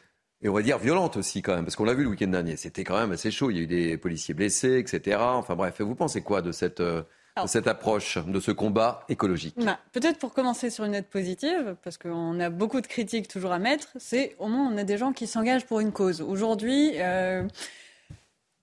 et 0.45 0.49
on 0.49 0.53
va 0.53 0.61
dire 0.61 0.77
violentes 0.77 1.17
aussi 1.17 1.41
quand 1.41 1.55
même, 1.55 1.65
parce 1.65 1.75
qu'on 1.75 1.85
l'a 1.85 1.95
vu 1.95 2.03
le 2.03 2.09
week-end 2.09 2.27
dernier, 2.27 2.55
c'était 2.55 2.83
quand 2.83 2.99
même 2.99 3.11
assez 3.11 3.31
chaud, 3.31 3.49
il 3.49 3.57
y 3.57 3.59
a 3.59 3.63
eu 3.63 3.67
des 3.67 3.97
policiers 3.97 4.35
blessés, 4.35 4.77
etc. 4.77 5.17
Enfin 5.19 5.55
bref, 5.55 5.81
vous 5.81 5.95
pensez 5.95 6.21
quoi 6.21 6.43
de 6.43 6.51
cette, 6.51 6.81
euh, 6.81 7.01
de 7.41 7.47
cette 7.47 7.65
approche, 7.65 8.19
de 8.19 8.39
ce 8.39 8.51
combat 8.51 9.03
écologique? 9.09 9.55
Bah, 9.57 9.79
Peut-être 9.91 10.19
pour 10.19 10.35
commencer 10.35 10.69
sur 10.69 10.83
une 10.85 10.91
note 10.91 11.07
positive, 11.07 11.75
parce 11.83 11.97
qu'on 11.97 12.39
a 12.39 12.51
beaucoup 12.51 12.79
de 12.79 12.85
critiques 12.85 13.27
toujours 13.27 13.53
à 13.53 13.57
mettre, 13.57 13.87
c'est 13.97 14.35
au 14.37 14.47
moins 14.47 14.69
on 14.71 14.77
a 14.77 14.83
des 14.83 14.99
gens 14.99 15.13
qui 15.13 15.25
s'engagent 15.25 15.65
pour 15.65 15.79
une 15.79 15.91
cause. 15.91 16.21
Aujourd'hui, 16.21 16.91
euh, 16.97 17.41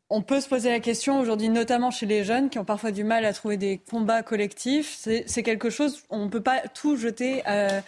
on 0.09 0.23
peut 0.23 0.41
se 0.41 0.49
poser 0.49 0.71
la 0.71 0.79
question 0.79 1.19
aujourd'hui, 1.19 1.49
notamment 1.49 1.91
chez 1.91 2.07
les 2.07 2.23
jeunes 2.23 2.49
qui 2.49 2.61
ont 2.61 2.65
parfois 2.65 2.93
du 2.93 3.03
mal 3.03 3.25
à 3.25 3.33
trouver 3.33 3.57
des 3.57 3.79
combats 3.79 4.23
collectifs. 4.23 4.97
C'est 5.27 5.43
quelque 5.43 5.69
chose, 5.69 6.05
on 6.11 6.27
ne 6.27 6.31
peut 6.31 6.43
pas 6.43 6.61
tout 6.61 6.95
jeter, 6.95 7.43
euh, 7.49 7.81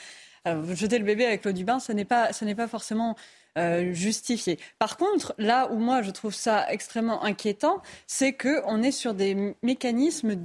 jeter 0.74 0.99
le 0.99 1.05
bébé 1.05 1.26
avec 1.26 1.45
l'eau 1.45 1.53
du 1.53 1.62
bain. 1.62 1.78
Ce 1.78 1.92
n'est 1.92 2.05
pas, 2.05 2.32
ce 2.32 2.45
n'est 2.45 2.57
pas 2.57 2.66
forcément 2.66 3.14
euh, 3.57 3.92
justifié. 3.92 4.59
Par 4.80 4.96
contre, 4.96 5.32
là 5.38 5.70
où 5.70 5.78
moi 5.78 6.02
je 6.02 6.11
trouve 6.11 6.34
ça 6.34 6.66
extrêmement 6.72 7.22
inquiétant, 7.22 7.80
c'est 8.09 8.32
qu'on 8.32 8.82
est 8.82 8.90
sur 8.90 9.14
des 9.14 9.55
mécanismes 9.62 10.36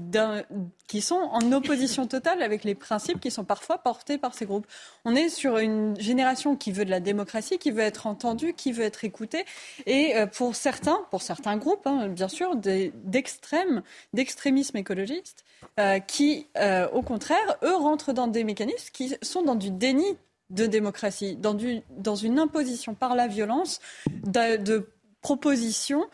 qui 0.87 1.01
sont 1.01 1.15
en 1.31 1.51
opposition 1.51 2.05
totale 2.07 2.43
avec 2.43 2.63
les 2.63 2.75
principes 2.75 3.19
qui 3.19 3.31
sont 3.31 3.45
parfois 3.45 3.79
portés 3.79 4.19
par 4.19 4.35
ces 4.35 4.45
groupes. 4.45 4.67
On 5.05 5.15
est 5.15 5.29
sur 5.29 5.57
une 5.57 5.99
génération 5.99 6.55
qui 6.55 6.71
veut 6.71 6.85
de 6.85 6.91
la 6.91 6.99
démocratie, 6.99 7.57
qui 7.57 7.71
veut 7.71 7.81
être 7.81 8.05
entendue, 8.05 8.53
qui 8.53 8.71
veut 8.71 8.83
être 8.83 9.03
écoutée, 9.03 9.43
et 9.87 10.15
euh, 10.15 10.27
pour 10.27 10.55
certains, 10.55 10.99
pour 11.09 11.23
certains 11.23 11.57
groupes, 11.57 11.87
hein, 11.87 12.09
bien 12.09 12.27
sûr, 12.27 12.55
d'extrême, 12.57 13.81
d'extrémisme 14.13 14.77
écologiste, 14.77 15.45
euh, 15.79 15.97
qui, 15.97 16.45
au 16.93 17.01
contraire, 17.01 17.57
eux 17.63 17.75
rentrent 17.75 18.13
dans 18.13 18.27
des 18.27 18.43
mécanismes 18.43 18.89
qui 18.93 19.15
sont 19.23 19.41
dans 19.41 19.55
du 19.55 19.71
déni 19.71 20.15
de 20.49 20.65
démocratie, 20.65 21.35
dans, 21.35 22.15
une 22.15 22.39
imposition 22.39 22.95
par 22.95 23.15
la 23.15 23.27
violence 23.27 23.79
de, 24.07 24.89
propositions 25.21 26.07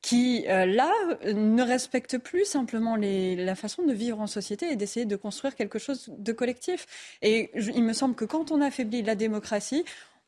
qui, 0.00 0.44
euh, 0.48 0.64
là, 0.66 0.92
ne 1.24 1.62
respectent 1.62 2.18
plus 2.18 2.44
simplement 2.44 2.96
la 2.96 3.54
façon 3.54 3.82
de 3.84 3.92
vivre 3.92 4.20
en 4.20 4.26
société 4.26 4.70
et 4.70 4.76
d'essayer 4.76 5.06
de 5.06 5.16
construire 5.16 5.56
quelque 5.56 5.78
chose 5.78 6.10
de 6.16 6.32
collectif. 6.32 6.86
Et 7.22 7.50
il 7.54 7.82
me 7.82 7.92
semble 7.92 8.14
que 8.14 8.24
quand 8.24 8.52
on 8.52 8.60
affaiblit 8.60 9.02
la 9.02 9.14
démocratie, 9.16 9.84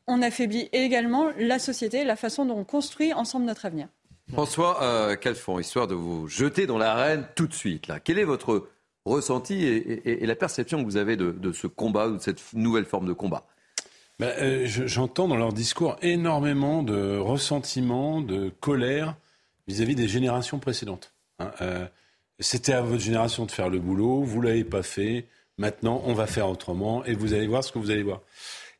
on 0.07 0.21
affaiblit 0.21 0.69
également 0.71 1.31
la 1.37 1.59
société, 1.59 2.03
la 2.03 2.15
façon 2.15 2.45
dont 2.45 2.57
on 2.57 2.63
construit 2.63 3.13
ensemble 3.13 3.45
notre 3.45 3.65
avenir. 3.65 3.87
François 4.31 4.83
euh, 4.83 5.15
Calfon, 5.15 5.59
histoire 5.59 5.87
de 5.87 5.95
vous 5.95 6.27
jeter 6.27 6.65
dans 6.65 6.77
l'arène 6.77 7.25
tout 7.35 7.47
de 7.47 7.53
suite, 7.53 7.87
là? 7.87 7.99
quel 7.99 8.19
est 8.19 8.25
votre 8.25 8.67
ressenti 9.07 9.65
et, 9.65 10.25
la 10.25 10.35
perception 10.35 10.79
que 10.79 10.85
vous 10.85 10.97
avez 10.97 11.15
de, 11.17 11.51
ce 11.51 11.67
combat, 11.67 12.09
de 12.09 12.19
cette 12.19 12.41
nouvelle 12.53 12.85
forme 12.85 13.07
de 13.07 13.13
combat 13.13 13.45
ben, 14.19 14.33
euh, 14.39 14.65
J'entends 14.65 15.27
dans 15.27 15.37
leur 15.37 15.53
discours 15.53 15.97
énormément 16.01 16.83
de 16.83 17.17
ressentiment, 17.17 18.21
de 18.21 18.51
colère 18.59 19.15
vis-à-vis 19.67 19.95
des 19.95 20.07
générations 20.07 20.59
précédentes. 20.59 21.13
Hein. 21.39 21.51
Euh, 21.61 21.87
c'était 22.39 22.73
à 22.73 22.81
votre 22.81 23.01
génération 23.01 23.45
de 23.45 23.51
faire 23.51 23.69
le 23.69 23.79
boulot, 23.79 24.21
vous 24.21 24.41
l'avez 24.41 24.63
pas 24.63 24.83
fait, 24.83 25.25
maintenant 25.57 26.01
on 26.05 26.13
va 26.13 26.27
faire 26.27 26.49
autrement 26.49 27.03
et 27.05 27.13
vous 27.13 27.33
allez 27.33 27.47
voir 27.47 27.63
ce 27.63 27.71
que 27.71 27.79
vous 27.79 27.91
allez 27.91 28.03
voir. 28.03 28.21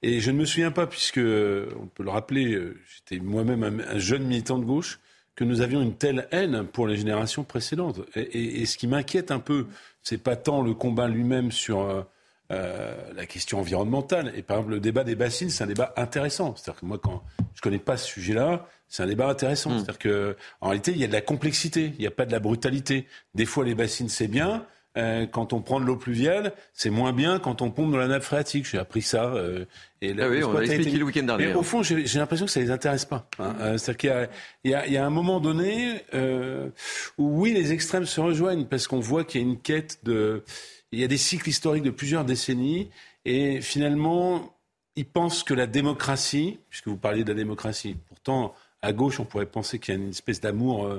Et 0.03 0.19
je 0.19 0.29
ne 0.31 0.37
me 0.37 0.45
souviens 0.45 0.71
pas, 0.71 0.85
puisque 0.85 1.17
on 1.17 1.87
peut 1.87 2.03
le 2.03 2.09
rappeler, 2.09 2.53
euh, 2.53 2.79
j'étais 2.87 3.23
moi-même 3.23 3.63
un, 3.63 3.97
jeune 3.97 4.23
militant 4.23 4.59
de 4.59 4.65
gauche, 4.65 4.99
que 5.35 5.43
nous 5.43 5.61
avions 5.61 5.81
une 5.81 5.95
telle 5.95 6.27
haine 6.31 6.65
pour 6.65 6.87
les 6.87 6.97
générations 6.97 7.43
précédentes. 7.43 8.01
Et 8.15 8.65
ce 8.65 8.75
qui 8.75 8.87
m'inquiète 8.87 9.29
un 9.29 9.39
peu, 9.39 9.67
c'est 10.07 10.17
pas 10.17 10.37
tant 10.37 10.61
le 10.61 10.73
combat 10.73 11.09
lui-même 11.09 11.51
sur 11.51 11.81
euh, 11.81 12.01
euh, 12.53 12.95
la 13.13 13.25
question 13.25 13.59
environnementale. 13.59 14.31
Et 14.37 14.41
par 14.41 14.59
exemple, 14.59 14.75
le 14.75 14.79
débat 14.79 15.03
des 15.03 15.15
bassines, 15.15 15.49
c'est 15.49 15.65
un 15.65 15.67
débat 15.67 15.93
intéressant. 15.97 16.55
C'est-à-dire 16.55 16.79
que 16.79 16.85
moi, 16.85 16.97
quand 16.97 17.23
je 17.55 17.61
connais 17.61 17.77
pas 17.77 17.97
ce 17.97 18.07
sujet-là, 18.07 18.65
c'est 18.87 19.03
un 19.03 19.07
débat 19.07 19.27
intéressant. 19.27 19.71
Mm. 19.71 19.75
C'est-à-dire 19.79 19.99
que, 19.99 20.37
en 20.61 20.69
réalité, 20.69 20.91
il 20.91 20.97
y 20.97 21.03
a 21.03 21.07
de 21.07 21.11
la 21.11 21.19
complexité, 21.19 21.91
il 21.97 21.99
n'y 21.99 22.07
a 22.07 22.11
pas 22.11 22.25
de 22.25 22.31
la 22.31 22.39
brutalité. 22.39 23.05
Des 23.35 23.45
fois, 23.45 23.65
les 23.65 23.75
bassines, 23.75 24.07
c'est 24.07 24.29
bien. 24.29 24.65
Euh, 24.97 25.27
quand 25.27 25.53
on 25.53 25.61
prend 25.61 25.79
de 25.79 25.85
l'eau 25.85 25.95
pluviale, 25.95 26.53
c'est 26.73 26.89
moins 26.89 27.13
bien 27.13 27.39
quand 27.39 27.61
on 27.61 27.69
pompe 27.69 27.91
dans 27.91 27.97
la 27.97 28.07
nappe 28.07 28.23
phréatique. 28.23 28.65
J'ai 28.65 28.79
appris 28.79 29.03
ça. 29.03 29.25
Euh, 29.25 29.65
et 30.01 30.15
ah 30.19 30.27
oui, 30.27 30.43
on 30.43 30.55
a 30.55 30.63
expliqué 30.63 30.97
le 30.97 31.05
week-end 31.05 31.23
dernier. 31.23 31.47
Mais 31.47 31.53
au 31.53 31.61
fond, 31.61 31.83
j'ai 31.83 32.03
l'impression 32.17 32.45
que 32.45 32.51
ça 32.51 32.59
les 32.59 32.71
intéresse 32.71 33.05
pas. 33.05 33.27
Hein. 33.37 33.55
Euh, 33.59 33.77
C'est-à-dire 33.77 34.29
qu'il 34.63 34.71
y, 34.71 34.75
y, 34.75 34.91
y, 34.93 34.97
a 34.97 35.05
un 35.05 35.09
moment 35.11 35.39
donné 35.39 36.01
euh, 36.15 36.69
où 37.19 37.41
oui, 37.41 37.53
les 37.53 37.73
extrêmes 37.73 38.05
se 38.05 38.19
rejoignent 38.19 38.65
parce 38.65 38.87
qu'on 38.87 38.99
voit 38.99 39.23
qu'il 39.23 39.41
y 39.41 39.43
a 39.43 39.47
une 39.47 39.59
quête 39.59 39.99
de... 40.03 40.43
Il 40.91 40.99
y 40.99 41.03
a 41.03 41.07
des 41.07 41.17
cycles 41.17 41.49
historiques 41.49 41.83
de 41.83 41.91
plusieurs 41.91 42.25
décennies 42.25 42.89
et 43.25 43.61
finalement, 43.61 44.55
ils 44.95 45.05
pensent 45.05 45.43
que 45.43 45.53
la 45.53 45.67
démocratie, 45.67 46.59
puisque 46.69 46.87
vous 46.87 46.97
parliez 46.97 47.23
de 47.23 47.29
la 47.29 47.35
démocratie, 47.35 47.97
pourtant 48.07 48.55
à 48.81 48.93
gauche, 48.93 49.19
on 49.19 49.25
pourrait 49.25 49.45
penser 49.45 49.79
qu'il 49.79 49.93
y 49.93 49.97
a 49.97 49.99
une 49.99 50.09
espèce 50.09 50.39
d'amour 50.39 50.89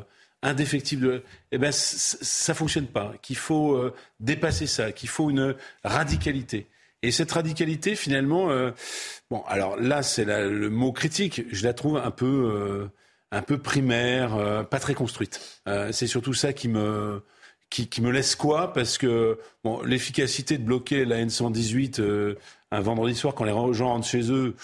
indéfectible, 0.42 1.22
eh 1.52 1.58
ben, 1.58 1.72
ça 1.72 2.54
fonctionne 2.54 2.86
pas. 2.86 3.14
Qu'il 3.22 3.36
faut 3.36 3.74
euh, 3.74 3.94
dépasser 4.20 4.66
ça, 4.66 4.92
qu'il 4.92 5.08
faut 5.08 5.30
une 5.30 5.54
radicalité. 5.84 6.66
Et 7.02 7.12
cette 7.12 7.30
radicalité, 7.30 7.94
finalement, 7.94 8.50
euh, 8.50 8.70
bon, 9.30 9.42
alors 9.46 9.76
là, 9.76 10.02
c'est 10.02 10.24
le 10.24 10.70
mot 10.70 10.92
critique. 10.92 11.42
Je 11.50 11.64
la 11.64 11.74
trouve 11.74 11.96
un 11.96 12.10
peu, 12.10 12.26
euh, 12.26 12.88
un 13.30 13.42
peu 13.42 13.58
primaire, 13.58 14.66
pas 14.68 14.80
très 14.80 14.94
construite. 14.94 15.60
c'est 15.92 16.06
surtout 16.06 16.34
ça 16.34 16.52
qui 16.52 16.68
me, 16.68 17.22
qui, 17.70 17.88
qui, 17.88 18.00
me 18.00 18.10
laisse 18.10 18.36
quoi 18.36 18.72
Parce 18.72 18.98
que 18.98 19.38
bon, 19.64 19.82
l'efficacité 19.82 20.58
de 20.58 20.64
bloquer 20.64 21.04
la 21.04 21.24
N118 21.24 22.36
un 22.70 22.80
vendredi 22.80 23.14
soir 23.14 23.34
quand 23.34 23.44
les 23.44 23.52
gens 23.74 23.88
rentrent 23.88 24.06
chez 24.06 24.30
eux, 24.30 24.54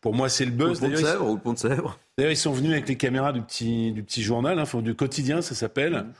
pour 0.00 0.14
moi, 0.14 0.28
c'est 0.28 0.44
le 0.44 0.50
buzz. 0.50 0.82
Ou 0.82 0.86
le 0.86 1.40
pont 1.40 1.52
de 1.52 1.58
Sèvres. 1.58 1.98
D'ailleurs, 2.16 2.32
ils 2.32 2.36
sont 2.36 2.52
venus 2.52 2.72
avec 2.72 2.88
les 2.88 2.96
caméras 2.96 3.32
du 3.32 3.42
petit, 3.42 3.92
du 3.92 4.02
petit 4.02 4.22
journal, 4.22 4.58
hein, 4.58 4.80
du 4.80 4.94
quotidien, 4.94 5.42
ça 5.42 5.54
s'appelle. 5.54 5.92
Mm. 5.92 6.12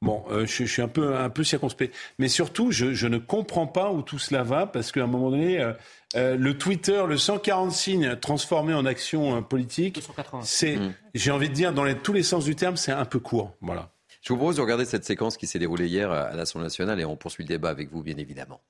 Bon, 0.00 0.24
euh, 0.30 0.46
je, 0.46 0.64
je, 0.64 0.72
suis 0.72 0.82
un 0.82 0.88
peu, 0.88 1.16
un 1.16 1.28
peu 1.28 1.42
circonspect. 1.42 1.94
Mais 2.18 2.28
surtout, 2.28 2.70
je, 2.70 2.94
je, 2.94 3.06
ne 3.08 3.18
comprends 3.18 3.66
pas 3.66 3.90
où 3.90 4.02
tout 4.02 4.18
cela 4.18 4.44
va, 4.44 4.66
parce 4.66 4.92
qu'à 4.92 5.02
un 5.02 5.06
moment 5.06 5.30
donné, 5.30 5.60
euh, 5.60 5.72
euh 6.14 6.36
le 6.36 6.56
Twitter, 6.56 7.02
le 7.06 7.16
140 7.16 7.72
signes 7.72 8.16
transformé 8.16 8.74
en 8.74 8.86
action 8.86 9.36
euh, 9.36 9.40
politique, 9.40 10.00
c'est, 10.42 10.76
mm. 10.76 10.94
j'ai 11.14 11.30
envie 11.32 11.48
de 11.48 11.54
dire, 11.54 11.72
dans 11.72 11.84
les, 11.84 11.96
tous 11.96 12.12
les 12.12 12.22
sens 12.22 12.44
du 12.44 12.54
terme, 12.54 12.76
c'est 12.76 12.92
un 12.92 13.04
peu 13.04 13.18
court. 13.18 13.56
Voilà. 13.60 13.90
Je 14.20 14.32
vous 14.32 14.36
propose 14.36 14.56
de 14.56 14.62
regarder 14.62 14.84
cette 14.84 15.04
séquence 15.04 15.36
qui 15.36 15.46
s'est 15.46 15.58
déroulée 15.58 15.86
hier 15.86 16.10
à 16.10 16.34
l'Assemblée 16.34 16.66
nationale 16.66 17.00
et 17.00 17.04
on 17.04 17.16
poursuit 17.16 17.44
le 17.44 17.48
débat 17.48 17.70
avec 17.70 17.90
vous, 17.90 18.02
bien 18.02 18.16
évidemment. 18.16 18.60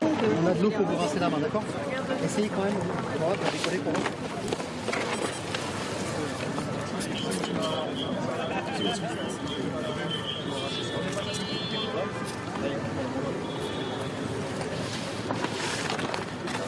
On 0.00 0.46
a 0.46 0.54
de 0.54 0.62
l'eau 0.62 0.70
pour 0.70 0.86
vous 0.86 0.96
rincer 0.96 1.18
la 1.18 1.28
main, 1.28 1.38
d'accord 1.38 1.64
Essayez 2.24 2.48
quand 2.48 2.62
même 2.62 2.74
de 2.74 2.78
décoller 3.52 3.78
pour 3.78 3.92
vous. 3.92 4.00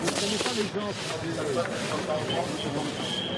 Ne 0.02 0.10
prenez 0.16 0.38
pas 0.38 0.52
les 0.56 0.64
gens. 3.20 3.29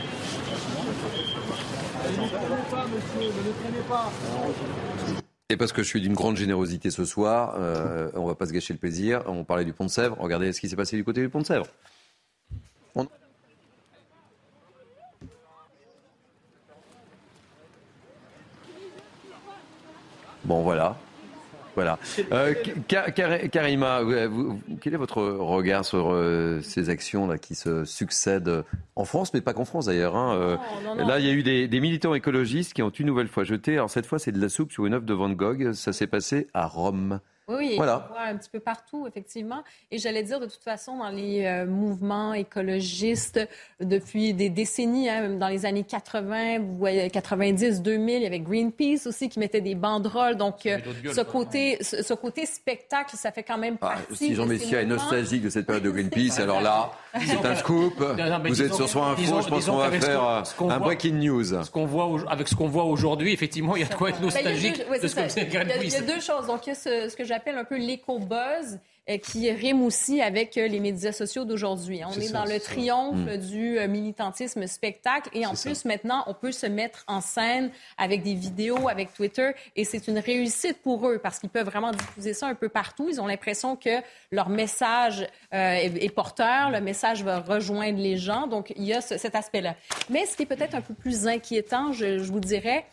Et 5.49 5.57
parce 5.57 5.73
que 5.73 5.83
je 5.83 5.89
suis 5.89 6.01
d'une 6.01 6.15
grande 6.15 6.37
générosité 6.37 6.91
ce 6.91 7.05
soir, 7.05 7.57
euh, 7.59 8.11
on 8.15 8.27
va 8.27 8.35
pas 8.35 8.47
se 8.47 8.53
gâcher 8.53 8.73
le 8.73 8.79
plaisir. 8.79 9.23
On 9.27 9.45
parlait 9.45 9.65
du 9.65 9.73
pont 9.73 9.85
de 9.85 9.91
Sèvres. 9.91 10.17
Regardez 10.19 10.53
ce 10.53 10.61
qui 10.61 10.69
s'est 10.69 10.77
passé 10.77 10.97
du 10.97 11.05
côté 11.05 11.21
du 11.21 11.29
pont 11.29 11.41
de 11.41 11.47
Sèvres. 11.47 11.67
Bon, 20.45 20.63
voilà. 20.63 20.97
Voilà. 21.75 21.99
Euh, 22.33 22.55
Karima, 23.51 24.03
quel 24.81 24.95
est 24.95 24.99
votre 24.99 25.23
regard 25.23 25.85
sur 25.85 26.13
euh, 26.13 26.61
ces 26.63 26.91
actions 26.91 27.27
là 27.27 27.39
qui 27.39 27.55
se 27.55 27.85
succèdent 27.85 28.65
en 28.97 29.05
France, 29.05 29.33
mais 29.33 29.41
pas 29.41 29.55
qu'en 29.55 29.65
France 29.65 29.87
d'ailleurs 29.87 30.17
hein, 30.17 30.35
euh, 30.35 30.57
Là, 30.97 31.19
il 31.19 31.27
y 31.27 31.31
a 31.31 31.33
eu 31.33 31.43
des, 31.43 31.81
militants 31.81 32.15
écologistes 32.15 32.75
qui 32.75 32.83
ont 32.83 32.91
une 32.91 33.07
nouvelle 33.07 33.29
fois 33.29 33.45
jeté. 33.45 33.75
Alors 33.75 33.91
cette 33.91 34.07
fois, 34.07 34.19
c'est 34.19 34.33
de 34.33 34.41
la 34.41 34.49
soupe 34.49 34.73
sur 34.73 34.87
une 34.87 34.95
œuvre 34.95 35.07
de 35.07 35.15
Van 35.15 35.31
Gogh. 35.31 35.73
Ça 35.73 35.93
s'est 35.93 36.07
passé 36.07 36.47
à 36.55 36.67
Rome. 36.67 37.21
Oui, 37.49 37.75
Voilà. 37.77 38.07
on 38.09 38.13
voit 38.13 38.23
un 38.23 38.37
petit 38.37 38.49
peu 38.51 38.61
partout, 38.61 39.07
effectivement. 39.07 39.63
Et 39.91 39.99
j'allais 39.99 40.23
dire, 40.23 40.39
de 40.41 40.47
toute 40.47 40.63
façon, 40.63 40.99
dans 40.99 41.09
les 41.11 41.45
euh, 41.45 41.67
mouvements 41.67 42.35
écologistes, 42.35 43.41
depuis 43.81 44.33
des 44.35 44.49
décennies, 44.49 45.09
hein, 45.09 45.23
même 45.23 45.39
dans 45.39 45.49
les 45.49 45.67
années 45.67 45.85
80, 45.85 46.61
vous 46.61 46.75
voyez, 46.77 47.11
90, 47.11 47.83
2000, 47.83 48.17
il 48.17 48.23
y 48.23 48.27
avait 48.27 48.39
Greenpeace 48.41 49.07
aussi 49.07 49.29
qui 49.29 49.39
mettait 49.39 49.61
des 49.61 49.75
banderoles. 49.75 50.37
Donc, 50.37 50.67
euh, 50.67 50.79
gueules, 51.03 51.11
ce, 51.13 51.15
ça. 51.17 51.25
côté, 51.25 51.79
ce, 51.83 52.03
ce 52.03 52.15
côté 52.15 52.47
spectacle, 52.47 53.17
ça 53.17 53.33
fait 53.33 53.43
quand 53.43 53.59
même 53.59 53.77
Ah, 53.81 53.95
partie 53.97 54.17
si 54.17 54.35
Jean 54.35 54.47
Messia 54.47 54.81
est 54.83 54.87
nostalgique 54.87 55.43
de 55.43 55.51
cette 55.51 55.67
période 55.67 55.85
de 55.85 55.91
Greenpeace, 56.03 56.39
alors 56.41 56.61
là, 56.61 56.91
c'est 57.27 57.45
un 57.45 57.57
scoop. 57.57 57.99
Non, 58.01 58.31
non, 58.31 58.39
mais 58.43 58.51
Vous 58.51 58.63
êtes 58.63 58.75
sur 58.75 58.89
Soin 58.89 59.13
Info, 59.13 59.41
je 59.43 59.49
pense 59.49 59.67
qu'on 59.67 59.77
va 59.77 59.91
faire 59.91 60.25
euh, 60.29 60.41
un 60.41 60.67
voit- 60.67 60.79
breaking 60.79 61.15
news. 61.15 61.45
Ce 61.65 61.71
qu'on 61.71 61.87
voit, 61.87 62.07
au- 62.07 62.29
avec 62.29 62.49
ce 62.49 62.55
qu'on 62.55 62.69
voit 62.69 62.85
aujourd'hui, 62.85 63.33
effectivement, 63.33 63.77
il 63.77 63.83
y 63.83 63.85
a 63.85 63.89
de 63.89 63.95
quoi 63.95 64.11
être 64.11 64.21
nostalgique 64.21 64.79
de 65.03 65.09
ce 65.09 65.15
que 65.15 65.23
faisait 65.23 65.43
Il 65.49 65.53
y 65.53 65.57
a- 65.57 65.65
Greenpeace. 65.65 66.03
deux 66.07 66.21
choses. 66.21 66.47
Donc, 66.47 66.67
il 66.67 66.71
y 66.71 66.73
a 66.73 66.75
ce, 66.77 67.09
ce 67.09 67.17
que 67.17 67.25
j'appelle 67.33 67.57
un 67.57 67.65
peu 67.65 67.77
l'éco-buzz 67.79 68.79
euh, 69.11 69.17
qui 69.19 69.51
rime 69.51 69.83
aussi 69.83 70.21
avec 70.23 70.57
euh, 70.57 70.69
les 70.69 70.79
médias 70.79 71.11
sociaux 71.11 71.45
d'aujourd'hui. 71.45 72.03
On 72.05 72.13
est 72.13 72.27
ça, 72.29 72.35
dans 72.35 72.45
le 72.45 72.59
ça. 72.61 72.73
triomphe 72.73 73.17
Mm. 73.17 73.37
du 73.39 73.79
euh, 73.79 73.89
militantisme 73.89 74.65
spectacle 74.69 75.29
et 75.33 75.45
en 75.45 75.55
plus, 75.55 75.85
maintenant, 75.85 76.23
on 76.29 76.35
peut 76.35 76.53
se 76.53 76.67
mettre 76.67 77.03
en 77.09 77.21
scène 77.21 77.71
avec 77.99 78.23
des 78.23 78.35
vidéos, 78.35 78.89
avec 78.89 79.13
Twitter 79.13 79.51
et 79.75 79.85
c'est 79.85 80.07
une 80.07 80.19
réussite 80.21 80.81
pour 80.83 81.09
eux 81.09 81.19
parce 81.19 81.41
qu'ils 81.41 81.51
peuvent 81.51 81.67
vraiment 81.67 81.91
diffuser 81.91 82.33
ça 82.33 82.47
un 82.47 82.55
peu 82.55 82.69
partout. 82.69 83.09
Ils 83.11 83.21
ont 83.21 83.27
l'impression 83.27 83.75
que 83.75 83.99
leur 84.31 84.49
message 84.49 85.27
euh, 85.53 85.73
est, 85.75 86.05
est 86.05 86.11
porteur, 86.15 86.71
le 86.71 86.81
message 86.81 87.25
va 87.25 87.41
rejoindre 87.41 87.99
les 87.99 88.17
gens. 88.19 88.47
Donc, 88.47 88.73
il 88.77 88.85
y 88.85 88.93
a 88.93 89.01
ce- 89.01 89.19
cet 89.19 89.35
aspect-là. 89.35 89.75
Mais 90.11 90.27
ce 90.27 90.37
qui 90.37 90.45
est 90.45 90.47
peut-être 90.47 90.77
un 90.77 90.81
peu 90.81 90.95
plus 90.95 91.27
inquiétant, 91.27 91.93
je, 91.93 92.19
je 92.19 92.31
vous 92.31 92.41
dirais, 92.41 92.85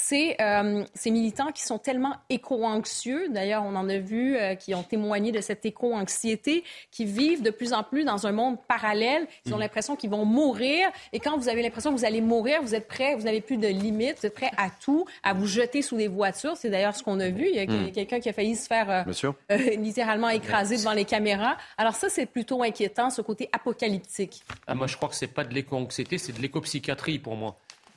c'est 0.00 0.36
euh, 0.40 0.84
ces 0.94 1.10
militants 1.10 1.52
qui 1.52 1.62
sont 1.62 1.78
tellement 1.78 2.14
éco-anxieux. 2.30 3.28
D'ailleurs, 3.30 3.62
on 3.64 3.76
en 3.76 3.88
a 3.88 3.98
vu 3.98 4.36
euh, 4.36 4.54
qui 4.54 4.74
ont 4.74 4.82
témoigné 4.82 5.32
de 5.32 5.40
cette 5.40 5.64
éco-anxiété, 5.64 6.64
qui 6.90 7.04
vivent 7.04 7.42
de 7.42 7.50
plus 7.50 7.72
en 7.72 7.82
plus 7.82 8.04
dans 8.04 8.26
un 8.26 8.32
monde 8.32 8.56
parallèle. 8.66 9.26
Ils 9.44 9.54
ont 9.54 9.58
l'impression 9.58 9.96
qu'ils 9.96 10.10
vont 10.10 10.24
mourir. 10.24 10.88
Et 11.12 11.20
quand 11.20 11.36
vous 11.38 11.48
avez 11.48 11.62
l'impression 11.62 11.92
que 11.92 11.98
vous 11.98 12.04
allez 12.04 12.20
mourir, 12.20 12.62
vous 12.62 12.74
êtes 12.74 12.88
prêt, 12.88 13.14
vous 13.14 13.24
n'avez 13.24 13.40
plus 13.40 13.56
de 13.58 13.68
limites, 13.68 14.18
vous 14.20 14.26
êtes 14.26 14.34
prêt 14.34 14.50
à 14.56 14.70
tout, 14.70 15.06
à 15.22 15.34
vous 15.34 15.46
jeter 15.46 15.82
sous 15.82 15.96
des 15.96 16.08
voitures. 16.08 16.56
C'est 16.56 16.70
d'ailleurs 16.70 16.96
ce 16.96 17.02
qu'on 17.02 17.20
a 17.20 17.28
vu. 17.28 17.46
Il 17.48 17.54
y 17.56 17.60
a 17.60 17.66
Mm. 17.66 17.92
quelqu'un 17.92 18.20
qui 18.20 18.28
a 18.28 18.32
failli 18.32 18.56
se 18.56 18.66
faire 18.66 18.90
euh, 18.90 19.02
euh, 19.50 19.56
littéralement 19.76 20.28
écraser 20.28 20.76
devant 20.76 20.92
les 20.92 21.04
caméras. 21.04 21.56
Alors 21.78 21.94
ça, 21.94 22.08
c'est 22.08 22.26
plutôt 22.26 22.62
inquiétant, 22.62 23.10
ce 23.10 23.22
côté 23.22 23.48
apocalyptique. 23.52 24.42
Ah, 24.66 24.74
moi, 24.74 24.86
je 24.86 24.96
crois 24.96 25.08
que 25.08 25.14
c'est 25.14 25.26
pas 25.26 25.44
de 25.44 25.54
l'éco-anxiété, 25.54 26.18
c'est 26.18 26.32
de 26.32 26.40
l'éco-psychiatrie 26.40 27.18
pour 27.18 27.36
moi. 27.36 27.56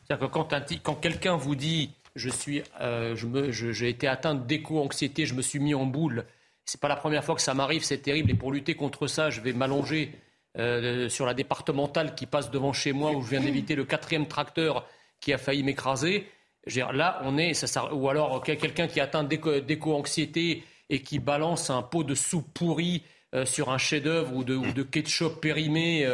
C'est-à-dire 0.09 0.31
que 0.31 0.77
quand, 0.83 0.95
quelqu'un 0.95 1.35
vous 1.35 1.55
dit 1.55 1.91
je 2.15 2.29
suis, 2.29 2.63
euh, 2.81 3.15
j'ai 3.15 3.89
été 3.89 4.07
atteint 4.07 4.33
d'éco-anxiété, 4.33 5.25
je 5.27 5.35
me 5.35 5.41
suis 5.43 5.59
mis 5.59 5.75
en 5.75 5.85
boule, 5.85 6.25
c'est 6.65 6.81
pas 6.81 6.87
la 6.87 6.95
première 6.95 7.23
fois 7.23 7.35
que 7.35 7.41
ça 7.41 7.53
m'arrive, 7.53 7.83
c'est 7.83 7.99
terrible. 7.99 8.31
Et 8.31 8.33
pour 8.33 8.51
lutter 8.51 8.73
contre 8.73 9.05
ça, 9.07 9.29
je 9.29 9.39
vais 9.41 9.53
m'allonger 9.53 10.11
euh, 10.57 11.09
sur 11.09 11.27
la 11.27 11.35
départementale 11.35 12.15
qui 12.15 12.25
passe 12.25 12.49
devant 12.49 12.73
chez 12.73 12.91
moi 12.91 13.11
où 13.11 13.21
je 13.21 13.29
viens 13.29 13.39
d'éviter 13.39 13.75
le 13.75 13.85
quatrième 13.85 14.27
tracteur 14.27 14.87
qui 15.19 15.31
a 15.31 15.37
failli 15.37 15.61
m'écraser. 15.61 16.25
Là, 16.65 17.21
on 17.23 17.37
est, 17.37 17.53
ou 17.93 18.09
alors 18.09 18.41
quel- 18.43 18.57
quelqu'un 18.57 18.87
qui 18.87 18.99
est 18.99 19.03
atteint 19.03 19.23
d'éco- 19.23 19.59
d'éco-anxiété 19.59 20.63
et 20.89 21.01
qui 21.03 21.19
balance 21.19 21.69
un 21.69 21.83
pot 21.83 22.03
de 22.03 22.15
soupe 22.15 22.51
pourrie 22.53 23.03
euh, 23.35 23.45
sur 23.45 23.69
un 23.69 23.77
chef-d'œuvre 23.77 24.35
ou 24.35 24.43
de, 24.43 24.83
ketchup 24.83 25.39
périmé 25.39 26.07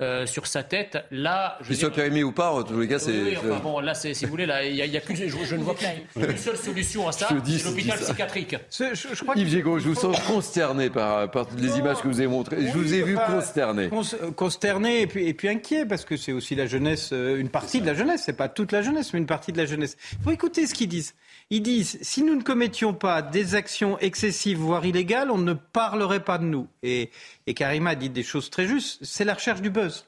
euh, 0.00 0.26
sur 0.26 0.46
sa 0.46 0.62
tête. 0.62 0.98
Là, 1.10 1.58
je 1.60 1.66
Qu'il 1.68 1.76
soit 1.76 1.90
périmé 1.90 2.22
ou 2.24 2.32
pas, 2.32 2.50
en 2.52 2.62
tous 2.62 2.78
les 2.80 2.88
cas, 2.88 2.98
c'est. 2.98 3.10
oui, 3.12 3.36
enfin 3.36 3.60
bon, 3.62 3.80
là, 3.80 3.94
c'est- 3.94 4.14
si 4.14 4.24
vous 4.24 4.30
voulez, 4.30 4.46
là, 4.46 4.64
il 4.64 4.74
y 4.74 4.82
a, 4.82 4.86
il 4.86 4.92
y 4.92 4.96
a 4.96 5.00
qu'une- 5.00 5.16
je, 5.16 5.26
je 5.28 5.54
ne 5.56 5.62
vois 5.62 5.74
qu'une 5.74 6.36
seule 6.36 6.56
solution 6.56 7.06
à 7.08 7.12
ça, 7.12 7.28
Je 7.30 7.36
dis, 7.40 7.58
c'est 7.58 7.68
l'hôpital 7.68 7.94
je 7.96 8.00
dis 8.00 8.06
ça. 8.06 8.12
psychiatrique. 8.14 8.56
Yves 9.36 9.48
Gégaud, 9.48 9.78
je 9.78 9.88
vous 9.88 9.94
sens 9.94 10.18
consterné 10.26 10.90
par, 10.90 11.30
par 11.30 11.46
les 11.56 11.78
images 11.78 12.00
que 12.02 12.08
vous 12.08 12.18
avez 12.20 12.28
montrées. 12.28 12.66
Je 12.66 12.72
vous 12.72 12.94
ai 12.94 13.02
vu 13.02 13.16
consterné. 13.26 13.88
cons- 13.88 14.00
Consterné 14.36 15.02
et 15.02 15.06
puis, 15.06 15.26
et 15.28 15.34
puis 15.34 15.48
inquiet, 15.48 15.84
parce 15.86 16.04
que 16.04 16.16
c'est 16.16 16.32
aussi 16.32 16.54
la 16.54 16.66
jeunesse, 16.66 17.10
euh, 17.12 17.36
une 17.38 17.48
partie 17.48 17.80
de 17.80 17.86
la 17.86 17.94
jeunesse, 17.94 18.22
c'est 18.26 18.32
pas 18.32 18.48
toute 18.48 18.72
la 18.72 18.82
jeunesse, 18.82 19.12
mais 19.12 19.18
une 19.18 19.26
partie 19.26 19.52
de 19.52 19.58
la 19.58 19.66
jeunesse. 19.66 19.96
Il 20.18 20.24
faut 20.24 20.30
écouter 20.30 20.66
ce 20.66 20.74
qu'ils 20.74 20.88
disent. 20.88 21.14
Ils 21.50 21.62
disent, 21.62 21.98
si 22.00 22.22
nous 22.22 22.36
ne 22.36 22.42
commettions 22.42 22.94
pas 22.94 23.22
des 23.22 23.54
actions 23.56 23.98
excessives, 23.98 24.58
voire 24.58 24.86
illégales, 24.86 25.30
on 25.32 25.38
ne 25.38 25.52
parlerait 25.52 26.20
pas 26.24 26.38
de 26.38 26.44
nous. 26.44 26.68
Et, 26.84 27.10
et 27.50 27.54
Karima 27.54 27.96
dit 27.96 28.10
des 28.10 28.22
choses 28.22 28.48
très 28.48 28.68
justes, 28.68 29.00
c'est 29.02 29.24
la 29.24 29.34
recherche 29.34 29.60
du 29.60 29.70
buzz. 29.70 30.06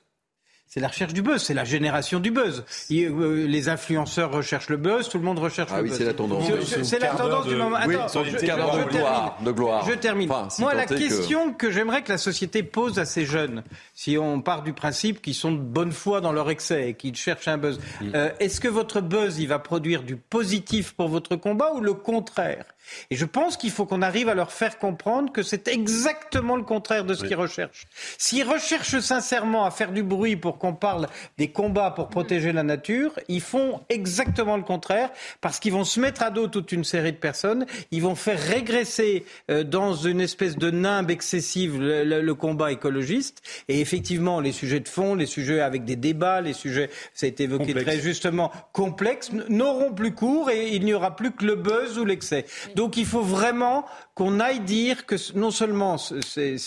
C'est 0.75 0.81
la 0.81 0.89
recherche 0.89 1.13
du 1.13 1.21
buzz, 1.21 1.43
c'est 1.43 1.53
la 1.53 1.65
génération 1.65 2.19
du 2.19 2.31
buzz. 2.31 2.65
Euh, 2.91 3.47
les 3.47 3.69
influenceurs 3.69 4.33
recherchent 4.33 4.71
le 4.71 4.79
buzz, 4.79 5.07
tout 5.11 5.19
le 5.19 5.25
monde 5.25 5.39
recherche 5.39 5.69
Ah 5.71 5.77
le 5.77 5.83
oui, 5.83 5.89
buzz. 5.91 5.99
c'est 5.99 6.05
la 6.07 6.15
tendance. 6.15 6.45
C'est- 6.83 6.99
la 6.99 7.09
tendance 7.09 7.45
de- 7.45 7.51
du 7.51 7.57
moment. 7.57 7.77
oui, 7.87 7.95
Attends, 7.97 8.25
je- 8.25 8.31
quart 8.39 8.57
je- 8.57 8.63
d'heure 8.63 8.77
de 8.77 8.81
je 8.91 8.97
gloire, 8.97 9.35
termine. 9.35 9.45
de 9.45 9.53
gloire. 9.53 9.87
Je 9.87 9.93
termine. 9.93 10.31
Enfin, 10.33 10.49
si 10.49 10.63
Moi, 10.63 10.73
la 10.73 10.85
est 10.85 10.87
que- 10.87 10.95
question 10.95 11.53
que 11.53 11.71
j'aimerais 11.71 12.01
que 12.03 12.11
la 12.11 12.17
société 12.17 12.63
pose 12.63 12.99
à 12.99 13.05
ces 13.05 13.27
jeunes, 13.27 13.65
si 13.95 14.17
on 14.17 14.41
part 14.41 14.63
du 14.63 14.73
principe 14.73 15.21
qu'ils 15.21 15.35
sont 15.35 15.53
de 15.53 15.59
bonne 15.61 15.93
foi 15.93 16.23
dans 16.23 16.33
leur 16.33 16.49
excès 16.49 16.89
et 16.89 16.95
qu'ils 16.95 17.17
cherchent 17.17 17.49
un 17.49 17.59
buzz, 17.59 17.79
Mm. 18.01 18.11
euh, 18.15 18.31
est-ce 18.41 18.59
que 18.59 18.69
votre 18.69 19.03
buzz, 19.03 19.39
il 19.41 19.49
va 19.49 19.59
produire 19.59 20.03
du 20.03 20.17
positif 20.17 20.95
pour 20.95 21.09
votre 21.09 21.37
combat 21.37 21.73
ou 21.75 21.81
le 21.83 21.93
contraire? 21.93 22.65
Et 23.11 23.17
je 23.17 23.25
pense 23.27 23.57
qu'il 23.57 23.71
faut 23.71 23.87
qu'on 23.87 24.03
arrive 24.03 24.29
à 24.29 24.35
leur 24.35 24.51
faire 24.53 24.79
comprendre 24.79 25.31
que 25.33 25.43
c'est 25.43 25.69
exactement 25.69 26.57
le 26.57 26.65
contraire 26.65 27.05
de 27.05 27.15
ce 27.15 27.25
qu'ils 27.25 27.37
recherchent. 27.37 27.87
S'ils 28.19 28.43
recherchent 28.43 28.99
sincèrement 28.99 29.65
à 29.65 29.71
faire 29.71 29.93
du 29.93 30.03
bruit 30.03 30.35
pour 30.37 30.59
qu'on 30.63 30.75
parle 30.75 31.09
des 31.39 31.49
combats 31.49 31.91
pour 31.91 32.09
protéger 32.09 32.53
la 32.53 32.63
nature, 32.63 33.19
ils 33.27 33.41
font 33.41 33.81
exactement 33.89 34.57
le 34.57 34.63
contraire 34.63 35.11
parce 35.41 35.59
qu'ils 35.59 35.73
vont 35.73 35.83
se 35.83 35.99
mettre 35.99 36.23
à 36.23 36.31
dos 36.31 36.47
toute 36.47 36.71
une 36.71 36.85
série 36.85 37.11
de 37.11 37.17
personnes, 37.17 37.67
ils 37.91 38.01
vont 38.01 38.15
faire 38.15 38.39
régresser 38.39 39.25
euh, 39.51 39.65
dans 39.65 39.95
une 39.95 40.21
espèce 40.21 40.57
de 40.57 40.71
nimbe 40.71 41.11
excessive 41.11 41.81
le, 41.81 42.33
combat 42.35 42.71
écologiste 42.71 43.43
et 43.69 43.81
effectivement 43.81 44.39
les 44.39 44.53
sujets 44.53 44.79
de 44.79 44.89
fond, 44.89 45.17
les 45.17 45.27
sujets 45.27 45.61
avec 45.61 45.85
des 45.85 45.97
débats, 45.97 46.41
les 46.41 46.53
sujets, 46.53 46.91
ça 47.13 47.27
a 47.27 47.29
été 47.29 47.43
évoqué 47.43 47.75
très 47.75 47.99
justement, 47.99 48.53
complexes, 48.73 49.33
n'auront 49.49 49.93
plus 49.93 50.15
cours 50.15 50.49
et 50.49 50.77
il 50.77 50.85
n'y 50.85 50.95
aura 50.95 51.17
plus 51.17 51.33
que 51.33 51.45
le 51.45 51.57
buzz 51.57 51.99
ou 51.99 52.05
l'excès. 52.05 52.47
Donc 52.77 52.97
il 52.97 53.05
faut 53.05 53.23
vraiment 53.23 53.85
qu'on 54.15 54.39
aille 54.39 54.61
dire 54.61 55.07
que 55.07 55.17
non 55.37 55.51
seulement 55.51 55.97
c'est 55.99 56.59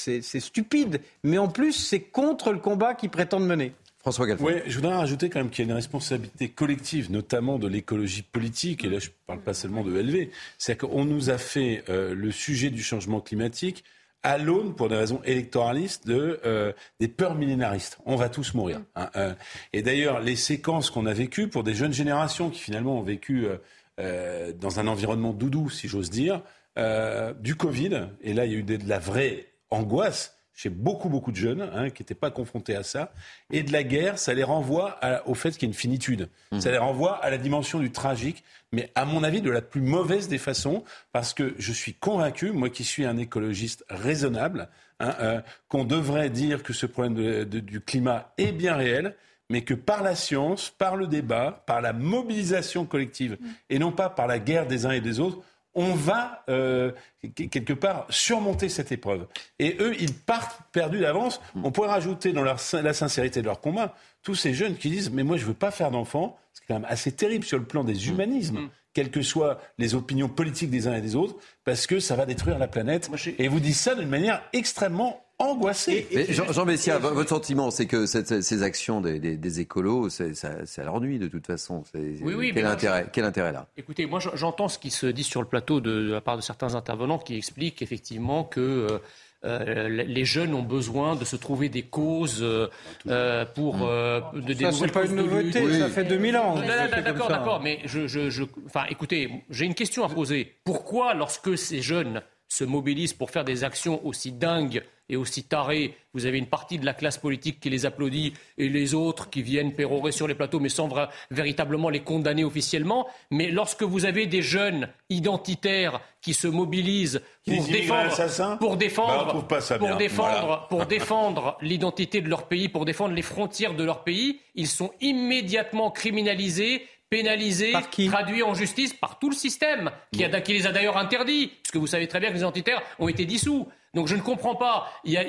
stupide, 0.41 1.00
mais 1.24 1.38
en 1.38 1.48
plus 1.48 1.72
c'est 1.72 2.02
contre 2.02 2.52
le 2.52 2.60
combat 2.60 2.93
qu'ils 2.93 3.10
prétendent 3.10 3.48
mener. 3.48 3.74
François 4.06 4.28
Galfond. 4.28 4.45
Oui, 4.45 4.53
je 4.68 4.76
voudrais 4.76 4.93
rajouter 4.93 5.32
quand 5.32 5.39
même 5.39 5.49
qu'il 5.49 5.66
y 5.66 5.68
a 5.68 5.72
une 5.72 5.76
responsabilité 5.76 6.47
collective, 6.49 7.12
notamment 7.12 7.58
de 7.58 7.68
l'écologie 7.68 8.22
politique, 8.22 8.86
et 8.86 8.88
là 8.88 8.99
je 8.99 9.08
ne 9.08 9.14
parle 9.26 9.41
pas 9.41 9.56
seulement 9.56 9.84
de 9.84 9.91
LV, 9.99 10.30
c'est-à-dire 10.60 10.88
qu'on 10.88 11.06
nous 11.06 11.32
a 11.32 11.39
fait 11.39 11.84
euh, 11.89 12.14
le 12.14 12.30
sujet 12.30 12.70
du 12.70 12.84
changement 12.84 13.20
climatique 13.20 13.84
à 14.22 14.38
l'aune, 14.38 14.76
pour 14.76 14.89
des 14.89 14.95
raisons 14.95 15.22
électoralistes, 15.26 16.06
de, 16.06 16.39
euh, 16.45 16.72
des 16.99 17.08
peurs 17.08 17.34
millénaristes. 17.34 17.97
On 18.06 18.16
va 18.16 18.30
tous 18.30 18.53
mourir. 18.53 18.82
hein, 18.95 19.10
euh. 19.16 19.34
et 19.74 19.82
d'ailleurs, 19.82 20.20
les 20.20 20.36
séquences 20.36 20.91
qu'on 20.91 21.08
a 21.08 21.14
vécues 21.14 21.47
pour 21.47 21.64
des 21.64 21.74
jeunes 21.74 21.93
générations 21.93 22.51
qui 22.51 22.60
finalement 22.60 22.99
ont 22.99 23.03
vécu 23.03 23.47
euh, 23.47 23.58
euh, 23.99 24.53
dans 24.53 24.80
un 24.80 24.86
environnement 24.86 25.34
doudou, 25.34 25.72
si 25.72 25.88
j'ose 25.88 26.12
dire, 26.12 26.43
euh, 26.78 27.34
du 27.34 27.56
Covid, 27.56 28.10
et 28.22 28.34
là 28.36 28.45
il 28.45 28.51
y 28.51 28.56
a 28.56 28.58
eu 28.60 28.64
de, 28.64 28.76
de 28.76 28.88
la 28.88 28.99
vraie 28.99 29.47
angoisse 29.72 30.38
chez 30.56 30.70
beaucoup, 30.70 31.10
beaucoup 31.10 31.32
de 31.32 31.36
jeunes 31.38 31.70
hein, 31.76 31.89
qui 31.89 32.01
n'étaient 32.01 32.16
pas 32.16 32.32
confrontés 32.32 32.76
à 32.76 32.84
ça. 32.84 33.12
Et 33.51 33.62
de 33.62 33.72
la 33.74 33.84
guerre, 33.84 34.18
ça 34.18 34.34
les 34.34 34.43
renvoie 34.43 34.97
à- 35.01 35.28
au 35.28 35.34
fait 35.36 35.51
qu'il 35.51 35.64
y 35.64 35.66
a 35.66 35.68
une 35.68 35.74
finitude. 35.74 36.30
Ça 36.60 36.72
les 36.72 36.78
renvoie 36.78 37.18
à 37.18 37.30
la 37.30 37.38
dimension 37.38 37.80
du 37.80 37.91
tragique, 37.91 38.43
mais 38.72 38.89
à 38.95 39.03
mon 39.06 39.24
avis 39.24 39.41
de 39.41 39.51
la 39.51 39.62
plus 39.62 39.82
mauvaise 39.82 40.28
des 40.30 40.38
façons, 40.38 40.84
parce 41.12 41.34
que 41.34 41.53
je 41.60 41.72
suis 41.74 41.93
convaincu, 41.93 42.51
moi 42.51 42.70
qui 42.70 42.84
suis 42.86 43.06
un 43.06 43.18
écologiste 43.18 43.84
raisonnable, 43.89 44.70
hein, 45.01 45.14
euh, 45.20 45.41
qu'on 45.68 45.84
devrait 45.84 46.30
dire 46.30 46.64
que 46.64 46.72
ce 46.74 46.86
problème 46.86 47.16
de- 47.16 47.43
de- 47.43 47.60
du 47.60 47.82
climat 47.82 48.34
est 48.38 48.53
bien 48.53 48.76
réel, 48.76 49.16
mais 49.49 49.62
que 49.62 49.74
par 49.74 50.01
la 50.03 50.16
science, 50.16 50.70
par 50.70 50.95
le 50.95 51.06
débat, 51.06 51.64
par 51.68 51.82
la 51.82 51.93
mobilisation 51.93 52.86
collective, 52.86 53.38
et 53.70 53.78
non 53.78 53.91
pas 53.91 54.10
par 54.10 54.26
la 54.26 54.39
guerre 54.39 54.66
des 54.68 54.86
uns 54.86 54.91
et 54.91 55.01
des 55.01 55.20
autres, 55.20 55.39
on 55.76 55.94
va 55.94 56.44
euh, 56.50 56.92
qu- 57.36 57.50
quelque 57.50 57.74
part 57.74 58.06
surmonter 58.10 58.70
cette 58.70 58.92
épreuve. 58.92 59.28
Et 59.60 59.78
eux, 59.80 59.94
ils 60.00 60.14
partent 60.14 60.60
perdus 60.72 61.00
d'avance. 61.02 61.42
On 61.64 61.72
pourrait 61.72 61.90
rajouter 61.90 62.32
dans 62.34 62.42
leur, 62.44 62.60
la 62.74 62.94
sincérité 62.94 63.42
de 63.42 63.46
leur 63.48 63.60
combat 63.62 63.96
tous 64.24 64.36
ces 64.36 64.54
jeunes 64.54 64.76
qui 64.78 64.90
disent 64.90 65.12
mais 65.12 65.24
moi 65.24 65.38
je 65.38 65.46
veux 65.46 65.54
pas 65.54 65.72
faire 65.72 65.92
d'enfants. 65.92 66.38
C'est 66.54 66.64
quand 66.68 66.76
même 66.76 66.88
assez 66.90 67.12
terrible 67.12 67.44
sur 67.46 67.58
le 67.60 67.66
plan 67.66 67.84
des 67.84 68.08
humanismes. 68.10 68.70
Quelles 68.94 69.12
que 69.12 69.22
soient 69.22 69.60
les 69.78 69.94
opinions 69.94 70.30
politiques 70.30 70.70
des 70.70 70.88
uns 70.88 70.96
et 70.96 71.02
des 71.02 71.18
autres, 71.18 71.36
parce 71.66 71.86
que 71.86 72.00
ça 72.00 72.16
va 72.16 72.26
détruire 72.26 72.58
la 72.58 72.70
planète. 72.70 73.10
Et 73.38 73.50
vous 73.50 73.60
dites 73.60 73.76
ça 73.76 73.94
d'une 73.94 74.08
manière 74.08 74.42
extrêmement 74.54 75.25
angoissée. 75.40 76.08
Mais 76.14 76.26
Jean, 76.32 76.52
Jean 76.52 76.66
Messia, 76.66 76.98
vo- 76.98 77.14
votre 77.14 77.30
sentiment, 77.30 77.72
c'est 77.72 77.86
que 77.86 78.06
cette- 78.06 78.42
ces 78.42 78.64
actions 78.64 79.02
des, 79.02 79.20
des- 79.20 79.38
des 79.38 79.60
écolos, 79.60 80.10
c'est- 80.10 80.34
ça, 80.34 80.66
ça 80.66 80.84
leur 80.84 81.00
nuit 81.02 81.20
de 81.20 81.28
toute 81.28 81.46
façon. 81.48 81.84
C'est- 81.92 82.00
Oui, 82.22 82.34
oui, 82.36 82.52
mais 82.54 82.62
quel, 82.62 82.66
intérêt, 82.68 83.08
quel 83.12 83.24
intérêt 83.26 83.52
là? 83.52 83.68
Écoutez, 83.78 84.06
moi 84.06 84.20
j'en- 84.20 84.36
j'entends 84.36 84.68
ce 84.68 84.80
qui 84.80 84.92
se 84.92 85.08
dit 85.08 85.24
sur 85.24 85.42
le 85.42 85.48
plateau 85.48 85.82
de, 85.82 85.92
de 86.08 86.12
la 86.14 86.22
part 86.22 86.38
de 86.38 86.42
certains 86.42 86.76
intervenants 86.76 87.20
qui 87.20 87.36
expliquent 87.36 87.82
effectivement 87.82 88.44
que 88.44 88.62
euh, 88.62 88.98
euh, 89.44 89.88
les 89.90 90.26
jeunes 90.26 90.56
ont 90.56 90.64
besoin 90.64 91.16
de 91.16 91.24
se 91.26 91.36
trouver 91.36 91.70
des 91.70 91.84
causes 91.84 92.40
euh, 92.42 92.68
euh, 93.08 93.46
pour 93.46 93.86
euh, 93.88 94.20
de, 94.34 94.54
des 94.54 94.64
Ça, 94.66 94.72
c'est 94.72 94.92
pas 94.92 95.06
une 95.06 95.16
nouveauté, 95.16 95.80
ça 95.80 95.90
fait 95.90 96.04
2000 96.06 96.36
ans. 96.38 96.56
D'accord, 96.56 97.28
ça. 97.28 97.34
d'accord, 97.38 97.62
mais 97.62 97.80
je, 97.86 98.08
je, 98.08 98.30
je- 98.32 98.44
enfin, 98.66 98.86
écoutez, 98.90 99.30
j'ai 99.52 99.66
une 99.66 99.76
question 99.76 100.04
à 100.04 100.10
poser. 100.10 100.56
Pourquoi, 100.64 101.14
lorsque 101.14 101.56
ces 101.58 101.82
jeunes 101.82 102.22
se 102.48 102.64
mobilisent 102.64 103.14
pour 103.14 103.32
faire 103.32 103.46
des 103.46 103.64
actions 103.64 104.06
aussi 104.06 104.32
dingues 104.32 104.84
et 105.10 105.18
aussi 105.18 105.43
tarées. 105.43 105.96
Vous 106.14 106.26
avez 106.26 106.38
une 106.38 106.48
partie 106.48 106.80
de 106.80 106.86
la 106.86 106.93
classe 106.93 107.18
politique 107.18 107.60
qui 107.60 107.70
les 107.70 107.86
applaudit 107.86 108.34
et 108.58 108.70
les 108.70 108.93
autres 108.93 109.30
qui 109.30 109.43
viennent 109.43 109.74
pérorer 109.74 110.12
sur 110.12 110.28
les 110.28 110.34
plateaux 110.34 110.60
mais 110.60 110.70
sans 110.70 110.89
véritablement 111.30 111.89
les 111.89 112.02
condamner 112.02 112.43
officiellement. 112.43 113.08
Mais 113.30 113.52
lorsque 113.52 113.84
vous 113.84 114.06
avez 114.06 114.26
des 114.26 114.41
jeunes 114.41 114.89
identitaires 115.10 116.02
qui 116.22 116.34
se 116.34 116.48
mobilisent 116.48 117.22
pour 117.46 117.68
défendre, 117.68 118.58
pour 118.58 118.78
défendre, 118.78 119.46
bah, 119.48 119.78
pour 119.78 119.96
défendre, 119.98 120.68
pour 120.70 120.86
défendre 120.88 121.58
l'identité 121.62 122.22
de 122.22 122.30
leur 122.30 122.48
pays, 122.48 122.70
pour 122.70 122.86
défendre 122.86 123.14
les 123.14 123.22
frontières 123.22 123.76
de 123.76 123.84
leur 123.84 124.04
pays, 124.04 124.39
ils 124.56 124.68
sont 124.68 124.91
immédiatement 125.02 125.91
criminalisés 125.91 126.84
pénalisés, 127.10 127.74
traduits 128.08 128.43
en 128.43 128.53
justice 128.53 128.93
par 128.93 129.20
tout 129.20 129.30
le 129.30 129.36
système, 129.36 129.91
qui, 130.12 130.24
a, 130.24 130.41
qui 130.41 130.53
les 130.53 130.68
a 130.68 130.72
d'ailleurs 130.72 130.97
interdits, 130.97 131.47
puisque 131.62 131.78
vous 131.78 131.88
savez 131.88 132.08
très 132.08 132.20
bien 132.20 132.30
que 132.30 132.34
les 132.34 132.41
identitaires 132.41 132.82
ont 132.99 133.08
été 133.08 133.26
dissous. 133.26 133.68
Donc 133.93 134.08
je 134.08 134.16
ne 134.16 134.22
comprends 134.22 134.56
pas. 134.56 134.91
Il 135.06 135.14
y 135.14 135.18
a, 135.18 135.24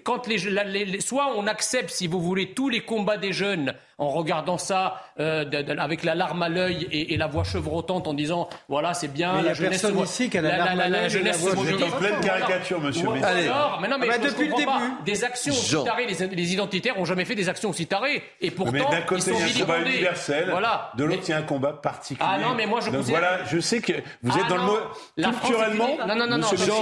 quand 0.00 0.26
les, 0.26 1.00
soit 1.00 1.34
on 1.36 1.46
accepte, 1.46 1.90
si 1.90 2.06
vous 2.06 2.20
voulez, 2.20 2.52
tous 2.52 2.68
les 2.68 2.80
combats 2.80 3.16
des 3.16 3.32
jeunes 3.32 3.74
en 4.00 4.08
regardant 4.08 4.58
ça 4.58 5.02
euh, 5.20 5.44
avec 5.78 6.02
la 6.04 6.14
larme 6.14 6.42
à 6.42 6.48
l'œil 6.48 6.88
et, 6.90 7.16
la 7.18 7.26
voix 7.26 7.44
chevrotante 7.44 8.08
en 8.08 8.14
disant 8.14 8.48
voilà 8.66 8.94
c'est 8.94 9.08
bien 9.08 9.42
la 9.42 9.52
jeunesse 9.52 9.86
ici 10.02 10.30
qui 10.30 10.38
a 10.38 10.40
la, 10.40 10.56
larme 10.56 10.78
la, 10.78 10.88
la, 10.88 11.08
jeunesse 11.08 11.38
se 11.38 11.54
mobilise. 11.54 11.82
en 11.82 11.90
pleine 11.98 12.20
caricature, 12.20 12.80
monsieur. 12.80 13.06
Allez. 13.22 13.50
mais 13.82 13.88
non, 13.88 13.98
mais 13.98 14.06
ah 14.10 14.18
bah, 14.18 14.26
depuis 14.26 14.48
le 14.48 14.54
début, 14.54 14.64
pas. 14.64 14.80
des 15.04 15.22
actions 15.22 15.52
aussi 15.52 15.84
tarées, 15.84 16.06
les, 16.06 16.26
les, 16.28 16.52
identitaires 16.54 16.98
ont 16.98 17.04
jamais 17.04 17.26
fait 17.26 17.34
des 17.34 17.50
actions 17.50 17.68
aussi 17.68 17.86
tarées 17.86 18.22
et 18.40 18.50
pourtant 18.50 18.72
mais 18.72 18.80
d'un 18.80 19.02
côté, 19.02 19.32
ils 19.32 19.34
sont 19.34 19.46
il 19.46 19.58
y 19.58 19.60
a 19.60 19.64
un 19.64 19.66
combat 19.66 19.78
universel, 19.80 20.48
voilà. 20.50 20.92
de 20.96 21.04
l'autre 21.04 21.22
il 21.26 21.30
y 21.30 21.34
a 21.34 21.36
un 21.36 21.42
combat 21.42 21.74
particulier. 21.74 22.28
Ah 22.32 22.38
non, 22.38 22.54
mais 22.54 22.64
moi 22.64 22.80
je 22.80 22.90
Donc 22.90 23.02
voilà, 23.02 23.44
je 23.44 23.60
sais 23.60 23.82
que 23.82 23.92
vous 24.22 24.32
êtes 24.38 24.44
ah 24.46 24.48
dans 24.48 24.56
le 24.56 24.62
mot 24.62 24.78
culturellement, 25.18 25.88
non, 26.06 26.16
non, 26.16 26.26
non, 26.26 26.38
monsieur 26.38 26.72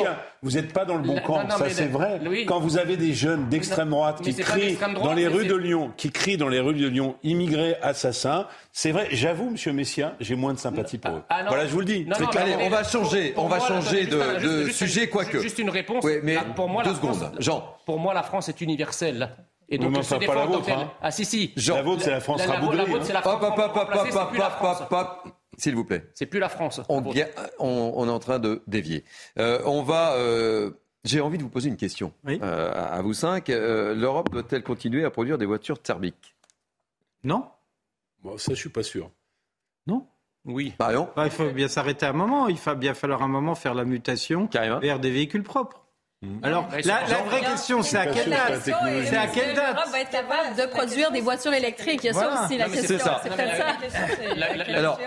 vous 0.43 0.53
n'êtes 0.53 0.73
pas 0.73 0.85
dans 0.85 0.97
le 0.97 1.03
bon 1.03 1.21
camp, 1.21 1.49
ça 1.51 1.69
c'est 1.69 1.89
vrai. 1.89 2.21
Quand 2.47 2.61
vous 2.61 2.79
avez 2.79 2.97
des 2.97 3.13
jeunes 3.13 3.49
d'extrême 3.49 3.91
droite 3.91 4.21
qui 4.23 4.35
crient 4.35 4.79
dans 5.03 5.13
les 5.13 5.27
rues 5.27 5.47
de 5.47 5.57
Lyon, 5.57 5.91
qui 5.97 6.11
crient 6.11 6.37
dans 6.37 6.49
les 6.49 6.61
rues 6.61 6.75
de 6.75 6.87
Lyon, 6.87 7.08
immigrés 7.23 7.77
assassins, 7.83 8.47
c'est 8.73 8.93
vrai, 8.93 9.09
j'avoue, 9.11 9.51
monsieur 9.51 9.73
Messia, 9.73 10.15
j'ai 10.21 10.35
moins 10.35 10.53
de 10.53 10.59
sympathie 10.59 10.99
pour 10.99 11.17
eux. 11.17 11.23
Ah 11.29 11.45
voilà, 11.49 11.67
je 11.67 11.73
vous 11.73 11.81
le 11.81 11.87
dis. 11.87 12.07
Allez, 12.37 12.57
on 12.61 12.69
va 12.69 12.85
changer, 12.85 13.35
on 13.37 13.49
va 13.49 13.61
changer 13.61 14.07
de 14.07 14.69
sujet, 14.71 15.09
quoique. 15.09 15.41
Juste 15.41 15.59
une 15.59 15.71
réponse. 15.71 16.05
mais 16.23 16.39
pour 16.57 16.69
moi, 16.69 16.83
deux 16.83 16.95
secondes. 16.95 17.33
Jean. 17.39 17.77
Pour 17.87 17.99
moi, 17.99 18.15
la 18.15 18.23
France 18.23 18.49
est 18.49 18.61
universelle. 18.61 19.31
Et 19.71 19.79
donc, 19.79 19.93
non, 19.93 20.01
pas 20.03 20.35
la 20.35 20.47
vôtre. 20.47 20.71
Hein. 20.71 20.91
Ah 21.03 21.11
si, 21.11 21.25
si. 21.25 21.53
La 21.67 21.83
vôtre, 21.83 22.03
c'est 22.03 22.11
la 22.11 22.21
France 22.21 22.45
rabougrie. 22.45 22.79
La 22.79 22.85
vôtre, 22.85 23.05
c'est 23.05 23.13
la 23.13 23.23
France. 24.51 24.83
S'il 25.59 25.75
vous 25.75 25.85
plaît. 25.85 26.05
C'est 26.15 26.27
plus 26.27 26.39
la 26.39 26.49
France. 26.49 26.81
On, 26.89 27.03
on, 27.59 28.07
est 28.07 28.11
en 28.11 28.19
train 28.21 28.39
de 28.39 28.63
dévier. 28.67 29.05
Euh, 29.39 29.61
on 29.67 29.83
va. 29.83 30.15
Euh, 30.15 30.71
j'ai 31.05 31.21
envie 31.21 31.37
de 31.37 31.43
vous 31.43 31.49
poser 31.49 31.69
une 31.69 31.77
question 31.77 32.13
euh, 32.29 32.73
à 32.75 33.03
vous 33.03 33.13
cinq. 33.13 33.49
L'Europe 33.49 34.31
doit-elle 34.31 34.63
continuer 34.63 35.05
à 35.05 35.11
produire 35.11 35.37
des 35.37 35.47
voitures 35.47 35.81
thermiques? 35.83 36.37
Non. 37.25 37.49
Bon, 38.23 38.39
ça, 38.39 38.55
je 38.55 38.59
suis 38.59 38.69
pas 38.69 38.83
sûr. 38.83 39.11
Non. 39.87 40.07
Oui. 40.45 40.73
Bah, 40.79 40.93
il 41.25 41.31
faut 41.31 41.51
bien 41.51 41.69
s'arrêter 41.69 42.07
un 42.07 42.13
moment. 42.13 42.49
Il 42.49 42.57
va 42.57 42.75
bien 42.75 42.95
falloir 42.95 43.23
un 43.23 43.29
moment 43.29 43.55
faire 43.55 43.75
la 43.75 43.85
mutation 43.85 44.49
vers 44.53 44.99
des 44.99 45.11
véhicules 45.11 45.43
propres. 45.43 45.85
Mmh. 46.21 46.41
Alors, 46.43 46.69
la, 46.85 47.05
vraie 47.23 47.43
question, 47.43 47.81
c'est 47.85 47.97
à 47.97 48.07
quelle 48.07 48.29
date 48.29 48.61
C'est 48.65 49.17
à 49.17 49.29
quelle 49.29 49.55
date 49.55 49.77
L'Europe 49.77 49.93
va 49.93 50.01
être 50.01 50.11
capable 50.11 50.57
de 50.57 50.67
produire 50.67 51.13
des 51.13 51.21
voitures 51.21 51.53
électriques. 51.53 52.01
Il 52.03 52.07
y 52.07 52.11
a 52.11 52.13
ça 52.13 52.45
aussi, 52.45 52.59
la 52.59 52.69
question. 52.69 52.99
C'est 53.23 53.29
peut-être 53.31 53.57
ça. 53.57 54.75
Alors, 54.75 54.99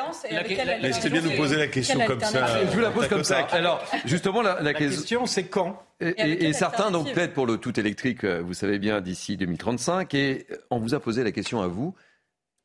laissez 0.80 1.10
bien 1.10 1.22
nous 1.22 1.36
poser 1.36 1.58
la 1.58 1.68
question 1.68 2.00
comme 2.06 2.22
ça. 2.22 2.64
Je 2.64 2.72
vous 2.72 2.80
la 2.80 2.92
pose 2.92 3.08
comme 3.10 3.26
ça. 3.26 3.46
Alors, 3.52 3.84
justement, 4.06 4.42
la 4.42 4.74
question, 4.74 5.26
c'est 5.26 5.48
quand 5.48 5.84
et, 6.02 6.54
certains 6.54 6.92
donc 6.92 7.12
plaident 7.14 7.34
pour 7.34 7.46
le 7.46 7.58
tout 7.58 7.80
électrique, 7.80 8.24
euh, 8.24 8.42
vous 8.42 8.54
savez 8.54 8.80
bien, 8.80 9.02
d'ici 9.02 9.38
2035. 9.38 10.14
Et 10.16 10.48
on 10.70 10.80
vous 10.80 10.94
a 10.94 11.00
posé 11.00 11.24
la 11.24 11.32
question 11.32 11.62
à 11.62 11.68
vous. 11.68 11.94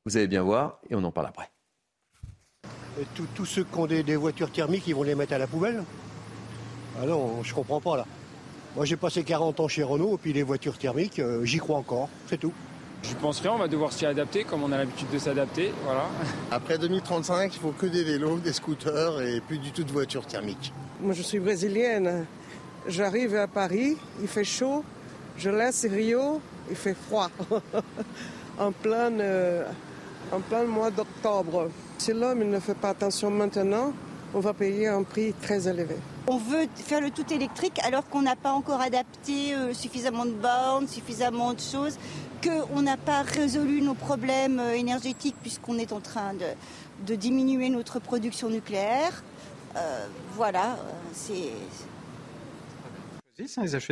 Vous 0.04 0.16
allez 0.16 0.26
bien 0.26 0.42
voir, 0.42 0.80
et 0.88 0.94
on 0.94 1.04
en 1.04 1.10
parle 1.10 1.26
après. 1.26 1.50
Tous 3.34 3.44
ceux 3.44 3.64
qui 3.64 3.78
ont 3.78 3.86
des, 3.86 4.16
voitures 4.16 4.50
thermiques, 4.50 4.86
ils 4.86 4.94
vont 4.94 5.02
les 5.02 5.14
mettre 5.14 5.34
à 5.34 5.38
la 5.38 5.46
poubelle? 5.46 5.82
Ah 7.00 7.06
non, 7.06 7.42
je 7.42 7.52
comprends 7.52 7.80
pas 7.80 7.98
là. 7.98 8.06
Moi, 8.74 8.84
j'ai 8.84 8.96
passé 8.96 9.22
40 9.22 9.60
ans 9.60 9.68
chez 9.68 9.82
Renault, 9.82 10.14
et 10.14 10.18
puis 10.18 10.32
les 10.32 10.42
voitures 10.42 10.78
thermiques, 10.78 11.18
euh, 11.18 11.44
j'y 11.44 11.58
crois 11.58 11.76
encore, 11.76 12.08
c'est 12.26 12.38
tout. 12.38 12.52
Je 13.02 13.14
pense 13.14 13.40
rien, 13.40 13.52
on 13.52 13.58
va 13.58 13.68
devoir 13.68 13.92
s'y 13.92 14.06
adapter 14.06 14.44
comme 14.44 14.62
on 14.62 14.72
a 14.72 14.78
l'habitude 14.78 15.08
de 15.12 15.18
s'adapter. 15.18 15.72
Voilà. 15.84 16.06
Après 16.50 16.78
2035, 16.78 17.54
il 17.54 17.58
faut 17.58 17.72
que 17.72 17.86
des 17.86 18.02
vélos, 18.02 18.38
des 18.38 18.52
scooters 18.52 19.20
et 19.20 19.40
plus 19.40 19.58
du 19.58 19.72
tout 19.72 19.84
de 19.84 19.92
voitures 19.92 20.26
thermiques. 20.26 20.72
Moi, 21.00 21.12
je 21.12 21.22
suis 21.22 21.38
brésilienne. 21.38 22.26
J'arrive 22.88 23.34
à 23.34 23.48
Paris, 23.48 23.96
il 24.20 24.28
fait 24.28 24.44
chaud. 24.44 24.84
Je 25.36 25.50
laisse 25.50 25.84
Rio, 25.84 26.40
il 26.70 26.76
fait 26.76 26.94
froid. 26.94 27.30
en, 28.58 28.70
plein, 28.70 29.12
euh, 29.18 29.64
en 30.30 30.38
plein 30.38 30.62
mois 30.64 30.92
d'octobre. 30.92 31.68
Si 31.98 32.12
l'homme 32.12 32.44
ne 32.44 32.60
fait 32.60 32.76
pas 32.76 32.90
attention 32.90 33.28
maintenant, 33.28 33.92
on 34.32 34.38
va 34.38 34.54
payer 34.54 34.86
un 34.86 35.02
prix 35.02 35.34
très 35.42 35.66
élevé. 35.66 35.96
On 36.28 36.38
veut 36.38 36.68
faire 36.76 37.00
le 37.00 37.10
tout 37.10 37.32
électrique 37.32 37.80
alors 37.84 38.08
qu'on 38.08 38.22
n'a 38.22 38.36
pas 38.36 38.52
encore 38.52 38.80
adapté 38.80 39.54
euh, 39.54 39.72
suffisamment 39.72 40.24
de 40.24 40.30
bornes, 40.30 40.86
suffisamment 40.86 41.54
de 41.54 41.60
choses, 41.60 41.98
qu'on 42.40 42.82
n'a 42.82 42.96
pas 42.96 43.22
résolu 43.22 43.82
nos 43.82 43.94
problèmes 43.94 44.60
euh, 44.60 44.74
énergétiques 44.74 45.36
puisqu'on 45.42 45.78
est 45.78 45.92
en 45.92 46.00
train 46.00 46.34
de, 46.34 47.14
diminuer 47.16 47.68
notre 47.68 47.98
production 47.98 48.48
nucléaire. 48.48 49.24
Voilà, 50.36 50.78
c'est 51.12 51.50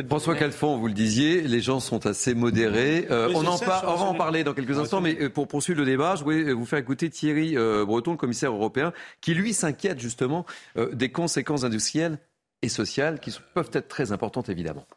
François 0.07 0.35
Calfon, 0.35 0.77
vous 0.77 0.87
le 0.87 0.93
disiez, 0.93 1.41
les 1.41 1.61
gens 1.61 1.79
sont 1.79 2.07
assez 2.07 2.33
modérés. 2.33 3.05
Euh, 3.11 3.29
on, 3.35 3.45
en 3.45 3.57
va 3.57 3.87
en 3.87 4.15
parler 4.15 4.43
dans 4.43 4.55
quelques 4.55 4.79
instants, 4.79 5.01
mais 5.01 5.21
euh, 5.21 5.29
pour 5.29 5.47
poursuivre 5.47 5.79
le 5.79 5.85
débat, 5.85 6.15
je 6.15 6.23
voulais 6.23 6.51
vous 6.51 6.65
faire 6.65 6.79
écouter 6.79 7.11
Thierry 7.11 7.55
euh, 7.55 7.85
Breton, 7.85 8.11
le 8.11 8.17
commissaire 8.17 8.51
européen, 8.51 8.91
qui 9.21 9.35
lui 9.35 9.53
s'inquiète 9.53 9.99
justement 9.99 10.45
des 10.93 11.11
conséquences 11.11 11.63
industrielles 11.63 12.17
et 12.63 12.69
sociales 12.69 13.19
qui 13.19 13.37
peuvent 13.53 13.69
être 13.73 13.87
très 13.87 14.11
importantes 14.11 14.49
évidemment. 14.49 14.87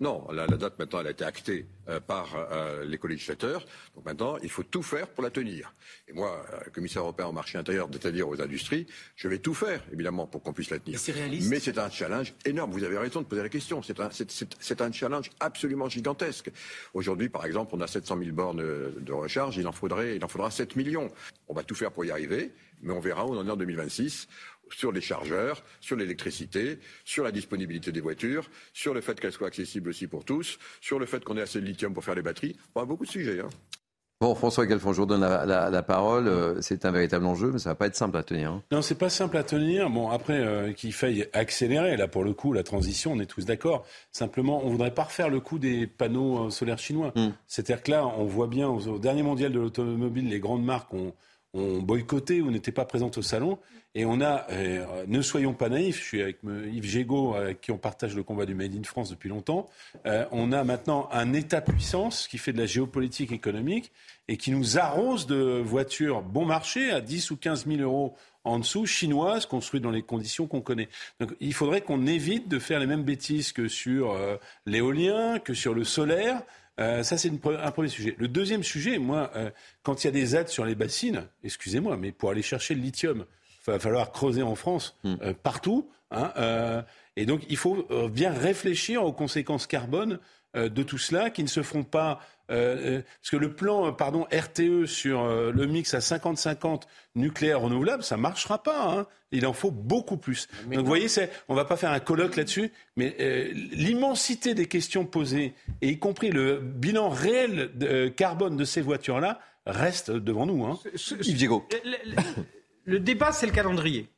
Non, 0.00 0.28
la, 0.30 0.46
date 0.46 0.78
maintenant, 0.78 1.00
elle 1.00 1.08
a 1.08 1.10
été 1.10 1.24
actée 1.24 1.66
euh, 1.88 1.98
par 1.98 2.36
euh, 2.36 2.84
les 2.84 2.98
co-législateurs. 2.98 3.64
Donc 3.96 4.04
maintenant, 4.04 4.36
il 4.44 4.48
faut 4.48 4.62
tout 4.62 4.82
faire 4.82 5.08
pour 5.08 5.24
la 5.24 5.30
tenir. 5.30 5.74
Et 6.06 6.12
moi, 6.12 6.46
euh, 6.52 6.70
commissaire 6.72 7.02
européen 7.02 7.26
au 7.26 7.32
marché 7.32 7.58
intérieur, 7.58 7.88
c'est-à-dire 7.90 8.28
aux 8.28 8.40
industries, 8.40 8.86
je 9.16 9.26
vais 9.26 9.38
tout 9.38 9.54
faire, 9.54 9.82
évidemment, 9.92 10.28
pour 10.28 10.44
qu'on 10.44 10.52
puisse 10.52 10.70
la 10.70 10.78
tenir. 10.78 11.00
Mais 11.50 11.58
c'est 11.58 11.78
un 11.78 11.90
challenge 11.90 12.32
énorme. 12.44 12.70
Vous 12.70 12.84
avez 12.84 12.96
raison 12.96 13.22
de 13.22 13.26
poser 13.26 13.42
la 13.42 13.48
question. 13.48 13.82
C'est 13.82 14.00
un, 14.00 14.86
un, 14.86 14.92
challenge 14.92 15.30
absolument 15.40 15.88
gigantesque. 15.88 16.52
Aujourd'hui, 16.94 17.28
par 17.28 17.44
exemple, 17.44 17.74
on 17.74 17.80
a 17.80 17.88
700 17.88 18.18
000 18.18 18.30
bornes 18.30 18.62
de 18.62 19.12
recharge. 19.12 19.56
Il 19.56 19.66
en 19.66 19.72
faudrait, 19.72 20.14
il 20.14 20.24
en 20.24 20.28
faudra 20.28 20.52
7 20.52 20.76
millions. 20.76 21.10
On 21.48 21.54
va 21.54 21.64
tout 21.64 21.74
faire 21.74 21.90
pour 21.90 22.04
y 22.04 22.12
arriver, 22.12 22.52
mais 22.82 22.92
on 22.92 23.00
verra 23.00 23.26
où 23.26 23.34
on 23.34 23.38
en 23.38 23.48
est 23.48 23.50
en 23.50 23.56
2026 23.56 24.28
sur 24.74 24.92
les 24.92 25.00
chargeurs, 25.00 25.62
sur 25.80 25.96
l'électricité, 25.96 26.78
sur 27.04 27.24
la 27.24 27.32
disponibilité 27.32 27.92
des 27.92 28.00
voitures, 28.00 28.50
sur 28.72 28.94
le 28.94 29.00
fait 29.00 29.18
qu'elles 29.20 29.32
soient 29.32 29.48
accessibles 29.48 29.90
aussi 29.90 30.06
pour 30.06 30.24
tous, 30.24 30.58
sur 30.80 30.98
le 30.98 31.06
fait 31.06 31.24
qu'on 31.24 31.36
ait 31.36 31.42
assez 31.42 31.60
de 31.60 31.66
lithium 31.66 31.94
pour 31.94 32.04
faire 32.04 32.14
les 32.14 32.22
batteries. 32.22 32.56
On 32.74 32.82
a 32.82 32.84
beaucoup 32.84 33.04
de 33.04 33.10
sujets. 33.10 33.40
Hein. 33.40 33.48
Bon, 34.20 34.34
François 34.34 34.66
Galfond, 34.66 34.92
je 34.92 35.00
vous 35.00 35.06
donne 35.06 35.20
la, 35.20 35.82
parole. 35.84 36.26
Euh, 36.26 36.60
c'est 36.60 36.84
un 36.84 36.90
véritable 36.90 37.24
enjeu, 37.24 37.52
mais 37.52 37.60
ça 37.60 37.70
va 37.70 37.76
pas 37.76 37.86
être 37.86 37.94
simple 37.94 38.16
à 38.16 38.24
tenir. 38.24 38.50
Hein. 38.50 38.62
Non, 38.72 38.82
c'est 38.82 38.96
pas 38.96 39.10
simple 39.10 39.36
à 39.36 39.44
tenir. 39.44 39.90
Bon, 39.90 40.10
après, 40.10 40.40
euh, 40.40 40.72
qu'il 40.72 40.92
faille 40.92 41.28
accélérer, 41.32 41.96
là, 41.96 42.08
pour 42.08 42.24
le 42.24 42.32
coup, 42.32 42.52
la 42.52 42.64
transition, 42.64 43.12
on 43.12 43.20
est 43.20 43.26
tous 43.26 43.44
d'accord. 43.44 43.86
Simplement, 44.10 44.60
on 44.64 44.70
voudrait 44.70 44.92
pas 44.92 45.04
refaire 45.04 45.28
le 45.28 45.38
coup 45.38 45.60
des 45.60 45.86
panneaux 45.86 46.46
euh, 46.46 46.50
solaires 46.50 46.80
chinois. 46.80 47.12
Hmm. 47.14 47.28
C'est-à-dire 47.46 47.80
que 47.80 47.92
là, 47.92 48.08
on 48.08 48.24
voit 48.24 48.48
bien, 48.48 48.68
au, 48.68 48.98
dernier 48.98 49.22
mondial 49.22 49.52
de 49.52 49.60
l'automobile, 49.60 50.28
les 50.28 50.40
grandes 50.40 50.64
marques 50.64 50.92
ont, 50.94 51.14
ont 51.54 51.80
boycotté 51.80 52.40
ou 52.40 52.50
n'étaient 52.50 52.72
pas 52.72 52.84
présentes 52.84 53.18
au 53.18 53.22
salon. 53.22 53.58
Et 53.94 54.04
on 54.04 54.20
a, 54.20 54.46
euh, 54.50 55.04
ne 55.08 55.22
soyons 55.22 55.54
pas 55.54 55.68
naïfs, 55.68 55.98
je 56.00 56.04
suis 56.04 56.22
avec 56.22 56.38
Yves 56.44 56.84
Gégaud, 56.84 57.34
avec 57.34 57.62
qui 57.62 57.72
on 57.72 57.78
partage 57.78 58.14
le 58.14 58.22
combat 58.22 58.44
du 58.44 58.54
Made 58.54 58.74
in 58.74 58.84
France 58.84 59.10
depuis 59.10 59.28
longtemps. 59.28 59.66
Euh, 60.06 60.26
on 60.30 60.52
a 60.52 60.62
maintenant 60.62 61.08
un 61.10 61.32
État-puissance 61.32 62.28
qui 62.28 62.38
fait 62.38 62.52
de 62.52 62.58
la 62.58 62.66
géopolitique 62.66 63.32
économique 63.32 63.90
et 64.28 64.36
qui 64.36 64.50
nous 64.50 64.78
arrose 64.78 65.26
de 65.26 65.60
voitures 65.64 66.22
bon 66.22 66.44
marché 66.44 66.90
à 66.90 67.00
10 67.00 67.30
ou 67.30 67.36
15 67.36 67.66
000 67.66 67.80
euros 67.80 68.14
en 68.44 68.58
dessous, 68.58 68.86
chinoises, 68.86 69.46
construites 69.46 69.82
dans 69.82 69.90
les 69.90 70.02
conditions 70.02 70.46
qu'on 70.46 70.60
connaît. 70.60 70.88
Donc 71.18 71.34
il 71.40 71.54
faudrait 71.54 71.80
qu'on 71.80 72.06
évite 72.06 72.48
de 72.48 72.58
faire 72.58 72.80
les 72.80 72.86
mêmes 72.86 73.04
bêtises 73.04 73.52
que 73.52 73.68
sur 73.68 74.12
euh, 74.12 74.36
l'éolien, 74.66 75.38
que 75.38 75.54
sur 75.54 75.74
le 75.74 75.84
solaire. 75.84 76.42
Ça, 76.78 77.18
c'est 77.18 77.30
un 77.30 77.70
premier 77.70 77.88
sujet. 77.88 78.14
Le 78.18 78.28
deuxième 78.28 78.62
sujet, 78.62 78.98
moi, 78.98 79.32
quand 79.82 80.04
il 80.04 80.06
y 80.06 80.08
a 80.08 80.12
des 80.12 80.36
aides 80.36 80.48
sur 80.48 80.64
les 80.64 80.74
bassines, 80.74 81.24
excusez-moi, 81.42 81.96
mais 81.96 82.12
pour 82.12 82.30
aller 82.30 82.42
chercher 82.42 82.74
le 82.74 82.80
lithium, 82.80 83.26
va 83.72 83.78
falloir 83.78 84.12
creuser 84.12 84.42
en 84.42 84.54
France 84.54 84.96
hmm. 85.04 85.14
euh, 85.22 85.34
partout. 85.34 85.90
Hein, 86.10 86.32
euh, 86.36 86.82
et 87.16 87.26
donc, 87.26 87.42
il 87.48 87.56
faut 87.56 87.86
euh, 87.90 88.08
bien 88.08 88.32
réfléchir 88.32 89.04
aux 89.04 89.12
conséquences 89.12 89.66
carbone 89.66 90.18
euh, 90.56 90.68
de 90.68 90.82
tout 90.82 90.98
cela, 90.98 91.30
qui 91.30 91.42
ne 91.42 91.48
se 91.48 91.62
feront 91.62 91.84
pas 91.84 92.20
euh, 92.50 93.02
parce 93.20 93.30
que 93.30 93.36
le 93.36 93.54
plan, 93.54 93.92
pardon, 93.92 94.26
RTE 94.32 94.86
sur 94.86 95.26
le 95.26 95.66
mix 95.66 95.94
à 95.94 95.98
50-50 95.98 96.82
nucléaire 97.14 97.60
renouvelable, 97.60 98.02
ça 98.02 98.16
marchera 98.16 98.62
pas. 98.62 98.90
Hein. 98.90 99.06
Il 99.32 99.46
en 99.46 99.52
faut 99.52 99.70
beaucoup 99.70 100.16
plus. 100.16 100.48
Donc 100.70 100.80
vous 100.80 100.86
voyez, 100.86 101.08
c'est, 101.08 101.30
on 101.48 101.54
va 101.54 101.64
pas 101.64 101.76
faire 101.76 101.90
un 101.90 102.00
colloque 102.00 102.36
là-dessus, 102.36 102.72
mais 102.96 103.16
l'immensité 103.52 104.54
des 104.54 104.66
questions 104.66 105.04
posées, 105.04 105.54
et 105.82 105.88
y 105.90 105.98
compris 105.98 106.30
le 106.30 106.58
bilan 106.58 107.10
réel 107.10 107.72
de 107.74 108.08
carbone 108.08 108.56
de 108.56 108.64
ces 108.64 108.80
voitures-là, 108.80 109.40
reste 109.66 110.10
devant 110.10 110.46
nous. 110.46 110.64
Hein. 110.64 110.78
Diego. 111.20 111.68
le 112.84 113.00
débat, 113.00 113.32
c'est 113.32 113.46
le 113.46 113.52
calendrier. 113.52 114.08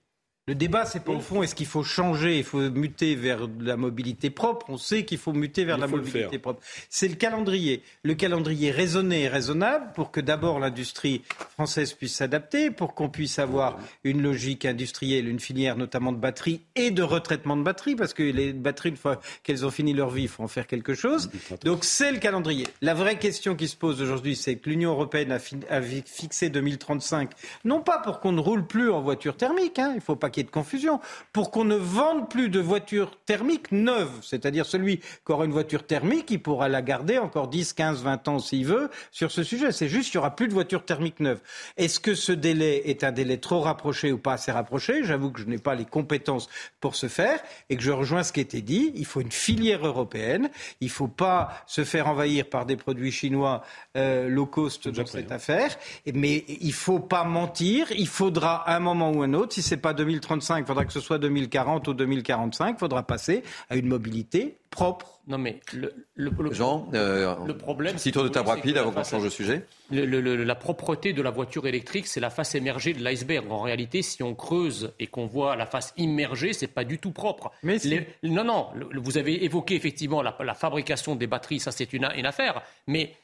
Le 0.46 0.54
débat, 0.54 0.84
c'est 0.84 1.04
pas 1.04 1.12
au 1.12 1.20
fond, 1.20 1.42
est-ce 1.42 1.54
qu'il 1.54 1.66
faut 1.66 1.84
changer, 1.84 2.38
il 2.38 2.44
faut 2.44 2.70
muter 2.70 3.14
vers 3.14 3.46
la 3.60 3.76
mobilité 3.76 4.30
propre? 4.30 4.66
On 4.70 4.78
sait 4.78 5.04
qu'il 5.04 5.18
faut 5.18 5.32
muter 5.32 5.64
vers 5.64 5.78
la 5.78 5.86
mobilité 5.86 6.38
propre. 6.38 6.60
C'est 6.88 7.06
le 7.06 7.14
calendrier. 7.14 7.82
Le 8.02 8.14
calendrier 8.14 8.70
raisonné 8.70 9.22
et 9.22 9.28
raisonnable 9.28 9.92
pour 9.94 10.10
que 10.10 10.20
d'abord 10.20 10.58
l'industrie 10.58 11.22
française 11.52 11.92
puisse 11.92 12.14
s'adapter, 12.14 12.70
pour 12.70 12.94
qu'on 12.94 13.10
puisse 13.10 13.38
avoir 13.38 13.78
une 14.02 14.22
logique 14.22 14.64
industrielle, 14.64 15.28
une 15.28 15.38
filière 15.38 15.76
notamment 15.76 16.10
de 16.10 16.16
batteries 16.16 16.62
et 16.74 16.90
de 16.90 17.02
retraitement 17.02 17.56
de 17.56 17.62
batteries, 17.62 17.94
parce 17.94 18.14
que 18.14 18.22
les 18.22 18.52
batteries, 18.52 18.88
une 18.88 18.96
fois 18.96 19.20
qu'elles 19.44 19.64
ont 19.66 19.70
fini 19.70 19.92
leur 19.92 20.10
vie, 20.10 20.22
il 20.22 20.28
faut 20.28 20.42
en 20.42 20.48
faire 20.48 20.66
quelque 20.66 20.94
chose. 20.94 21.30
Donc 21.64 21.84
c'est 21.84 22.10
le 22.10 22.18
calendrier. 22.18 22.66
La 22.80 22.94
vraie 22.94 23.18
question 23.18 23.54
qui 23.54 23.68
se 23.68 23.76
pose 23.76 24.02
aujourd'hui, 24.02 24.34
c'est 24.34 24.56
que 24.56 24.68
l'Union 24.70 24.92
européenne 24.92 25.30
a, 25.30 25.38
fixé 25.38 26.48
2035, 26.48 27.30
non 27.64 27.82
pas 27.82 27.98
pour 27.98 28.18
qu'on 28.18 28.32
ne 28.32 28.40
roule 28.40 28.66
plus 28.66 28.90
en 28.90 29.00
voiture 29.00 29.36
thermique, 29.36 29.78
hein, 29.78 29.92
il 29.94 30.00
faut 30.00 30.16
pas 30.16 30.30
qu'il 30.30 30.39
de 30.42 30.50
confusion, 30.50 31.00
pour 31.32 31.50
qu'on 31.50 31.64
ne 31.64 31.76
vende 31.76 32.28
plus 32.28 32.48
de 32.48 32.60
voitures 32.60 33.18
thermiques 33.26 33.72
neuves. 33.72 34.20
C'est-à-dire 34.22 34.66
celui 34.66 34.98
qui 34.98 35.32
aura 35.32 35.44
une 35.44 35.52
voiture 35.52 35.86
thermique, 35.86 36.30
il 36.30 36.42
pourra 36.42 36.68
la 36.68 36.82
garder 36.82 37.18
encore 37.18 37.48
10, 37.48 37.72
15, 37.72 38.02
20 38.02 38.28
ans 38.28 38.38
s'il 38.38 38.66
veut 38.66 38.90
sur 39.10 39.30
ce 39.30 39.42
sujet. 39.42 39.72
C'est 39.72 39.88
juste 39.88 40.10
qu'il 40.10 40.18
n'y 40.18 40.22
aura 40.22 40.36
plus 40.36 40.48
de 40.48 40.52
voitures 40.52 40.84
thermiques 40.84 41.20
neuves. 41.20 41.40
Est-ce 41.76 42.00
que 42.00 42.14
ce 42.14 42.32
délai 42.32 42.82
est 42.86 43.04
un 43.04 43.12
délai 43.12 43.38
trop 43.38 43.60
rapproché 43.60 44.12
ou 44.12 44.18
pas 44.18 44.34
assez 44.34 44.52
rapproché? 44.52 45.04
J'avoue 45.04 45.30
que 45.30 45.40
je 45.40 45.46
n'ai 45.46 45.58
pas 45.58 45.74
les 45.74 45.84
compétences 45.84 46.48
pour 46.80 46.94
ce 46.94 47.08
faire 47.08 47.40
et 47.68 47.76
que 47.76 47.82
je 47.82 47.90
rejoins 47.90 48.22
ce 48.22 48.32
qui 48.32 48.40
était 48.40 48.60
dit. 48.60 48.92
Il 48.94 49.06
faut 49.06 49.20
une 49.20 49.32
filière 49.32 49.86
européenne. 49.86 50.50
Il 50.80 50.86
ne 50.86 50.92
faut 50.92 51.08
pas 51.08 51.52
se 51.66 51.84
faire 51.84 52.08
envahir 52.08 52.46
par 52.46 52.66
des 52.66 52.76
produits 52.76 53.12
chinois 53.12 53.62
euh, 53.96 54.28
low 54.28 54.46
cost 54.46 54.88
dans 54.88 55.06
cette 55.06 55.32
affaire. 55.32 55.76
Mais 56.12 56.44
il 56.48 56.68
ne 56.68 56.72
faut 56.72 57.00
pas 57.00 57.24
mentir. 57.24 57.90
Il 57.92 58.08
faudra 58.08 58.70
un 58.70 58.80
moment 58.80 59.10
ou 59.10 59.22
un 59.22 59.34
autre, 59.34 59.54
si 59.54 59.62
ce 59.62 59.74
n'est 59.74 59.80
pas 59.80 59.94
2030, 59.94 60.19
il 60.58 60.64
faudra 60.64 60.84
que 60.84 60.92
ce 60.92 61.00
soit 61.00 61.18
2040 61.18 61.88
ou 61.88 61.94
2045. 61.94 62.76
Il 62.76 62.78
faudra 62.78 63.02
passer 63.02 63.42
à 63.68 63.76
une 63.76 63.86
mobilité 63.86 64.58
propre. 64.70 65.20
Non, 65.26 65.38
mais 65.38 65.60
le, 65.72 65.92
le, 66.14 66.52
Jean, 66.52 66.88
euh, 66.94 67.34
le 67.46 67.56
problème. 67.56 67.96
Petit 67.96 68.12
tour 68.12 68.22
de 68.22 68.28
table 68.28 68.48
rapide 68.48 68.76
avant 68.78 68.92
qu'on 68.92 69.04
change 69.04 69.24
de 69.24 69.28
sujet. 69.28 69.66
la 69.90 70.54
propreté 70.54 71.12
de 71.12 71.22
la 71.22 71.30
voiture 71.30 71.66
électrique, 71.66 72.06
c'est 72.06 72.20
la 72.20 72.30
face 72.30 72.54
émergée 72.54 72.92
de 72.92 73.02
l'iceberg. 73.02 73.50
En 73.50 73.60
réalité, 73.60 74.02
si 74.02 74.22
on 74.22 74.34
creuse 74.34 74.92
et 74.98 75.06
qu'on 75.06 75.26
voit 75.26 75.56
la 75.56 75.66
face 75.66 75.92
immergée, 75.96 76.52
c'est 76.52 76.68
pas 76.68 76.84
du 76.84 76.98
tout 76.98 77.12
propre. 77.12 77.50
Mais 77.62 77.78
non, 78.22 78.44
non. 78.44 78.68
Vous 78.94 79.18
avez 79.18 79.44
évoqué 79.44 79.74
effectivement 79.74 80.22
la, 80.22 80.54
fabrication 80.54 81.16
des 81.16 81.26
batteries, 81.26 81.60
ça 81.60 81.72
c'est 81.72 81.92
une, 81.92 82.08
une 82.16 82.26
affaire. 82.26 82.62
Mais 82.86 83.14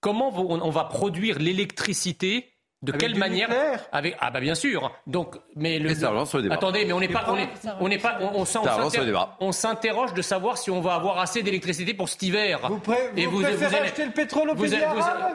comment 0.00 0.32
on 0.34 0.70
va 0.70 0.84
produire 0.84 1.38
l'électricité 1.38 2.46
de 2.82 2.92
quelle 2.92 3.16
manière 3.16 3.50
Avec 3.92 4.16
ah 4.20 4.30
bah 4.30 4.40
bien 4.40 4.54
sûr. 4.54 4.90
Donc 5.06 5.36
mais 5.54 5.78
le, 5.78 5.90
attendez 6.50 6.86
mais 6.86 6.92
on 6.94 7.00
n'est 7.00 7.08
pas 7.08 7.26
on 7.78 7.88
n'est 7.88 7.98
pas 7.98 8.18
on, 8.22 8.44
on, 9.40 9.52
s'interroge 9.52 10.14
de 10.14 10.22
savoir 10.22 10.56
si 10.56 10.70
on 10.70 10.80
va 10.80 10.94
avoir 10.94 11.18
assez 11.18 11.42
d'électricité 11.42 11.92
pour 11.92 12.08
cet 12.08 12.22
hiver. 12.22 12.60
Vous, 12.68 12.80
et 13.16 13.26
vous, 13.26 13.42
préférez 13.42 13.56
vous 13.56 13.74
allez, 13.76 13.88
acheter 13.88 14.06
le 14.06 14.12
pétrole 14.12 14.50
au 14.50 14.54
pays 14.54 14.78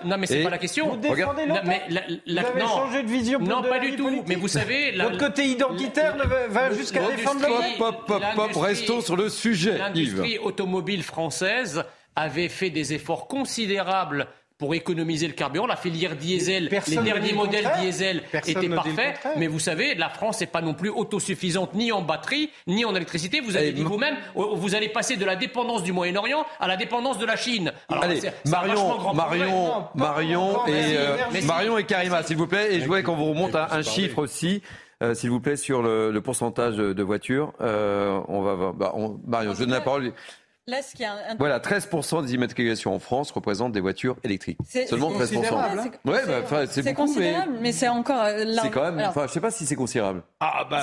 Non 0.06 0.18
mais 0.18 0.26
c'est 0.26 0.44
pas 0.44 0.50
la 0.50 0.58
question. 0.58 0.90
Vous 0.90 0.98
défendez 0.98 1.46
non, 1.46 1.56
mais 1.64 1.84
la, 1.90 2.42
vous 2.42 2.48
avez 2.48 2.62
non, 2.62 2.68
changé 2.68 3.04
de 3.04 3.10
vision 3.10 3.40
Non 3.40 3.62
pas 3.62 3.80
du 3.80 3.96
tout. 3.96 4.24
Mais 4.28 4.36
vous 4.36 4.48
savez 4.48 4.98
votre 4.98 5.18
côté 5.18 5.46
identitaire 5.46 6.16
va 6.50 6.72
jusqu'à 6.72 7.06
défendre 7.08 7.42
le 7.42 7.78
Pop 7.78 8.08
pop 8.08 8.24
pop 8.36 8.56
restons 8.56 9.02
sur 9.02 9.16
le 9.16 9.30
sujet. 9.30 9.78
L'industrie 9.78 10.40
automobile 10.40 11.04
française 11.04 11.84
avait 12.16 12.50
fait 12.50 12.70
des 12.70 12.94
efforts 12.94 13.28
considérables 13.28 14.28
pour 14.58 14.74
économiser 14.74 15.28
le 15.28 15.34
carburant. 15.34 15.68
La 15.68 15.76
filière 15.76 16.16
diesel, 16.16 16.70
les 16.88 16.98
derniers 16.98 17.34
modèles 17.34 17.70
diesel 17.82 18.24
étaient 18.46 18.70
parfaits. 18.70 19.20
Mais 19.38 19.48
vous 19.48 19.60
savez, 19.60 19.96
la 19.96 20.10
France 20.10 20.42
n'est 20.42 20.48
pas 20.48 20.62
non 20.62 20.74
plus 20.74 20.90
autosuffisante 20.90 21.74
ni 21.74 21.92
en 21.92 22.02
batterie, 22.02 22.50
ni 22.68 22.86
en 22.86 22.96
électricité. 22.96 23.42
Vous 23.42 23.58
avez 23.58 23.72
dit 23.72 23.84
vous-même, 23.84 24.16
vous 24.36 24.76
allez 24.76 24.90
passer 24.90 25.18
de 25.18 25.26
la 25.26 25.36
dépendance 25.36 25.84
du 25.84 25.92
Moyen-Orient 25.92 26.46
à 26.60 26.68
la 26.68 26.78
dépendance 26.78 27.18
de 27.18 27.26
la 27.26 27.36
Chine. 27.36 27.74
allez, 27.90 28.22
Marion, 28.46 29.14
Marion, 29.14 29.88
Marion, 29.96 30.66
et, 30.68 30.98
euh, 30.98 31.18
Marion 31.46 31.78
et 31.78 31.84
Karima, 31.84 32.24
s'il 32.24 32.38
vous 32.38 32.48
plaît. 32.48 32.76
Et 32.76 32.80
je 32.80 32.86
voudrais 32.86 33.04
qu'on 33.04 33.16
vous 33.16 33.30
remonte 33.30 33.56
un, 33.56 33.68
un 33.70 33.82
chiffre 33.82 34.20
aussi. 34.20 34.62
Euh, 35.04 35.14
s'il 35.14 35.30
vous 35.30 35.42
plaît, 35.42 35.58
sur 35.58 35.82
le, 35.82 36.18
pourcentage 36.20 36.78
de, 36.78 37.04
voitures. 37.04 37.54
Euh, 37.60 38.20
on 38.30 38.42
va, 38.42 38.72
bah, 38.72 38.94
on, 38.96 39.20
Marion, 39.28 39.54
je 39.54 39.60
donne 39.60 39.72
la 39.72 39.82
parole. 39.82 40.14
Là, 40.68 40.82
ce 40.82 40.96
qui 40.96 41.04
est 41.04 41.06
un... 41.06 41.36
Voilà, 41.38 41.60
13% 41.60 42.26
des 42.26 42.34
immatriculations 42.34 42.96
en 42.96 42.98
France 42.98 43.30
représentent 43.30 43.72
des 43.72 43.82
voitures 43.82 44.18
électriques. 44.24 44.58
Seulement 44.88 45.12
13%. 45.12 45.38
Ouais, 46.06 46.22
bah, 46.26 46.66
c'est 46.66 46.82
beaucoup, 46.82 47.04
considérable, 47.04 47.54
mais, 47.62 47.72
c'est 47.72 47.88
encore. 47.88 48.24
Euh, 48.24 48.46
c'est 48.64 48.72
quand 48.72 48.92
même. 48.92 49.08
Enfin, 49.08 49.28
je 49.28 49.34
sais 49.34 49.40
pas 49.40 49.52
si 49.52 49.68
c'est 49.68 49.76
considérable. 49.76 50.24
Ah 50.40 50.66
bah, 50.68 50.82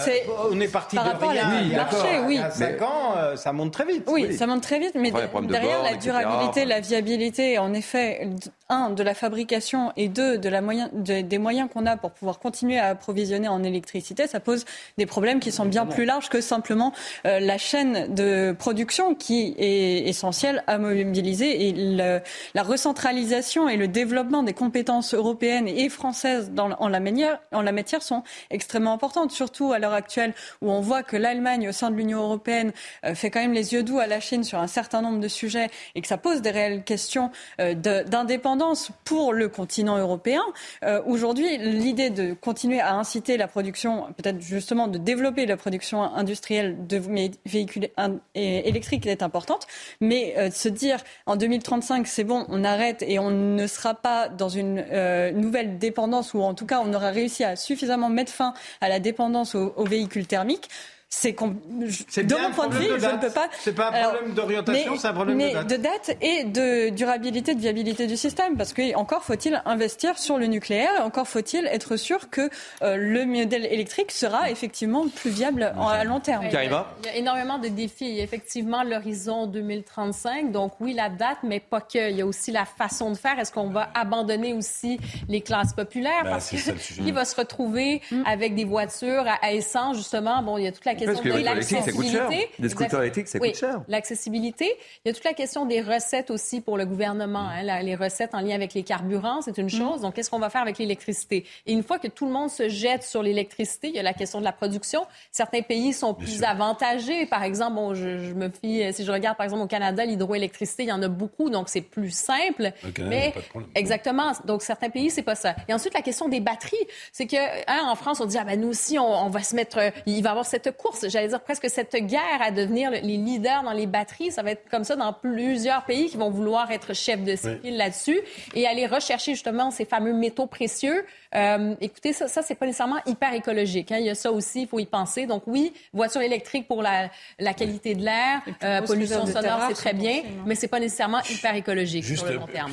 on 0.53 0.61
est 0.61 0.69
parti 0.69 0.95
de 0.95 1.01
rien. 1.01 1.49
À 1.49 1.63
oui, 1.63 1.75
marché, 1.75 2.21
oui. 2.27 2.35
Il 2.35 2.41
y 2.41 2.43
a 2.45 2.51
5 2.53 2.83
ans, 2.83 3.17
euh, 3.17 3.35
ça 3.35 3.53
monte 3.53 3.73
très 3.73 3.85
vite. 3.85 4.05
Oui, 4.07 4.33
ça 4.37 4.47
monte 4.47 4.63
très 4.63 4.79
vite, 4.79 4.95
mais 4.95 5.11
derrière 5.11 5.83
la 5.83 5.97
durabilité, 5.97 6.65
la 6.65 6.79
viabilité, 6.79 7.59
en 7.59 7.75
effet, 7.75 8.31
un 8.73 8.91
de 8.91 9.03
la 9.03 9.15
fabrication 9.15 9.93
et 9.97 10.09
deux 10.09 10.39
de 10.39 10.49
la 10.49 10.61
moyen, 10.61 10.89
des 10.93 11.39
moyens 11.39 11.69
qu'on 11.73 11.87
a 11.87 11.97
pour 11.97 12.13
pouvoir 12.13 12.39
continuer 12.39 12.79
à 12.79 12.89
approvisionner 12.89 13.49
en 13.49 13.63
électricité, 13.63 14.27
ça 14.27 14.41
pose 14.41 14.65
des 14.99 15.07
problèmes 15.07 15.41
qui 15.41 15.53
sont 15.53 15.67
bien 15.67 15.87
plus 15.87 16.05
larges 16.05 16.29
que 16.29 16.41
simplement 16.41 16.93
euh, 17.27 17.39
la 17.39 17.59
chaîne 17.59 18.15
de 18.15 18.53
production 18.59 19.15
qui 19.15 19.55
est 19.59 20.09
essentiel 20.09 20.65
à 20.67 20.79
mobiliser 20.79 21.69
et 21.69 21.73
la 21.73 22.63
recentralisation 22.63 23.69
et 23.69 23.77
le 23.77 23.89
développement 23.89 24.43
des 24.43 24.55
compétences 24.55 25.15
européennes 25.15 25.69
et 25.69 25.89
françaises 25.89 26.51
dans, 26.51 26.71
en, 26.71 26.89
la 26.89 27.01
manière, 27.01 27.39
en 27.53 27.63
la 27.63 27.73
matière 27.73 28.03
sont 28.03 28.23
extrêmement 28.51 28.95
importantes, 28.95 29.33
surtout 29.33 29.73
à 29.73 29.79
l'heure 29.79 29.93
actuelle 29.93 30.33
où 30.63 30.71
on 30.71 30.81
voit 30.81 31.03
que 31.03 31.17
l'Allemagne 31.17 31.69
au 31.69 31.73
sein 31.73 31.91
de 31.91 31.97
l'Union 31.97 32.23
européenne 32.23 32.73
euh, 33.05 33.15
fait 33.15 33.31
quand 33.31 33.41
même 33.41 33.53
les 33.53 33.75
yeux 33.75 33.83
doux 33.83 33.99
à 33.99 34.07
la 34.07 34.21
Chine 34.21 34.45
sur 34.45 34.59
un 34.59 34.67
certain 34.67 35.03
nombre 35.03 35.21
de 35.21 35.29
sujets 35.29 35.69
et 35.95 36.01
que 36.01 36.09
ça 36.09 36.17
pose 36.17 36.41
des 36.41 36.51
réelles 36.51 36.85
questions 36.85 37.31
euh, 37.61 37.75
d'indépendance 37.75 38.62
pour 39.05 39.33
le 39.33 39.49
continent 39.49 39.99
européen. 39.99 40.43
Euh, 40.85 41.03
aujourd'hui, 41.07 41.59
l'idée 41.59 42.11
de 42.11 42.35
continuer 42.35 42.81
à 42.81 42.95
inciter 42.95 43.37
la 43.37 43.49
production, 43.49 44.07
peut-être 44.17 44.41
justement 44.41 44.89
de 44.89 44.99
développer 44.99 45.47
la 45.47 45.57
production 45.57 46.03
industrielle 46.03 46.87
de 46.87 47.01
véhicules 47.47 47.89
électriques 48.35 49.07
est 49.07 49.23
importante. 49.23 49.67
Mais 50.01 50.35
euh, 50.39 50.51
se 50.51 50.69
dire 50.69 50.99
en 51.27 51.37
2035, 51.37 52.07
c'est 52.07 52.25
bon, 52.25 52.47
on 52.49 52.65
arrête 52.65 53.03
et 53.07 53.19
on 53.19 53.31
ne 53.31 53.67
sera 53.67 53.95
pas 53.95 54.29
dans 54.29 54.49
une 54.49 54.85
euh, 54.91 55.33
nouvelle 55.33 55.79
dépendance, 55.79 56.35
ou 56.35 56.41
en 56.41 56.55
tout 56.55 56.67
cas, 56.67 56.81
on 56.85 56.93
aura 56.95 57.11
réussi 57.11 57.45
à 57.45 57.57
suffisamment 57.57 58.09
mettre 58.09 58.33
fin 58.33 58.55
à 58.81 58.89
la 58.89 59.01
dépendance 59.01 59.55
aux 59.55 59.85
véhicules 59.85 60.27
thermiques 60.27 60.69
c'est 61.15 61.33
de 61.33 62.35
mon 62.35 62.51
point 62.53 62.69
de 62.69 62.75
vue, 62.75 62.87
je 62.99 63.07
ne 63.07 63.21
peux 63.21 63.31
pas. 63.31 63.49
C'est 63.61 63.75
pas 63.75 63.91
un 63.91 64.09
problème 64.09 64.33
d'orientation, 64.33 64.97
c'est 64.97 65.09
un 65.09 65.13
problème 65.13 65.37
mais 65.37 65.53
de 65.53 65.77
date. 65.77 66.17
et 66.23 66.45
de 66.45 66.89
durabilité, 66.89 67.55
de 67.55 67.61
viabilité 67.61 68.07
du 68.07 68.17
système, 68.17 68.57
parce 68.57 68.73
que 68.73 68.97
encore 68.97 69.23
faut-il 69.23 69.63
investir 69.67 70.19
sur 70.19 70.39
le 70.39 70.47
nucléaire, 70.47 71.05
encore 71.05 71.29
faut-il 71.29 71.67
être 71.67 71.97
sûr 71.97 72.31
que 72.31 72.49
euh, 72.83 72.97
le 72.97 73.27
modèle 73.27 73.67
électrique 73.67 74.11
sera 74.11 74.51
effectivement 74.51 75.07
plus 75.09 75.29
viable 75.29 75.75
à 75.79 76.03
long 76.05 76.19
terme. 76.19 76.47
Il 76.47 76.53
y, 76.53 76.57
a, 76.57 76.65
il 76.65 76.71
y 76.71 77.09
a 77.11 77.17
énormément 77.17 77.59
de 77.59 77.69
défis. 77.69 78.19
Effectivement, 78.19 78.83
l'horizon 78.83 79.47
2035, 79.47 80.51
donc 80.51 80.73
oui 80.81 80.95
la 80.95 81.11
date, 81.11 81.39
mais 81.43 81.61
pas 81.61 81.83
que. 81.83 82.11
Il 82.11 82.17
y 82.17 82.23
a 82.23 82.27
aussi 82.27 82.53
la 82.53 82.65
façon 82.65 83.11
de 83.11 83.17
faire. 83.17 83.39
Est-ce 83.39 83.53
qu'on 83.53 83.69
va 83.69 83.91
abandonner 83.95 84.55
aussi 84.55 84.99
les 85.29 85.43
classes 85.43 85.75
populaires, 85.75 86.25
ben, 86.25 86.31
parce 86.31 86.49
qu'il 86.49 87.13
va 87.13 87.27
se 87.27 87.37
retrouver 87.37 88.01
mm. 88.11 88.23
avec 88.25 88.55
des 88.55 88.65
voitures 88.65 89.27
à, 89.27 89.35
à 89.43 89.53
essence 89.53 89.99
justement? 89.99 90.43
Bon, 90.43 90.57
il 90.57 90.65
y 90.65 90.67
a 90.67 90.73
toute 90.73 90.87
la 90.87 90.95
question 91.07 91.35
de 91.35 91.41
l'accessibilité. 91.41 92.51
Des 92.59 92.69
scooters 92.69 93.01
électriques, 93.03 93.29
ça 93.29 93.39
coûte 93.39 93.57
cher. 93.57 93.83
L'accessibilité. 93.89 94.77
Il 95.05 95.09
y 95.09 95.11
a 95.11 95.15
toute 95.15 95.25
la 95.25 95.35
question 95.35 95.67
des 95.67 95.81
recettes 95.81 96.31
aussi 96.31 96.61
pour 96.61 96.77
le 96.77 96.87
gouvernement. 96.87 97.49
Hein, 97.49 97.83
les 97.83 97.95
recettes 97.95 98.35
en 98.35 98.41
lien 98.41 98.55
avec 98.55 98.75
les 98.75 98.83
carburants, 98.83 99.43
c'est 99.43 99.59
une 99.59 99.67
mm. 99.67 99.71
chose. 99.71 100.01
Donc, 100.03 100.15
qu'est-ce 100.15 100.31
qu'on 100.31 100.39
va 100.39 100.51
faire 100.51 100.63
avec 100.63 100.79
l'électricité? 100.79 101.45
Et 101.67 101.73
une 101.73 101.83
fois 101.83 101.99
que 101.99 102.09
tout 102.09 102.27
le 102.27 102.33
monde 102.33 102.51
se 102.51 102.69
jette 102.69 103.03
sur 103.03 103.23
l'électricité, 103.23 103.89
il 103.89 103.95
y 103.95 103.99
a 103.99 104.03
la 104.03 104.15
question 104.15 104.39
de 104.41 104.45
la 104.45 104.53
production. 104.53 105.07
Certains 105.31 105.63
pays 105.63 105.93
sont 105.93 106.15
plus 106.15 106.43
avantagés. 106.43 107.27
Par 107.27 107.43
exemple, 107.43 107.77
bon, 107.77 107.95
je, 107.95 108.33
me 108.35 108.49
fie, 108.49 108.93
si 108.93 109.05
je 109.05 109.13
regarde 109.13 109.37
par 109.37 109.45
exemple 109.45 109.63
au 109.63 109.69
Canada, 109.69 110.05
l'hydroélectricité, 110.05 110.85
il 110.85 110.89
y 110.89 110.93
en 110.93 111.03
a 111.03 111.09
beaucoup, 111.09 111.51
donc 111.51 111.69
c'est 111.69 111.81
plus 111.81 112.11
simple. 112.11 112.73
mais 112.99 113.35
exactement. 113.75 114.33
Donc, 114.45 114.63
certains 114.63 114.91
pays, 114.91 115.11
c'est 115.11 115.23
pas 115.23 115.35
ça. 115.35 115.55
Et 115.69 115.75
ensuite, 115.75 115.95
la 115.95 116.03
question 116.03 116.29
des 116.29 116.41
batteries. 116.41 116.77
C'est 117.13 117.27
que, 117.27 117.37
hein, 117.37 117.87
en 117.87 117.95
France, 117.95 118.21
on 118.21 118.27
dit, 118.27 118.39
ah 118.39 118.45
ben 118.45 118.61
nous 118.61 118.69
aussi, 118.69 118.99
on, 118.99 119.27
on 119.27 119.29
va 119.29 119.43
se 119.43 119.55
mettre, 119.55 119.79
il 120.07 120.23
va 120.23 120.31
y 120.31 120.31
avoir 120.31 120.47
cette 120.47 120.77
course 120.77 120.92
course, 120.93 121.09
j'allais 121.09 121.29
dire 121.29 121.41
presque 121.41 121.69
cette 121.69 121.95
guerre 121.95 122.41
à 122.41 122.51
devenir 122.51 122.91
les 122.91 123.01
leaders 123.01 123.63
dans 123.63 123.73
les 123.73 123.87
batteries. 123.87 124.31
Ça 124.31 124.43
va 124.43 124.53
être 124.53 124.69
comme 124.71 124.85
ça 124.85 124.97
dans 124.97 125.13
plusieurs 125.13 125.85
pays 125.85 126.09
qui 126.09 126.17
vont 126.17 126.31
vouloir 126.31 126.71
être 126.71 126.95
chefs 126.95 127.23
de 127.23 127.37
file 127.37 127.77
là-dessus 127.77 128.21
et 128.55 128.67
aller 128.67 128.87
rechercher 128.87 129.33
justement 129.33 129.71
ces 129.71 129.85
fameux 129.85 130.13
métaux 130.13 130.47
précieux. 130.47 131.05
Euh, 131.35 131.75
écoutez, 131.81 132.13
ça, 132.13 132.29
ça 132.29 132.43
c'est 132.43 132.55
pas 132.55 132.67
nécessairement 132.67 133.01
hyper 133.07 133.33
écologique. 133.35 133.91
Hein. 133.91 133.99
Il 133.99 134.07
y 134.07 134.11
a 134.11 134.15
ça 134.15 134.31
aussi, 134.31 134.63
il 134.63 134.69
faut 134.69 134.79
y 134.79 134.87
penser. 134.87 135.27
Donc 135.27 135.45
oui, 135.47 135.73
voiture 135.93 136.21
électrique 136.21 136.69
pour 136.69 136.83
la, 136.83 137.11
la 137.39 137.55
qualité 137.55 137.95
de 137.95 138.03
l'air, 138.05 138.43
euh, 138.63 138.83
pollution 138.83 139.27
sonore, 139.27 139.63
c'est 139.69 139.75
très 139.75 139.95
bien, 139.95 140.23
mais 140.47 140.55
c'est 140.55 140.69
pas 140.69 140.81
nécessairement 140.81 141.21
hyper 141.31 141.55
écologique 141.55 142.05
sur 142.05 142.27
le 142.27 142.35
long 142.35 142.47
terme. 142.47 142.73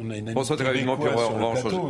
On 0.00 0.10
a 0.10 0.16
une 0.16 0.30
François 0.32 0.56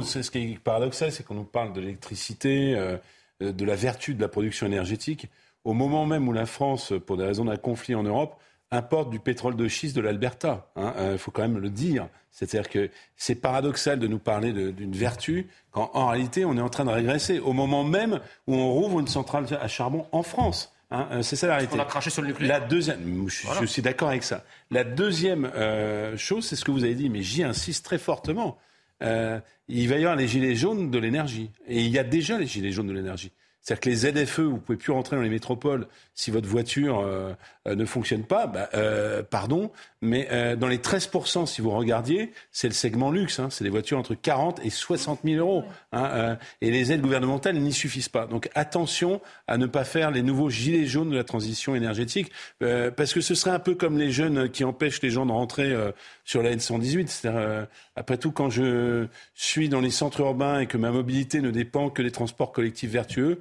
C'est 0.02 0.22
ce 0.22 0.30
qui 0.30 0.38
est 0.38 0.58
paradoxal, 0.58 1.12
c'est 1.12 1.24
qu'on 1.24 1.34
nous 1.34 1.44
parle 1.44 1.72
de 1.72 1.80
l'électricité, 1.80 2.74
euh, 2.76 2.96
de 3.40 3.64
la 3.64 3.74
vertu 3.74 4.14
de 4.14 4.20
la 4.20 4.28
production 4.28 4.66
énergétique, 4.66 5.26
au 5.66 5.72
moment 5.72 6.06
même 6.06 6.28
où 6.28 6.32
la 6.32 6.46
France, 6.46 6.92
pour 7.06 7.16
des 7.16 7.24
raisons 7.24 7.44
d'un 7.44 7.56
conflit 7.56 7.96
en 7.96 8.04
Europe, 8.04 8.40
importe 8.70 9.10
du 9.10 9.18
pétrole 9.18 9.56
de 9.56 9.66
schiste 9.66 9.96
de 9.96 10.00
l'Alberta. 10.00 10.70
Il 10.76 10.82
hein, 10.82 10.94
euh, 10.96 11.18
faut 11.18 11.32
quand 11.32 11.42
même 11.42 11.58
le 11.58 11.70
dire. 11.70 12.08
C'est-à-dire 12.30 12.70
que 12.70 12.88
c'est 13.16 13.34
paradoxal 13.34 13.98
de 13.98 14.06
nous 14.06 14.20
parler 14.20 14.52
d'une 14.52 14.92
vertu 14.92 15.48
quand 15.72 15.90
en 15.94 16.06
réalité 16.08 16.44
on 16.44 16.56
est 16.56 16.60
en 16.60 16.68
train 16.68 16.84
de 16.84 16.90
régresser 16.90 17.40
au 17.40 17.52
moment 17.52 17.82
même 17.82 18.20
où 18.46 18.54
on 18.54 18.72
rouvre 18.72 19.00
une 19.00 19.08
centrale 19.08 19.46
à 19.60 19.66
charbon 19.66 20.06
en 20.12 20.22
France. 20.22 20.72
Hein, 20.92 21.08
euh, 21.10 21.22
c'est 21.22 21.34
ça 21.34 21.48
la 21.48 21.54
réalité. 21.54 21.76
On 21.76 21.82
a 21.82 21.84
craché 21.84 22.10
sur 22.10 22.22
le 22.22 22.28
nucléaire. 22.28 22.60
La 22.60 22.64
deuxième, 22.64 23.28
je, 23.28 23.66
suis 23.66 23.82
d'accord 23.82 24.10
avec 24.10 24.22
ça. 24.22 24.44
La 24.70 24.84
deuxième 24.84 25.46
euh, 25.56 26.16
chose, 26.16 26.46
c'est 26.46 26.54
ce 26.54 26.64
que 26.64 26.70
vous 26.70 26.84
avez 26.84 26.94
dit, 26.94 27.10
mais 27.10 27.22
j'y 27.22 27.42
insiste 27.42 27.84
très 27.84 27.98
fortement. 27.98 28.56
il 29.00 29.88
va 29.88 29.96
y 29.96 29.98
avoir 29.98 30.14
les 30.14 30.28
gilets 30.28 30.54
jaunes 30.54 30.92
de 30.92 30.98
l'énergie. 30.98 31.50
Et 31.66 31.82
il 31.82 31.90
y 31.90 31.98
a 31.98 32.04
déjà 32.04 32.38
les 32.38 32.46
gilets 32.46 32.70
jaunes 32.70 32.86
de 32.86 32.92
l'énergie. 32.92 33.32
C'est-à-dire 33.66 33.80
que 33.80 33.90
les 33.90 34.24
ZFE, 34.24 34.40
vous 34.42 34.58
pouvez 34.58 34.78
plus 34.78 34.92
rentrer 34.92 35.16
dans 35.16 35.22
les 35.22 35.28
métropoles 35.28 35.88
si 36.14 36.30
votre 36.30 36.46
voiture 36.46 37.00
euh, 37.00 37.32
euh, 37.66 37.74
ne 37.74 37.84
fonctionne 37.84 38.22
pas. 38.22 38.46
Bah, 38.46 38.68
euh, 38.74 39.24
pardon, 39.24 39.72
mais 40.00 40.28
euh, 40.30 40.54
dans 40.54 40.68
les 40.68 40.78
13%, 40.78 41.46
si 41.46 41.62
vous 41.62 41.70
regardiez, 41.70 42.32
c'est 42.52 42.68
le 42.68 42.74
segment 42.74 43.10
luxe. 43.10 43.40
Hein, 43.40 43.48
c'est 43.50 43.64
des 43.64 43.70
voitures 43.70 43.98
entre 43.98 44.14
40 44.14 44.64
et 44.64 44.70
60 44.70 45.22
000 45.24 45.40
euros. 45.40 45.64
Hein, 45.90 46.04
euh, 46.12 46.36
et 46.60 46.70
les 46.70 46.92
aides 46.92 47.00
gouvernementales 47.00 47.56
n'y 47.56 47.72
suffisent 47.72 48.08
pas. 48.08 48.26
Donc 48.26 48.48
attention 48.54 49.20
à 49.48 49.58
ne 49.58 49.66
pas 49.66 49.82
faire 49.82 50.12
les 50.12 50.22
nouveaux 50.22 50.48
gilets 50.48 50.86
jaunes 50.86 51.10
de 51.10 51.16
la 51.16 51.24
transition 51.24 51.74
énergétique, 51.74 52.30
parce 52.60 53.12
que 53.12 53.20
ce 53.20 53.34
serait 53.34 53.50
un 53.50 53.58
peu 53.58 53.74
comme 53.74 53.98
les 53.98 54.12
jeunes 54.12 54.48
qui 54.48 54.62
empêchent 54.62 55.02
les 55.02 55.10
gens 55.10 55.26
de 55.26 55.32
rentrer 55.32 55.74
sur 56.24 56.40
la 56.42 56.54
N118. 56.54 57.08
C'est-à-dire, 57.08 57.66
après 57.96 58.16
tout, 58.16 58.30
quand 58.30 58.50
je 58.50 59.06
suis 59.34 59.68
dans 59.68 59.80
les 59.80 59.90
centres 59.90 60.20
urbains 60.20 60.60
et 60.60 60.66
que 60.66 60.76
ma 60.76 60.90
mobilité 60.90 61.40
ne 61.40 61.50
dépend 61.50 61.90
que 61.90 62.02
des 62.02 62.10
transports 62.12 62.52
collectifs 62.52 62.90
vertueux, 62.90 63.40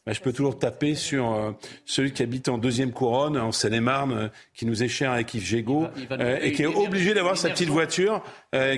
bah, 0.07 0.13
je 0.13 0.19
peux 0.19 0.33
toujours 0.33 0.57
taper 0.57 0.95
sur 0.95 1.31
euh, 1.31 1.51
celui 1.85 2.11
qui 2.11 2.23
habite 2.23 2.49
en 2.49 2.57
deuxième 2.57 2.91
couronne, 2.91 3.37
en 3.37 3.51
Seine-et-Marne, 3.51 4.13
euh, 4.13 4.27
qui 4.55 4.65
nous 4.65 4.81
est 4.81 4.87
cher 4.87 5.11
avec 5.11 5.31
Yves 5.35 5.45
Gégaud, 5.45 5.85
euh, 6.11 6.39
et 6.41 6.53
qui 6.53 6.63
est 6.63 6.65
obligé 6.65 7.13
d'avoir 7.13 7.37
sa 7.37 7.49
petite 7.49 7.69
voiture 7.69 8.23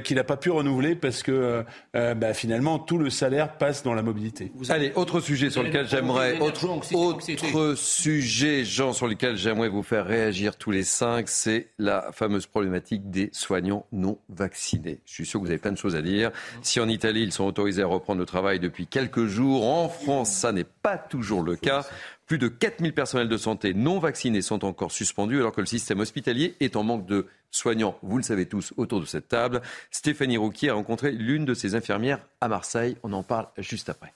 qu'il 0.04 0.18
n'a 0.18 0.24
pas 0.24 0.38
pu 0.38 0.52
renouveler 0.52 0.96
parce 0.96 1.24
que 1.24 1.64
bah, 1.94 2.34
finalement 2.34 2.78
tout 2.78 3.00
le 3.00 3.10
salaire 3.10 3.58
passe 3.58 3.82
dans 3.82 3.96
la 3.96 4.04
mobilité. 4.04 4.52
Allez, 4.70 4.92
autre 4.96 5.20
sujet 5.20 5.50
sur 5.50 5.64
lequel 5.64 5.88
j'aimerais 5.88 6.38
autre, 6.40 6.68
autre 6.70 7.76
sujet, 7.76 8.66
Jean, 8.66 8.94
sur 8.94 9.08
lequel 9.08 9.36
j'aimerais 9.36 9.70
vous 9.70 9.82
faire 9.82 10.06
réagir 10.06 10.58
tous 10.58 10.70
les 10.70 10.84
cinq, 10.84 11.28
c'est 11.28 11.70
la 11.80 12.12
fameuse 12.12 12.46
problématique 12.46 13.10
des 13.10 13.30
soignants 13.34 13.88
non 13.92 14.20
vaccinés. 14.30 15.00
Je 15.06 15.14
suis 15.14 15.26
sûr 15.26 15.40
que 15.40 15.46
vous 15.46 15.52
avez 15.52 15.60
plein 15.60 15.72
de 15.72 15.78
choses 15.78 15.96
à 15.96 16.02
dire. 16.02 16.32
Si 16.62 16.80
en 16.80 16.88
Italie 16.88 17.24
ils 17.24 17.32
sont 17.32 17.46
autorisés 17.46 17.82
à 17.82 17.88
reprendre 17.88 18.20
le 18.20 18.28
travail 18.28 18.60
depuis 18.60 18.86
quelques 18.86 19.26
jours, 19.26 19.68
en 19.68 19.90
France 19.90 20.32
ça 20.32 20.52
n'est 20.52 20.64
pas 20.64 20.98
toujours 21.14 21.44
le 21.44 21.56
cas. 21.56 21.86
Plus 22.26 22.40
de 22.40 22.48
4000 22.48 22.92
personnels 22.92 23.30
de 23.30 23.38
santé 23.38 23.76
non 23.76 24.00
vaccinés 24.00 24.42
sont 24.42 24.66
encore 24.66 24.92
suspendus 24.92 25.38
alors 25.38 25.52
que 25.52 25.62
le 25.62 25.68
système 25.68 26.00
hospitalier 26.00 26.56
est 26.60 26.76
en 26.76 26.82
manque 26.82 27.06
de 27.06 27.28
soignants. 27.52 28.00
Vous 28.02 28.18
le 28.18 28.24
savez 28.24 28.48
tous 28.48 28.74
autour 28.78 29.00
de 29.00 29.06
cette 29.06 29.28
table. 29.28 29.62
Stéphanie 29.92 30.38
Rouquier 30.38 30.70
a 30.70 30.74
rencontré 30.74 31.12
l'une 31.12 31.46
de 31.46 31.54
ces 31.54 31.76
infirmières 31.76 32.26
à 32.42 32.48
Marseille. 32.48 32.98
On 33.04 33.14
en 33.14 33.22
parle 33.22 33.48
juste 33.60 33.90
après. 33.90 34.12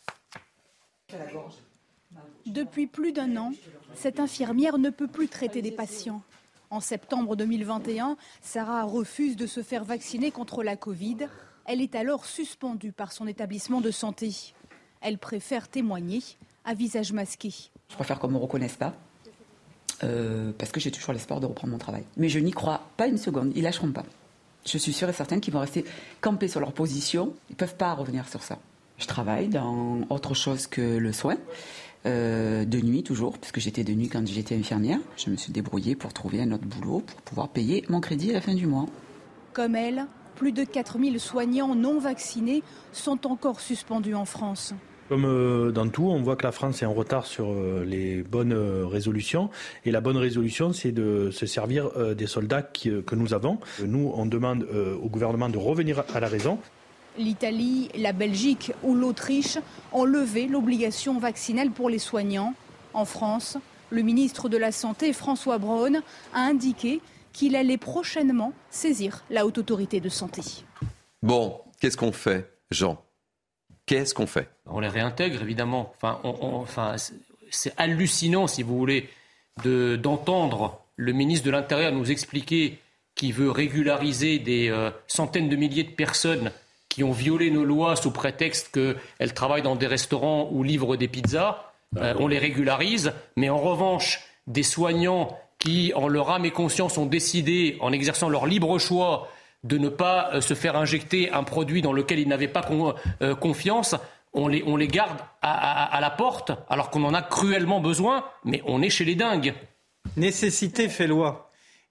Depuis 2.48 2.88
plus 2.88 3.12
d'un 3.12 3.38
an, 3.38 3.54
cette 3.94 4.20
infirmière 4.20 4.80
ne 4.80 4.90
peut 4.90 5.08
plus 5.08 5.28
traiter 5.28 5.62
des 5.62 5.72
patients. 5.72 6.24
En 6.72 6.80
septembre 6.80 7.36
2021, 7.36 8.18
Sarah 8.42 8.86
refuse 8.86 9.36
de 9.36 9.46
se 9.46 9.62
faire 9.62 9.84
vacciner 9.84 10.32
contre 10.32 10.64
la 10.64 10.76
Covid. 10.76 11.28
Elle 11.66 11.80
est 11.80 11.94
alors 11.94 12.26
suspendue 12.26 12.92
par 12.92 13.12
son 13.12 13.28
établissement 13.28 13.82
de 13.82 13.92
santé. 13.92 14.32
Elle 15.02 15.20
préfère 15.20 15.68
témoigner 15.68 16.24
à 16.68 16.76
visage 16.76 17.14
masqué. 17.14 17.52
Je 17.90 17.96
préfère 17.96 18.20
qu'on 18.20 18.28
ne 18.28 18.34
me 18.34 18.38
reconnaisse 18.38 18.76
pas. 18.76 18.94
Euh, 20.04 20.52
parce 20.56 20.72
que 20.72 20.80
j'ai 20.80 20.92
toujours 20.92 21.14
l'espoir 21.14 21.40
de 21.40 21.48
reprendre 21.48 21.72
mon 21.72 21.80
travail. 21.80 22.04
Mais 22.18 22.30
je 22.30 22.38
n'y 22.38 22.52
crois 22.52 22.82
pas 22.98 23.08
une 23.08 23.18
seconde, 23.18 23.52
ils 23.56 23.64
lâcheront 23.64 23.92
pas. 23.92 24.06
Je 24.64 24.78
suis 24.78 24.94
sûre 24.94 25.10
et 25.10 25.14
certaine 25.14 25.42
qu'ils 25.42 25.54
vont 25.54 25.60
rester 25.60 25.86
campés 26.22 26.48
sur 26.48 26.60
leur 26.60 26.74
position, 26.74 27.34
ils 27.50 27.54
ne 27.54 27.58
peuvent 27.58 27.78
pas 27.78 27.94
revenir 27.94 28.28
sur 28.28 28.44
ça. 28.44 28.60
Je 29.00 29.08
travaille 29.08 29.48
dans 29.48 30.02
autre 30.10 30.36
chose 30.36 30.68
que 30.68 30.82
le 30.82 31.12
soin, 31.14 31.38
euh, 32.06 32.64
de 32.64 32.80
nuit 32.80 33.02
toujours, 33.02 33.40
puisque 33.40 33.60
j'étais 33.60 33.84
de 33.84 33.94
nuit 33.94 34.10
quand 34.10 34.28
j'étais 34.28 34.56
infirmière. 34.56 35.00
Je 35.16 35.32
me 35.32 35.36
suis 35.36 35.52
débrouillée 35.52 35.96
pour 35.96 36.14
trouver 36.14 36.42
un 36.42 36.52
autre 36.52 36.66
boulot 36.66 37.00
pour 37.00 37.22
pouvoir 37.22 37.50
payer 37.50 37.84
mon 37.90 38.02
crédit 38.02 38.30
à 38.32 38.34
la 38.34 38.42
fin 38.42 38.54
du 38.54 38.68
mois. 38.68 38.86
Comme 39.54 39.76
elle, 39.76 40.06
plus 40.36 40.52
de 40.52 40.64
4000 40.64 41.20
soignants 41.20 41.74
non 41.74 41.98
vaccinés 41.98 42.62
sont 42.92 43.26
encore 43.26 43.62
suspendus 43.62 44.14
en 44.14 44.26
France. 44.26 44.76
Comme 45.10 45.26
euh, 45.26 45.72
dans 45.72 45.88
tout, 45.88 46.04
on 46.04 46.22
voit 46.22 46.36
que 46.36 46.44
la 46.44 46.52
France 46.52 46.82
est 46.82 46.86
en 46.86 46.94
retard 46.94 47.26
sur 47.26 47.48
euh, 47.50 47.86
les 47.86 48.24
bonnes 48.24 48.52
euh, 48.52 48.86
résolutions. 48.86 49.50
Et 49.86 49.92
la 49.92 50.02
bonne 50.02 50.18
résolution, 50.18 50.74
c'est 50.74 50.92
de 50.92 51.32
se 51.32 51.46
servir 51.46 51.90
des 52.16 52.28
soldats 52.28 52.62
que 52.62 53.16
nous 53.16 53.34
avons. 53.34 53.60
Nous, 53.84 54.12
on 54.14 54.26
demande 54.26 54.64
au 54.64 55.08
gouvernement 55.08 55.50
de 55.50 55.58
revenir 55.58 56.04
à 56.14 56.20
la 56.20 56.28
raison. 56.28 56.60
L'Italie, 57.18 57.90
la 57.96 58.12
Belgique 58.12 58.74
ou 58.84 58.96
l'Autriche 58.96 59.58
ont 59.92 60.06
levé 60.06 60.48
l'obligation 60.48 61.20
vaccinale 61.20 61.72
pour 61.72 61.90
les 61.90 62.00
soignants. 62.00 62.54
En 62.94 63.06
France, 63.06 63.58
le 63.90 64.02
ministre 64.02 64.50
de 64.50 64.58
la 64.58 64.72
Santé, 64.72 65.14
François 65.14 65.58
Braun, 65.58 66.02
a 66.34 66.40
indiqué 66.40 67.02
qu'il 67.34 67.56
allait 67.56 67.78
prochainement 67.78 68.54
saisir 68.70 69.24
la 69.30 69.46
haute 69.46 69.58
autorité 69.58 70.00
de 70.00 70.10
santé. 70.10 70.42
Bon, 71.22 71.62
qu'est-ce 71.80 71.98
qu'on 71.98 72.12
fait, 72.12 72.52
Jean? 72.72 73.02
Qu'est-ce 73.88 74.14
qu'on 74.14 74.28
fait? 74.28 74.50
On 74.68 74.80
les 74.80 74.90
réintègre, 74.90 75.42
évidemment. 75.42 75.94
Enfin, 75.96 76.20
enfin 76.24 76.96
c'est 77.50 77.74
hallucinant, 77.78 78.46
si 78.46 78.62
vous 78.62 78.78
voulez, 78.78 79.10
d'entendre 79.64 80.82
le 80.98 81.14
ministre 81.14 81.46
de 81.46 81.52
l'Intérieur 81.52 81.92
nous 81.92 82.12
expliquer 82.12 82.80
qu'il 83.16 83.34
veut 83.34 83.50
régulariser 83.50 84.38
des 84.38 84.70
euh, 84.70 84.92
centaines 85.08 85.50
de 85.50 85.56
milliers 85.56 85.84
de 85.84 85.92
personnes 85.92 86.52
qui 86.90 87.04
ont 87.04 87.12
violé 87.12 87.50
nos 87.50 87.64
lois 87.64 87.96
sous 87.96 88.12
prétexte 88.12 88.72
qu'elles 88.72 89.34
travaillent 89.34 89.64
dans 89.64 89.76
des 89.76 89.88
restaurants 89.88 90.50
ou 90.52 90.64
livrent 90.64 90.98
des 90.98 91.08
pizzas. 91.08 91.72
Euh, 91.98 92.14
on 92.20 92.28
les 92.28 92.38
régularise, 92.38 93.14
mais 93.36 93.50
en 93.50 93.58
revanche, 93.58 94.22
des 94.46 94.64
soignants 94.64 95.40
qui, 95.60 95.94
en 95.96 96.08
leur 96.08 96.30
âme 96.30 96.46
et 96.46 96.52
conscience, 96.52 96.98
ont 96.98 97.06
décidé, 97.06 97.78
en 97.80 97.92
exerçant 97.92 98.30
leur 98.30 98.46
libre 98.46 98.78
choix, 98.78 99.30
de 99.64 99.78
ne 99.78 99.90
pas 99.90 100.30
euh, 100.34 100.42
se 100.42 100.54
faire 100.54 100.76
injecter 100.76 101.32
un 101.32 101.44
produit 101.44 101.82
dans 101.82 101.94
lequel 101.94 102.20
ils 102.20 102.28
n'avaient 102.28 102.48
pas 102.48 102.66
euh, 103.22 103.36
confiance, 103.36 103.96
on 104.34 104.48
les, 104.48 104.64
on 104.66 104.78
les 104.78 104.88
garde 104.88 105.20
à, 105.42 105.98
la 106.02 106.10
porte 106.10 106.52
alors 106.70 106.90
qu'on 106.90 107.04
en 107.04 107.14
a 107.14 107.22
cruellement 107.22 107.80
besoin, 107.80 108.26
mais 108.44 108.62
on 108.66 108.82
est 108.82 108.90
chez 108.90 109.06
les 109.06 109.16
dingues. 109.16 109.54
Nécessité 110.16 110.90
fait 110.90 111.08
loi. 111.08 111.47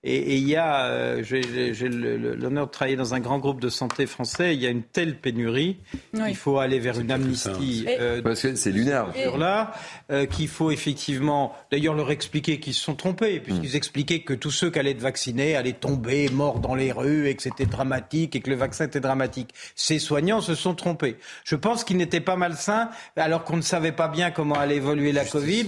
Et, 0.09 0.37
il 0.37 0.49
y 0.49 0.55
a, 0.55 0.85
euh, 0.85 1.23
j'ai 1.24 1.89
l'honneur 1.89 2.66
de 2.66 2.70
travailler 2.70 2.97
dans 2.97 3.15
un 3.15 3.19
grand 3.19 3.41
groupe 3.41 3.61
de 3.61 3.69
santé 3.69 4.07
français, 4.07 4.55
il 4.55 4.62
y 4.62 4.66
a 4.66 4.70
une 4.70 4.85
telle 4.85 5.19
pénurie 5.19 5.78
qu'il 6.15 6.37
faut 6.37 6.59
aller 6.59 6.78
vers 6.78 7.01
une 7.01 7.11
amnistie. 7.11 7.87
Euh, 7.89 8.23
Parce 8.23 8.43
que 8.43 8.55
c'est 8.55 8.70
lunaire. 8.70 9.09
Sur 9.20 9.37
là, 9.37 9.73
euh, 10.12 10.27
qu'il 10.27 10.47
faut 10.47 10.70
effectivement, 10.70 11.55
d'ailleurs 11.73 11.95
leur 11.95 12.12
expliquer 12.12 12.61
qu'ils 12.61 12.74
se 12.74 12.83
sont 12.83 12.95
trompés, 12.95 13.41
puisqu'ils 13.41 13.73
mm. 13.73 13.77
expliquaient 13.77 14.20
que 14.20 14.33
tous 14.33 14.53
ceux 14.53 14.70
qui 14.70 14.78
allaient 14.78 14.93
être 14.93 15.01
vaccinés 15.01 15.57
allaient 15.57 15.73
tomber 15.73 16.28
morts 16.28 16.61
dans 16.61 16.77
les 16.77 16.93
rues 16.93 17.27
et 17.27 17.35
que 17.35 17.43
c'était 17.43 17.66
dramatique 17.66 18.37
et 18.37 18.41
que 18.41 18.51
le 18.51 18.57
vaccin 18.57 18.85
était 18.85 19.01
dramatique. 19.01 19.51
Ces 19.74 19.99
soignants 19.99 20.41
se 20.41 20.55
sont 20.55 20.77
trompés. 20.77 21.16
Je 21.43 21.57
pense 21.57 21.83
qu'il 21.83 21.97
n'était 21.97 22.20
pas 22.20 22.37
malsain, 22.37 22.91
alors 23.16 23.43
qu'on 23.43 23.57
ne 23.57 23.62
savait 23.62 23.91
pas 23.91 24.07
bien 24.07 24.31
comment 24.31 24.55
allait 24.55 24.77
évoluer 24.77 25.11
la 25.11 25.24
Covid, 25.24 25.66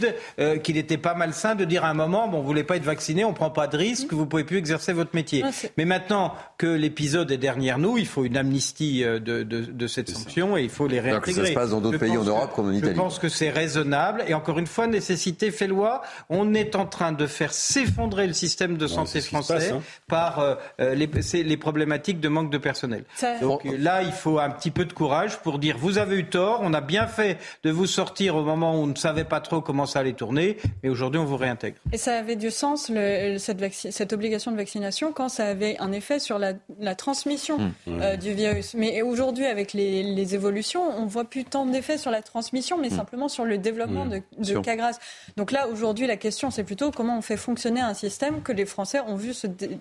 qu'il 0.63 0.77
n'était 0.77 0.97
pas 0.97 1.15
malsain 1.15 1.57
de 1.57 1.65
dire 1.65 1.85
à 1.85 1.89
un 1.89 1.95
moment, 1.95 2.29
bon, 2.29 2.39
vous 2.39 2.47
voulez 2.47 2.63
pas 2.63 2.77
être 2.77 2.85
vacciné, 2.85 3.25
on 3.25 3.33
prend 3.33 3.51
pas 3.51 3.67
de 3.67 3.77
risque, 3.77 4.13
vous 4.13 4.28
pouvez 4.29 4.45
plus 4.45 4.59
exercer 4.59 4.93
votre 4.93 5.15
métier. 5.15 5.43
Ah, 5.45 5.51
Mais 5.77 5.85
maintenant 5.85 6.35
que 6.57 6.67
l'épisode 6.67 7.31
est 7.33 7.39
derrière 7.39 7.79
nous, 7.79 7.99
il 7.99 8.07
faut 8.07 8.25
une 8.25 8.37
amnistie 8.37 9.05
euh, 9.05 9.19
de, 9.19 9.43
de, 9.43 9.61
de 9.63 9.87
cette 9.87 10.09
sanction 10.11 10.57
et 10.57 10.63
il 10.63 10.71
faut 10.71 10.87
les 10.87 10.99
Alors 10.99 11.21
que 11.21 11.27
réintégrer. 11.27 11.47
ça 11.47 11.53
se 11.53 11.55
passe 11.55 11.71
dans 11.71 11.81
d'autres 11.81 11.95
Je 11.99 12.05
pays 12.05 12.11
en 12.17 12.21
pense 12.21 12.27
Europe 12.29 12.51
que- 12.51 12.57
comme 12.57 12.69
en 12.69 12.73
Italie. 12.73 12.93
Je 12.95 12.97
pense 13.01 13.19
que 13.19 13.29
c'est 13.29 13.51
raisonnable 13.51 14.25
et 14.29 14.35
encore 14.35 14.59
une 14.59 14.67
fois, 14.67 14.87
nécessité 14.87 15.51
fait 15.51 15.67
loi. 15.67 16.03
On 16.29 16.55
est 16.55 16.77
en 16.77 16.87
train 16.87 17.13
de 17.13 17.27
faire 17.27 17.53
s'effondrer 17.53 18.27
le 18.27 18.33
système 18.33 18.77
de 18.77 18.87
santé 18.87 19.21
français 19.21 19.55
passe, 19.55 19.71
hein. 19.73 19.83
par 20.07 20.39
euh, 20.41 20.55
euh, 20.81 20.95
les, 20.95 21.57
problématiques 21.57 22.21
de 22.21 22.29
manque 22.29 22.51
de 22.51 22.59
personnel. 22.59 23.05
Ça- 23.17 23.39
Donc 23.41 23.63
là, 23.65 24.03
il 24.03 24.13
faut 24.13 24.39
un 24.39 24.51
petit 24.51 24.71
peu 24.71 24.85
de 24.85 24.93
courage 24.93 25.39
pour 25.39 25.59
dire 25.59 25.77
vous 25.79 25.99
avez 25.99 26.17
eu 26.17 26.25
tort, 26.27 26.61
on 26.63 26.75
a 26.75 26.81
bien 26.81 27.07
fait 27.07 27.39
de 27.65 27.71
vous 27.71 27.87
sortir 27.87 28.37
au 28.37 28.43
moment 28.43 28.75
où 28.75 28.83
on 28.83 28.87
ne 28.87 28.95
savait 28.95 29.25
pas 29.25 29.41
trop 29.41 29.61
comment 29.61 29.87
ça 29.87 30.01
allait 30.01 30.13
tourner, 30.13 30.57
mais 30.83 30.89
aujourd'hui 30.89 31.21
on 31.21 31.25
vous 31.25 31.37
réintègre. 31.37 31.77
Et 31.93 31.97
ça 31.99 32.19
avait 32.19 32.37
du 32.37 32.51
sens, 32.51 32.91
le- 32.93 33.39
cette, 33.39 33.59
cette 33.73 34.13
obligation 34.19 34.51
de 34.51 34.57
vaccination, 34.57 35.13
quand 35.13 35.29
ça 35.29 35.47
avait 35.47 35.77
un 35.79 35.93
effet 35.93 36.19
sur 36.19 36.39
la, 36.39 36.53
la 36.81 36.95
transmission 36.95 37.57
Mmh. 37.59 37.71
euh, 38.03 38.17
du 38.17 38.33
virus. 38.35 38.75
Mais 38.75 39.01
aujourd'hui, 39.03 39.47
avec 39.47 39.73
les, 39.73 40.03
les 40.03 40.35
évolutions, 40.35 40.83
on 40.99 41.07
voit 41.07 41.25
plus 41.25 41.45
tant 41.45 41.65
d'effets 41.67 41.99
sur 41.99 42.11
la 42.11 42.23
transmission, 42.23 42.77
mais 42.79 42.89
Mmh. 42.89 42.97
simplement 42.97 43.29
sur 43.29 43.45
le 43.45 43.59
développement 43.59 44.05
Mmh. 44.07 44.21
de, 44.39 44.53
de 44.55 44.59
cas 44.61 44.77
graves. 44.77 44.99
Donc 45.37 45.53
là, 45.53 45.69
aujourd'hui, 45.69 46.07
la 46.07 46.17
question, 46.17 46.51
c'est 46.51 46.65
plutôt 46.65 46.91
comment 46.91 47.17
on 47.19 47.23
fait 47.23 47.37
fonctionner 47.37 47.81
un 47.81 47.95
système 47.95 48.43
que 48.43 48.53
les 48.53 48.67
Français 48.67 49.01
ont 49.01 49.15
vu 49.17 49.33
se, 49.35 49.47
dé- 49.47 49.79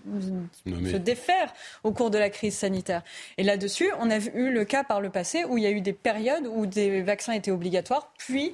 mais- 0.65 0.91
se 0.91 0.97
défaire 0.97 1.53
au 1.83 1.91
cours 1.91 2.09
de 2.11 2.17
la 2.17 2.29
crise 2.29 2.55
sanitaire. 2.55 3.01
Et 3.37 3.43
là-dessus, 3.43 3.89
on 3.99 4.09
a 4.11 4.17
eu 4.17 4.51
le 4.51 4.65
cas 4.65 4.83
par 4.83 5.01
le 5.01 5.09
passé 5.09 5.43
où 5.45 5.57
il 5.57 5.63
y 5.63 5.67
a 5.67 5.71
eu 5.71 5.81
des 5.81 5.93
périodes 5.93 6.47
où 6.47 6.65
des 6.65 7.01
vaccins 7.01 7.33
étaient 7.33 7.51
obligatoires, 7.51 8.11
puis 8.17 8.53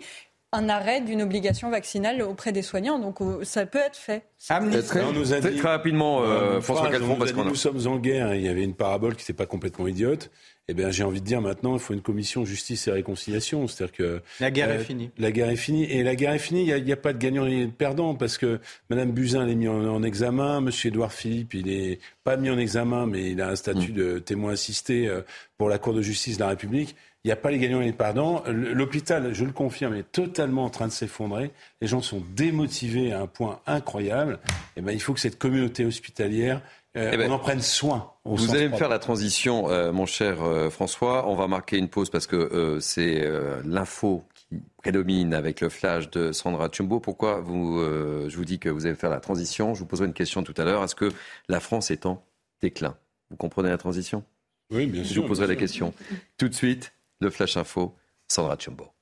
un 0.54 0.70
arrêt 0.70 1.02
d'une 1.02 1.22
obligation 1.22 1.70
vaccinale 1.70 2.22
auprès 2.22 2.52
des 2.54 2.62
soignants. 2.62 3.00
Donc 3.00 3.20
euh, 3.22 3.44
ça 3.44 3.66
peut 3.66 3.80
être 3.80 3.98
fait. 3.98 4.24
Très, 4.48 5.02
On 5.04 5.12
nous 5.14 5.34
a 5.34 5.40
très- 5.40 5.52
dit- 5.52 5.58
très 5.58 5.70
rapidement, 5.70 6.22
euh, 6.24 6.62
François 6.62 6.86
phrase, 6.86 6.92
Calfon, 7.00 7.06
on 7.08 7.14
nous 7.14 7.20
parce 7.20 7.32
qu'on 7.34 7.42
a... 7.42 7.46
nous 7.46 7.56
sommes 7.56 7.88
en 7.88 7.98
guerre. 7.98 8.28
hein. 8.28 8.36
Il 8.36 8.42
y 8.42 8.48
avait 8.50 8.64
une 8.64 8.74
parabole 8.76 9.16
qui 9.16 9.24
n'était 9.24 9.34
pas 9.34 9.46
complètement 9.46 9.88
idiote. 9.88 10.32
Eh 10.70 10.74
bien, 10.74 10.92
j'ai 10.92 11.04
envie 11.04 11.20
de 11.20 11.26
dire 11.26 11.42
maintenant, 11.42 11.74
il 11.74 11.80
faut 11.80 11.94
une 11.94 12.02
commission 12.02 12.46
justice 12.46 12.88
et 12.88 12.92
réconciliation. 12.92 13.68
C'est-à-dire 13.68 13.96
que 13.96 14.22
La 14.40 14.50
guerre 14.50 14.70
euh, 14.70 14.76
est 14.76 14.84
finie. 14.84 15.12
La 15.18 15.32
guerre 15.34 15.50
est 15.50 15.58
finie. 15.58 15.84
Et 15.92 16.04
la 16.04 16.16
guerre 16.16 16.32
est 16.34 16.40
finie. 16.40 16.70
Il 16.70 16.84
n'y 16.86 16.92
a, 16.94 16.96
pas 16.96 17.12
de 17.12 17.18
gagnant 17.18 17.46
et 17.46 17.66
de 17.66 17.72
perdant 17.72 18.16
parce 18.16 18.38
que 18.38 18.60
Madame 18.90 19.12
Buzyn 19.12 19.44
elle 19.44 19.50
est 19.52 19.56
mise 19.56 19.68
en, 19.68 19.84
en 19.86 20.04
examen. 20.04 20.62
Monsieur 20.62 20.88
Édouard 20.90 21.12
Philippe, 21.12 21.54
il 21.54 21.66
n'est 21.66 22.00
pas 22.24 22.38
mis 22.38 22.50
en 22.50 22.58
examen, 22.58 23.06
mais 23.08 23.32
il 23.32 23.42
a 23.42 23.50
un 23.50 23.56
statut 23.58 23.92
Mm. 23.92 23.96
de 23.96 24.20
témoin 24.20 24.54
assisté 24.54 25.08
euh, 25.08 25.22
pour 25.58 25.68
la 25.68 25.80
Cour 25.80 25.94
de 25.94 26.02
justice 26.02 26.38
de 26.38 26.44
la 26.44 26.50
République. 26.50 26.96
Il 27.24 27.30
n'y 27.30 27.32
a 27.32 27.38
pas 27.38 27.52
les 27.52 27.58
gagnants 27.60 27.80
et 27.82 27.86
les 27.86 27.94
perdants. 27.94 28.44
L'hôpital, 28.48 29.34
je 29.34 29.46
le 29.46 29.54
confirme, 29.54 29.96
est 29.96 30.12
totalement 30.12 30.66
en 30.66 30.70
train 30.70 30.88
de 30.88 30.92
s'effondrer. 30.92 31.52
Les 31.80 31.88
gens 31.88 32.02
sont 32.02 32.22
démotivés 32.36 33.14
à 33.14 33.22
un 33.22 33.28
point 33.28 33.62
incroyable. 33.66 34.40
Et 34.76 34.82
ben, 34.82 34.92
il 34.92 35.00
faut 35.00 35.14
que 35.14 35.22
cette 35.22 35.40
communauté 35.40 35.86
hospitalière, 35.86 36.62
euh, 36.98 37.12
Eh 37.14 37.18
ben, 37.18 37.32
on 37.32 37.36
en 37.36 37.40
prenne 37.40 37.62
soin. 37.62 38.12
Vous 38.26 38.54
allez 38.54 38.68
me 38.68 38.76
faire 38.76 38.90
la 38.90 39.00
transition, 39.00 39.70
euh, 39.70 39.94
mon 39.94 40.06
cher 40.06 40.44
euh, 40.44 40.70
François. 40.70 41.26
On 41.30 41.36
va 41.36 41.48
marquer 41.48 41.78
une 41.78 41.88
pause 41.88 42.10
parce 42.10 42.28
que 42.28 42.78
c'est 42.82 43.26
l'info 43.64 44.26
qui 44.36 44.60
prédomine 44.82 45.34
avec 45.34 45.62
le 45.62 45.70
flash 45.70 46.10
de 46.12 46.34
Sandra 46.34 46.68
Chumbo. 46.70 47.00
Pourquoi 47.00 47.40
vous, 47.40 47.80
je 48.28 48.36
vous 48.36 48.46
dis 48.46 48.60
que 48.60 48.68
vous 48.68 48.86
allez 48.86 48.96
faire 48.96 49.10
la 49.10 49.22
transition? 49.22 49.74
Je 49.76 49.80
vous 49.80 49.86
poserai 49.86 50.08
une 50.08 50.14
question 50.14 50.44
tout 50.44 50.54
à 50.58 50.66
l'heure. 50.66 50.84
Est-ce 50.84 50.96
que 50.96 51.10
la 51.48 51.62
France 51.62 51.90
est 51.90 52.06
en 52.06 52.22
déclin? 52.62 52.98
Vous 53.32 53.38
comprenez 53.38 53.70
la 53.70 53.78
transition? 53.78 54.26
Oui, 54.72 54.88
bien 54.88 55.04
Je 55.04 55.08
sûr. 55.14 55.22
vous 55.22 55.30
poserai 55.30 55.48
la 55.48 55.54
sûr. 55.54 55.60
question. 55.60 55.94
Tout 56.38 56.50
de 56.50 56.54
suite, 56.54 56.94
le 57.24 57.32
flash 57.32 57.56
info, 57.56 57.96
Sandra 58.28 58.58
Chumbo. 58.58 58.93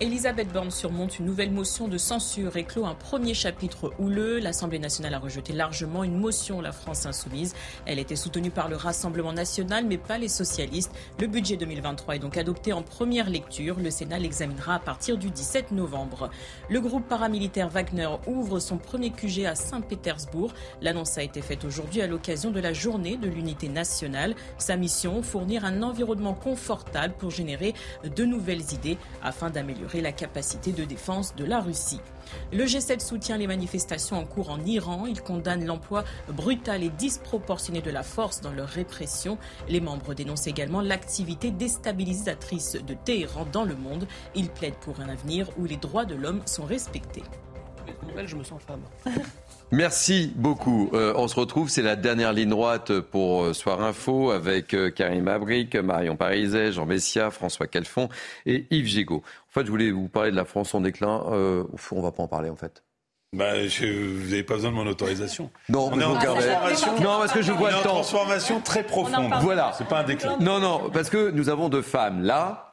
Elisabeth 0.00 0.52
Borne 0.52 0.70
surmonte 0.70 1.18
une 1.18 1.24
nouvelle 1.24 1.50
motion 1.50 1.88
de 1.88 1.98
censure 1.98 2.56
et 2.56 2.62
clôt 2.62 2.86
un 2.86 2.94
premier 2.94 3.34
chapitre 3.34 3.92
houleux. 3.98 4.38
L'Assemblée 4.38 4.78
nationale 4.78 5.14
a 5.14 5.18
rejeté 5.18 5.52
largement 5.52 6.04
une 6.04 6.16
motion 6.16 6.60
La 6.60 6.70
France 6.70 7.04
insoumise. 7.04 7.56
Elle 7.84 7.98
était 7.98 8.14
soutenue 8.14 8.52
par 8.52 8.68
le 8.68 8.76
Rassemblement 8.76 9.32
national, 9.32 9.86
mais 9.86 9.98
pas 9.98 10.16
les 10.16 10.28
socialistes. 10.28 10.92
Le 11.18 11.26
budget 11.26 11.56
2023 11.56 12.14
est 12.14 12.20
donc 12.20 12.36
adopté 12.36 12.72
en 12.72 12.82
première 12.82 13.28
lecture. 13.28 13.80
Le 13.80 13.90
Sénat 13.90 14.20
l'examinera 14.20 14.76
à 14.76 14.78
partir 14.78 15.18
du 15.18 15.30
17 15.30 15.72
novembre. 15.72 16.30
Le 16.70 16.80
groupe 16.80 17.08
paramilitaire 17.08 17.68
Wagner 17.68 18.08
ouvre 18.28 18.60
son 18.60 18.78
premier 18.78 19.10
QG 19.10 19.46
à 19.46 19.56
Saint-Pétersbourg. 19.56 20.54
L'annonce 20.80 21.18
a 21.18 21.24
été 21.24 21.42
faite 21.42 21.64
aujourd'hui 21.64 22.02
à 22.02 22.06
l'occasion 22.06 22.52
de 22.52 22.60
la 22.60 22.72
journée 22.72 23.16
de 23.16 23.26
l'unité 23.26 23.68
nationale. 23.68 24.36
Sa 24.58 24.76
mission, 24.76 25.24
fournir 25.24 25.64
un 25.64 25.82
environnement 25.82 26.34
confortable 26.34 27.14
pour 27.18 27.32
générer 27.32 27.74
de 28.04 28.24
nouvelles 28.24 28.72
idées 28.72 28.96
afin 29.24 29.50
d'améliorer 29.50 29.87
la 29.94 30.12
capacité 30.12 30.72
de 30.72 30.84
défense 30.84 31.34
de 31.34 31.44
la 31.44 31.60
Russie. 31.60 32.00
Le 32.52 32.64
G7 32.64 33.00
soutient 33.00 33.38
les 33.38 33.46
manifestations 33.46 34.16
en 34.16 34.24
cours 34.24 34.50
en 34.50 34.62
Iran. 34.64 35.06
Il 35.06 35.22
condamne 35.22 35.64
l'emploi 35.64 36.04
brutal 36.28 36.82
et 36.82 36.90
disproportionné 36.90 37.80
de 37.80 37.90
la 37.90 38.02
force 38.02 38.40
dans 38.40 38.52
leur 38.52 38.68
répression. 38.68 39.38
Les 39.68 39.80
membres 39.80 40.14
dénoncent 40.14 40.46
également 40.46 40.82
l'activité 40.82 41.50
déstabilisatrice 41.50 42.72
de 42.72 42.94
Téhéran 42.94 43.46
dans 43.50 43.64
le 43.64 43.74
monde. 43.74 44.06
Ils 44.34 44.50
plaident 44.50 44.74
pour 44.74 45.00
un 45.00 45.08
avenir 45.08 45.48
où 45.58 45.64
les 45.64 45.76
droits 45.76 46.04
de 46.04 46.14
l'homme 46.14 46.42
sont 46.46 46.64
respectés. 46.64 47.22
Nouvelle, 48.06 48.28
je 48.28 48.36
me 48.36 48.44
sens 48.44 48.62
femme. 48.62 48.82
Merci 49.70 50.32
beaucoup. 50.34 50.90
Euh, 50.94 51.12
on 51.16 51.28
se 51.28 51.34
retrouve, 51.34 51.68
c'est 51.68 51.82
la 51.82 51.94
dernière 51.94 52.32
ligne 52.32 52.48
droite 52.48 53.00
pour 53.00 53.44
euh, 53.44 53.52
Soir 53.52 53.82
Info 53.82 54.30
avec 54.30 54.72
euh, 54.72 54.90
Karim 54.90 55.28
Abric, 55.28 55.76
Marion 55.76 56.16
Pariset, 56.16 56.72
Jean 56.72 56.86
Messia, 56.86 57.30
François 57.30 57.66
Calfon 57.66 58.08
et 58.46 58.66
Yves 58.70 58.86
Gégaud. 58.86 59.22
En 59.58 59.60
fait, 59.62 59.66
je 59.66 59.70
voulais 59.72 59.90
vous 59.90 60.08
parler 60.08 60.30
de 60.30 60.36
la 60.36 60.44
France 60.44 60.72
en 60.74 60.80
déclin. 60.80 61.24
Euh, 61.32 61.64
au 61.72 61.76
fond, 61.76 61.96
on 61.98 62.02
va 62.02 62.12
pas 62.12 62.22
en 62.22 62.28
parler 62.28 62.48
en 62.48 62.54
fait. 62.54 62.84
Bah, 63.34 63.66
je- 63.66 63.84
vous 64.14 64.24
n'avez 64.30 64.44
pas 64.44 64.54
besoin 64.54 64.70
de 64.70 64.76
mon 64.76 64.86
autorisation. 64.86 65.50
Non, 65.68 65.90
on 65.92 66.00
est 66.00 66.04
en 66.04 66.14
transformation. 66.16 66.92
Non, 67.00 67.18
parce 67.18 67.32
que 67.32 67.42
je 67.42 67.50
On 67.52 67.56
vois 67.56 67.70
est 67.70 67.72
le 67.72 67.78
en 67.80 67.82
transformation 67.82 68.60
très 68.60 68.84
profonde. 68.84 69.32
Voilà. 69.42 69.72
C'est 69.76 69.88
pas 69.88 69.98
un 69.98 70.04
déclin. 70.04 70.36
Non, 70.40 70.60
non, 70.60 70.88
parce 70.90 71.10
que 71.10 71.30
nous 71.32 71.48
avons 71.48 71.68
deux 71.68 71.82
femmes 71.82 72.22
là, 72.22 72.72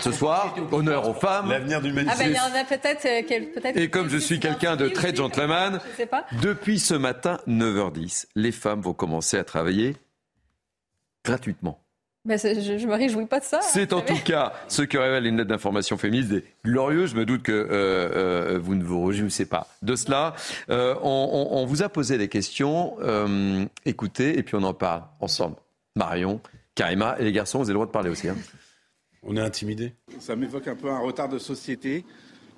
ce 0.00 0.12
soir. 0.12 0.54
Honneur 0.70 1.08
aux 1.08 1.14
femmes. 1.14 1.48
L'avenir 1.48 1.80
du 1.80 1.88
Ah 1.90 2.14
ben 2.18 2.28
il 2.28 2.36
y 2.36 2.38
en 2.38 2.54
a 2.60 2.64
peut-être 2.64 3.06
euh. 3.06 3.72
Et 3.74 3.88
comme 3.88 4.10
je 4.10 4.18
suis 4.18 4.38
quelqu'un 4.38 4.76
de 4.76 4.88
très 4.90 5.14
gentleman, 5.14 5.80
Je 5.92 5.96
sais 5.96 6.06
pas. 6.06 6.26
depuis 6.42 6.78
ce 6.78 6.92
matin, 6.94 7.40
9h10, 7.48 8.26
les 8.36 8.52
femmes 8.52 8.82
vont 8.82 8.92
commencer 8.94 9.38
à 9.38 9.44
travailler 9.44 9.96
gratuitement. 11.24 11.80
C'est- 12.36 12.60
je, 12.60 12.76
je 12.78 12.86
me 12.86 12.94
réjouis 12.94 13.26
pas 13.26 13.40
de 13.40 13.44
ça. 13.44 13.60
C'est 13.62 13.92
en 13.92 14.00
tout 14.02 14.18
cas 14.24 14.52
ce 14.68 14.82
que 14.82 14.98
révèle 14.98 15.24
une 15.26 15.36
lettre 15.38 15.48
d'information 15.48 15.96
féministe 15.96 16.28
des 16.28 16.44
glorieux. 16.64 17.06
Je 17.06 17.14
me 17.14 17.24
doute 17.24 17.42
que 17.42 17.52
euh, 17.52 17.68
euh, 17.70 18.58
vous 18.60 18.74
ne 18.74 18.82
vous 18.84 19.04
réjouissez 19.06 19.46
pas 19.46 19.66
de 19.82 19.94
cela. 19.96 20.34
Euh, 20.68 20.94
on, 21.02 21.08
on- 21.52 21.58
on 21.58 21.64
vous 21.66 21.82
a 21.82 21.88
posé 21.88 22.18
des 22.18 22.28
questions. 22.28 22.96
euh, 23.00 23.64
écoutez, 23.86 24.38
et 24.38 24.42
puis 24.42 24.56
on 24.56 24.62
en 24.64 24.74
parle 24.74 25.04
ensemble. 25.20 25.56
Marion, 25.96 26.40
Karima 26.74 27.16
et 27.18 27.24
les 27.24 27.32
garçons, 27.32 27.58
vous 27.58 27.64
avez 27.64 27.72
le 27.72 27.76
droit 27.76 27.86
de 27.86 27.90
parler 27.92 28.10
aussi. 28.10 28.28
hein. 28.28 28.36
On 29.22 29.36
est 29.36 29.40
intimidé. 29.40 29.94
Ça 30.20 30.36
m'évoque 30.36 30.68
un 30.68 30.76
peu 30.76 30.90
un 30.90 30.98
retard 31.00 31.28
de 31.28 31.38
société 31.38 32.04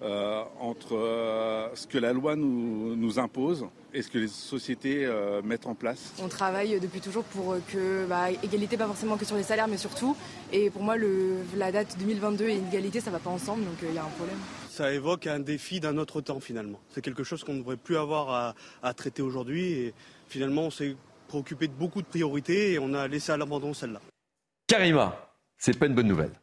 euh, 0.03 0.43
entre 0.61 0.95
euh, 0.97 1.69
ce 1.75 1.87
que 1.87 1.99
la 1.99 2.13
loi 2.13 2.37
nous, 2.37 2.97
nous 2.97 3.19
impose 3.19 3.67
et 3.95 4.03
ce 4.03 4.09
que 4.09 4.19
les 4.19 4.29
sociétés 4.29 5.05
euh, 5.05 5.43
mettent 5.43 5.67
en 5.67 5.75
place. 5.75 6.13
On 6.23 6.29
travaille 6.29 6.79
depuis 6.81 7.01
toujours 7.01 7.25
pour 7.25 7.57
que 7.73 8.07
bah, 8.07 8.31
égalité, 8.43 8.77
pas 8.77 8.87
forcément 8.87 9.17
que 9.17 9.25
sur 9.25 9.37
les 9.37 9.43
salaires, 9.43 9.69
mais 9.69 9.77
surtout. 9.77 10.17
Et 10.53 10.71
pour 10.71 10.83
moi, 10.83 10.97
le, 10.97 11.37
la 11.57 11.73
date 11.73 11.97
2022 11.99 12.49
et 12.49 12.57
inégalité, 12.57 13.01
ça 13.01 13.11
va 13.11 13.19
pas 13.19 13.31
ensemble, 13.31 13.65
donc 13.65 13.83
euh, 13.83 13.87
il 13.89 13.95
y 13.95 13.99
a 13.99 14.05
un 14.05 14.09
problème. 14.09 14.39
Ça 14.71 14.93
évoque 14.93 15.27
un 15.27 15.41
défi 15.41 15.81
d'un 15.81 15.97
autre 15.99 16.21
temps 16.21 16.41
finalement. 16.41 16.81
C'est 16.91 17.03
quelque 17.03 17.25
chose 17.25 17.45
qu'on 17.45 17.55
ne 17.55 17.59
devrait 17.59 17.77
plus 17.77 17.97
avoir 17.97 18.31
à, 18.31 18.55
à 18.83 18.95
traiter 18.95 19.23
aujourd'hui 19.23 19.73
et 19.73 19.95
finalement 20.29 20.63
on 20.63 20.71
s'est 20.71 20.97
préoccupé 21.29 21.69
de 21.69 21.73
beaucoup 21.73 22.03
de 22.03 22.07
priorités 22.07 22.73
et 22.73 22.79
on 22.79 22.95
a 22.95 23.07
laissé 23.09 23.33
à 23.33 23.37
l'abandon 23.37 23.75
celle-là. 23.75 24.01
Karima, 24.67 25.33
c'est 25.59 25.79
pas 25.79 25.87
une 25.87 25.95
bonne 25.95 26.07
nouvelle. 26.09 26.40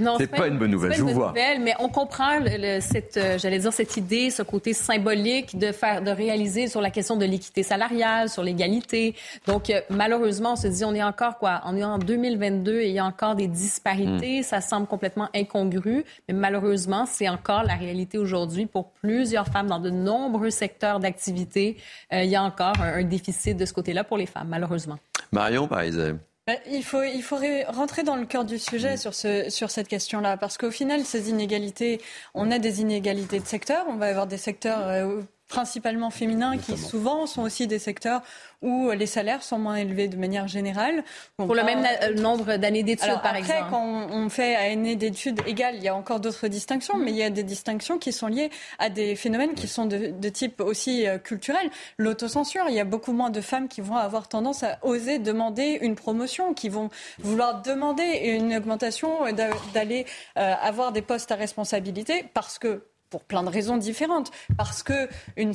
Non, 0.00 0.16
C'est 0.18 0.26
pas 0.26 0.48
une 0.48 0.58
bonne 0.58 0.70
nouvelle, 0.70 0.94
je 0.94 1.02
vous 1.02 1.10
vois. 1.10 1.28
nouvelle, 1.28 1.60
mais 1.60 1.74
on 1.78 1.88
comprend 1.88 2.38
le- 2.40 2.80
cette, 2.80 3.16
euh, 3.16 3.38
j'allais 3.38 3.58
dire 3.58 3.72
cette 3.72 3.96
idée, 3.96 4.30
ce 4.30 4.42
côté 4.42 4.72
symbolique 4.72 5.58
de 5.58 5.70
faire, 5.70 6.02
de 6.02 6.10
réaliser 6.10 6.66
sur 6.66 6.80
la 6.80 6.90
question 6.90 7.16
de 7.16 7.24
l'équité 7.26 7.62
salariale, 7.62 8.28
sur 8.28 8.42
l'égalité. 8.42 9.14
Donc 9.46 9.70
euh, 9.70 9.80
malheureusement, 9.90 10.54
on 10.54 10.56
se 10.56 10.66
dit, 10.66 10.84
on 10.84 10.94
est 10.94 11.02
encore 11.02 11.38
quoi? 11.38 11.60
On 11.66 11.76
est 11.76 11.84
en 11.84 11.98
2022 11.98 12.80
et 12.80 12.88
il 12.88 12.94
y 12.94 12.98
a 12.98 13.04
encore 13.04 13.34
des 13.36 13.46
disparités. 13.48 14.40
Hmm. 14.40 14.44
Ça 14.44 14.60
semble 14.62 14.86
complètement 14.86 15.28
incongru, 15.34 16.04
mais 16.28 16.34
malheureusement, 16.34 17.06
c'est 17.06 17.28
encore 17.28 17.62
la 17.62 17.74
réalité 17.74 18.18
aujourd'hui 18.18 18.66
pour 18.66 18.90
plusieurs 18.92 19.46
femmes 19.46 19.68
dans 19.68 19.78
de 19.80 19.90
nombreux 19.90 20.50
secteurs 20.50 21.00
d'activité. 21.00 21.76
Euh, 22.12 22.24
il 22.24 22.30
y 22.30 22.36
a 22.36 22.42
encore 22.42 22.80
un, 22.80 22.94
un 23.00 23.04
déficit 23.04 23.56
de 23.56 23.64
ce 23.66 23.72
côté-là 23.74 24.04
pour 24.04 24.16
les 24.16 24.26
femmes, 24.26 24.48
malheureusement. 24.48 24.98
Marion, 25.32 25.68
par 25.68 25.80
exemple. 25.82 26.18
Ben, 26.46 26.58
Il 26.66 26.82
faut, 26.82 27.02
il 27.04 27.22
faut 27.22 27.38
rentrer 27.68 28.02
dans 28.02 28.16
le 28.16 28.26
cœur 28.26 28.44
du 28.44 28.58
sujet 28.58 28.96
sur, 28.96 29.14
ce, 29.14 29.48
sur 29.48 29.70
cette 29.70 29.86
question-là, 29.86 30.36
parce 30.36 30.58
qu'au 30.58 30.72
final, 30.72 31.04
ces 31.04 31.30
inégalités, 31.30 32.00
on 32.34 32.50
a 32.50 32.58
des 32.58 32.80
inégalités 32.80 33.38
de 33.38 33.46
secteurs, 33.46 33.84
on 33.88 33.94
va 33.94 34.06
avoir 34.06 34.26
des 34.26 34.38
secteurs 34.38 34.88
euh, 34.88 35.20
principalement 35.52 36.10
féminins, 36.10 36.56
qui 36.56 36.78
souvent 36.78 37.26
sont 37.26 37.42
aussi 37.42 37.66
des 37.66 37.78
secteurs 37.78 38.22
où 38.62 38.90
les 38.92 39.06
salaires 39.06 39.42
sont 39.42 39.58
moins 39.58 39.76
élevés 39.76 40.08
de 40.08 40.16
manière 40.16 40.48
générale. 40.48 41.04
Pour 41.36 41.54
le 41.54 41.64
même 41.64 41.84
euh, 42.02 42.14
nombre 42.14 42.56
d'années 42.56 42.82
d'études, 42.82 43.20
par 43.22 43.36
exemple. 43.36 43.58
Après, 43.58 43.70
quand 43.70 44.06
on 44.10 44.28
fait 44.28 44.54
à 44.54 44.72
années 44.72 44.96
d'études 44.96 45.40
égales, 45.46 45.74
il 45.76 45.82
y 45.82 45.88
a 45.88 45.94
encore 45.94 46.20
d'autres 46.20 46.48
distinctions, 46.48 46.96
mais 46.96 47.10
il 47.10 47.16
y 47.16 47.22
a 47.22 47.30
des 47.30 47.42
distinctions 47.42 47.98
qui 47.98 48.12
sont 48.12 48.28
liées 48.28 48.50
à 48.78 48.88
des 48.88 49.16
phénomènes 49.16 49.54
qui 49.54 49.68
sont 49.68 49.86
de, 49.86 50.12
de 50.18 50.28
type 50.28 50.60
aussi 50.60 51.06
euh, 51.06 51.18
culturel. 51.18 51.70
L'autocensure, 51.98 52.64
il 52.68 52.74
y 52.74 52.80
a 52.80 52.84
beaucoup 52.84 53.12
moins 53.12 53.30
de 53.30 53.40
femmes 53.40 53.68
qui 53.68 53.80
vont 53.80 53.96
avoir 53.96 54.28
tendance 54.28 54.62
à 54.62 54.78
oser 54.82 55.18
demander 55.18 55.78
une 55.82 55.96
promotion, 55.96 56.54
qui 56.54 56.68
vont 56.68 56.88
vouloir 57.18 57.62
demander 57.62 58.04
une 58.24 58.54
augmentation, 58.54 59.26
euh, 59.26 59.32
d'aller 59.74 60.06
avoir 60.36 60.92
des 60.92 61.02
postes 61.02 61.30
à 61.32 61.36
responsabilité 61.36 62.24
parce 62.32 62.58
que 62.58 62.82
pour 63.12 63.24
plein 63.24 63.42
de 63.42 63.50
raisons 63.50 63.76
différentes. 63.76 64.30
Parce 64.56 64.82
que 64.82 65.06
une, 65.36 65.52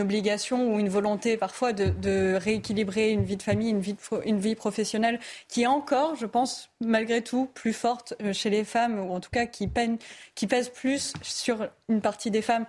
obligation 0.00 0.74
ou 0.74 0.78
une 0.80 0.88
volonté 0.88 1.36
parfois 1.36 1.74
de, 1.74 2.34
rééquilibrer 2.36 3.10
une 3.10 3.22
vie 3.22 3.36
de 3.36 3.42
famille, 3.42 3.70
une 3.70 3.80
vie, 3.80 3.96
une 4.24 4.38
vie 4.38 4.54
professionnelle 4.54 5.20
qui 5.46 5.62
est 5.62 5.66
encore, 5.66 6.16
je 6.16 6.24
pense, 6.24 6.70
malgré 6.80 7.22
tout, 7.22 7.50
plus 7.52 7.74
forte 7.74 8.14
euh, 8.22 8.32
chez 8.32 8.48
les 8.48 8.64
femmes, 8.64 8.98
ou 8.98 9.12
en 9.12 9.20
tout 9.20 9.30
cas 9.30 9.44
qui, 9.44 9.68
peine, 9.68 9.98
qui 10.34 10.46
pèse 10.46 10.70
plus 10.70 11.12
sur 11.20 11.68
une 11.90 12.00
partie 12.00 12.30
des 12.30 12.42
femmes 12.42 12.64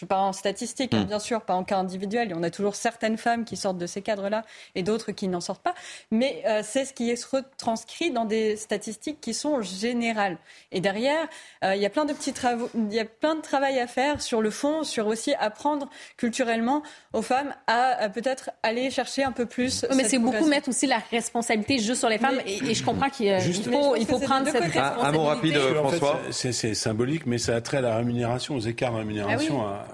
je 0.00 0.06
parle 0.06 0.22
en 0.22 0.32
statistique, 0.32 0.94
hein, 0.94 1.02
mm. 1.02 1.08
bien 1.08 1.18
sûr, 1.18 1.42
pas 1.42 1.52
en 1.52 1.62
cas 1.62 1.76
individuel. 1.76 2.28
Il 2.28 2.30
y 2.30 2.34
en 2.34 2.42
a 2.42 2.48
toujours 2.48 2.74
certaines 2.74 3.18
femmes 3.18 3.44
qui 3.44 3.56
sortent 3.56 3.76
de 3.76 3.86
ces 3.86 4.00
cadres-là 4.00 4.44
et 4.74 4.82
d'autres 4.82 5.12
qui 5.12 5.28
n'en 5.28 5.42
sortent 5.42 5.62
pas. 5.62 5.74
Mais 6.10 6.42
euh, 6.46 6.62
c'est 6.64 6.86
ce 6.86 6.94
qui 6.94 7.10
est 7.10 7.22
retranscrit 7.22 8.10
dans 8.10 8.24
des 8.24 8.56
statistiques 8.56 9.20
qui 9.20 9.34
sont 9.34 9.60
générales. 9.60 10.38
Et 10.72 10.80
derrière, 10.80 11.28
euh, 11.64 11.74
il 11.74 11.82
y 11.82 11.86
a 11.86 11.90
plein 11.90 12.06
de 12.06 12.14
petits 12.14 12.32
travaux, 12.32 12.70
il 12.74 12.94
y 12.94 12.98
a 12.98 13.04
plein 13.04 13.34
de 13.34 13.42
travail 13.42 13.78
à 13.78 13.86
faire 13.86 14.22
sur 14.22 14.40
le 14.40 14.50
fond, 14.50 14.84
sur 14.84 15.06
aussi 15.06 15.34
apprendre 15.34 15.90
culturellement 16.16 16.82
aux 17.12 17.22
femmes 17.22 17.54
à, 17.66 18.08
peut-être 18.08 18.50
aller 18.62 18.90
chercher 18.90 19.22
un 19.22 19.32
peu 19.32 19.44
plus. 19.44 19.84
mais 19.94 20.04
c'est 20.04 20.18
beaucoup 20.18 20.46
mettre 20.46 20.70
aussi 20.70 20.86
la 20.86 21.02
responsabilité 21.10 21.78
juste 21.78 22.00
sur 22.00 22.08
les 22.08 22.18
femmes. 22.18 22.40
Et, 22.46 22.74
je 22.74 22.82
comprends 22.82 23.10
qu'il 23.10 23.38
faut, 23.64 23.96
il 23.96 24.06
faut 24.06 24.18
prendre 24.18 24.46
cette 24.46 24.62
responsabilité. 24.62 25.02
Un 25.02 25.12
mot 25.12 25.24
rapide, 25.24 25.58
François. 25.58 26.20
c'est 26.30 26.74
symbolique, 26.74 27.26
mais 27.26 27.36
ça 27.36 27.54
a 27.54 27.60
trait 27.60 27.78
à 27.78 27.82
la 27.82 27.96
rémunération, 27.96 28.54
aux 28.54 28.60
écarts 28.60 28.92
de 28.92 28.98
rémunération. 28.98 29.62
Ah 29.62 29.89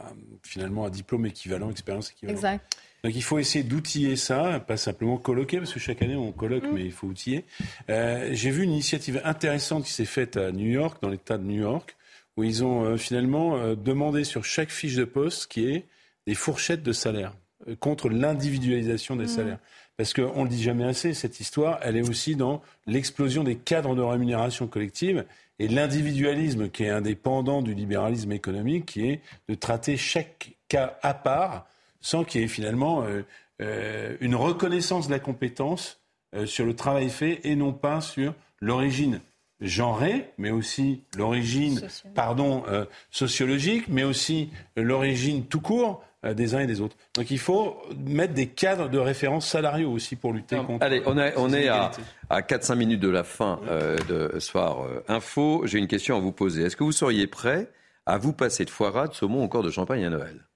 finalement 0.56 0.86
un 0.86 0.90
diplôme 0.90 1.26
équivalent, 1.26 1.70
expérience 1.70 2.10
équivalente. 2.10 2.38
Exact. 2.38 2.76
Donc 3.04 3.14
il 3.14 3.22
faut 3.22 3.38
essayer 3.38 3.62
d'outiller 3.62 4.16
ça, 4.16 4.58
pas 4.58 4.78
simplement 4.78 5.18
colloquer, 5.18 5.58
parce 5.58 5.72
que 5.72 5.78
chaque 5.78 6.00
année 6.00 6.16
on 6.16 6.32
colloque, 6.32 6.64
mm. 6.64 6.72
mais 6.72 6.84
il 6.84 6.92
faut 6.92 7.06
outiller. 7.06 7.44
Euh, 7.90 8.30
j'ai 8.32 8.50
vu 8.50 8.64
une 8.64 8.72
initiative 8.72 9.20
intéressante 9.22 9.84
qui 9.84 9.92
s'est 9.92 10.06
faite 10.06 10.38
à 10.38 10.50
New 10.50 10.68
York, 10.68 10.98
dans 11.02 11.10
l'État 11.10 11.36
de 11.36 11.44
New 11.44 11.60
York, 11.60 11.94
où 12.38 12.42
ils 12.42 12.64
ont 12.64 12.84
euh, 12.84 12.96
finalement 12.96 13.56
euh, 13.56 13.74
demandé 13.74 14.24
sur 14.24 14.44
chaque 14.44 14.70
fiche 14.70 14.94
de 14.94 15.04
poste 15.04 15.46
qui 15.46 15.68
est 15.68 15.84
des 16.26 16.34
fourchettes 16.34 16.82
de 16.82 16.92
salaire 16.92 17.34
contre 17.80 18.08
l'individualisation 18.08 19.14
des 19.14 19.24
mm. 19.24 19.28
salaires. 19.28 19.58
Parce 19.98 20.12
qu'on 20.12 20.38
ne 20.38 20.44
le 20.44 20.48
dit 20.48 20.62
jamais 20.62 20.84
assez, 20.84 21.14
cette 21.14 21.38
histoire, 21.38 21.78
elle 21.82 21.96
est 21.96 22.08
aussi 22.08 22.34
dans 22.34 22.62
l'explosion 22.86 23.44
des 23.44 23.56
cadres 23.56 23.94
de 23.94 24.02
rémunération 24.02 24.66
collective 24.66 25.24
et 25.58 25.68
l'individualisme 25.68 26.68
qui 26.68 26.84
est 26.84 26.90
indépendant 26.90 27.62
du 27.62 27.74
libéralisme 27.74 28.32
économique, 28.32 28.86
qui 28.86 29.08
est 29.08 29.20
de 29.48 29.54
traiter 29.54 29.96
chaque 29.96 30.52
cas 30.68 30.98
à 31.02 31.14
part, 31.14 31.66
sans 32.00 32.24
qu'il 32.24 32.40
y 32.40 32.44
ait 32.44 32.48
finalement 32.48 33.02
euh, 33.02 33.22
euh, 33.62 34.16
une 34.20 34.34
reconnaissance 34.34 35.06
de 35.06 35.12
la 35.12 35.18
compétence 35.18 36.00
euh, 36.34 36.46
sur 36.46 36.66
le 36.66 36.74
travail 36.74 37.08
fait 37.08 37.40
et 37.44 37.56
non 37.56 37.72
pas 37.72 38.00
sur 38.00 38.34
l'origine 38.60 39.20
genrée, 39.60 40.30
mais 40.36 40.50
aussi 40.50 41.00
l'origine, 41.16 41.80
pardon, 42.14 42.64
sociologique, 43.10 43.88
mais 43.88 44.04
aussi 44.04 44.50
l'origine 44.76 45.46
tout 45.46 45.62
court 45.62 46.04
des 46.34 46.54
uns 46.54 46.60
et 46.60 46.66
des 46.66 46.80
autres. 46.80 46.96
Donc 47.14 47.30
il 47.30 47.38
faut 47.38 47.76
mettre 48.06 48.34
des 48.34 48.46
cadres 48.46 48.88
de 48.88 48.98
référence 48.98 49.46
salariaux 49.46 49.90
aussi 49.90 50.16
pour 50.16 50.32
lutter 50.32 50.56
contre. 50.56 50.84
Allez, 50.84 51.02
on, 51.06 51.16
on 51.36 51.52
est 51.52 51.68
à, 51.68 51.90
à 52.30 52.40
4-5 52.40 52.74
minutes 52.76 53.00
de 53.00 53.08
la 53.08 53.24
fin 53.24 53.60
euh, 53.68 53.96
de 54.08 54.38
Soir 54.38 54.84
euh, 54.84 55.04
Info. 55.08 55.62
J'ai 55.64 55.78
une 55.78 55.88
question 55.88 56.16
à 56.16 56.20
vous 56.20 56.32
poser. 56.32 56.62
Est-ce 56.62 56.76
que 56.76 56.84
vous 56.84 56.92
seriez 56.92 57.26
prêt 57.26 57.70
à 58.06 58.18
vous 58.18 58.32
passer 58.32 58.64
de 58.64 58.70
foie 58.70 58.90
gras, 58.90 59.08
de 59.08 59.14
saumon 59.14 59.42
encore 59.42 59.62
de 59.62 59.70
champagne 59.70 60.04
à 60.04 60.10
Noël? 60.10 60.46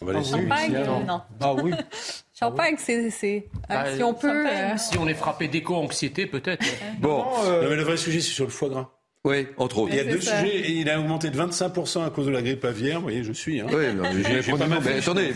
On 0.00 0.06
va 0.06 0.22
champagne, 0.22 0.78
non. 0.86 1.20
Ah 1.40 1.54
oui. 1.54 1.72
champagne, 2.38 2.76
c'est, 2.78 3.10
si 3.10 3.42
on 4.02 4.14
peut. 4.14 4.46
Euh, 4.46 4.76
si 4.76 4.96
on 4.98 5.08
est 5.08 5.14
frappé 5.14 5.48
d'éco-anxiété, 5.48 6.26
peut-être. 6.26 6.64
bon, 7.00 7.24
mais 7.62 7.74
le 7.74 7.82
vrai 7.82 7.96
sujet, 7.96 8.20
c'est 8.20 8.30
sur 8.30 8.44
le 8.44 8.50
foie 8.50 8.68
gras. 8.68 8.90
Oui, 9.24 9.46
entre 9.56 9.78
autres. 9.78 9.92
Il 9.92 9.98
y 9.98 10.00
a 10.00 10.12
deux 10.12 10.20
sujets 10.20 10.48
et 10.48 10.72
il 10.72 10.90
a 10.90 10.98
augmenté 10.98 11.30
de 11.30 11.40
25% 11.40 12.04
à 12.04 12.10
cause 12.10 12.26
de 12.26 12.32
la 12.32 12.42
grippe 12.42 12.64
aviaire. 12.64 12.96
Vous 12.96 13.02
voyez, 13.04 13.22
je 13.22 13.32
suis. 13.32 13.60
Hein. 13.60 13.66
Oui, 13.72 13.84
mais 13.94 14.42
j'ai 14.42 14.50
pas 14.50 14.66
mal 14.66 14.80
mais 14.84 14.98
attendez, 14.98 15.32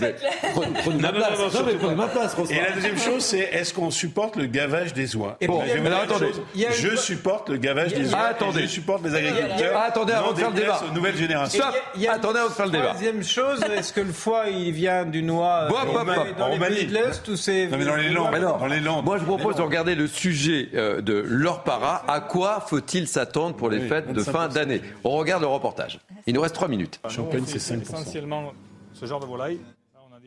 prenez 0.82 1.00
ma 1.00 1.12
place. 1.12 1.54
Non, 1.54 1.60
mais 1.64 1.74
prenez 1.74 1.94
ma 1.94 2.08
place, 2.08 2.36
Et 2.50 2.56
la 2.56 2.72
deuxième 2.72 2.98
chose, 2.98 3.22
c'est 3.22 3.38
est-ce 3.38 3.72
qu'on 3.72 3.92
supporte 3.92 4.34
le 4.34 4.46
gavage 4.46 4.92
des 4.92 5.14
oies? 5.14 5.38
Bon, 5.46 5.62
mais 5.62 5.86
alors, 5.86 6.00
attendez. 6.00 6.32
Je 6.56 6.96
supporte 6.96 7.48
le 7.48 7.58
gavage 7.58 7.94
des 7.94 8.12
oies. 8.12 8.18
Ah, 8.20 8.26
attendez. 8.30 8.62
Je 8.62 8.66
supporte 8.66 9.04
les 9.04 9.14
agriculteurs. 9.14 9.74
Ah, 9.76 9.84
attendez, 9.84 10.14
avant 10.14 10.32
de 10.32 10.38
faire 10.38 10.50
le 10.50 10.56
débat. 10.56 10.82
aux 10.90 10.92
nouvelles 10.92 11.16
générations. 11.16 11.64
Attendez 12.10 12.40
avant 12.40 12.48
de 12.48 12.54
faire 12.54 12.66
le 12.66 12.72
débat. 12.72 12.92
Deuxième 12.94 13.22
chose, 13.22 13.60
est-ce 13.70 13.92
que 13.92 14.00
le 14.00 14.12
foie, 14.12 14.46
il 14.48 14.72
vient 14.72 15.04
du 15.04 15.22
noix 15.22 15.68
dans 16.36 16.48
les 16.48 16.58
pays 16.58 16.86
de 16.86 16.94
l'Est 16.94 17.28
ou 17.28 17.36
c'est... 17.36 17.68
Non, 17.68 17.78
mais 17.78 17.84
dans 17.84 17.94
les 17.94 18.08
Landes. 18.08 18.34
Dans 18.58 18.66
les 18.66 18.80
Landes. 18.80 19.04
Moi, 19.04 19.18
je 19.18 19.24
propose 19.24 19.54
de 19.54 19.62
regarder 19.62 19.94
le 19.94 20.08
sujet 20.08 20.70
euh, 20.74 21.00
de 21.00 21.24
leur 21.24 21.62
para. 21.62 22.02
À 22.08 22.18
quoi 22.18 22.64
faut-il 22.66 23.06
s'attendre 23.06 23.54
pour 23.54 23.70
les 23.70 23.75
fêtes 23.80 24.12
de 24.12 24.22
fin 24.22 24.48
on 25.04 25.10
regarde 25.10 25.42
le 25.42 25.48
reportage. 25.48 26.00
Il 26.26 26.34
nous 26.34 26.40
reste 26.40 26.54
trois 26.54 26.68
minutes. 26.68 27.00
Champagne, 27.08 27.44
c'est 27.46 27.58
5%. 27.58 27.82
Essentiellement 27.82 28.52
ce 28.92 29.06
genre 29.06 29.20
de 29.20 29.26
volaille. 29.26 29.60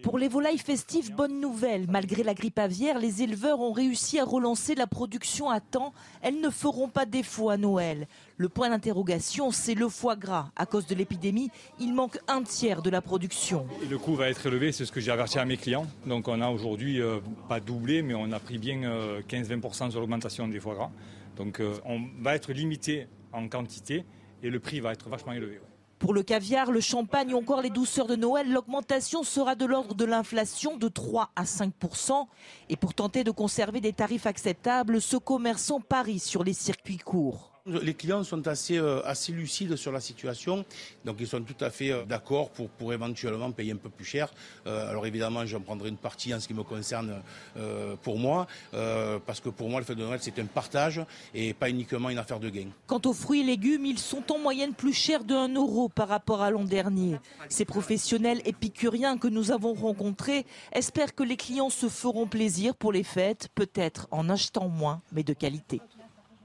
Pour 0.04 0.18
les 0.18 0.30
volailles 0.30 0.58
festives, 0.58 1.14
bonne 1.14 1.42
nouvelle. 1.42 1.86
Malgré 1.90 2.24
la 2.24 2.34
grippe 2.34 2.58
aviaire, 2.58 3.00
les 3.00 3.22
éleveurs 3.22 3.60
ont 3.60 3.74
réussi 3.74 4.18
à 4.18 4.24
relancer 4.24 4.74
la 4.74 4.88
production 4.88 5.50
à 5.50 5.60
temps. 5.60 5.94
Elles 6.22 6.40
ne 6.40 6.50
feront 6.50 6.88
pas 6.88 7.06
défaut 7.06 7.50
à 7.50 7.58
Noël. 7.58 8.08
Le 8.38 8.48
point 8.48 8.70
d'interrogation, 8.70 9.52
c'est 9.52 9.76
le 9.76 9.90
foie 9.90 10.16
gras. 10.16 10.52
À 10.56 10.66
cause 10.66 10.88
de 10.88 10.96
l'épidémie, 10.96 11.52
il 11.80 11.94
manque 11.94 12.18
un 12.30 12.44
tiers 12.44 12.82
de 12.82 12.90
la 12.90 13.02
production. 13.02 13.68
le 13.90 13.98
coût 13.98 14.16
va 14.16 14.30
être 14.30 14.46
élevé, 14.46 14.72
c'est 14.72 14.86
ce 14.86 14.92
que 14.94 15.02
j'ai 15.02 15.12
averti 15.12 15.38
à 15.38 15.44
mes 15.44 15.58
clients. 15.58 15.88
Donc 16.06 16.30
on 16.30 16.40
a 16.40 16.48
aujourd'hui, 16.48 17.02
euh, 17.02 17.20
pas 17.50 17.60
doublé, 17.60 18.02
mais 18.02 18.14
on 18.14 18.32
a 18.32 18.40
pris 18.40 18.58
bien 18.58 18.82
15-20% 19.28 19.88
euh, 19.88 19.90
sur 19.92 20.00
l'augmentation 20.00 20.48
des 20.48 20.62
foie 20.62 20.76
gras. 20.76 20.92
Donc 21.36 21.60
euh, 21.60 21.74
on 21.86 22.02
va 22.22 22.36
être 22.36 22.54
limité 22.54 23.08
en 23.34 23.48
quantité 23.48 24.06
et 24.44 24.50
le 24.50 24.60
prix 24.60 24.80
va 24.80 24.94
être 24.94 25.10
vachement 25.10 25.34
élevé. 25.34 25.60
Pour 26.00 26.14
le 26.14 26.24
caviar, 26.24 26.72
le 26.72 26.80
champagne 26.80 27.34
ou 27.34 27.38
encore 27.38 27.62
les 27.62 27.70
douceurs 27.70 28.08
de 28.08 28.16
Noël, 28.16 28.50
l'augmentation 28.50 29.24
sera 29.24 29.56
de 29.56 29.66
l'ordre 29.66 29.96
de 29.96 30.06
l'inflation 30.06 30.78
de 30.78 30.88
3 30.88 31.32
à 31.36 31.44
5% 31.44 32.26
Et 32.70 32.78
pour 32.78 32.94
tenter 32.94 33.26
de 33.26 33.32
conserver 33.32 33.82
des 33.82 33.92
tarifs 33.92 34.26
acceptables, 34.26 35.02
ce 35.02 35.18
commerçant 35.18 35.82
parie 35.82 36.20
sur 36.20 36.46
les 36.46 36.54
circuits 36.54 37.00
courts. 37.00 37.59
Les 37.70 37.94
clients 37.94 38.24
sont 38.24 38.48
assez, 38.48 38.78
euh, 38.78 39.02
assez 39.06 39.32
lucides 39.32 39.76
sur 39.76 39.92
la 39.92 40.00
situation, 40.00 40.66
donc 41.06 41.18
ils 41.20 41.28
sont 41.28 41.42
tout 41.42 41.64
à 41.64 41.70
fait 41.70 41.92
euh, 41.92 42.04
d'accord 42.04 42.50
pour, 42.50 42.70
pour 42.70 42.94
éventuellement 42.94 43.52
payer 43.52 43.74
un 43.74 43.78
peu 43.78 43.90
plus 43.90 44.06
cher. 44.06 44.30
Euh, 44.66 44.90
alors 44.90 45.06
évidemment, 45.06 45.46
j'en 45.46 45.62
prendrai 45.62 45.90
une 45.90 45.98
partie 45.98 46.34
en 46.34 46.40
ce 46.40 46.48
qui 46.48 46.54
me 46.54 46.64
concerne 46.64 47.22
pour 48.04 48.18
moi, 48.18 48.48
parce 49.26 49.40
que 49.40 49.50
pour 49.50 49.70
moi, 49.70 49.80
le 49.80 49.86
fait 49.86 49.96
de 49.96 50.04
Noël, 50.04 50.20
c'est 50.22 50.38
un 50.40 50.46
partage 50.46 51.02
et 51.34 51.54
pas 51.54 51.70
uniquement 51.70 52.10
une 52.10 52.18
affaire 52.18 52.40
de 52.40 52.50
gain. 52.50 52.68
Quant 52.88 53.02
aux 53.06 53.14
fruits 53.14 53.42
et 53.42 53.44
légumes, 53.44 53.86
ils 53.86 54.00
sont 54.00 54.32
en 54.32 54.40
moyenne 54.40 54.74
plus 54.74 54.94
chers 54.94 55.24
de 55.24 55.34
1 55.34 55.54
euro 55.56 55.90
par 55.90 56.08
rapport 56.08 56.42
à 56.42 56.52
l'an 56.52 56.64
dernier. 56.64 57.18
Ces 57.50 57.66
professionnels 57.66 58.42
épicuriens 58.46 59.18
que 59.18 59.28
nous 59.28 59.52
avons 59.52 59.74
rencontrés 59.74 60.46
espèrent 60.72 61.16
que 61.16 61.24
les 61.24 61.38
clients 61.38 61.70
se 61.70 61.90
feront 61.90 62.28
plaisir 62.28 62.76
pour 62.76 62.92
les 62.92 63.04
fêtes, 63.04 63.50
peut-être 63.56 64.08
en 64.12 64.30
achetant 64.30 64.70
moins, 64.70 65.02
mais 65.12 65.24
de 65.24 65.34
qualité. 65.34 65.82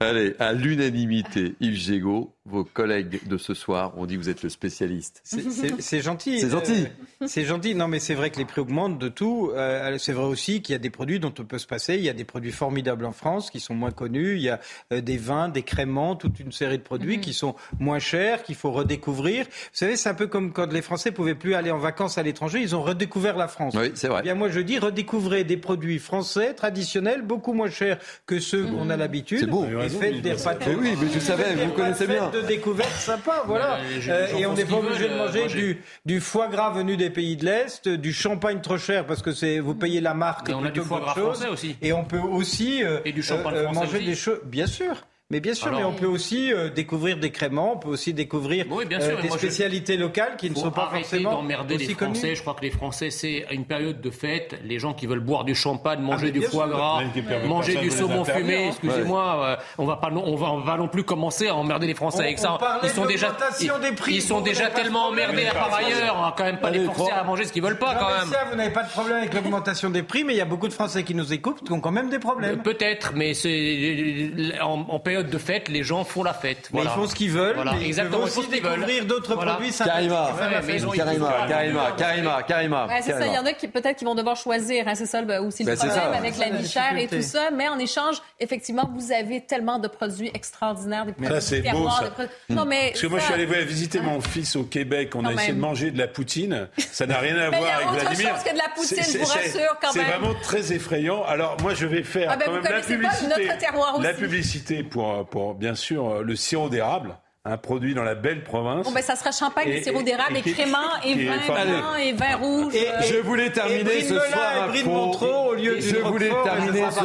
Allez, 0.01 0.35
à 0.39 0.51
l'unanimité, 0.51 1.55
Yves 1.61 1.75
Gégaud, 1.75 2.34
vos 2.47 2.63
collègues 2.63 3.27
de 3.27 3.37
ce 3.37 3.55
soir 3.55 3.97
ont 3.97 4.05
dit 4.05 4.15
que 4.15 4.19
vous 4.19 4.29
êtes 4.29 4.43
le 4.43 4.49
spécialiste. 4.49 5.21
C'est 5.23 6.01
gentil. 6.01 6.39
C'est 6.39 6.49
gentil. 6.51 6.85
Euh, 7.21 7.25
c'est 7.27 7.43
gentil. 7.43 7.73
Non, 7.73 7.87
mais 7.87 7.99
c'est 7.99 8.13
vrai 8.13 8.29
que 8.29 8.37
les 8.37 8.45
prix 8.45 8.61
augmentent 8.61 8.99
de 8.99 9.09
tout. 9.09 9.51
Euh, 9.55 9.97
c'est 9.97 10.13
vrai 10.13 10.25
aussi 10.25 10.61
qu'il 10.61 10.73
y 10.73 10.75
a 10.75 10.79
des 10.79 10.91
produits 10.91 11.19
dont 11.19 11.33
on 11.39 11.43
peut 11.43 11.57
se 11.57 11.65
passer. 11.65 11.95
Il 11.95 12.03
y 12.03 12.09
a 12.09 12.13
des 12.13 12.23
produits 12.23 12.51
formidables 12.51 13.05
en 13.05 13.13
France 13.13 13.49
qui 13.49 13.59
sont 13.59 13.73
moins 13.73 13.89
connus. 13.89 14.35
Il 14.35 14.43
y 14.43 14.49
a 14.49 14.59
euh, 14.93 15.01
des 15.01 15.17
vins, 15.17 15.49
des 15.49 15.63
créments, 15.63 16.15
toute 16.15 16.39
une 16.39 16.51
série 16.51 16.77
de 16.77 16.83
produits 16.83 17.17
mhm. 17.17 17.23
qui 17.23 17.33
sont 17.33 17.55
moins 17.79 17.97
chers, 17.97 18.43
qu'il 18.43 18.55
faut 18.55 18.71
redécouvrir. 18.71 19.45
Vous 19.45 19.69
savez, 19.73 19.95
c'est 19.95 20.09
un 20.09 20.13
peu 20.13 20.27
comme 20.27 20.53
quand 20.53 20.71
les 20.71 20.83
Français 20.83 21.11
pouvaient 21.11 21.35
plus 21.35 21.55
aller 21.55 21.71
en 21.71 21.79
vacances 21.79 22.19
à 22.19 22.23
l'étranger. 22.23 22.59
Ils 22.61 22.75
ont 22.75 22.83
redécouvert 22.83 23.37
la 23.37 23.47
France. 23.47 23.73
Oui, 23.75 23.91
c'est 23.95 24.07
vrai. 24.07 24.19
Eh 24.21 24.23
bien, 24.23 24.35
moi, 24.35 24.49
je 24.49 24.59
dis 24.59 24.77
redécouvrez 24.77 25.45
des 25.45 25.57
produits 25.57 25.97
français 25.97 26.53
traditionnels, 26.53 27.23
beaucoup 27.23 27.53
moins 27.53 27.71
chers 27.71 27.97
que 28.27 28.39
ceux 28.39 28.65
qu'on 28.65 28.91
a 28.91 28.97
l'habitude. 28.97 29.39
C'est 29.39 29.45
beau. 29.47 29.65
Et 29.65 29.89
faites 29.89 30.21
des 30.21 30.33
repas. 30.33 30.53
oui, 30.77 30.93
mais 31.01 31.07
je 31.11 31.19
savais, 31.19 31.55
vous 31.55 31.71
connaissez 31.71 32.05
bien 32.05 32.31
de 32.41 32.47
découverte 32.47 32.91
sympa, 32.91 33.43
voilà. 33.45 33.79
Euh, 34.07 34.27
et 34.37 34.45
on 34.45 34.53
n'est 34.53 34.65
pas 34.65 34.77
obligé 34.77 35.07
de 35.07 35.13
euh, 35.13 35.17
manger 35.17 35.47
du, 35.47 35.81
du, 36.05 36.21
foie 36.21 36.47
gras 36.47 36.71
venu 36.71 36.97
des 36.97 37.09
pays 37.09 37.37
de 37.37 37.45
l'Est, 37.45 37.87
du 37.87 38.13
champagne 38.13 38.61
trop 38.61 38.77
cher 38.77 39.05
parce 39.05 39.21
que 39.21 39.31
c'est 39.31 39.59
vous 39.59 39.75
payez 39.75 40.01
la 40.01 40.13
marque. 40.13 40.49
Et 40.49 40.53
on 40.53 40.63
a 40.63 40.71
du 40.71 40.81
foie 40.81 40.99
gras 40.99 41.15
français 41.15 41.47
aussi. 41.47 41.75
Et 41.81 41.93
on 41.93 42.03
peut 42.03 42.19
aussi 42.19 42.83
euh, 42.83 42.99
et 43.05 43.11
du 43.11 43.23
champagne 43.23 43.63
français 43.63 43.79
manger 43.79 43.99
des 44.01 44.15
choses, 44.15 44.39
bien 44.45 44.67
sûr. 44.67 44.95
Mais 45.31 45.39
bien 45.39 45.55
sûr, 45.55 45.69
Alors- 45.69 45.79
mais 45.79 45.85
on 45.87 45.93
peut 45.93 46.05
aussi 46.05 46.53
euh, 46.53 46.69
découvrir 46.69 47.17
des 47.17 47.31
créments, 47.31 47.73
on 47.73 47.77
peut 47.79 47.87
aussi 47.89 48.13
découvrir 48.13 48.67
Oui, 48.69 48.85
bien 48.85 48.99
euh, 49.01 49.09
sûr, 49.09 49.17
et 49.17 49.21
des 49.23 49.27
moi, 49.29 49.37
je- 49.37 49.47
spécialités 49.47 49.97
locales 49.97 50.35
qui 50.37 50.51
ne 50.51 50.55
sont 50.55 50.69
pas 50.69 50.83
arrêter 50.83 51.03
forcément 51.05 51.31
d'emmerder 51.31 51.75
aussi 51.77 51.87
les 51.87 51.93
Français. 51.95 52.35
Je 52.35 52.41
crois 52.41 52.53
que 52.53 52.61
les 52.61 52.69
Français, 52.69 53.09
c'est 53.09 53.43
une 53.49 53.65
période 53.65 53.99
de 54.01 54.11
fête. 54.11 54.59
Les 54.63 54.77
gens 54.77 54.93
qui 54.93 55.07
veulent 55.07 55.21
boire 55.21 55.43
du 55.43 55.55
champagne, 55.55 55.99
manger 55.99 56.27
mais 56.27 56.31
du 56.31 56.41
foie 56.43 56.67
sûr. 56.67 56.77
gras, 56.77 57.01
manger 57.47 57.75
du 57.77 57.89
saumon 57.89 58.23
fumé, 58.23 58.67
excusez-moi, 58.67 59.41
euh, 59.43 59.55
on 59.79 59.85
va 59.87 59.95
pas, 59.95 60.11
non- 60.11 60.23
on 60.27 60.35
va, 60.35 60.51
on 60.51 60.59
va 60.59 60.77
non 60.77 60.87
plus 60.89 61.03
commencer 61.03 61.47
à 61.47 61.55
emmerder 61.55 61.87
les 61.87 61.95
Français 61.95 62.19
On- 62.19 62.21
avec 62.21 62.37
on 62.37 62.41
ça. 62.43 62.79
Ils 62.83 62.89
sont 62.89 63.01
de 63.01 63.07
déjà, 63.07 63.29
l'augmentation 63.29 63.73
ils, 63.81 63.89
des 63.89 63.95
prix. 63.95 64.13
ils 64.13 64.21
sont 64.21 64.41
déjà 64.41 64.67
tellement 64.67 65.07
emmerdés 65.07 65.47
par 65.51 65.73
ailleurs. 65.73 66.17
On 66.19 66.21
va 66.21 66.35
quand 66.37 66.43
même 66.45 66.59
pas 66.59 66.69
les 66.69 66.81
forcer 66.85 67.11
à 67.11 67.23
manger 67.23 67.45
ce 67.45 67.51
qu'ils 67.51 67.63
veulent 67.63 67.79
pas 67.79 67.95
quand 67.95 68.09
même. 68.09 68.31
Vous 68.51 68.55
n'avez 68.57 68.69
pas 68.69 68.83
de 68.83 68.89
problème 68.91 69.17
avec 69.17 69.33
l'augmentation 69.33 69.89
des 69.89 70.03
prix, 70.03 70.23
mais 70.23 70.35
il 70.35 70.37
y 70.37 70.41
a 70.41 70.45
beaucoup 70.45 70.67
de 70.67 70.73
Français 70.73 71.01
qui 71.01 71.15
nous 71.15 71.33
écoutent 71.33 71.63
qui 71.65 71.71
ont 71.71 71.81
quand 71.81 71.91
même 71.91 72.11
des 72.11 72.19
problèmes. 72.19 72.61
Peut-être, 72.61 73.13
mais 73.15 73.33
c'est 73.33 74.29
en, 74.61 74.85
en 74.87 74.99
période 75.15 75.29
de 75.29 75.37
fête, 75.37 75.69
les 75.69 75.83
gens 75.83 76.03
font 76.03 76.23
la 76.23 76.33
fête. 76.33 76.69
Mais 76.73 76.81
ils 76.83 76.89
font 76.89 77.07
ce 77.07 77.15
qu'ils 77.15 77.31
veulent, 77.31 77.55
Voilà, 77.55 77.73
mais 77.73 77.81
ils 77.83 77.87
exactement. 77.87 78.25
ils 78.25 78.29
font 78.31 78.39
aussi 78.41 78.49
veulent. 78.49 78.61
découvrir 78.61 79.05
d'autres 79.05 79.35
Voilà. 79.35 79.53
produits. 79.53 79.71
Karima, 79.71 80.29
Karima, 80.67 81.47
Karima, 81.47 81.91
Karima, 81.97 82.43
Karima. 82.43 82.87
C'est 83.01 83.11
ça. 83.13 83.25
Il 83.27 83.33
y 83.33 83.37
en 83.37 83.45
a 83.45 83.53
qui 83.53 83.67
peut-être 83.67 83.97
qui 83.97 84.05
vont 84.05 84.15
devoir 84.15 84.35
choisir. 84.35 84.87
hein, 84.87 84.95
c'est 84.95 85.05
ça 85.05 85.21
le- 85.21 85.39
aussi 85.41 85.63
le 85.63 85.71
Ben, 85.71 85.77
c'est 85.77 85.87
problème 85.87 86.13
avec 86.13 86.33
C'est 86.33 86.49
la 86.49 86.57
vie 86.57 86.67
chère 86.67 86.97
et 86.97 87.07
tout 87.07 87.21
ça. 87.21 87.49
Mais 87.53 87.67
en 87.69 87.79
échange, 87.79 88.17
effectivement, 88.39 88.89
vous 88.93 89.11
avez 89.11 89.41
tellement 89.41 89.79
de 89.79 89.87
produits 89.87 90.31
extraordinaires, 90.33 91.05
des 91.05 91.13
produits 91.13 91.33
Ça, 91.33 91.41
c'est 91.41 91.61
beau, 91.71 91.89
ça. 91.89 92.09
produits- 92.11 92.31
Non, 92.49 92.65
mais 92.65 92.89
Parce 92.89 93.01
que 93.01 93.07
moi, 93.07 93.19
je 93.19 93.25
suis 93.25 93.33
allé 93.33 93.45
voir- 93.45 93.59
visiter 93.61 94.01
mon 94.01 94.19
fils 94.21 94.55
au 94.55 94.63
Québec. 94.63 95.11
On 95.15 95.23
a 95.25 95.31
essayé 95.33 95.53
de 95.53 95.59
manger 95.59 95.91
de 95.91 95.97
la 95.97 96.07
poutine. 96.07 96.67
Ça 96.77 97.05
n'a 97.05 97.17
rien 97.19 97.37
à 97.37 97.45
y 97.47 97.49
voir 97.49 97.63
a 97.63 97.75
avec 97.75 97.87
autre 97.87 97.99
Vladimir. 98.01 98.29
chose 98.35 98.43
que 98.43 98.53
de 98.53 98.57
la 98.57 98.69
poutine, 98.75 98.97
C'est- 99.03 99.17
vous 99.19 99.25
c'est- 99.25 99.39
rassure, 99.39 99.77
quand 99.81 99.91
C'est 99.91 99.99
même. 99.99 100.07
vraiment 100.09 100.33
très 100.41 100.73
effrayant. 100.73 101.23
Alors, 101.25 101.57
moi, 101.61 101.73
je 101.73 101.85
vais 101.85 102.03
faire 102.03 102.29
Ah 102.31 102.35
ben, 102.37 102.45
quand 102.45 102.51
même 102.53 102.63
la 102.63 102.81
publicité. 102.81 103.27
notre 103.45 103.57
terroir 103.57 104.01
La 104.01 104.13
publicité 104.13 104.83
pour, 104.83 105.04
pour, 105.29 105.55
bien 105.55 105.75
sûr, 105.75 106.21
le 106.23 106.35
sirop 106.35 106.69
d'érable, 106.69 107.17
un 107.47 107.57
produit 107.57 107.93
dans 107.93 108.03
la 108.03 108.15
belle 108.15 108.43
province. 108.43 108.85
Bon, 108.87 108.91
ben, 108.91 109.03
ça 109.03 109.15
sera 109.15 109.31
champagne, 109.31 109.69
Et- 109.69 109.83
sirop 109.83 110.01
d'érable 110.01 110.37
et 110.37 110.39
et, 110.49 111.11
et 111.11 111.27
vin 111.27 111.37
blanc 111.65 111.95
et 111.95 112.13
vin 112.13 112.35
rouge. 112.37 112.73
Et- 112.73 112.89
euh, 112.89 113.01
Je 113.03 113.17
voulais 113.17 113.51
terminer 113.51 114.01
ce 114.01 114.19
soir 114.19 114.69
info. 114.69 114.89
Montreux 114.89 115.29
au 115.49 115.53
lieu 115.53 115.79
je 115.79 115.97
voulais 115.97 116.29
Roquefort, 116.31 116.43
terminer 116.43 116.91
ce 116.91 116.99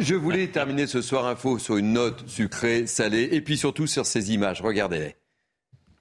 je 0.00 0.14
voulais 0.16 0.46
terminer 0.48 0.86
ce 0.88 1.00
soir 1.00 1.26
info 1.26 1.58
sur 1.60 1.76
une 1.76 1.92
note 1.92 2.28
sucrée, 2.28 2.86
salée, 2.88 3.28
et 3.32 3.40
puis 3.40 3.56
surtout 3.56 3.86
sur 3.86 4.04
ces 4.04 4.32
images. 4.32 4.60
Regardez-les. 4.62 5.14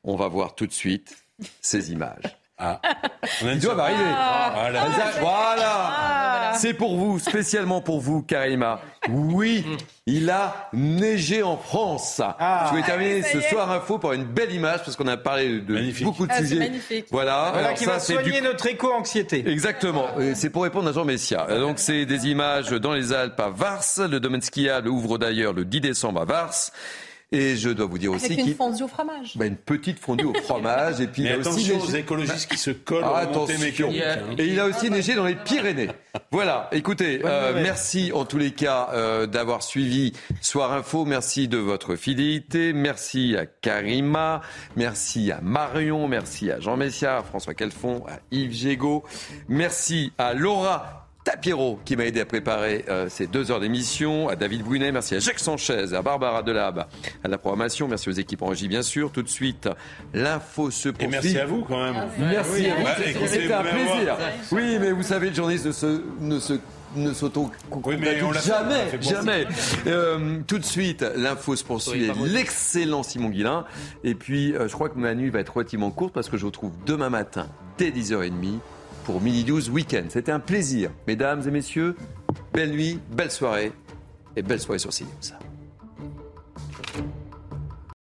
On 0.04 0.16
va 0.16 0.28
voir 0.28 0.56
tout 0.56 0.66
de 0.66 0.74
suite 0.74 1.16
ces 1.62 1.92
images. 1.92 2.24
Ah. 2.60 2.80
On 3.44 3.48
a 3.48 3.52
une 3.52 3.58
Ils 3.58 3.62
doivent 3.62 3.80
arriver. 3.80 4.00
Ah, 4.08 4.70
là. 4.72 4.86
Voilà. 5.20 5.58
Ah. 5.70 6.54
C'est 6.56 6.74
pour 6.74 6.96
vous, 6.98 7.20
spécialement 7.20 7.82
pour 7.82 8.00
vous, 8.00 8.24
Karima. 8.24 8.80
Oui, 9.10 9.64
il 10.08 10.30
a 10.32 10.70
neigé 10.74 11.44
en 11.44 11.56
France. 11.58 12.20
Je 12.20 12.70
voulais 12.72 12.82
terminer 12.84 13.22
ce 13.22 13.42
soir 13.42 13.70
info 13.72 14.00
par 14.00 14.14
une 14.14 14.24
belle 14.26 14.52
image 14.52 14.80
parce 14.84 14.96
qu'on 14.96 15.08
a 15.08 15.18
parlé 15.18 15.60
de 15.60 15.74
Magnifique. 15.74 16.06
beaucoup 16.06 16.26
de 16.26 16.32
Ah, 16.34 16.40
sujets. 16.40 16.56
magnifique. 16.56 17.06
Voilà. 17.12 17.50
Voilà 17.54 17.68
Alors 17.68 17.78
qui 17.78 17.86
ça, 17.86 17.92
va 17.92 18.00
soigner 18.00 18.32
du 18.32 18.42
notre 18.42 18.66
éco-anxiété. 18.66 19.48
Exactement. 19.48 20.08
C'est 20.34 20.50
pour 20.50 20.64
répondre 20.64 20.90
à 20.90 20.94
Jean 20.94 21.06
Messia. 21.06 21.46
Donc, 21.60 21.78
c'est 21.80 22.06
des 22.06 22.28
images 22.28 22.72
dans 22.72 22.94
les 22.94 23.14
Alpes 23.14 23.40
à 23.40 23.50
Vars. 23.50 23.84
Le 24.10 24.20
domaine 24.20 24.42
skiable 24.42 24.88
ouvre 24.90 25.18
d'ailleurs 25.20 25.54
le 25.54 25.64
10 25.64 25.82
décembre 25.82 26.22
à 26.22 26.26
Vars. 26.26 26.54
Et 27.34 27.58
je 27.58 27.70
dois 27.70 27.86
vous 27.88 27.98
dire 27.98 28.14
aussi 28.14 28.28
avec 28.28 28.38
une 28.40 28.46
qu'il 28.46 28.56
fondue 28.56 28.84
au 28.84 28.88
fromage. 28.88 29.34
bah, 29.36 29.46
une 29.46 29.58
petite 29.58 30.00
fondue 30.00 30.24
au 30.24 30.34
fromage. 30.44 31.02
Et 31.02 31.08
puis, 31.08 31.24
Mais 31.24 31.30
il 31.32 31.34
a 31.36 31.38
aussi 31.40 31.50
attention 31.50 31.80
aux 31.80 31.86
neigé- 31.92 31.98
écologistes 32.00 32.50
qui 32.50 32.58
se 32.58 32.72
collent 32.72 33.04
Ah, 33.04 33.24
aux 33.26 33.28
montées 33.38 33.54
attention. 33.54 33.88
mécaniques. 33.92 34.02
hein. 34.04 34.36
Et 34.38 34.46
il 34.48 34.60
a 34.62 34.66
aussi 34.66 34.90
neigé 34.90 35.14
dans 35.16 35.26
les 35.26 35.36
Pyrénées. 35.36 35.90
Voilà, 36.32 36.70
écoutez, 36.72 37.20
euh, 37.26 37.62
merci 37.62 38.12
en 38.14 38.24
tous 38.24 38.38
les 38.38 38.52
cas 38.52 38.90
euh, 38.94 39.26
d'avoir 39.28 39.62
suivi 39.62 40.14
Soir 40.42 40.72
Info. 40.72 41.04
Merci 41.04 41.50
de 41.50 41.58
votre 41.58 41.96
fidélité. 41.98 42.72
Merci 42.72 43.36
à 43.38 43.46
Karima. 43.46 44.42
Merci 44.78 45.30
à 45.32 45.42
Marion. 45.42 46.08
Merci 46.08 46.50
à 46.50 46.62
Jean 46.62 46.78
Messia, 46.78 47.18
à 47.18 47.24
François 47.24 47.54
Calfon, 47.54 48.06
à 48.08 48.20
Yves 48.32 48.54
Gégaud. 48.54 49.04
Merci 49.50 50.14
à 50.18 50.34
Laura. 50.34 50.97
Tapiero 51.32 51.78
qui 51.84 51.98
m'a 51.98 52.06
aidé 52.06 52.22
à 52.22 52.26
préparer 52.26 52.86
euh, 52.88 53.08
ces 53.10 53.28
deux 53.28 53.52
heures 53.52 53.60
d'émission, 53.60 54.30
à 54.30 54.38
David 54.38 54.64
Brunet, 54.64 54.94
merci 54.94 55.14
à 55.16 55.20
Jacques 55.20 55.40
Sanchez, 55.40 55.94
à 55.94 56.02
Barbara 56.02 56.42
Delab, 56.42 56.88
à 57.22 57.28
la 57.28 57.38
programmation, 57.38 57.90
merci 57.90 58.08
aux 58.08 58.14
équipes 58.14 58.44
en 58.44 58.48
régie 58.48 58.70
bien 58.70 58.82
sûr. 58.82 59.12
Tout 59.12 59.24
de 59.24 59.28
suite, 59.28 59.68
l'info 60.14 60.72
se 60.72 60.88
Et 60.88 60.92
poursuit. 60.94 61.10
merci 61.10 61.38
à 61.38 61.46
vous 61.46 61.64
quand 61.66 61.84
même. 61.84 62.08
Merci 62.18 62.50
Oui, 62.54 62.70
à 62.70 62.76
vous. 62.76 62.84
bah, 62.86 62.90
C'était- 62.98 63.10
écoutez, 63.12 63.28
C'était 63.28 63.54
un 63.54 63.62
vous 63.62 63.70
plaisir. 63.70 64.18
Oui, 64.54 64.78
mais 64.80 64.92
vous 64.94 65.04
savez, 65.04 65.28
le 65.30 65.36
journaliste 65.36 65.66
ne 65.66 65.72
se, 65.74 66.02
ne 66.22 66.40
se 66.40 66.54
ne 66.96 67.12
s'auto 67.14 67.52
Oui, 67.84 67.98
jamais, 68.46 68.86
fait 68.90 69.02
jamais. 69.04 69.46
Euh, 69.88 70.38
tout 70.48 70.58
de 70.58 70.64
suite, 70.64 71.06
l'info 71.18 71.58
se 71.58 71.64
poursuit. 71.66 72.10
L'excellent 72.26 73.04
Simon 73.04 73.28
Guillain. 73.30 73.66
Et 74.06 74.16
puis, 74.16 74.56
euh, 74.56 74.70
je 74.70 74.74
crois 74.74 74.88
que 74.88 74.98
ma 74.98 75.14
nuit 75.14 75.30
va 75.30 75.40
être 75.42 75.54
relativement 75.58 75.92
courte 75.92 76.14
parce 76.14 76.30
que 76.30 76.38
je 76.38 76.44
vous 76.44 76.48
retrouve 76.48 76.72
demain 76.86 77.10
matin 77.10 77.48
dès 77.78 77.92
10h30 77.92 78.60
pour 79.08 79.22
Mini 79.22 79.46
News 79.46 79.70
Weekend. 79.70 80.12
C'était 80.12 80.34
un 80.34 80.42
plaisir, 80.42 80.92
mesdames 81.08 81.42
et 81.48 81.50
messieurs. 81.50 81.96
Belle 82.54 82.72
nuit, 82.72 83.00
belle 83.10 83.32
soirée 83.32 83.72
et 84.36 84.42
belle 84.42 84.60
soirée 84.60 84.80
sur 84.80 84.90
CNews. 84.90 85.47